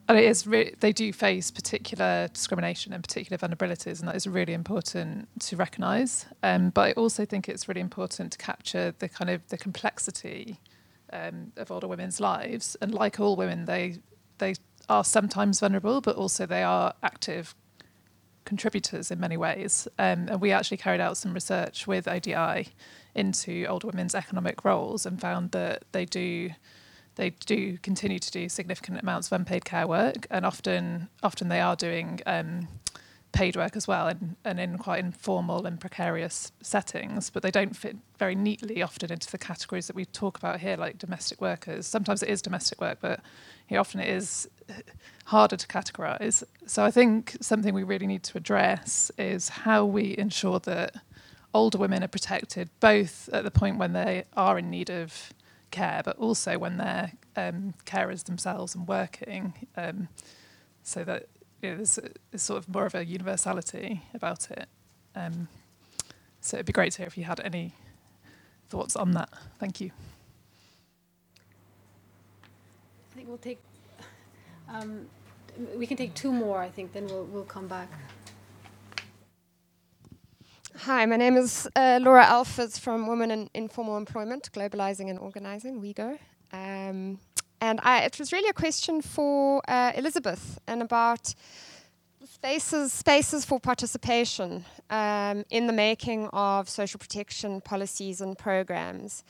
and 0.09 0.17
it 0.17 0.23
is 0.23 0.47
re- 0.47 0.73
they 0.79 0.93
do 0.93 1.13
face 1.13 1.51
particular 1.51 2.29
discrimination 2.29 2.93
and 2.93 3.03
particular 3.03 3.37
vulnerabilities, 3.37 3.99
and 3.99 4.07
that 4.07 4.15
is 4.15 4.25
really 4.25 4.53
important 4.53 5.29
to 5.41 5.55
recognise. 5.55 6.25
Um, 6.41 6.71
but 6.71 6.81
I 6.81 6.91
also 6.93 7.25
think 7.25 7.47
it's 7.47 7.67
really 7.67 7.81
important 7.81 8.31
to 8.31 8.39
capture 8.39 8.95
the 8.97 9.07
kind 9.07 9.29
of 9.29 9.47
the 9.49 9.57
complexity 9.59 10.59
um, 11.13 11.51
of 11.57 11.71
older 11.71 11.87
women's 11.87 12.19
lives. 12.19 12.75
And 12.81 12.93
like 12.93 13.19
all 13.19 13.35
women, 13.35 13.65
they 13.65 13.97
they 14.37 14.55
are 14.89 15.03
sometimes 15.03 15.59
vulnerable, 15.59 16.01
but 16.01 16.15
also 16.15 16.45
they 16.45 16.63
are 16.63 16.93
active 17.03 17.55
contributors 18.45 19.11
in 19.11 19.19
many 19.19 19.35
ways. 19.37 19.87
Um, 19.99 20.29
and 20.29 20.41
we 20.41 20.51
actually 20.51 20.77
carried 20.77 21.01
out 21.01 21.17
some 21.17 21.33
research 21.33 21.85
with 21.85 22.07
ODI 22.07 22.69
into 23.13 23.65
older 23.65 23.87
women's 23.87 24.15
economic 24.15 24.63
roles 24.63 25.05
and 25.05 25.19
found 25.19 25.51
that 25.51 25.83
they 25.91 26.05
do 26.05 26.51
they 27.15 27.31
do 27.31 27.79
continue 27.79 28.19
to 28.19 28.31
do 28.31 28.47
significant 28.47 29.01
amounts 29.01 29.27
of 29.27 29.33
unpaid 29.33 29.65
care 29.65 29.87
work, 29.87 30.27
and 30.29 30.45
often 30.45 31.09
often 31.23 31.49
they 31.49 31.59
are 31.59 31.75
doing 31.75 32.21
um, 32.25 32.67
paid 33.31 33.55
work 33.55 33.75
as 33.75 33.87
well 33.87 34.07
and, 34.07 34.35
and 34.43 34.59
in 34.59 34.77
quite 34.77 34.99
informal 34.99 35.65
and 35.65 35.79
precarious 35.79 36.51
settings, 36.61 37.29
but 37.29 37.43
they 37.43 37.51
don't 37.51 37.75
fit 37.75 37.95
very 38.17 38.35
neatly 38.35 38.81
often 38.81 39.11
into 39.11 39.29
the 39.29 39.37
categories 39.37 39.87
that 39.87 39.95
we 39.95 40.05
talk 40.05 40.37
about 40.37 40.59
here, 40.59 40.77
like 40.77 40.97
domestic 40.97 41.41
workers. 41.41 41.85
Sometimes 41.85 42.23
it 42.23 42.29
is 42.29 42.41
domestic 42.41 42.81
work, 42.81 42.99
but 43.01 43.19
often 43.71 43.99
it 43.99 44.09
is 44.09 44.47
harder 45.25 45.57
to 45.57 45.67
categorize. 45.67 46.43
So 46.65 46.83
I 46.83 46.91
think 46.91 47.37
something 47.41 47.73
we 47.73 47.83
really 47.83 48.07
need 48.07 48.23
to 48.23 48.37
address 48.37 49.11
is 49.17 49.49
how 49.49 49.85
we 49.85 50.15
ensure 50.17 50.59
that 50.61 50.95
older 51.53 51.77
women 51.77 52.03
are 52.03 52.07
protected, 52.07 52.69
both 52.79 53.29
at 53.33 53.43
the 53.43 53.51
point 53.51 53.77
when 53.77 53.93
they 53.93 54.23
are 54.35 54.57
in 54.57 54.69
need 54.69 54.89
of 54.89 55.33
care, 55.71 56.01
but 56.03 56.17
also 56.17 56.57
when 56.57 56.77
they're 56.77 57.11
um, 57.35 57.73
carers 57.85 58.23
themselves 58.23 58.73
and 58.73 58.87
working, 58.87 59.53
um, 59.75 60.07
so 60.83 61.03
that 61.03 61.27
you 61.61 61.69
know, 61.69 61.75
there's, 61.77 61.99
there's 62.31 62.41
sort 62.41 62.59
of 62.59 62.69
more 62.69 62.85
of 62.85 62.95
a 62.95 63.05
universality 63.05 64.03
about 64.13 64.51
it. 64.51 64.67
Um, 65.15 65.47
so 66.41 66.57
it'd 66.57 66.65
be 66.65 66.73
great 66.73 66.93
to 66.93 66.99
hear 66.99 67.07
if 67.07 67.17
you 67.17 67.23
had 67.23 67.39
any 67.39 67.73
thoughts 68.69 68.95
on 68.95 69.11
that. 69.11 69.29
Thank 69.59 69.81
you. 69.81 69.91
I 73.11 73.15
think 73.15 73.27
we'll 73.27 73.37
take. 73.37 73.59
Um, 74.69 75.07
we 75.75 75.87
can 75.87 75.97
take 75.97 76.13
two 76.13 76.31
more. 76.31 76.59
I 76.59 76.69
think 76.69 76.93
then 76.93 77.07
we'll 77.07 77.25
we'll 77.25 77.43
come 77.43 77.67
back. 77.67 77.89
Hi, 80.81 81.05
my 81.07 81.17
name 81.17 81.35
is 81.35 81.67
uh, 81.75 81.99
Laura 82.01 82.23
Alfers 82.23 82.79
from 82.79 83.07
Women 83.07 83.31
in 83.31 83.49
Informal 83.55 83.97
Employment, 83.97 84.51
Globalizing 84.53 85.09
and 85.09 85.17
Organizing, 85.17 85.81
WIEGO. 85.81 86.19
Um, 86.53 87.19
and 87.61 87.79
I, 87.83 88.01
it 88.01 88.19
was 88.19 88.31
really 88.31 88.49
a 88.49 88.53
question 88.53 89.01
for 89.01 89.61
uh, 89.67 89.91
Elizabeth 89.95 90.59
and 90.67 90.81
about 90.81 91.33
spaces, 92.25 92.93
spaces 92.93 93.45
for 93.45 93.59
participation 93.59 94.63
um, 94.89 95.43
in 95.49 95.67
the 95.67 95.73
making 95.73 96.27
of 96.27 96.69
social 96.69 96.99
protection 96.99 97.61
policies 97.61 98.21
and 98.21 98.37
programs. 98.37 99.23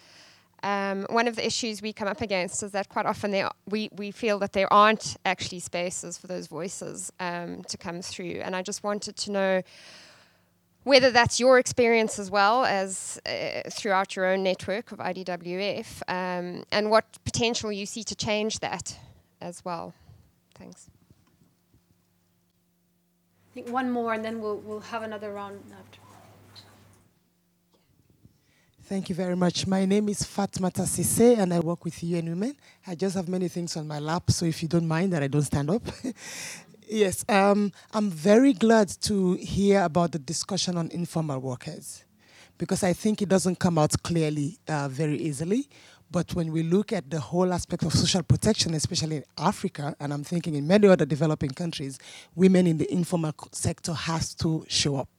Um, 0.63 1.05
one 1.09 1.27
of 1.27 1.35
the 1.35 1.45
issues 1.45 1.81
we 1.81 1.93
come 1.93 2.07
up 2.07 2.21
against 2.21 2.63
is 2.63 2.71
that 2.71 2.89
quite 2.89 3.05
often 3.05 3.31
there, 3.31 3.49
we, 3.69 3.89
we 3.95 4.11
feel 4.11 4.39
that 4.39 4.53
there 4.53 4.71
aren't 4.73 5.15
actually 5.23 5.59
spaces 5.59 6.17
for 6.17 6.27
those 6.27 6.47
voices 6.47 7.13
um, 7.19 7.63
to 7.65 7.77
come 7.77 8.01
through. 8.01 8.41
And 8.43 8.55
I 8.55 8.61
just 8.61 8.83
wanted 8.83 9.15
to 9.17 9.31
know 9.31 9.61
whether 10.87 11.11
that's 11.11 11.37
your 11.37 11.59
experience 11.59 12.17
as 12.17 12.31
well 12.31 12.63
as 12.63 13.19
uh, 13.25 13.69
throughout 13.69 14.15
your 14.15 14.25
own 14.25 14.41
network 14.41 14.93
of 14.93 14.99
IDWF, 14.99 16.01
um, 16.07 16.63
and 16.71 16.89
what 16.89 17.05
potential 17.25 17.71
you 17.71 17.85
see 17.85 18.03
to 18.03 18.15
change 18.15 18.59
that 18.59 18.97
as 19.41 19.65
well. 19.65 19.93
Thanks. 20.55 20.89
I 23.51 23.53
think 23.53 23.69
one 23.69 23.91
more, 23.91 24.13
and 24.13 24.23
then 24.23 24.39
we'll 24.39 24.59
we'll 24.59 24.87
have 24.93 25.03
another 25.03 25.33
round 25.33 25.59
after. 25.77 25.99
Thank 28.83 29.09
you 29.09 29.15
very 29.15 29.35
much. 29.35 29.67
My 29.67 29.83
name 29.83 30.07
is 30.07 30.21
Fatmata 30.21 30.85
Sisse, 30.87 31.37
and 31.37 31.53
I 31.53 31.59
work 31.59 31.83
with 31.83 32.01
UN 32.01 32.29
Women. 32.29 32.55
I 32.87 32.95
just 32.95 33.17
have 33.17 33.27
many 33.27 33.49
things 33.49 33.75
on 33.75 33.85
my 33.85 33.99
lap, 33.99 34.31
so 34.31 34.45
if 34.45 34.63
you 34.63 34.69
don't 34.69 34.87
mind 34.87 35.11
that 35.11 35.21
I 35.21 35.27
don't 35.27 35.41
stand 35.41 35.69
up. 35.69 35.81
Yes, 36.89 37.25
um, 37.27 37.73
I'm 37.93 38.09
very 38.09 38.53
glad 38.53 38.87
to 39.01 39.33
hear 39.33 39.81
about 39.83 40.13
the 40.13 40.19
discussion 40.19 40.77
on 40.77 40.89
informal 40.91 41.39
workers 41.39 42.05
because 42.57 42.81
I 42.81 42.93
think 42.93 43.21
it 43.21 43.27
doesn't 43.27 43.59
come 43.59 43.77
out 43.77 44.01
clearly 44.03 44.57
uh, 44.69 44.87
very 44.87 45.17
easily. 45.17 45.67
But 46.09 46.33
when 46.35 46.53
we 46.53 46.63
look 46.63 46.93
at 46.93 47.09
the 47.09 47.19
whole 47.19 47.51
aspect 47.51 47.83
of 47.83 47.93
social 47.93 48.23
protection, 48.23 48.73
especially 48.73 49.17
in 49.17 49.23
Africa, 49.37 49.93
and 49.99 50.13
I'm 50.13 50.23
thinking 50.23 50.55
in 50.55 50.65
many 50.65 50.87
other 50.87 51.05
developing 51.05 51.49
countries, 51.49 51.99
women 52.33 52.65
in 52.65 52.77
the 52.77 52.91
informal 52.91 53.33
sector 53.51 53.93
has 53.93 54.33
to 54.35 54.65
show 54.69 54.95
up. 54.95 55.09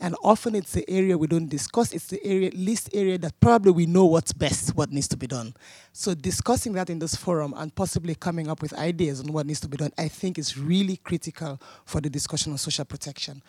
And 0.00 0.14
often 0.22 0.54
it's 0.54 0.72
the 0.72 0.88
area 0.88 1.16
we 1.16 1.26
don't 1.26 1.48
discuss, 1.48 1.92
it's 1.92 2.08
the 2.08 2.22
area, 2.24 2.50
least 2.54 2.90
area 2.92 3.16
that 3.18 3.40
probably 3.40 3.72
we 3.72 3.86
know 3.86 4.04
what's 4.04 4.32
best, 4.32 4.76
what 4.76 4.92
needs 4.92 5.08
to 5.08 5.16
be 5.16 5.26
done. 5.26 5.54
So 5.92 6.14
discussing 6.14 6.74
that 6.74 6.90
in 6.90 6.98
this 6.98 7.14
forum 7.14 7.54
and 7.56 7.74
possibly 7.74 8.14
coming 8.14 8.48
up 8.48 8.60
with 8.60 8.74
ideas 8.74 9.20
on 9.20 9.32
what 9.32 9.46
needs 9.46 9.60
to 9.60 9.68
be 9.68 9.78
done, 9.78 9.92
I 9.96 10.08
think 10.08 10.38
is 10.38 10.58
really 10.58 10.98
critical 10.98 11.60
for 11.86 12.02
the 12.02 12.10
discussion 12.10 12.52
on 12.52 12.58
social 12.58 12.84
protection. 12.84 13.42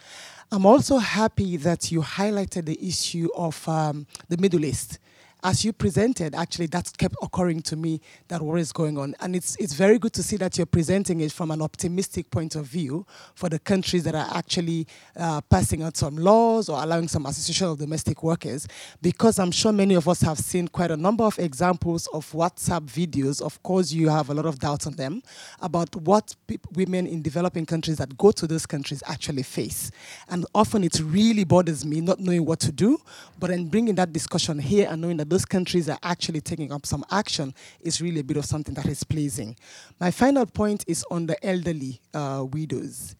I'm 0.50 0.66
also 0.66 0.98
happy 0.98 1.58
that 1.58 1.92
you 1.92 2.02
highlighted 2.02 2.66
the 2.66 2.88
issue 2.88 3.28
of 3.36 3.68
um, 3.68 4.08
the 4.30 4.38
Middle 4.38 4.64
East 4.64 4.98
as 5.44 5.64
you 5.64 5.72
presented, 5.72 6.36
actually, 6.36 6.68
that 6.68 6.92
kept 6.98 7.16
occurring 7.22 7.62
to 7.62 7.76
me 7.76 8.02
that 8.28 8.42
what 8.42 8.60
is 8.60 8.72
going 8.72 8.98
on. 8.98 9.16
And 9.22 9.36
it's, 9.36 9.56
it's 9.56 9.74
very 9.74 9.98
good 9.98 10.14
to 10.14 10.24
see 10.24 10.36
that 10.38 10.58
you're 10.58 10.66
presenting 10.66 11.22
it 11.22 11.32
from 11.32 11.52
an 11.52 11.62
optimistic 11.62 12.30
point 12.30 12.56
of 12.56 12.66
view 12.66 13.06
for 13.36 13.48
the 13.48 13.60
countries 13.60 14.04
that 14.04 14.16
are 14.16 14.28
actually 14.36 14.88
uh, 15.16 15.40
passing 15.42 15.84
out 15.84 15.96
some 15.96 16.18
laws 16.18 16.68
or 16.68 16.84
allowing 16.84 17.08
some 17.08 17.26
association 17.26 17.68
of 17.68 17.78
domestic 17.78 18.22
workers, 18.22 18.68
because 19.02 19.40
I'm 19.40 19.52
sure 19.52 19.72
many 19.72 19.96
of 19.96 20.10
us 20.10 20.22
have 20.22 20.40
seen 20.40 20.68
quite 20.68 20.92
a 20.92 20.98
number 20.98 21.24
of 21.24 21.40
examples 21.40 22.08
of 22.08 22.30
WhatsApp 22.32 22.82
videos. 22.82 23.42
Of 23.42 23.64
course, 23.64 23.92
you 23.92 24.10
have 24.10 24.30
a 24.30 24.34
lot 24.34 24.46
of 24.46 24.60
doubts 24.60 24.88
on 24.88 24.94
them 24.94 25.22
about 25.62 25.96
what 25.96 26.36
women 26.74 27.08
in 27.08 27.22
developing 27.22 27.66
countries 27.66 27.98
that 27.98 28.18
go 28.18 28.32
to 28.32 28.46
those 28.46 28.66
countries 28.66 29.02
actually 29.08 29.44
face. 29.44 29.92
And 30.28 30.46
often 30.54 30.84
it 30.84 31.00
really 31.00 31.46
bothers 31.46 31.86
me 31.86 32.02
not 32.02 32.20
knowing 32.20 32.46
what 32.46 32.60
to 32.62 32.72
do, 32.72 33.00
but 33.40 33.52
then 33.52 33.68
bringing 33.68 33.96
that 33.96 34.12
discussion 34.12 34.60
here 34.60 34.88
and 34.90 35.02
knowing 35.02 35.18
that 35.18 35.29
those 35.30 35.46
countries 35.46 35.88
are 35.90 36.00
actually 36.04 36.42
taking 36.42 36.72
up 36.72 36.86
some 36.86 37.06
action 37.12 37.54
is 37.82 38.02
really 38.02 38.20
a 38.20 38.24
bit 38.24 38.38
of 38.38 38.46
something 38.46 38.74
that 38.76 38.86
is 38.86 39.04
pleasing. 39.04 39.56
My 40.00 40.12
final 40.12 40.46
point 40.46 40.84
is 40.88 41.06
on 41.12 41.28
the 41.28 41.44
elderly 41.46 42.02
uh, 42.14 42.46
widows 42.50 43.16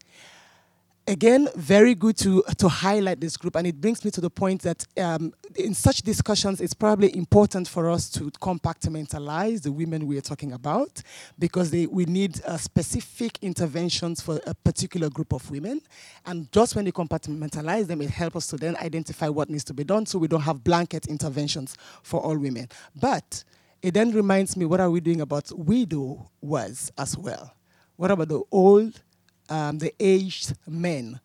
again, 1.10 1.48
very 1.56 1.96
good 1.96 2.16
to, 2.16 2.42
to 2.56 2.68
highlight 2.68 3.20
this 3.20 3.36
group. 3.36 3.56
And 3.56 3.66
it 3.66 3.80
brings 3.80 4.04
me 4.04 4.12
to 4.12 4.20
the 4.20 4.30
point 4.30 4.62
that 4.62 4.86
um, 4.96 5.34
in 5.56 5.74
such 5.74 6.02
discussions, 6.02 6.60
it's 6.60 6.72
probably 6.72 7.14
important 7.16 7.66
for 7.66 7.90
us 7.90 8.08
to 8.10 8.30
compartmentalize 8.30 9.62
the 9.62 9.72
women 9.72 10.06
we're 10.06 10.20
talking 10.20 10.52
about 10.52 11.02
because 11.36 11.72
they, 11.72 11.86
we 11.86 12.04
need 12.04 12.40
uh, 12.46 12.56
specific 12.56 13.38
interventions 13.42 14.20
for 14.20 14.40
a 14.46 14.54
particular 14.54 15.10
group 15.10 15.32
of 15.32 15.50
women. 15.50 15.80
And 16.26 16.50
just 16.52 16.76
when 16.76 16.86
you 16.86 16.92
compartmentalize 16.92 17.88
them, 17.88 18.00
it 18.02 18.10
helps 18.10 18.36
us 18.36 18.46
to 18.48 18.56
then 18.56 18.76
identify 18.76 19.28
what 19.28 19.50
needs 19.50 19.64
to 19.64 19.74
be 19.74 19.82
done 19.82 20.06
so 20.06 20.16
we 20.16 20.28
don't 20.28 20.42
have 20.42 20.62
blanket 20.62 21.08
interventions 21.08 21.76
for 22.04 22.20
all 22.20 22.38
women. 22.38 22.68
But 22.94 23.42
it 23.82 23.94
then 23.94 24.12
reminds 24.12 24.56
me 24.56 24.64
what 24.64 24.78
are 24.78 24.90
we 24.90 25.00
doing 25.00 25.22
about 25.22 25.50
widow 25.58 26.30
was 26.40 26.92
as 26.96 27.18
well? 27.18 27.52
What 27.96 28.12
about 28.12 28.28
the 28.28 28.42
old 28.52 29.02
um, 29.50 29.78
the 29.78 29.92
aged 30.00 30.54
men. 30.66 31.20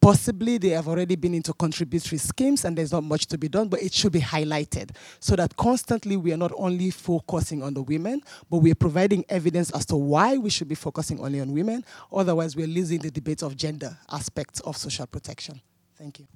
Possibly 0.00 0.58
they 0.58 0.68
have 0.68 0.86
already 0.86 1.16
been 1.16 1.34
into 1.34 1.52
contributory 1.52 2.18
schemes 2.18 2.64
and 2.64 2.78
there's 2.78 2.92
not 2.92 3.02
much 3.02 3.26
to 3.26 3.36
be 3.36 3.48
done, 3.48 3.68
but 3.68 3.82
it 3.82 3.92
should 3.92 4.12
be 4.12 4.20
highlighted 4.20 4.94
so 5.18 5.34
that 5.34 5.56
constantly 5.56 6.16
we 6.16 6.32
are 6.32 6.36
not 6.36 6.52
only 6.56 6.90
focusing 6.90 7.64
on 7.64 7.74
the 7.74 7.82
women, 7.82 8.22
but 8.48 8.58
we 8.58 8.70
are 8.70 8.76
providing 8.76 9.24
evidence 9.28 9.72
as 9.72 9.84
to 9.86 9.96
why 9.96 10.36
we 10.38 10.50
should 10.50 10.68
be 10.68 10.76
focusing 10.76 11.18
only 11.18 11.40
on 11.40 11.52
women. 11.52 11.84
Otherwise, 12.12 12.54
we're 12.54 12.68
losing 12.68 13.00
the 13.00 13.10
debate 13.10 13.42
of 13.42 13.56
gender 13.56 13.98
aspects 14.10 14.60
of 14.60 14.76
social 14.76 15.06
protection. 15.06 15.60
Thank 15.96 16.20
you. 16.20 16.28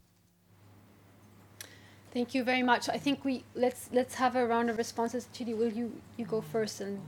Thank 2.12 2.35
you 2.35 2.43
very 2.44 2.62
much. 2.62 2.89
I 2.89 2.99
think 2.99 3.24
we 3.24 3.44
let's 3.55 3.89
let's 3.93 4.15
have 4.16 4.36
a 4.36 4.44
round 4.44 4.69
of 4.69 4.77
responses. 4.77 5.28
Chidi, 5.32 5.57
will 5.57 5.73
you 5.73 5.99
you 6.19 6.27
go 6.27 6.43
first 6.43 6.81
and 6.82 7.01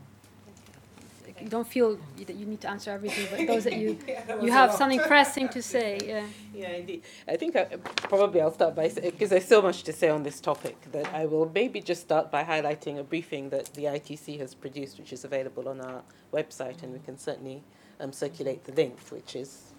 you 1.41 1.49
don't 1.49 1.67
feel 1.67 1.99
that 2.17 2.37
you 2.37 2.47
need 2.47 2.61
to 2.61 2.71
answer 2.71 2.91
everything, 2.91 3.27
but 3.31 3.47
those 3.47 3.65
that 3.65 3.77
you 3.77 3.99
yeah, 4.09 4.41
you 4.41 4.53
have 4.53 4.73
something 4.73 5.01
pressing 5.01 5.49
to 5.51 5.63
say. 5.63 5.99
Yeah. 6.15 6.27
Yeah, 6.55 6.71
indeed. 6.71 7.03
I 7.27 7.37
think 7.37 7.57
I, 7.57 7.65
probably 8.09 8.41
I'll 8.41 8.53
start 8.53 8.75
by 8.77 8.89
because 8.89 9.31
there's 9.31 9.47
so 9.47 9.61
much 9.61 9.83
to 9.85 9.93
say 9.93 10.09
on 10.09 10.23
this 10.23 10.41
topic 10.41 10.77
that 10.93 11.13
I 11.13 11.27
will 11.27 11.51
maybe 11.53 11.81
just 11.81 12.03
start 12.03 12.31
by 12.31 12.45
highlighting 12.45 12.99
a 12.99 13.03
briefing 13.03 13.51
that 13.51 13.73
the 13.75 13.85
ITUC 13.85 14.39
has 14.39 14.55
produced, 14.55 14.99
which 14.99 15.13
is 15.13 15.25
available 15.25 15.69
on 15.69 15.81
our 15.81 16.03
website, 16.33 16.83
and 16.83 16.93
we 16.93 17.01
can 17.01 17.19
certainly 17.19 17.63
um, 18.01 18.13
circulate 18.13 18.65
the 18.65 18.73
link, 18.73 18.99
which 19.11 19.35
is 19.35 19.74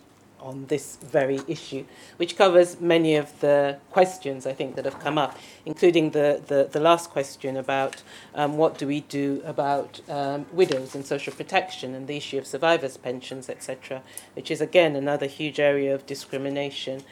on 0.46 0.68
this 0.68 0.98
very 0.98 1.40
issue, 1.48 1.84
which 2.18 2.38
covers 2.38 2.80
many 2.80 3.16
of 3.16 3.40
the 3.40 3.80
questions 3.90 4.46
I 4.46 4.54
think 4.54 4.76
that 4.76 4.86
have 4.86 5.00
come 5.00 5.18
up, 5.18 5.38
including 5.66 6.12
the, 6.12 6.42
the, 6.46 6.70
the 6.72 6.80
last 6.80 7.10
question 7.10 7.58
about 7.58 8.04
um, 8.36 8.56
what 8.56 8.78
do 8.78 8.86
we 8.86 9.02
do 9.02 9.42
about 9.44 10.00
um, 10.08 10.46
widows 10.54 10.94
and 10.94 11.04
social 11.04 11.34
protection 11.34 11.96
and 11.96 12.08
the 12.08 12.16
issue 12.16 12.38
of 12.38 12.46
survivors' 12.46 12.96
pensions, 12.96 13.50
etc., 13.50 14.04
which 14.36 14.52
is 14.52 14.62
again 14.62 14.96
another 14.96 15.26
huge 15.26 15.60
area 15.60 15.94
of 15.94 16.06
discrimination 16.06 17.04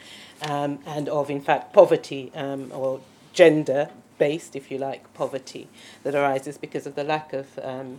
um, 0.42 0.78
and 0.86 1.08
of, 1.08 1.28
in 1.28 1.40
fact, 1.40 1.72
poverty 1.72 2.30
um, 2.36 2.70
or 2.72 3.00
gender 3.32 3.90
based, 4.16 4.54
if 4.54 4.70
you 4.70 4.78
like, 4.78 5.12
poverty 5.12 5.66
that 6.04 6.14
arises 6.14 6.56
because 6.56 6.86
of 6.86 6.94
the 6.94 7.02
lack 7.02 7.32
of 7.32 7.58
um, 7.62 7.98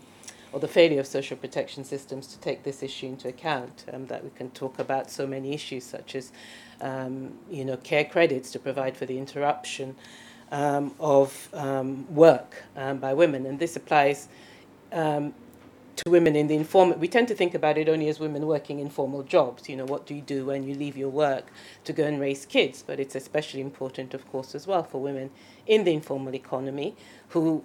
or 0.55 0.61
the 0.61 0.67
failure 0.69 1.01
of 1.01 1.05
social 1.05 1.35
protection 1.35 1.83
systems 1.83 2.27
to 2.27 2.39
take 2.39 2.63
this 2.63 2.81
issue 2.81 3.07
into 3.07 3.27
account. 3.27 3.83
Um, 3.91 4.07
that 4.07 4.23
we 4.23 4.29
can 4.29 4.49
talk 4.51 4.79
about 4.79 5.11
so 5.11 5.27
many 5.27 5.53
issues 5.53 5.83
such 5.83 6.15
as, 6.15 6.31
um, 6.79 7.33
you 7.51 7.65
know, 7.65 7.75
care 7.75 8.05
credits 8.05 8.51
to 8.51 8.59
provide 8.59 8.95
for 8.95 9.05
the 9.05 9.17
interruption 9.17 9.97
um, 10.53 10.95
of 10.97 11.49
um, 11.53 12.07
work 12.15 12.63
um, 12.77 12.99
by 12.99 13.13
women, 13.13 13.45
and 13.45 13.59
this 13.59 13.75
applies 13.75 14.29
um, 14.93 15.33
to 15.97 16.09
women 16.09 16.37
in 16.37 16.47
the 16.47 16.55
informal. 16.55 16.97
We 16.97 17.09
tend 17.09 17.27
to 17.27 17.35
think 17.35 17.53
about 17.53 17.77
it 17.77 17.89
only 17.89 18.07
as 18.07 18.21
women 18.21 18.47
working 18.47 18.79
in 18.79 18.89
formal 18.89 19.23
jobs. 19.23 19.67
You 19.67 19.75
know, 19.75 19.85
what 19.85 20.05
do 20.05 20.15
you 20.15 20.21
do 20.21 20.45
when 20.45 20.63
you 20.63 20.73
leave 20.73 20.95
your 20.95 21.09
work 21.09 21.51
to 21.83 21.91
go 21.91 22.05
and 22.05 22.17
raise 22.17 22.45
kids? 22.45 22.81
But 22.85 23.01
it's 23.01 23.15
especially 23.15 23.59
important, 23.59 24.13
of 24.13 24.25
course, 24.31 24.55
as 24.55 24.67
well 24.67 24.83
for 24.83 25.01
women 25.01 25.31
in 25.67 25.83
the 25.83 25.93
informal 25.93 26.33
economy 26.33 26.95
who 27.29 27.63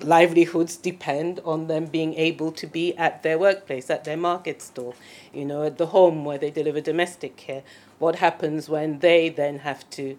livelihoods 0.00 0.76
depend 0.76 1.40
on 1.44 1.66
them 1.66 1.86
being 1.86 2.14
able 2.14 2.52
to 2.52 2.66
be 2.66 2.96
at 2.96 3.22
their 3.22 3.38
workplace, 3.38 3.90
at 3.90 4.04
their 4.04 4.16
market 4.16 4.60
stall, 4.62 4.94
you 5.32 5.44
know, 5.44 5.62
at 5.62 5.78
the 5.78 5.86
home 5.86 6.24
where 6.24 6.38
they 6.38 6.50
deliver 6.50 6.80
domestic 6.80 7.36
care. 7.36 7.62
What 7.98 8.16
happens 8.16 8.68
when 8.68 8.98
they 8.98 9.28
then 9.28 9.60
have 9.60 9.88
to 9.90 10.18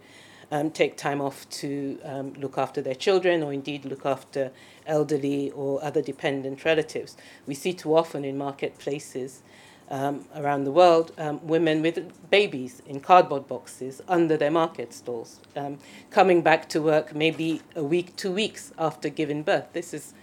um, 0.52 0.72
take 0.72 0.98
time 0.98 1.22
off 1.22 1.50
to 1.50 2.00
um, 2.04 2.34
look 2.34 2.58
after 2.58 2.82
their 2.82 2.96
children 2.96 3.44
or 3.44 3.52
indeed 3.52 3.86
look 3.86 4.06
after 4.06 4.52
elderly 4.86 5.52
or 5.52 5.84
other 5.84 6.02
dependent 6.02 6.64
relatives? 6.64 7.18
We 7.46 7.54
see 7.54 7.74
too 7.74 7.96
often 7.96 8.24
in 8.24 8.38
marketplaces 8.38 9.42
um, 9.90 10.26
around 10.36 10.64
the 10.64 10.72
world, 10.72 11.12
um, 11.18 11.46
women 11.46 11.82
with 11.82 12.30
babies 12.30 12.82
in 12.86 13.00
cardboard 13.00 13.48
boxes 13.48 14.02
under 14.08 14.38
their 14.38 14.52
market 14.52 14.94
stalls, 14.94 15.40
um, 15.56 15.78
coming 16.10 16.42
back 16.42 16.70
to 16.70 16.82
work 16.82 17.16
maybe 17.16 17.62
a 17.76 17.84
week, 17.84 18.16
two 18.16 18.32
weeks 18.32 18.72
after 18.78 19.10
giving 19.10 19.44
birth. 19.44 19.68
This 19.74 19.94
is, 19.94 20.14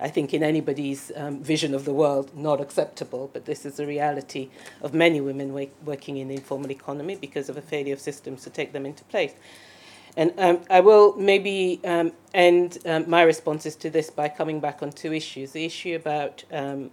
I 0.00 0.08
think, 0.08 0.32
in 0.32 0.42
anybody's 0.42 1.12
um, 1.16 1.42
vision 1.42 1.74
of 1.74 1.84
the 1.84 1.92
world, 1.92 2.36
not 2.36 2.60
acceptable, 2.60 3.30
but 3.32 3.44
this 3.44 3.66
is 3.66 3.76
the 3.76 3.86
reality 3.86 4.50
of 4.80 4.94
many 4.94 5.20
women 5.20 5.52
wa- 5.52 5.66
working 5.84 6.16
in 6.16 6.28
the 6.28 6.34
informal 6.34 6.70
economy 6.70 7.16
because 7.16 7.48
of 7.48 7.56
a 7.56 7.62
failure 7.62 7.94
of 7.94 8.00
systems 8.00 8.44
to 8.44 8.50
take 8.50 8.72
them 8.72 8.86
into 8.86 9.04
place. 9.04 9.34
And 10.16 10.32
um, 10.38 10.60
I 10.68 10.80
will 10.80 11.14
maybe 11.16 11.80
um, 11.84 12.12
end 12.34 12.78
um, 12.86 13.08
my 13.08 13.22
responses 13.22 13.76
to 13.76 13.90
this 13.90 14.10
by 14.10 14.28
coming 14.28 14.58
back 14.58 14.82
on 14.82 14.90
two 14.90 15.12
issues. 15.12 15.52
The 15.52 15.64
issue 15.64 15.94
about 15.94 16.42
um, 16.50 16.90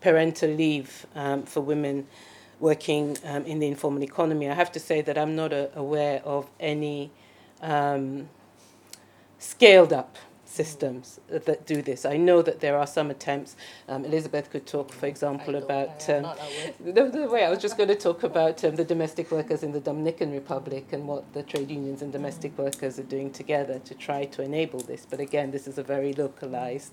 parental 0.00 0.50
leave 0.50 1.06
um, 1.14 1.42
for 1.42 1.60
women 1.60 2.06
working 2.60 3.16
um, 3.24 3.44
in 3.44 3.58
the 3.58 3.66
informal 3.66 4.02
economy. 4.02 4.48
I 4.48 4.54
have 4.54 4.72
to 4.72 4.80
say 4.80 5.02
that 5.02 5.18
I'm 5.18 5.36
not 5.36 5.52
a, 5.52 5.70
aware 5.78 6.22
of 6.24 6.48
any 6.58 7.10
um, 7.60 8.28
scaled 9.38 9.92
up 9.92 10.16
systems 10.56 11.20
that 11.28 11.66
do 11.66 11.82
this. 11.82 12.04
I 12.04 12.16
know 12.16 12.40
that 12.42 12.60
there 12.60 12.76
are 12.78 12.86
some 12.86 13.10
attempts. 13.10 13.56
Um, 13.88 14.04
Elizabeth 14.04 14.50
could 14.50 14.66
talk, 14.66 14.90
for 14.90 15.06
example, 15.06 15.54
about 15.56 16.08
um, 16.08 16.24
the, 16.80 17.04
the, 17.04 17.28
way 17.28 17.44
I 17.44 17.50
was 17.50 17.58
just 17.58 17.76
going 17.76 17.90
to 17.90 17.94
talk 17.94 18.22
about 18.22 18.64
um, 18.64 18.76
the 18.76 18.84
domestic 18.84 19.30
workers 19.30 19.62
in 19.62 19.72
the 19.72 19.80
Dominican 19.80 20.32
Republic 20.32 20.86
and 20.92 21.06
what 21.06 21.30
the 21.34 21.42
trade 21.42 21.70
unions 21.70 22.00
and 22.02 22.10
domestic 22.10 22.56
workers 22.56 22.98
are 22.98 23.08
doing 23.16 23.30
together 23.30 23.78
to 23.80 23.94
try 23.94 24.24
to 24.24 24.42
enable 24.42 24.80
this. 24.80 25.06
But 25.08 25.20
again, 25.20 25.50
this 25.50 25.68
is 25.68 25.76
a 25.76 25.82
very 25.82 26.14
localized, 26.14 26.92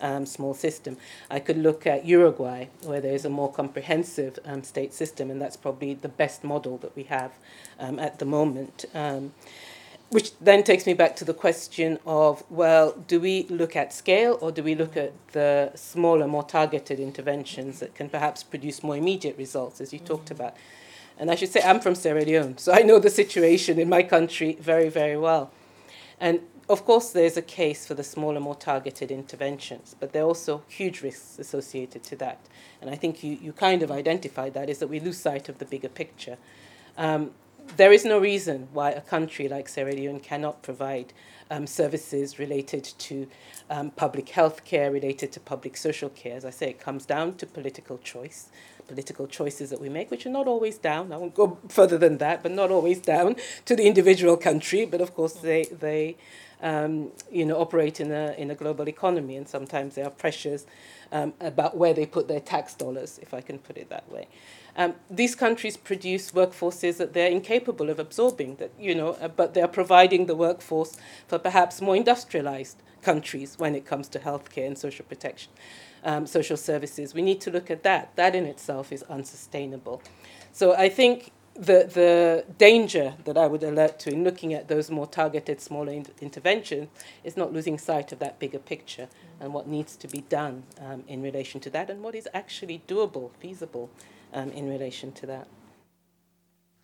um, 0.00 0.26
small 0.26 0.54
system. 0.54 0.96
I 1.30 1.38
could 1.38 1.58
look 1.58 1.86
at 1.86 2.04
Uruguay, 2.04 2.66
where 2.82 3.00
there 3.00 3.14
is 3.14 3.24
a 3.24 3.30
more 3.30 3.52
comprehensive 3.52 4.38
um, 4.44 4.64
state 4.64 4.92
system, 4.92 5.30
and 5.30 5.40
that's 5.40 5.56
probably 5.56 5.94
the 5.94 6.08
best 6.08 6.42
model 6.42 6.78
that 6.78 6.94
we 6.96 7.04
have 7.04 7.32
um, 7.78 7.98
at 7.98 8.18
the 8.18 8.26
moment. 8.26 8.86
Which 10.14 10.38
then 10.38 10.62
takes 10.62 10.86
me 10.86 10.94
back 10.94 11.16
to 11.16 11.24
the 11.24 11.34
question 11.34 11.98
of 12.06 12.44
well, 12.48 12.92
do 13.08 13.18
we 13.18 13.48
look 13.48 13.74
at 13.74 13.92
scale 13.92 14.38
or 14.40 14.52
do 14.52 14.62
we 14.62 14.76
look 14.76 14.96
at 14.96 15.12
the 15.32 15.72
smaller, 15.74 16.28
more 16.28 16.44
targeted 16.44 17.00
interventions 17.00 17.80
that 17.80 17.96
can 17.96 18.08
perhaps 18.08 18.44
produce 18.44 18.84
more 18.84 18.96
immediate 18.96 19.36
results, 19.36 19.80
as 19.80 19.92
you 19.92 19.98
mm-hmm. 19.98 20.06
talked 20.06 20.30
about? 20.30 20.54
And 21.18 21.32
I 21.32 21.34
should 21.34 21.48
say, 21.48 21.62
I'm 21.64 21.80
from 21.80 21.96
Sierra 21.96 22.24
Leone, 22.24 22.58
so 22.58 22.72
I 22.72 22.82
know 22.82 23.00
the 23.00 23.10
situation 23.10 23.80
in 23.80 23.88
my 23.88 24.04
country 24.04 24.56
very, 24.60 24.88
very 24.88 25.16
well. 25.16 25.50
And 26.20 26.42
of 26.68 26.84
course, 26.84 27.10
there's 27.10 27.36
a 27.36 27.42
case 27.42 27.84
for 27.84 27.94
the 27.94 28.04
smaller, 28.04 28.38
more 28.38 28.54
targeted 28.54 29.10
interventions, 29.10 29.96
but 29.98 30.12
there 30.12 30.22
are 30.22 30.26
also 30.26 30.62
huge 30.68 31.02
risks 31.02 31.40
associated 31.40 32.04
to 32.04 32.14
that. 32.18 32.38
And 32.80 32.88
I 32.88 32.94
think 32.94 33.24
you, 33.24 33.36
you 33.42 33.52
kind 33.52 33.82
of 33.82 33.90
identified 33.90 34.54
that 34.54 34.70
is 34.70 34.78
that 34.78 34.86
we 34.86 35.00
lose 35.00 35.18
sight 35.18 35.48
of 35.48 35.58
the 35.58 35.64
bigger 35.64 35.88
picture. 35.88 36.38
Um, 36.96 37.32
there 37.76 37.92
is 37.92 38.04
no 38.04 38.18
reason 38.18 38.68
why 38.72 38.90
a 38.90 39.00
country 39.00 39.48
like 39.48 39.68
Sierra 39.68 39.92
Leone 39.92 40.20
cannot 40.20 40.62
provide 40.62 41.12
um, 41.50 41.66
services 41.66 42.38
related 42.38 42.84
to 42.84 43.28
um, 43.70 43.90
public 43.90 44.28
health 44.30 44.64
care, 44.64 44.90
related 44.90 45.32
to 45.32 45.40
public 45.40 45.76
social 45.76 46.08
care. 46.10 46.36
As 46.36 46.44
I 46.44 46.50
say, 46.50 46.70
it 46.70 46.80
comes 46.80 47.06
down 47.06 47.34
to 47.34 47.46
political 47.46 47.98
choice, 47.98 48.48
political 48.88 49.26
choices 49.26 49.70
that 49.70 49.80
we 49.80 49.88
make, 49.88 50.10
which 50.10 50.26
are 50.26 50.30
not 50.30 50.46
always 50.46 50.78
down. 50.78 51.12
I 51.12 51.16
won't 51.16 51.34
go 51.34 51.58
further 51.68 51.98
than 51.98 52.18
that, 52.18 52.42
but 52.42 52.52
not 52.52 52.70
always 52.70 53.00
down 53.00 53.36
to 53.66 53.76
the 53.76 53.84
individual 53.86 54.36
country. 54.36 54.84
But 54.84 55.00
of 55.00 55.14
course, 55.14 55.34
they 55.34 55.64
they 55.64 56.16
um, 56.62 57.10
you 57.30 57.44
know 57.44 57.58
operate 57.60 58.00
in 58.00 58.10
a 58.12 58.34
in 58.38 58.50
a 58.50 58.54
global 58.54 58.88
economy, 58.88 59.36
and 59.36 59.48
sometimes 59.48 59.94
there 59.94 60.06
are 60.06 60.10
pressures 60.10 60.66
um, 61.12 61.34
about 61.40 61.76
where 61.76 61.94
they 61.94 62.06
put 62.06 62.28
their 62.28 62.40
tax 62.40 62.74
dollars, 62.74 63.18
if 63.22 63.34
I 63.34 63.40
can 63.40 63.58
put 63.58 63.76
it 63.76 63.90
that 63.90 64.10
way. 64.10 64.28
Um, 64.76 64.94
these 65.08 65.34
countries 65.34 65.76
produce 65.76 66.32
workforces 66.32 66.96
that 66.96 67.12
they're 67.12 67.30
incapable 67.30 67.90
of 67.90 67.98
absorbing, 67.98 68.56
that, 68.56 68.72
you 68.78 68.94
know, 68.94 69.10
uh, 69.20 69.28
but 69.28 69.54
they're 69.54 69.68
providing 69.68 70.26
the 70.26 70.34
workforce 70.34 70.96
for 71.28 71.38
perhaps 71.38 71.80
more 71.80 71.94
industrialized 71.94 72.82
countries 73.02 73.56
when 73.58 73.74
it 73.74 73.84
comes 73.84 74.08
to 74.08 74.18
healthcare 74.18 74.66
and 74.66 74.76
social 74.76 75.04
protection, 75.04 75.52
um, 76.02 76.26
social 76.26 76.56
services. 76.56 77.14
We 77.14 77.22
need 77.22 77.40
to 77.42 77.50
look 77.50 77.70
at 77.70 77.82
that. 77.84 78.16
That 78.16 78.34
in 78.34 78.46
itself 78.46 78.90
is 78.90 79.02
unsustainable. 79.04 80.02
So 80.52 80.74
I 80.74 80.88
think 80.88 81.30
the, 81.54 81.88
the 81.92 82.44
danger 82.58 83.14
that 83.24 83.38
I 83.38 83.46
would 83.46 83.62
alert 83.62 84.00
to 84.00 84.10
in 84.10 84.24
looking 84.24 84.52
at 84.54 84.66
those 84.66 84.90
more 84.90 85.06
targeted, 85.06 85.60
smaller 85.60 85.92
in- 85.92 86.06
interventions 86.20 86.88
is 87.22 87.36
not 87.36 87.52
losing 87.52 87.78
sight 87.78 88.10
of 88.10 88.18
that 88.18 88.40
bigger 88.40 88.58
picture 88.58 89.08
and 89.38 89.54
what 89.54 89.68
needs 89.68 89.94
to 89.96 90.08
be 90.08 90.22
done 90.22 90.64
um, 90.80 91.04
in 91.06 91.22
relation 91.22 91.60
to 91.60 91.70
that 91.70 91.90
and 91.90 92.02
what 92.02 92.16
is 92.16 92.28
actually 92.34 92.82
doable, 92.88 93.30
feasible 93.38 93.88
um, 94.34 94.50
in 94.50 94.68
relation 94.68 95.12
to 95.12 95.26
that. 95.26 95.48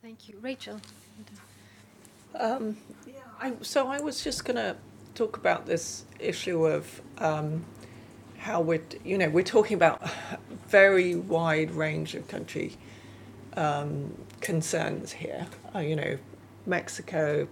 Thank 0.03 0.29
you. 0.29 0.39
Rachel. 0.41 0.81
Um, 2.35 2.77
yeah, 3.07 3.15
I, 3.41 3.53
so 3.61 3.89
I 3.89 4.01
was 4.01 4.25
just 4.25 4.45
going 4.45 4.57
to 4.57 4.77
talk 5.15 5.37
about 5.37 5.67
this 5.67 6.05
issue 6.19 6.67
of 6.67 7.03
um, 7.19 7.65
how 8.39 8.61
we're, 8.61 8.83
you 9.05 9.19
know, 9.19 9.29
we're 9.29 9.43
talking 9.45 9.75
about 9.75 10.03
a 10.03 10.39
very 10.69 11.15
wide 11.17 11.73
range 11.73 12.15
of 12.15 12.27
country 12.29 12.77
um, 13.57 14.17
concerns 14.41 15.13
here. 15.13 15.47
Uh, 15.75 15.81
you 15.81 15.97
know, 15.97 16.17
Mexico, 16.67 17.49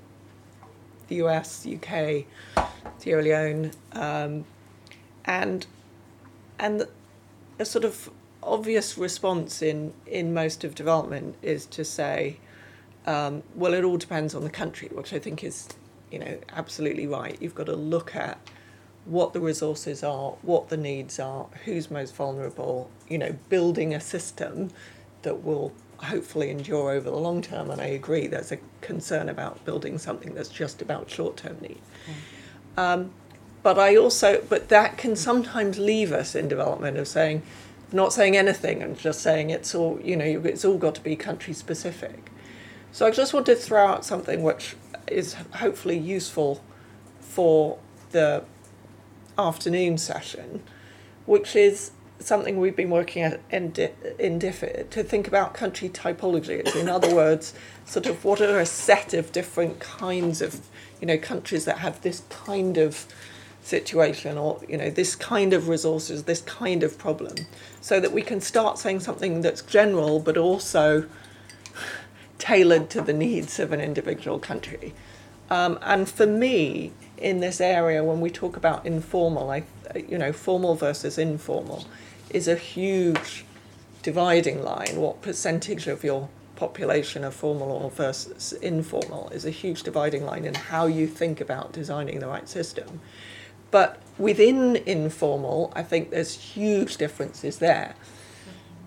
the 1.08 1.16
US, 1.16 1.66
UK, 1.66 2.24
Sierra 2.98 3.22
Leone, 3.22 3.72
um, 3.92 4.44
and 5.24 5.66
and 6.58 6.86
a 7.58 7.64
sort 7.64 7.84
of 7.84 8.10
obvious 8.42 8.96
response 8.98 9.62
in 9.62 9.92
in 10.06 10.32
most 10.32 10.64
of 10.64 10.74
development 10.74 11.36
is 11.42 11.66
to 11.66 11.84
say, 11.84 12.38
um, 13.06 13.42
well, 13.54 13.74
it 13.74 13.84
all 13.84 13.96
depends 13.96 14.34
on 14.34 14.44
the 14.44 14.50
country, 14.50 14.88
which 14.92 15.12
I 15.12 15.18
think 15.18 15.42
is, 15.42 15.68
you 16.10 16.18
know, 16.18 16.38
absolutely 16.52 17.06
right. 17.06 17.36
You've 17.40 17.54
got 17.54 17.66
to 17.66 17.76
look 17.76 18.14
at 18.14 18.38
what 19.04 19.32
the 19.32 19.40
resources 19.40 20.02
are, 20.02 20.32
what 20.42 20.68
the 20.68 20.76
needs 20.76 21.18
are, 21.18 21.46
who's 21.64 21.90
most 21.90 22.14
vulnerable. 22.14 22.90
You 23.08 23.18
know, 23.18 23.36
building 23.48 23.94
a 23.94 24.00
system 24.00 24.70
that 25.22 25.42
will 25.42 25.72
hopefully 25.98 26.50
endure 26.50 26.92
over 26.92 27.10
the 27.10 27.16
long 27.16 27.42
term. 27.42 27.70
And 27.70 27.80
I 27.80 27.86
agree, 27.86 28.26
there's 28.26 28.52
a 28.52 28.58
concern 28.80 29.28
about 29.28 29.64
building 29.64 29.98
something 29.98 30.34
that's 30.34 30.48
just 30.48 30.80
about 30.80 31.10
short 31.10 31.36
term 31.36 31.56
need. 31.60 31.80
Mm. 32.76 32.80
Um, 32.80 33.10
but 33.62 33.78
I 33.78 33.96
also, 33.96 34.42
but 34.48 34.68
that 34.68 34.96
can 34.96 35.16
sometimes 35.16 35.78
leave 35.78 36.12
us 36.12 36.34
in 36.34 36.46
development 36.46 36.96
of 36.96 37.08
saying, 37.08 37.42
not 37.92 38.12
saying 38.12 38.36
anything 38.36 38.82
and 38.82 38.98
just 38.98 39.20
saying 39.20 39.50
it's 39.50 39.74
all, 39.74 40.00
you 40.02 40.16
know, 40.16 40.24
it's 40.24 40.64
all 40.64 40.78
got 40.78 40.94
to 40.96 41.00
be 41.00 41.16
country 41.16 41.54
specific. 41.54 42.30
So 42.92 43.06
I 43.06 43.10
just 43.10 43.32
want 43.32 43.46
to 43.46 43.54
throw 43.54 43.86
out 43.86 44.04
something 44.04 44.42
which 44.42 44.76
is 45.06 45.34
hopefully 45.54 45.98
useful 45.98 46.62
for 47.20 47.78
the 48.10 48.44
afternoon 49.38 49.98
session, 49.98 50.62
which 51.26 51.54
is 51.54 51.92
something 52.20 52.58
we've 52.58 52.76
been 52.76 52.90
working 52.90 53.22
at 53.22 53.40
in, 53.50 53.72
in 54.18 54.38
DFID 54.40 54.90
to 54.90 55.04
think 55.04 55.28
about 55.28 55.54
country 55.54 55.88
typologies. 55.88 56.74
In 56.74 56.88
other 56.88 57.14
words, 57.14 57.54
sort 57.84 58.06
of 58.06 58.24
what 58.24 58.40
are 58.40 58.58
a 58.58 58.66
set 58.66 59.14
of 59.14 59.30
different 59.32 59.78
kinds 59.78 60.42
of, 60.42 60.60
you 61.00 61.06
know, 61.06 61.16
countries 61.16 61.64
that 61.64 61.78
have 61.78 62.02
this 62.02 62.22
kind 62.28 62.76
of 62.76 63.06
situation 63.62 64.38
or 64.38 64.60
you 64.68 64.76
know 64.76 64.88
this 64.88 65.14
kind 65.14 65.52
of 65.52 65.68
resources 65.68 66.24
this 66.24 66.40
kind 66.42 66.82
of 66.82 66.96
problem 66.96 67.34
so 67.80 68.00
that 68.00 68.12
we 68.12 68.22
can 68.22 68.40
start 68.40 68.78
saying 68.78 68.98
something 68.98 69.42
that's 69.42 69.60
general 69.62 70.20
but 70.20 70.38
also 70.38 71.06
tailored 72.38 72.88
to 72.88 73.00
the 73.00 73.12
needs 73.12 73.58
of 73.58 73.72
an 73.72 73.80
individual 73.80 74.38
country. 74.38 74.94
Um, 75.50 75.78
and 75.82 76.08
for 76.08 76.26
me 76.26 76.92
in 77.16 77.40
this 77.40 77.60
area 77.60 78.04
when 78.04 78.20
we 78.20 78.30
talk 78.30 78.56
about 78.56 78.86
informal 78.86 79.50
I, 79.50 79.64
you 80.08 80.18
know 80.18 80.32
formal 80.32 80.74
versus 80.74 81.18
informal 81.18 81.86
is 82.30 82.48
a 82.48 82.56
huge 82.56 83.44
dividing 84.02 84.62
line. 84.62 84.96
What 84.96 85.22
percentage 85.22 85.86
of 85.86 86.04
your 86.04 86.28
population 86.56 87.24
are 87.24 87.30
formal 87.30 87.70
or 87.70 87.90
versus 87.90 88.52
informal 88.54 89.28
is 89.30 89.44
a 89.44 89.50
huge 89.50 89.82
dividing 89.82 90.24
line 90.24 90.44
in 90.44 90.54
how 90.54 90.86
you 90.86 91.06
think 91.06 91.40
about 91.40 91.72
designing 91.72 92.18
the 92.18 92.26
right 92.26 92.48
system 92.48 93.00
but 93.70 94.00
within 94.18 94.76
informal, 94.76 95.72
I 95.74 95.82
think 95.82 96.10
there's 96.10 96.34
huge 96.34 96.96
differences 96.96 97.58
there, 97.58 97.94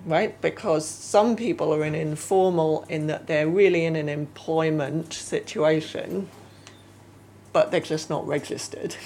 right? 0.06 0.40
Because 0.42 0.88
some 0.88 1.36
people 1.36 1.74
are 1.74 1.84
in 1.84 1.96
informal 1.96 2.86
in 2.90 3.08
that 3.08 3.28
they're 3.28 3.48
really 3.48 3.86
in 3.86 3.96
an 3.96 4.10
employment 4.10 5.14
situation, 5.14 6.30
but 7.54 7.72
they're 7.72 7.80
just 7.80 8.10
not 8.10 8.28
registered. 8.28 8.96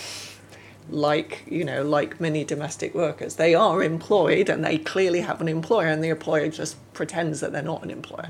like, 0.90 1.44
you 1.48 1.64
know, 1.64 1.84
like 1.84 2.20
many 2.22 2.44
domestic 2.44 2.94
workers. 2.94 3.36
They 3.36 3.56
are 3.56 3.82
employed 3.82 4.50
and 4.50 4.64
they 4.64 4.78
clearly 4.78 5.22
have 5.22 5.42
an 5.42 5.48
employer, 5.48 5.88
and 5.88 6.04
the 6.04 6.10
employer 6.10 6.48
just 6.50 6.78
pretends 6.94 7.40
that 7.42 7.52
they're 7.52 7.62
not 7.62 7.84
an 7.84 7.92
employer, 7.92 8.30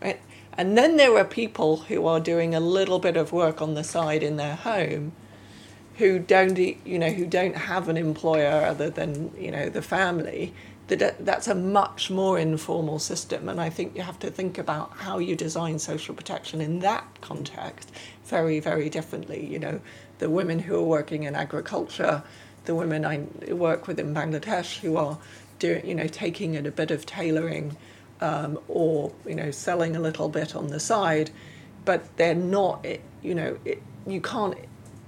right? 0.00 0.20
And 0.54 0.76
then 0.76 0.96
there 0.96 1.16
are 1.16 1.24
people 1.24 1.78
who 1.78 2.06
are 2.06 2.20
doing 2.20 2.54
a 2.54 2.60
little 2.60 2.98
bit 2.98 3.16
of 3.16 3.32
work 3.32 3.62
on 3.62 3.74
the 3.74 3.84
side 3.84 4.22
in 4.22 4.36
their 4.36 4.56
home 4.56 5.12
who 5.98 6.18
don't 6.18 6.58
you 6.58 6.98
know 6.98 7.10
who 7.10 7.26
don't 7.26 7.56
have 7.56 7.88
an 7.88 7.96
employer 7.96 8.64
other 8.64 8.90
than 8.90 9.32
you 9.36 9.50
know 9.50 9.68
the 9.68 9.82
family 9.82 10.54
that 10.88 11.24
that's 11.24 11.48
a 11.48 11.54
much 11.54 12.10
more 12.10 12.38
informal 12.38 12.98
system. 12.98 13.48
And 13.48 13.60
i 13.60 13.70
think 13.70 13.96
you 13.96 14.02
have 14.02 14.18
to 14.20 14.30
think 14.30 14.58
about 14.58 14.92
how 14.92 15.18
you 15.18 15.36
design 15.36 15.78
social 15.78 16.14
protection 16.14 16.60
in 16.60 16.80
that 16.80 17.06
context 17.20 17.90
very 18.24 18.60
very 18.60 18.88
differently. 18.88 19.44
You 19.46 19.58
know 19.58 19.80
the 20.18 20.30
women 20.30 20.58
who 20.60 20.76
are 20.76 20.82
working 20.84 21.24
in 21.24 21.34
agriculture 21.34 22.22
the 22.64 22.74
women 22.74 23.04
i 23.04 23.18
work 23.52 23.86
with 23.88 23.98
in 23.98 24.14
bangladesh 24.14 24.78
who 24.78 24.96
are 24.96 25.18
doing 25.58 25.84
you 25.86 25.94
know 25.94 26.06
taking 26.06 26.54
in 26.54 26.66
a 26.66 26.70
bit 26.70 26.90
of 26.90 27.04
tailoring 27.06 27.76
um, 28.20 28.58
or 28.68 29.12
you 29.26 29.34
know 29.34 29.50
selling 29.50 29.96
a 29.96 30.00
little 30.00 30.28
bit 30.28 30.54
on 30.54 30.68
the 30.68 30.78
side 30.80 31.30
but 31.84 32.16
they're 32.16 32.34
not 32.34 32.86
you 33.22 33.34
know 33.34 33.58
it, 33.64 33.82
you 34.06 34.20
can't 34.20 34.56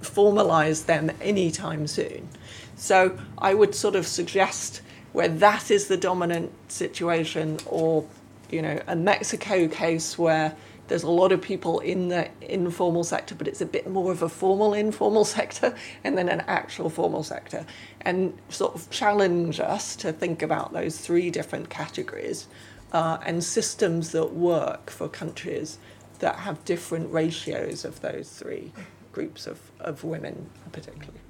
formalize 0.05 0.85
them 0.85 1.11
anytime 1.21 1.87
soon. 1.87 2.29
So 2.75 3.17
I 3.37 3.53
would 3.53 3.73
sort 3.75 3.95
of 3.95 4.05
suggest 4.05 4.81
where 5.13 5.27
that 5.29 5.71
is 5.71 5.87
the 5.87 5.97
dominant 5.97 6.51
situation, 6.69 7.57
or 7.65 8.05
you 8.49 8.61
know, 8.61 8.79
a 8.87 8.95
Mexico 8.95 9.67
case 9.67 10.17
where 10.17 10.55
there's 10.87 11.03
a 11.03 11.09
lot 11.09 11.31
of 11.31 11.41
people 11.41 11.79
in 11.79 12.09
the 12.09 12.29
informal 12.41 13.03
sector, 13.03 13.33
but 13.33 13.47
it's 13.47 13.61
a 13.61 13.65
bit 13.65 13.89
more 13.89 14.11
of 14.11 14.21
a 14.21 14.29
formal 14.29 14.73
informal 14.73 15.25
sector 15.37 15.73
and 16.03 16.17
then 16.17 16.29
an 16.29 16.41
actual 16.41 16.89
formal 16.89 17.23
sector, 17.23 17.65
and 18.01 18.37
sort 18.49 18.75
of 18.75 18.89
challenge 18.89 19.59
us 19.59 19.95
to 19.95 20.11
think 20.11 20.41
about 20.41 20.73
those 20.73 20.97
three 20.99 21.31
different 21.31 21.69
categories 21.69 22.47
uh, 22.91 23.17
and 23.25 23.43
systems 23.43 24.11
that 24.11 24.33
work 24.33 24.89
for 24.89 25.07
countries 25.07 25.79
that 26.19 26.35
have 26.39 26.63
different 26.65 27.11
ratios 27.11 27.83
of 27.83 27.99
those 28.01 28.29
three 28.29 28.71
groups 29.15 29.47
of, 29.47 29.59
of 29.79 30.03
women 30.03 30.35
particularly. 30.71 31.21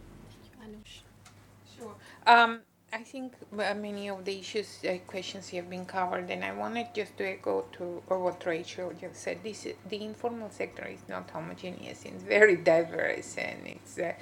Sure. 1.78 1.96
Um, 2.26 2.62
I 2.94 3.04
think 3.04 3.34
many 3.52 4.10
of 4.10 4.24
the 4.24 4.40
issues, 4.40 4.80
uh, 4.88 4.98
questions 5.06 5.50
have 5.50 5.70
been 5.70 5.86
covered, 5.86 6.30
and 6.30 6.46
I 6.46 6.54
wanted 6.54 6.88
just 6.96 7.18
to 7.18 7.28
echo 7.28 7.66
to 7.74 7.84
what 8.08 8.46
Rachel 8.46 8.94
just 9.02 9.18
said. 9.22 9.40
This 9.44 9.68
the 9.90 10.02
informal 10.02 10.50
sector 10.50 10.86
is 10.86 11.04
not 11.10 11.30
homogeneous; 11.30 12.06
it's 12.06 12.24
very 12.24 12.56
diverse, 12.56 13.36
and 13.38 13.60
it's 13.76 14.00
uh, 14.00 14.14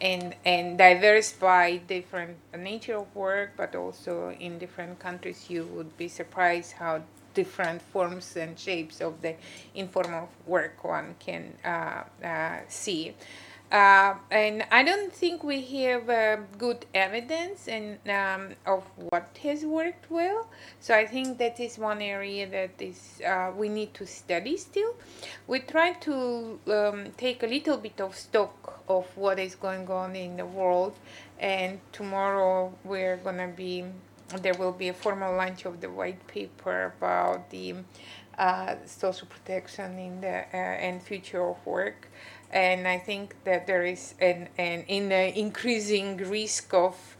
and 0.00 0.34
and 0.44 0.76
diverse 0.76 1.32
by 1.32 1.78
different 1.94 2.36
nature 2.70 2.96
of 2.96 3.08
work, 3.16 3.52
but 3.56 3.74
also 3.74 4.14
in 4.38 4.58
different 4.58 4.98
countries. 4.98 5.48
You 5.48 5.64
would 5.74 5.96
be 5.96 6.08
surprised 6.08 6.72
how 6.72 6.94
different 7.34 7.82
forms 7.82 8.36
and 8.36 8.58
shapes 8.58 9.00
of 9.00 9.20
the 9.22 9.34
informal 9.74 10.28
work 10.46 10.84
one 10.84 11.14
can 11.18 11.54
uh, 11.64 12.02
uh, 12.24 12.58
see. 12.68 13.14
uh, 13.70 14.14
and 14.30 14.64
I 14.70 14.82
don't 14.82 15.12
think 15.12 15.44
we 15.44 15.60
have 15.60 16.08
uh, 16.08 16.36
good 16.56 16.86
evidence 16.94 17.68
and 17.68 17.98
um, 18.08 18.54
of 18.64 18.84
what 18.96 19.38
has 19.42 19.64
worked 19.64 20.10
well. 20.10 20.48
So 20.80 20.94
I 20.94 21.06
think 21.06 21.38
that 21.38 21.60
is 21.60 21.76
one 21.78 22.00
area 22.00 22.48
that 22.48 22.80
is 22.80 23.20
uh, 23.26 23.52
we 23.54 23.68
need 23.68 23.92
to 23.94 24.06
study 24.06 24.56
still. 24.56 24.94
We 25.46 25.60
try 25.60 25.92
to 25.92 26.58
um, 26.68 27.12
take 27.18 27.42
a 27.42 27.46
little 27.46 27.76
bit 27.76 28.00
of 28.00 28.16
stock 28.16 28.82
of 28.88 29.04
what 29.16 29.38
is 29.38 29.54
going 29.54 29.90
on 29.90 30.16
in 30.16 30.38
the 30.38 30.46
world, 30.46 30.94
and 31.38 31.78
tomorrow 31.92 32.72
we're 32.84 33.18
gonna 33.18 33.48
be 33.48 33.84
there 34.36 34.54
will 34.54 34.72
be 34.72 34.88
a 34.88 34.92
formal 34.92 35.34
launch 35.34 35.64
of 35.64 35.80
the 35.80 35.88
white 35.88 36.26
paper 36.26 36.92
about 36.98 37.48
the 37.50 37.74
uh, 38.38 38.76
social 38.86 39.26
protection 39.26 39.98
in 39.98 40.20
the 40.20 40.44
uh, 40.52 40.56
and 40.56 41.02
future 41.02 41.44
of 41.44 41.64
work 41.66 42.08
and 42.52 42.86
I 42.86 42.98
think 42.98 43.34
that 43.44 43.66
there 43.66 43.84
is 43.84 44.14
an, 44.20 44.48
an 44.56 44.84
in 44.86 45.08
the 45.08 45.36
increasing 45.38 46.16
risk 46.18 46.72
of 46.74 47.16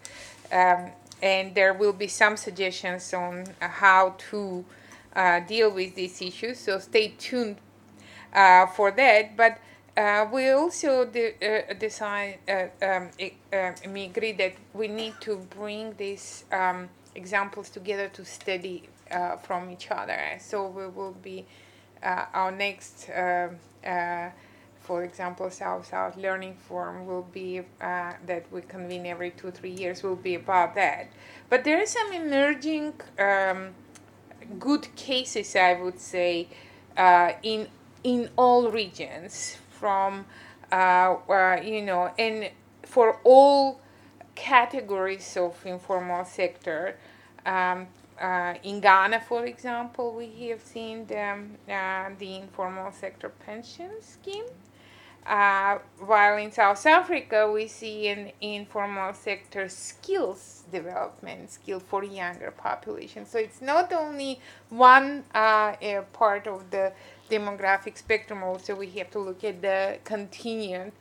um, 0.52 0.90
and 1.22 1.55
there 1.55 1.74
will 1.74 1.93
be 1.93 2.09
some 2.09 2.36
suggestions 2.36 3.12
on 3.12 3.47
how 3.59 4.14
to 4.30 4.64
uh, 5.16 5.40
deal 5.40 5.70
with 5.70 5.94
these 5.94 6.22
issues 6.22 6.59
so 6.60 6.78
stay 6.78 7.14
tuned 7.18 7.56
uh, 8.32 8.66
for 8.66 8.90
that 8.93 9.36
but 9.36 9.59
uh, 9.97 10.28
we 10.32 10.48
also 10.51 11.05
de- 11.06 11.35
uh, 11.43 11.74
decide 11.74 12.39
um, 12.80 13.10
agree 13.97 14.32
that 14.32 14.55
we 14.72 14.86
need 14.86 15.14
to 15.20 15.39
bring 15.51 15.93
this. 15.94 16.44
um, 16.52 16.89
examples 17.23 17.69
together 17.78 18.09
to 18.09 18.23
study 18.24 18.77
from 19.43 19.70
each 19.74 19.86
other 19.90 20.23
so 20.39 20.57
we 20.78 20.86
will 20.99 21.16
be 21.31 21.39
our 22.43 22.53
next 22.53 23.09
um, 23.23 23.57
for 24.89 25.05
example, 25.05 25.51
South-South 25.51 26.16
Learning 26.16 26.55
Forum 26.55 27.05
will 27.05 27.28
be, 27.31 27.61
uh, 27.61 28.12
that 28.24 28.51
we 28.51 28.62
convene 28.62 29.05
every 29.05 29.32
two, 29.32 29.51
three 29.51 29.77
years, 29.82 30.03
will 30.03 30.16
be 30.16 30.35
about 30.35 30.74
that. 30.77 31.12
But 31.51 31.65
there 31.65 31.82
are 31.82 31.90
some 31.99 32.11
emerging 32.11 32.95
um, 33.19 33.74
good 34.59 34.89
cases, 34.97 35.55
I 35.55 35.74
would 35.74 36.01
say, 36.01 36.49
uh, 36.97 37.32
in, 37.43 37.69
in 38.03 38.31
all 38.35 38.70
regions 38.70 39.59
from, 39.78 40.24
uh, 40.73 41.16
uh 41.28 41.61
you 41.62 41.82
know, 41.82 42.11
and 42.19 42.49
for 42.82 43.20
all 43.24 43.82
categories 44.35 45.36
of 45.36 45.55
informal 45.66 46.24
sector. 46.24 46.97
Um, 47.49 47.87
uh, 48.20 48.55
in 48.65 48.81
Ghana, 48.81 49.20
for 49.20 49.47
example, 49.47 50.15
we 50.15 50.49
have 50.49 50.61
seen 50.61 51.07
the, 51.07 51.20
um, 51.20 51.51
uh, 51.69 52.11
the 52.19 52.37
informal 52.37 52.91
sector 52.93 53.29
pension 53.29 53.91
scheme 54.01 54.45
uh, 55.29 55.79
while 55.99 56.39
in 56.39 56.51
South 56.51 56.85
Africa, 56.87 57.51
we 57.53 57.69
see 57.69 58.09
an 58.09 58.33
informal 58.41 59.12
sector 59.12 59.69
skills 59.69 60.65
development, 60.73 61.51
skill 61.51 61.81
for 61.81 62.03
younger 62.03 62.51
population. 62.51 63.27
So 63.27 63.39
it's 63.39 63.61
not 63.61 63.93
only 63.93 64.41
one 64.70 65.25
uh, 65.35 65.75
part 66.15 66.47
of 66.47 66.70
the 66.70 66.93
demographic 67.31 67.99
spectrum. 67.99 68.43
Also, 68.43 68.75
we 68.75 68.87
have 68.93 69.11
to 69.11 69.19
look 69.19 69.45
at 69.45 69.61
the 69.61 69.99
continuum. 70.05 70.93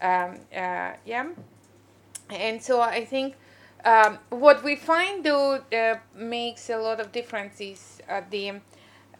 Um, 0.00 0.38
uh, 0.54 0.92
yeah, 1.04 1.26
and 2.30 2.62
so 2.62 2.80
I 2.80 3.04
think 3.04 3.34
um, 3.84 4.18
what 4.30 4.62
we 4.64 4.76
find 4.76 5.24
though 5.24 5.60
uh, 5.72 5.96
makes 6.14 6.70
a 6.70 6.78
lot 6.78 7.00
of 7.00 7.12
differences. 7.12 8.00
uh, 8.08 8.22
the 8.30 8.50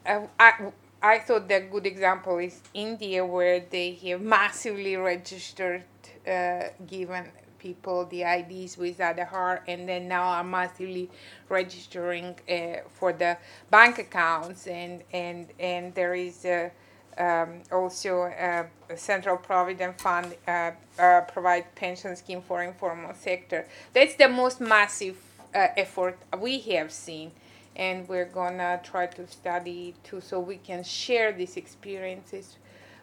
uh, 0.05 0.21
I, 0.39 0.71
I 1.01 1.19
thought 1.19 1.47
the 1.47 1.61
good 1.61 1.85
example 1.85 2.37
is 2.39 2.61
India, 2.73 3.25
where 3.25 3.59
they 3.59 3.93
have 4.09 4.21
massively 4.21 4.95
registered, 4.95 5.83
uh, 6.27 6.63
given 6.87 7.25
people 7.59 8.05
the 8.05 8.23
IDs 8.23 8.77
with 8.77 8.99
Aadhaar, 8.99 9.61
and 9.67 9.87
then 9.89 10.07
now 10.07 10.23
are 10.23 10.43
massively 10.43 11.09
registering 11.49 12.35
uh, 12.49 12.87
for 12.89 13.13
the 13.13 13.37
bank 13.71 13.99
accounts, 13.99 14.67
and 14.67 15.03
and 15.13 15.47
and 15.59 15.93
there 15.95 16.13
is 16.15 16.45
a, 16.45 16.71
um, 17.17 17.61
also 17.71 18.23
a, 18.23 18.65
central 18.95 19.37
provident 19.37 19.99
fund 19.99 20.35
uh, 20.47 20.71
uh, 20.99 21.21
provide 21.21 21.73
pension 21.75 22.15
scheme 22.15 22.41
for 22.41 22.63
informal 22.63 23.13
sector. 23.13 23.65
That's 23.93 24.15
the 24.15 24.29
most 24.29 24.61
massive 24.61 25.17
uh, 25.53 25.67
effort 25.77 26.17
we 26.39 26.59
have 26.59 26.91
seen 26.91 27.31
and 27.75 28.07
we're 28.07 28.25
gonna 28.25 28.79
try 28.83 29.05
to 29.05 29.27
study 29.27 29.93
too 30.03 30.21
so 30.21 30.39
we 30.39 30.57
can 30.57 30.83
share 30.83 31.31
these 31.31 31.57
experiences 31.57 32.57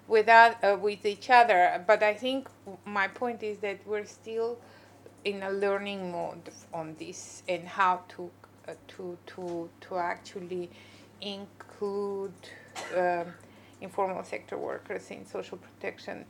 without 0.08 0.62
uh, 0.64 0.76
with 0.80 1.04
each 1.04 1.30
other 1.30 1.82
but 1.86 2.02
i 2.02 2.14
think 2.14 2.48
my 2.84 3.06
point 3.06 3.42
is 3.42 3.58
that 3.58 3.78
we're 3.86 4.04
still 4.04 4.58
in 5.24 5.42
a 5.42 5.50
learning 5.50 6.10
mode 6.10 6.50
on 6.72 6.94
this 6.98 7.42
and 7.48 7.66
how 7.66 8.00
to 8.08 8.30
uh, 8.68 8.72
to 8.88 9.16
to 9.26 9.68
to 9.80 9.96
actually 9.96 10.70
include 11.20 12.32
um, 12.96 13.26
informal 13.82 14.24
sector 14.24 14.56
workers 14.56 15.10
in 15.10 15.26
social 15.26 15.58
protection 15.58 16.24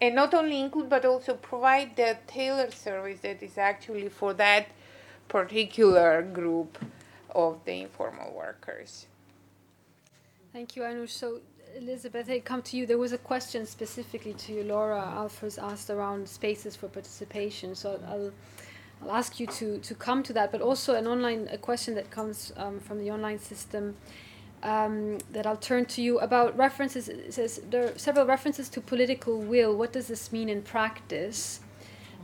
and 0.00 0.14
not 0.14 0.34
only 0.34 0.60
include 0.60 0.88
but 0.88 1.04
also 1.04 1.34
provide 1.34 1.96
the 1.96 2.16
tailored 2.26 2.74
service 2.74 3.20
that 3.20 3.42
is 3.42 3.58
actually 3.58 4.08
for 4.08 4.34
that 4.34 4.66
particular 5.28 6.22
group 6.22 6.78
of 7.30 7.64
the 7.64 7.82
informal 7.82 8.32
workers. 8.32 9.06
Thank 10.52 10.76
you, 10.76 10.82
Anush. 10.82 11.10
So, 11.10 11.40
Elizabeth, 11.76 12.30
I 12.30 12.40
come 12.40 12.62
to 12.62 12.76
you. 12.76 12.86
There 12.86 12.98
was 12.98 13.12
a 13.12 13.18
question 13.18 13.66
specifically 13.66 14.32
to 14.32 14.52
you, 14.54 14.64
Laura 14.64 15.12
Alfers 15.14 15.58
asked 15.62 15.90
around 15.90 16.28
spaces 16.28 16.74
for 16.74 16.88
participation. 16.88 17.74
So 17.74 18.00
I'll, 18.08 18.32
I'll 19.02 19.14
ask 19.14 19.38
you 19.38 19.46
to, 19.46 19.78
to 19.78 19.94
come 19.94 20.22
to 20.22 20.32
that, 20.32 20.50
but 20.50 20.62
also 20.62 20.94
an 20.94 21.06
online 21.06 21.48
a 21.52 21.58
question 21.58 21.94
that 21.96 22.10
comes 22.10 22.52
um, 22.56 22.80
from 22.80 22.98
the 22.98 23.10
online 23.10 23.38
system 23.38 23.96
um, 24.62 25.18
that 25.32 25.46
I'll 25.46 25.56
turn 25.56 25.84
to 25.86 26.02
you 26.02 26.18
about 26.18 26.56
references. 26.56 27.08
It 27.08 27.34
says 27.34 27.60
there 27.70 27.86
are 27.86 27.98
several 27.98 28.26
references 28.26 28.68
to 28.70 28.80
political 28.80 29.40
will. 29.40 29.76
What 29.76 29.92
does 29.92 30.08
this 30.08 30.32
mean 30.32 30.48
in 30.48 30.62
practice? 30.62 31.60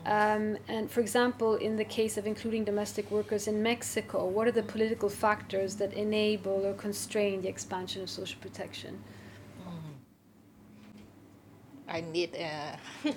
Um, 0.07 0.59
and 0.69 0.91
for 0.91 1.01
example, 1.01 1.55
in 1.57 1.77
the 1.77 1.85
case 1.85 2.19
of 2.19 2.27
including 2.27 2.65
domestic 2.65 3.11
workers 3.11 3.49
in 3.49 3.63
Mexico, 3.63 4.27
what 4.27 4.47
are 4.47 4.53
the 4.53 4.63
political 4.63 5.09
factors 5.09 5.77
that 5.77 5.95
enable 5.95 6.67
or 6.67 6.75
constrain 6.75 7.41
the 7.41 7.49
expansion 7.49 8.03
of 8.03 8.11
social 8.11 8.39
protection? 8.41 9.03
I 11.87 12.01
need 12.01 12.35
uh, 12.35 13.11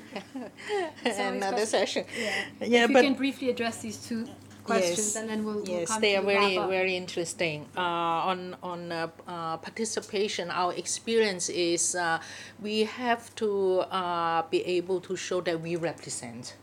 another 1.05 1.65
session. 1.65 2.05
Yeah, 2.19 2.43
yeah 2.61 2.83
if 2.83 2.89
you 2.89 3.01
can 3.01 3.13
briefly 3.13 3.49
address 3.49 3.81
these 3.81 3.97
two 3.97 4.27
questions, 4.67 4.97
yes, 4.97 5.15
and 5.15 5.29
then 5.29 5.39
we'll, 5.45 5.63
yes, 5.67 5.89
we'll 5.89 5.99
they 6.03 6.15
are 6.17 6.25
very 6.33 6.57
very 6.57 6.95
interesting. 7.03 7.65
Uh, 7.75 8.31
on 8.31 8.39
on 8.61 8.91
uh, 8.91 9.07
uh, 9.27 9.57
participation, 9.57 10.45
our 10.51 10.73
experience 10.83 11.49
is 11.49 11.95
uh, 11.95 12.19
we 12.61 12.75
have 12.83 13.23
to 13.35 13.49
uh, 13.91 14.43
be 14.53 14.59
able 14.77 14.99
to 15.07 15.15
show 15.15 15.39
that 15.41 15.57
we 15.61 15.75
represent 15.75 16.55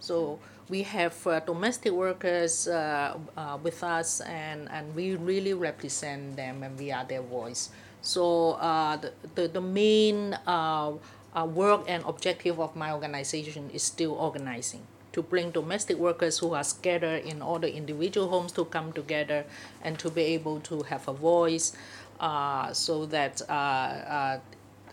so 0.00 0.38
we 0.68 0.82
have 0.82 1.26
uh, 1.26 1.40
domestic 1.40 1.92
workers 1.92 2.68
uh, 2.68 3.16
uh, 3.36 3.58
with 3.62 3.82
us, 3.82 4.20
and, 4.20 4.68
and 4.70 4.94
we 4.94 5.16
really 5.16 5.54
represent 5.54 6.36
them, 6.36 6.62
and 6.62 6.78
we 6.78 6.92
are 6.92 7.04
their 7.04 7.22
voice. 7.22 7.70
So 8.00 8.52
uh, 8.52 8.96
the, 8.96 9.12
the, 9.34 9.48
the 9.48 9.60
main 9.60 10.34
uh, 10.46 10.92
uh, 11.34 11.44
work 11.44 11.84
and 11.88 12.04
objective 12.06 12.60
of 12.60 12.76
my 12.76 12.92
organization 12.92 13.70
is 13.72 13.82
still 13.82 14.12
organizing 14.12 14.86
to 15.18 15.22
bring 15.22 15.50
domestic 15.50 15.96
workers 15.98 16.38
who 16.38 16.54
are 16.54 16.62
scattered 16.62 17.24
in 17.24 17.42
all 17.42 17.58
the 17.58 17.74
individual 17.74 18.28
homes 18.28 18.52
to 18.52 18.64
come 18.66 18.92
together 18.92 19.44
and 19.82 19.98
to 19.98 20.08
be 20.10 20.22
able 20.22 20.60
to 20.60 20.82
have 20.84 21.08
a 21.08 21.12
voice 21.12 21.72
uh, 22.20 22.72
so 22.72 23.04
that 23.06 23.42
uh, 23.48 23.52
uh, 23.52 24.38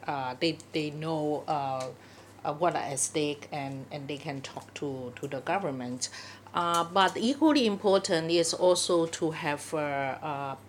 uh, 0.07 0.35
they, 0.39 0.57
they 0.71 0.89
know 0.89 1.43
uh, 1.47 1.85
uh, 2.43 2.53
what 2.53 2.73
are 2.75 2.81
at 2.93 2.97
stake 2.97 3.47
and, 3.51 3.85
and 3.91 4.07
they 4.07 4.17
can 4.17 4.41
talk 4.41 4.73
to, 4.73 5.13
to 5.15 5.27
the 5.27 5.41
government. 5.41 6.09
But 6.53 7.17
equally 7.17 7.67
important 7.67 8.31
is 8.31 8.53
also 8.55 9.05
to 9.05 9.29
have 9.29 9.61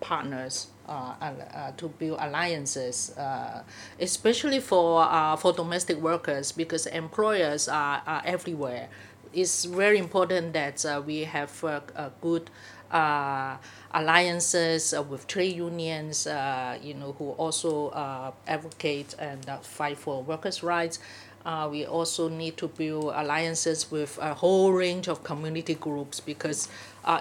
partners 0.01 0.67
uh, 0.87 1.13
uh, 1.19 1.71
to 1.75 1.89
build 1.89 2.17
alliances, 2.21 3.11
uh, 3.17 3.61
especially 3.99 4.61
for 4.61 5.03
for 5.37 5.51
domestic 5.51 5.97
workers 5.97 6.53
because 6.53 6.85
employers 6.87 7.67
are, 7.67 8.01
are 8.07 8.21
everywhere. 8.23 8.87
It's 9.33 9.65
very 9.65 9.97
important 9.97 10.53
that 10.53 10.85
uh, 10.85 11.01
we 11.05 11.21
have 11.21 11.63
uh, 11.63 11.81
a 11.95 12.11
good 12.21 12.49
uh, 12.91 13.57
alliances 13.91 14.93
uh, 14.93 15.01
with 15.01 15.27
trade 15.27 15.55
unions, 15.55 16.27
uh, 16.27 16.77
you 16.81 16.93
know, 16.93 17.13
who 17.13 17.31
also 17.31 17.91
advocate 18.47 19.15
and 19.19 19.45
fight 19.61 19.97
for 19.97 20.23
workers' 20.23 20.63
rights 20.63 20.99
we 21.71 21.85
also 21.85 22.27
need 22.27 22.57
to 22.57 22.67
build 22.67 23.13
alliances 23.15 23.89
with 23.89 24.17
a 24.21 24.33
whole 24.33 24.73
range 24.73 25.07
of 25.07 25.23
community 25.23 25.75
groups 25.75 26.19
because 26.19 26.67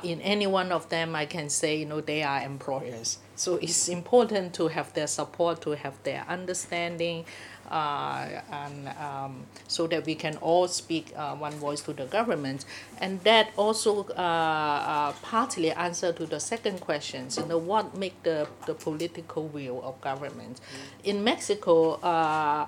in 0.03 0.21
any 0.21 0.49
one 0.49 0.73
of 0.73 0.89
them, 0.89 1.15
I 1.15 1.27
can 1.27 1.49
say, 1.49 1.77
you 1.77 1.87
know, 1.87 2.01
they 2.01 2.25
are 2.25 2.43
employers. 2.43 3.19
So 3.37 3.55
it's 3.57 3.89
important 3.89 4.53
to 4.55 4.67
have 4.67 4.93
their 4.95 5.07
support, 5.07 5.61
to 5.63 5.77
have 5.77 5.95
their 6.03 6.25
understanding, 6.29 7.25
uh, 7.71 8.41
and 8.51 8.89
um, 9.01 9.47
so 9.69 9.87
that 9.87 10.07
we 10.07 10.15
can 10.15 10.37
all 10.39 10.69
speak 10.69 11.13
uh, 11.17 11.35
one 11.35 11.53
voice 11.53 11.81
to 11.83 11.93
the 11.93 12.07
government. 12.07 12.65
And 13.01 13.21
that 13.25 13.51
also 13.57 14.05
uh, 14.11 14.13
uh, 14.13 15.13
partly 15.23 15.71
answer 15.73 16.13
to 16.13 16.27
the 16.27 16.41
second 16.41 16.81
question, 16.81 17.29
you 17.37 17.47
know, 17.47 17.59
what 17.59 17.97
make 17.97 18.23
the, 18.23 18.49
the 18.67 18.75
political 18.75 19.49
will 19.49 19.83
of 19.85 20.01
government. 20.01 20.61
In 21.05 21.25
Mexico, 21.25 21.95
uh, 21.95 22.67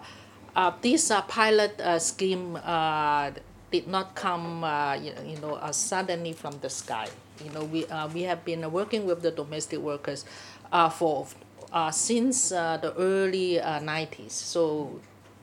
uh, 0.56 0.72
this 0.80 1.10
uh, 1.10 1.22
pilot 1.22 1.80
uh, 1.80 1.98
scheme 1.98 2.56
uh, 2.62 3.30
did 3.70 3.86
not 3.86 4.14
come, 4.14 4.64
uh, 4.64 4.94
you, 4.94 5.12
you 5.26 5.38
know, 5.40 5.54
uh, 5.54 5.72
suddenly 5.72 6.32
from 6.32 6.58
the 6.60 6.70
sky. 6.70 7.08
You 7.44 7.50
know, 7.52 7.64
we, 7.64 7.86
uh, 7.86 8.08
we 8.08 8.22
have 8.22 8.44
been 8.44 8.70
working 8.72 9.06
with 9.06 9.22
the 9.22 9.30
domestic 9.30 9.78
workers 9.78 10.24
uh, 10.72 10.88
for 10.88 11.26
uh, 11.72 11.90
since 11.90 12.52
uh, 12.52 12.76
the 12.78 12.94
early 12.94 13.60
uh, 13.60 13.80
90s. 13.80 14.32
So, 14.32 15.00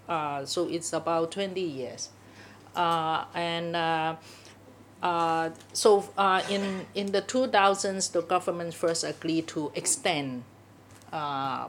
uh, 0.07 0.45
so 0.45 0.67
it's 0.67 0.93
about 0.93 1.31
20 1.31 1.61
years. 1.61 2.09
Uh, 2.75 3.25
and 3.33 3.75
uh, 3.75 4.15
uh, 5.01 5.49
so 5.73 6.09
uh, 6.17 6.41
in, 6.49 6.85
in 6.95 7.11
the 7.11 7.21
2000s, 7.21 8.11
the 8.11 8.21
government 8.21 8.73
first 8.73 9.03
agreed 9.03 9.47
to 9.47 9.71
extend, 9.75 10.43
uh, 11.13 11.67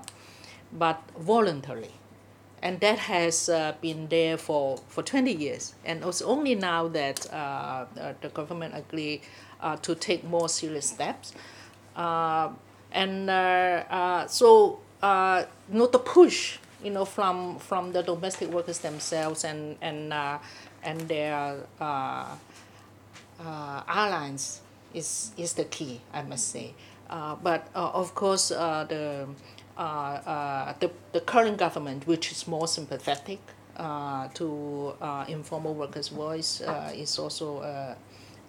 but 0.72 1.02
voluntarily. 1.18 1.92
And 2.62 2.80
that 2.80 2.98
has 2.98 3.48
uh, 3.48 3.74
been 3.80 4.08
there 4.08 4.38
for, 4.38 4.78
for 4.88 5.02
20 5.02 5.32
years. 5.32 5.74
And 5.84 6.02
it's 6.02 6.22
only 6.22 6.54
now 6.54 6.88
that 6.88 7.32
uh, 7.32 7.84
the 8.20 8.28
government 8.30 8.74
agreed 8.74 9.20
uh, 9.60 9.76
to 9.76 9.94
take 9.94 10.24
more 10.24 10.48
serious 10.48 10.86
steps. 10.86 11.32
Uh, 11.94 12.50
and 12.92 13.28
uh, 13.30 13.84
uh, 13.90 14.26
so, 14.26 14.80
uh, 15.02 15.44
know, 15.78 15.86
the 15.86 15.98
push, 15.98 16.58
you 16.82 16.90
know, 16.90 17.04
from, 17.04 17.58
from 17.58 17.92
the 17.92 18.02
domestic 18.02 18.50
workers 18.50 18.78
themselves 18.78 19.44
and, 19.44 19.76
and, 19.80 20.12
uh, 20.12 20.38
and 20.82 21.00
their 21.08 21.56
uh, 21.80 22.34
uh, 23.40 23.82
alliance 23.88 24.60
is, 24.94 25.32
is 25.36 25.52
the 25.54 25.64
key, 25.64 26.00
I 26.12 26.22
must 26.22 26.48
say. 26.48 26.74
Uh, 27.08 27.36
but 27.36 27.68
of 27.74 28.14
course, 28.14 28.48
the, 28.48 29.28
uh, 29.76 29.80
uh, 29.80 30.74
the, 30.80 30.90
the 31.12 31.20
current 31.20 31.58
government, 31.58 32.06
which 32.06 32.32
is 32.32 32.48
more 32.48 32.66
sympathetic 32.66 33.38
uh, 33.76 34.26
to 34.28 34.94
uh, 35.02 35.24
informal 35.28 35.74
workers' 35.74 36.08
voice, 36.08 36.62
is 36.94 37.18
also 37.18 37.94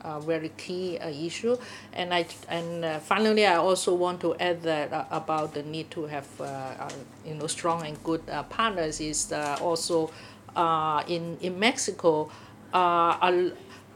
a, 0.07 0.17
a 0.17 0.21
very 0.21 0.49
key 0.57 0.97
uh, 0.99 1.09
issue. 1.09 1.57
And 1.93 2.13
I 2.13 2.25
and 2.49 2.85
uh, 2.85 2.99
finally, 2.99 3.45
I 3.45 3.55
also 3.55 3.93
want 3.93 4.21
to 4.21 4.35
add 4.35 4.61
that 4.63 4.93
uh, 4.93 5.05
about 5.11 5.53
the 5.53 5.63
need 5.63 5.91
to 5.91 6.05
have 6.05 6.27
uh, 6.39 6.43
uh, 6.43 6.89
you 7.25 7.35
know 7.35 7.47
strong 7.47 7.85
and 7.85 8.01
good 8.03 8.21
uh, 8.29 8.43
partners 8.43 8.99
is 9.01 9.31
uh, 9.31 9.57
also 9.61 10.09
uh, 10.55 11.03
in 11.07 11.37
in 11.41 11.59
Mexico. 11.59 12.29
Uh, 12.73 13.49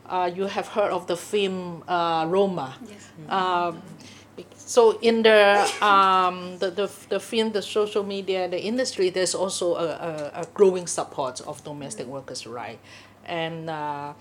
uh, 0.09 0.29
you 0.35 0.45
have 0.45 0.67
heard 0.67 0.91
of 0.91 1.07
the 1.07 1.15
film 1.15 1.83
uh, 1.87 2.25
Roma. 2.27 2.75
Yes. 2.89 3.09
Um, 3.29 3.81
so 4.55 4.97
in 5.01 5.23
the, 5.23 5.69
um, 5.81 6.57
the, 6.59 6.71
the, 6.71 6.89
the 7.09 7.19
film, 7.19 7.51
the 7.51 7.61
social 7.61 8.03
media, 8.03 8.47
the 8.49 8.59
industry, 8.59 9.09
there's 9.09 9.35
also 9.35 9.75
a, 9.75 9.85
a, 9.85 10.41
a 10.41 10.45
growing 10.53 10.87
support 10.87 11.41
of 11.41 11.63
domestic 11.63 12.07
workers' 12.07 12.47
right, 12.47 12.79
and 13.25 13.69
uh, 13.69 14.13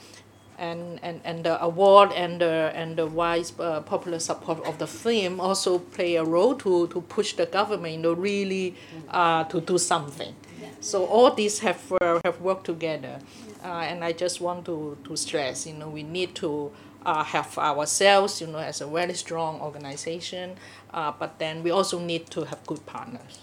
and, 0.60 1.00
and, 1.02 1.20
and 1.24 1.42
the 1.44 1.60
award 1.64 2.12
and 2.12 2.40
the 2.40 2.70
and 2.74 2.96
the 2.96 3.06
wide 3.06 3.50
uh, 3.58 3.80
popular 3.80 4.18
support 4.18 4.64
of 4.66 4.78
the 4.78 4.86
film 4.86 5.40
also 5.40 5.78
play 5.78 6.16
a 6.16 6.24
role 6.24 6.54
to, 6.56 6.86
to 6.88 7.00
push 7.00 7.32
the 7.32 7.46
government, 7.46 7.94
you 7.94 8.00
know, 8.00 8.12
really 8.12 8.76
uh, 9.08 9.44
to 9.44 9.60
do 9.60 9.78
something. 9.78 10.34
So 10.80 11.06
all 11.06 11.34
these 11.34 11.58
have 11.60 11.92
uh, 12.00 12.20
have 12.24 12.40
worked 12.40 12.66
together, 12.66 13.18
uh, 13.64 13.90
and 13.90 14.04
I 14.04 14.12
just 14.12 14.40
want 14.40 14.64
to, 14.66 14.96
to 15.04 15.16
stress, 15.16 15.66
you 15.66 15.74
know, 15.74 15.88
we 15.88 16.02
need 16.02 16.34
to 16.36 16.70
uh, 17.04 17.24
have 17.24 17.56
ourselves, 17.58 18.40
you 18.40 18.46
know, 18.46 18.58
as 18.58 18.80
a 18.80 18.86
very 18.86 19.14
strong 19.14 19.60
organization, 19.60 20.56
uh, 20.92 21.12
but 21.18 21.38
then 21.38 21.62
we 21.62 21.70
also 21.70 21.98
need 21.98 22.30
to 22.30 22.44
have 22.44 22.64
good 22.66 22.84
partners. 22.86 23.40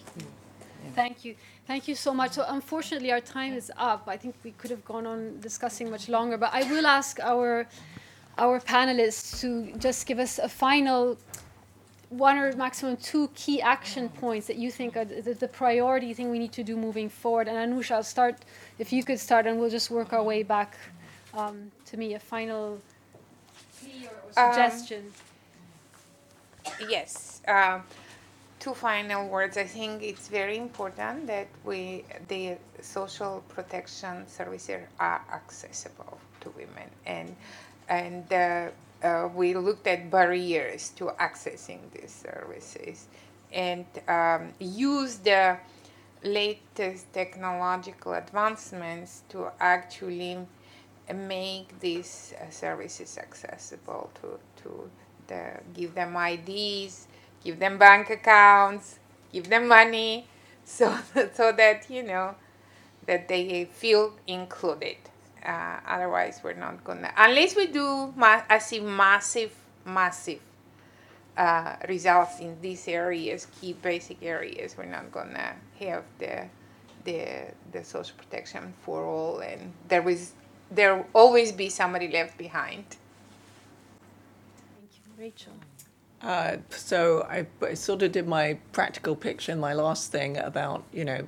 Thank 0.95 1.25
you. 1.25 1.35
Thank 1.67 1.89
you 1.89 1.95
so 1.95 2.13
much. 2.13 2.31
So 2.31 2.45
unfortunately, 2.47 3.11
our 3.11 3.19
time 3.19 3.53
is 3.53 3.71
up. 3.77 4.03
I 4.07 4.15
think 4.15 4.35
we 4.43 4.51
could 4.51 4.71
have 4.71 4.85
gone 4.85 5.05
on 5.05 5.39
discussing 5.41 5.91
much 5.91 6.07
longer, 6.07 6.37
but 6.37 6.51
I 6.53 6.63
will 6.71 6.87
ask 6.87 7.19
our 7.19 7.67
our 8.37 8.59
panelists 8.59 9.41
to 9.41 9.77
just 9.77 10.05
give 10.05 10.19
us 10.19 10.39
a 10.39 10.47
final 10.47 11.17
one 12.09 12.37
or 12.37 12.55
maximum 12.55 12.95
two 12.97 13.27
key 13.35 13.61
action 13.61 14.07
points 14.07 14.47
that 14.47 14.55
you 14.55 14.71
think 14.71 14.95
are 14.95 15.03
the, 15.03 15.33
the 15.33 15.47
priority 15.47 16.13
thing 16.13 16.29
we 16.31 16.39
need 16.39 16.53
to 16.53 16.63
do 16.63 16.77
moving 16.77 17.09
forward. 17.09 17.47
And 17.49 17.57
Anusha, 17.57 17.95
I'll 17.95 18.03
start, 18.03 18.35
if 18.79 18.93
you 18.93 19.03
could 19.03 19.19
start, 19.19 19.45
and 19.45 19.59
we'll 19.59 19.69
just 19.69 19.91
work 19.91 20.13
our 20.13 20.23
way 20.23 20.43
back 20.43 20.77
um, 21.33 21.71
to 21.87 21.97
me, 21.97 22.13
a 22.13 22.19
final 22.19 22.79
plea 23.81 24.07
or, 24.07 24.41
or 24.41 24.47
Um, 24.47 24.53
suggestion. 24.53 25.11
Yes. 26.87 27.41
Um, 27.47 27.83
two 28.59 28.73
final 28.73 29.27
words. 29.27 29.57
I 29.57 29.65
think 29.65 30.03
it's 30.03 30.27
very 30.27 30.57
important 30.57 31.27
that 31.27 31.47
we 31.63 32.03
the 32.27 32.57
social 32.81 33.43
protection 33.49 34.27
services 34.27 34.81
are 34.99 35.21
accessible 35.31 36.17
to 36.41 36.49
women, 36.51 36.89
and 37.05 37.35
and 37.89 38.31
uh, 38.33 38.69
uh, 39.05 39.29
we 39.33 39.53
looked 39.53 39.87
at 39.87 40.09
barriers 40.09 40.89
to 40.97 41.05
accessing 41.19 41.79
these 41.93 42.11
services, 42.11 43.07
and 43.51 43.85
um, 44.07 44.53
use 44.59 45.17
the 45.17 45.57
latest 46.23 47.13
technological 47.13 48.13
advancements 48.13 49.23
to 49.29 49.51
actually 49.59 50.37
make 51.13 51.79
these 51.79 52.33
uh, 52.41 52.49
services 52.49 53.17
accessible 53.17 54.09
to, 54.21 54.39
to 54.61 54.89
the, 55.27 55.59
give 55.73 55.93
them 55.95 56.15
IDs, 56.15 57.07
give 57.43 57.59
them 57.59 57.77
bank 57.77 58.09
accounts, 58.09 58.99
give 59.31 59.49
them 59.49 59.67
money, 59.67 60.27
so 60.65 60.97
so 61.33 61.51
that 61.53 61.89
you 61.89 62.03
know 62.03 62.35
that 63.05 63.27
they 63.27 63.65
feel 63.65 64.13
included. 64.27 64.97
Uh, 65.45 65.79
otherwise, 65.87 66.41
we're 66.43 66.53
not 66.53 66.83
gonna 66.83 67.11
unless 67.17 67.55
we 67.55 67.67
do 67.67 68.13
ma- 68.15 68.43
I 68.49 68.59
see 68.59 68.79
massive, 68.79 69.53
massive 69.85 70.39
uh, 71.37 71.75
results 71.87 72.39
in 72.39 72.59
these 72.61 72.87
areas, 72.87 73.47
key 73.59 73.73
basic 73.73 74.23
areas. 74.23 74.77
We're 74.77 74.85
not 74.85 75.11
gonna 75.11 75.55
have 75.79 76.03
the 76.19 76.47
the 77.05 77.53
the 77.71 77.83
social 77.83 78.15
protection 78.17 78.73
for 78.83 79.05
all, 79.05 79.39
and 79.39 79.73
there 79.87 80.01
was 80.01 80.33
there 80.71 80.95
will 80.97 81.07
always 81.13 81.51
be 81.51 81.69
somebody 81.69 82.07
left 82.09 82.37
behind. 82.37 82.85
Thank 84.75 84.91
you, 84.97 85.03
Rachel. 85.17 85.53
Uh, 86.21 86.57
so 86.69 87.27
I, 87.29 87.45
I 87.63 87.75
sort 87.75 88.01
of 88.01 88.11
did 88.11 88.27
my 88.27 88.57
practical 88.71 89.15
picture 89.15 89.51
in 89.51 89.59
my 89.59 89.73
last 89.73 90.11
thing 90.11 90.37
about 90.37 90.83
you 90.91 91.05
know 91.05 91.27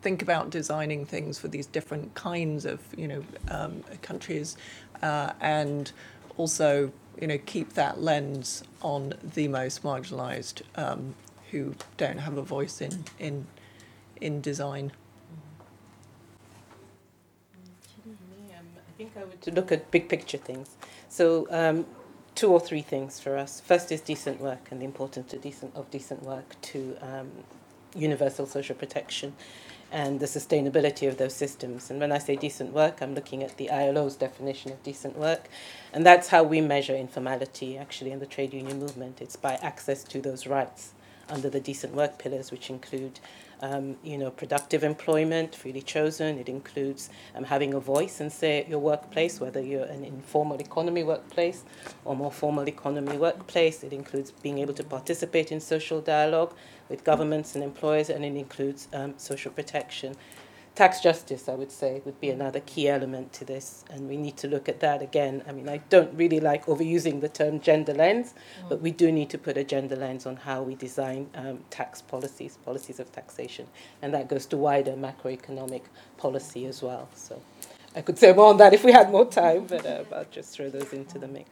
think 0.00 0.22
about 0.22 0.50
designing 0.50 1.04
things 1.04 1.38
for 1.38 1.48
these 1.48 1.66
different 1.66 2.14
kinds 2.14 2.64
of 2.64 2.80
you 2.96 3.08
know 3.08 3.24
um, 3.50 3.82
countries 4.02 4.56
uh, 5.02 5.32
and 5.40 5.92
also 6.38 6.92
you 7.20 7.26
know 7.26 7.38
keep 7.44 7.74
that 7.74 8.00
lens 8.00 8.64
on 8.80 9.12
the 9.34 9.48
most 9.48 9.82
marginalized 9.82 10.62
um, 10.76 11.14
who 11.50 11.74
don't 11.98 12.18
have 12.18 12.38
a 12.38 12.42
voice 12.42 12.80
in 12.80 13.04
in 13.18 13.46
in 14.20 14.40
design. 14.40 14.92
I 18.88 18.98
think 18.98 19.12
I 19.18 19.24
would 19.24 19.42
to 19.42 19.50
look 19.50 19.72
at 19.72 19.90
big 19.90 20.08
picture 20.08 20.38
things. 20.38 20.70
So 21.10 21.46
um, 21.50 21.84
two 22.36 22.52
or 22.52 22.60
three 22.60 22.82
things 22.82 23.18
for 23.18 23.36
us. 23.36 23.60
First 23.60 23.90
is 23.90 24.00
decent 24.00 24.40
work 24.40 24.68
and 24.70 24.80
the 24.80 24.84
importance 24.84 25.32
of 25.32 25.42
decent 25.42 25.74
of 25.74 25.90
decent 25.90 26.22
work 26.22 26.54
to 26.62 26.96
um, 27.00 27.32
universal 27.96 28.46
social 28.46 28.76
protection 28.76 29.32
and 29.90 30.20
the 30.20 30.26
sustainability 30.26 31.08
of 31.08 31.16
those 31.16 31.34
systems. 31.34 31.90
And 31.90 31.98
when 31.98 32.12
I 32.12 32.18
say 32.18 32.36
decent 32.36 32.72
work, 32.72 33.00
I'm 33.00 33.14
looking 33.14 33.42
at 33.42 33.56
the 33.56 33.70
ILO's 33.70 34.16
definition 34.16 34.72
of 34.72 34.82
decent 34.82 35.16
work, 35.16 35.48
and 35.92 36.04
that's 36.04 36.28
how 36.28 36.42
we 36.42 36.60
measure 36.60 36.94
informality 36.94 37.78
actually 37.78 38.10
in 38.10 38.18
the 38.18 38.26
trade 38.26 38.52
union 38.52 38.78
movement. 38.78 39.20
It's 39.20 39.36
by 39.36 39.54
access 39.62 40.04
to 40.04 40.20
those 40.20 40.46
rights 40.46 40.92
under 41.28 41.48
the 41.48 41.60
decent 41.60 41.94
work 41.94 42.18
pillars, 42.18 42.50
which 42.50 42.68
include 42.68 43.20
um, 43.60 43.96
you 44.02 44.18
know, 44.18 44.30
productive 44.30 44.84
employment, 44.84 45.54
freely 45.54 45.82
chosen. 45.82 46.38
It 46.38 46.48
includes 46.48 47.10
um, 47.34 47.44
having 47.44 47.74
a 47.74 47.80
voice 47.80 48.20
and 48.20 48.32
say 48.32 48.60
at 48.60 48.68
your 48.68 48.78
workplace, 48.78 49.40
whether 49.40 49.60
you're 49.60 49.84
an 49.84 50.04
informal 50.04 50.60
economy 50.60 51.02
workplace 51.02 51.64
or 52.04 52.14
more 52.16 52.32
formal 52.32 52.68
economy 52.68 53.16
workplace. 53.16 53.82
It 53.82 53.92
includes 53.92 54.30
being 54.30 54.58
able 54.58 54.74
to 54.74 54.84
participate 54.84 55.52
in 55.52 55.60
social 55.60 56.00
dialogue 56.00 56.54
with 56.88 57.04
governments 57.04 57.54
and 57.54 57.64
employers, 57.64 58.10
and 58.10 58.24
it 58.24 58.36
includes 58.36 58.88
um, 58.92 59.14
social 59.16 59.50
protection. 59.52 60.16
Tax 60.76 61.00
justice, 61.00 61.48
I 61.48 61.54
would 61.54 61.72
say, 61.72 62.02
would 62.04 62.20
be 62.20 62.30
another 62.30 62.60
key 62.60 62.88
element 62.88 63.32
to 63.34 63.44
this, 63.44 63.84
and 63.90 64.08
we 64.08 64.16
need 64.16 64.36
to 64.36 64.46
look 64.46 64.68
at 64.68 64.80
that 64.80 65.00
again. 65.02 65.42
I 65.48 65.52
mean, 65.52 65.68
I 65.68 65.78
don't 65.88 66.14
really 66.14 66.38
like 66.38 66.66
overusing 66.66 67.22
the 67.22 67.30
term 67.30 67.60
gender 67.60 67.94
lens, 67.94 68.34
mm. 68.62 68.68
but 68.68 68.82
we 68.82 68.90
do 68.90 69.10
need 69.10 69.30
to 69.30 69.38
put 69.38 69.56
a 69.56 69.64
gender 69.64 69.96
lens 69.96 70.26
on 70.26 70.36
how 70.36 70.62
we 70.62 70.74
design 70.74 71.28
um, 71.34 71.64
tax 71.70 72.02
policies, 72.02 72.58
policies 72.64 73.00
of 73.00 73.10
taxation, 73.10 73.66
and 74.02 74.12
that 74.14 74.28
goes 74.28 74.44
to 74.46 74.56
wider 74.56 74.92
macroeconomic 74.92 75.82
policy 76.18 76.66
as 76.66 76.82
well. 76.82 77.08
So 77.14 77.40
I 77.96 78.02
could 78.02 78.18
say 78.18 78.34
more 78.34 78.50
on 78.50 78.58
that 78.58 78.74
if 78.74 78.84
we 78.84 78.92
had 78.92 79.10
more 79.10 79.24
time, 79.24 79.66
but 79.66 79.86
uh, 79.86 80.04
I'll 80.14 80.26
just 80.30 80.52
throw 80.54 80.68
those 80.68 80.92
into 80.92 81.18
the 81.18 81.26
mix. 81.26 81.48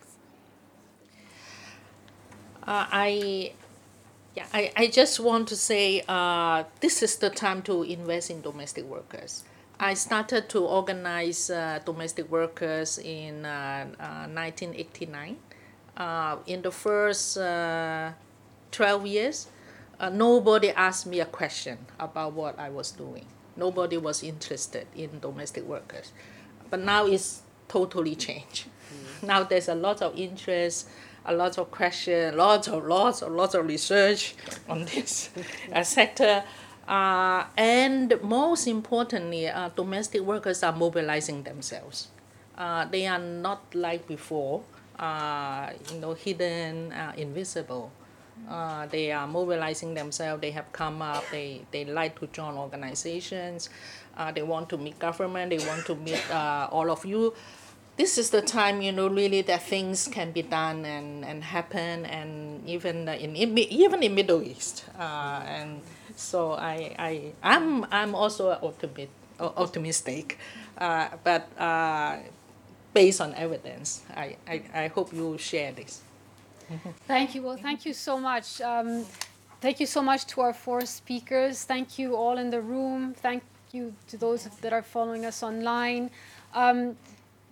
Uh, 2.67 2.87
I 2.93 3.53
yeah, 4.37 4.47
I, 4.53 4.73
I 4.77 4.87
just 4.89 5.21
want 5.21 5.49
to 5.49 5.57
say 5.57 6.03
uh, 6.09 6.65
this 6.81 7.03
is 7.03 7.17
the 7.17 7.31
time 7.31 7.63
to 7.63 7.83
invest 7.83 8.31
in 8.31 8.41
domestic 8.41 8.85
workers. 8.85 9.45
I 9.79 9.95
started 9.95 10.49
to 10.51 10.65
organize 10.65 11.51
uh, 11.51 11.81
domestic 11.85 12.31
workers 12.31 12.99
in 12.99 13.45
uh, 13.45 13.87
1989. 14.33 15.37
Uh, 15.97 16.01
uh, 16.01 16.37
in 16.47 16.63
the 16.63 16.71
first 16.73 17.39
uh, 17.39 18.13
12 18.73 19.07
years, 19.07 19.47
nobody 20.13 20.71
asked 20.71 21.07
me 21.07 21.21
a 21.21 21.25
question 21.27 21.79
about 22.01 22.33
what 22.33 22.59
I 22.59 22.71
was 22.71 22.91
doing. 22.91 23.27
Nobody 23.57 23.97
was 23.97 24.23
interested 24.25 24.87
in 24.97 25.21
domestic 25.21 25.65
workers. 25.65 26.13
But 26.71 26.81
now 26.81 27.07
it's 27.07 27.43
totally 27.69 28.15
changed. 28.27 28.67
Mm. 28.67 29.27
Now 29.29 29.43
there's 29.45 29.69
a 29.69 29.75
lot 29.77 30.03
of 30.03 30.19
interest 30.19 30.89
a 31.27 31.35
lot 31.35 31.59
of 31.59 31.71
questions, 31.71 32.37
lots 32.37 32.69
of 32.69 32.85
lots 32.85 33.23
of 33.23 33.33
lots 33.33 33.55
of 33.55 33.67
research 33.67 34.35
on 34.69 34.85
this 34.85 35.31
uh, 35.73 35.83
sector. 35.83 36.45
Uh, 36.87 37.45
and 37.57 38.13
most 38.23 38.67
importantly, 38.67 39.49
uh, 39.49 39.71
domestic 39.71 40.21
workers 40.21 40.63
are 40.63 40.73
mobilizing 40.73 41.43
themselves. 41.43 42.09
Uh, 42.59 42.85
they 42.85 43.07
are 43.07 43.19
not 43.19 43.75
like 43.75 44.07
before, 44.07 44.63
uh, 44.99 45.71
you 45.91 45.99
know, 45.99 46.13
hidden, 46.13 46.93
uh, 46.93 47.13
invisible. 47.17 47.91
they 48.91 49.11
are 49.11 49.27
mobilizing 49.27 49.95
themselves. 49.95 50.43
They 50.43 50.51
have 50.51 50.71
come 50.73 51.01
up. 51.01 51.25
They, 51.31 51.63
they 51.71 51.87
like 51.87 52.21
to 52.21 52.27
join 52.27 52.57
organizations. 52.57 53.71
they 54.35 54.43
want 54.43 54.69
to 54.69 54.77
meet 54.77 54.99
government. 54.99 55.51
They 55.51 55.67
want 55.67 55.87
to 55.87 55.95
meet 55.95 56.23
all 56.31 56.91
of 56.91 57.05
you 57.07 57.33
this 57.97 58.19
is 58.19 58.31
the 58.31 58.43
time 58.43 58.83
you 58.83 58.91
know 58.91 59.07
really 59.07 59.43
that 59.43 59.63
things 59.63 60.09
can 60.09 60.33
be 60.33 60.43
done 60.43 60.85
and, 60.85 61.25
and 61.25 61.45
happen 61.45 62.05
and 62.07 62.67
even 62.69 63.09
in, 63.09 63.37
even 63.37 64.03
in 64.03 64.15
Middle 64.15 64.43
East. 64.43 64.85
Uh, 64.99 65.43
and 65.47 65.81
so 66.17 66.53
I, 66.53 66.95
I 66.99 67.33
I'm 67.43 67.85
I'm 67.93 68.15
also 68.15 68.51
optimist, 68.51 69.11
optimistic. 69.39 70.39
Uh, 70.77 71.09
but 71.23 71.47
uh, 71.59 72.19
based 72.93 73.21
on 73.21 73.35
evidence 73.35 74.03
I, 74.17 74.37
I, 74.49 74.63
I 74.75 74.87
hope 74.89 75.13
you 75.13 75.39
share 75.39 75.73
this. 75.73 76.03
Thank 77.07 77.35
you. 77.35 77.43
Well 77.43 77.57
thank 77.57 77.87
you 77.87 77.93
so 77.93 78.19
much. 78.19 78.61
Um, 78.61 79.05
thank 79.61 79.79
you 79.79 79.87
so 79.87 80.03
much 80.03 80.27
to 80.27 80.41
our 80.41 80.53
four 80.53 80.81
speakers. 80.87 81.63
Thank 81.63 81.99
you 81.99 82.17
all 82.17 82.39
in 82.39 82.51
the 82.51 82.61
room. 82.61 83.15
Thank 83.15 83.45
you 83.71 83.95
to 84.09 84.17
those 84.17 84.49
that 84.63 84.73
are 84.73 84.83
following 84.83 85.27
us 85.27 85.43
online. 85.43 86.11
Um, 86.55 86.97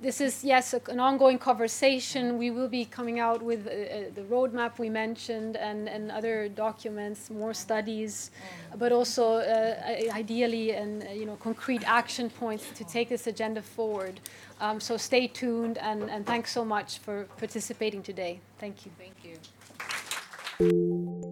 this 0.02 0.20
is, 0.20 0.44
yes, 0.44 0.74
an 0.74 0.98
ongoing 0.98 1.38
conversation. 1.38 2.36
We 2.36 2.50
will 2.50 2.68
be 2.68 2.84
coming 2.84 3.20
out 3.20 3.40
with 3.40 3.66
uh, 3.66 3.70
uh, 3.70 4.10
the 4.14 4.22
roadmap 4.22 4.78
we 4.78 4.90
mentioned 4.90 5.56
and, 5.56 5.88
and 5.88 6.10
other 6.10 6.48
documents, 6.48 7.30
more 7.30 7.54
studies, 7.54 8.32
but 8.76 8.90
also 8.90 9.36
uh, 9.36 10.12
ideally 10.12 10.72
and 10.72 11.06
you 11.14 11.24
know 11.24 11.36
concrete 11.36 11.82
action 11.86 12.28
points 12.30 12.64
to 12.74 12.84
take 12.84 13.08
this 13.08 13.26
agenda 13.26 13.62
forward. 13.62 14.20
Um, 14.60 14.80
so 14.80 14.96
stay 14.96 15.28
tuned 15.28 15.78
and, 15.78 16.10
and 16.10 16.26
thanks 16.26 16.52
so 16.52 16.64
much 16.64 16.98
for 16.98 17.24
participating 17.38 18.02
today. 18.02 18.40
Thank 18.58 18.84
you. 18.84 18.92
Thank 18.98 19.24
you. 20.60 21.31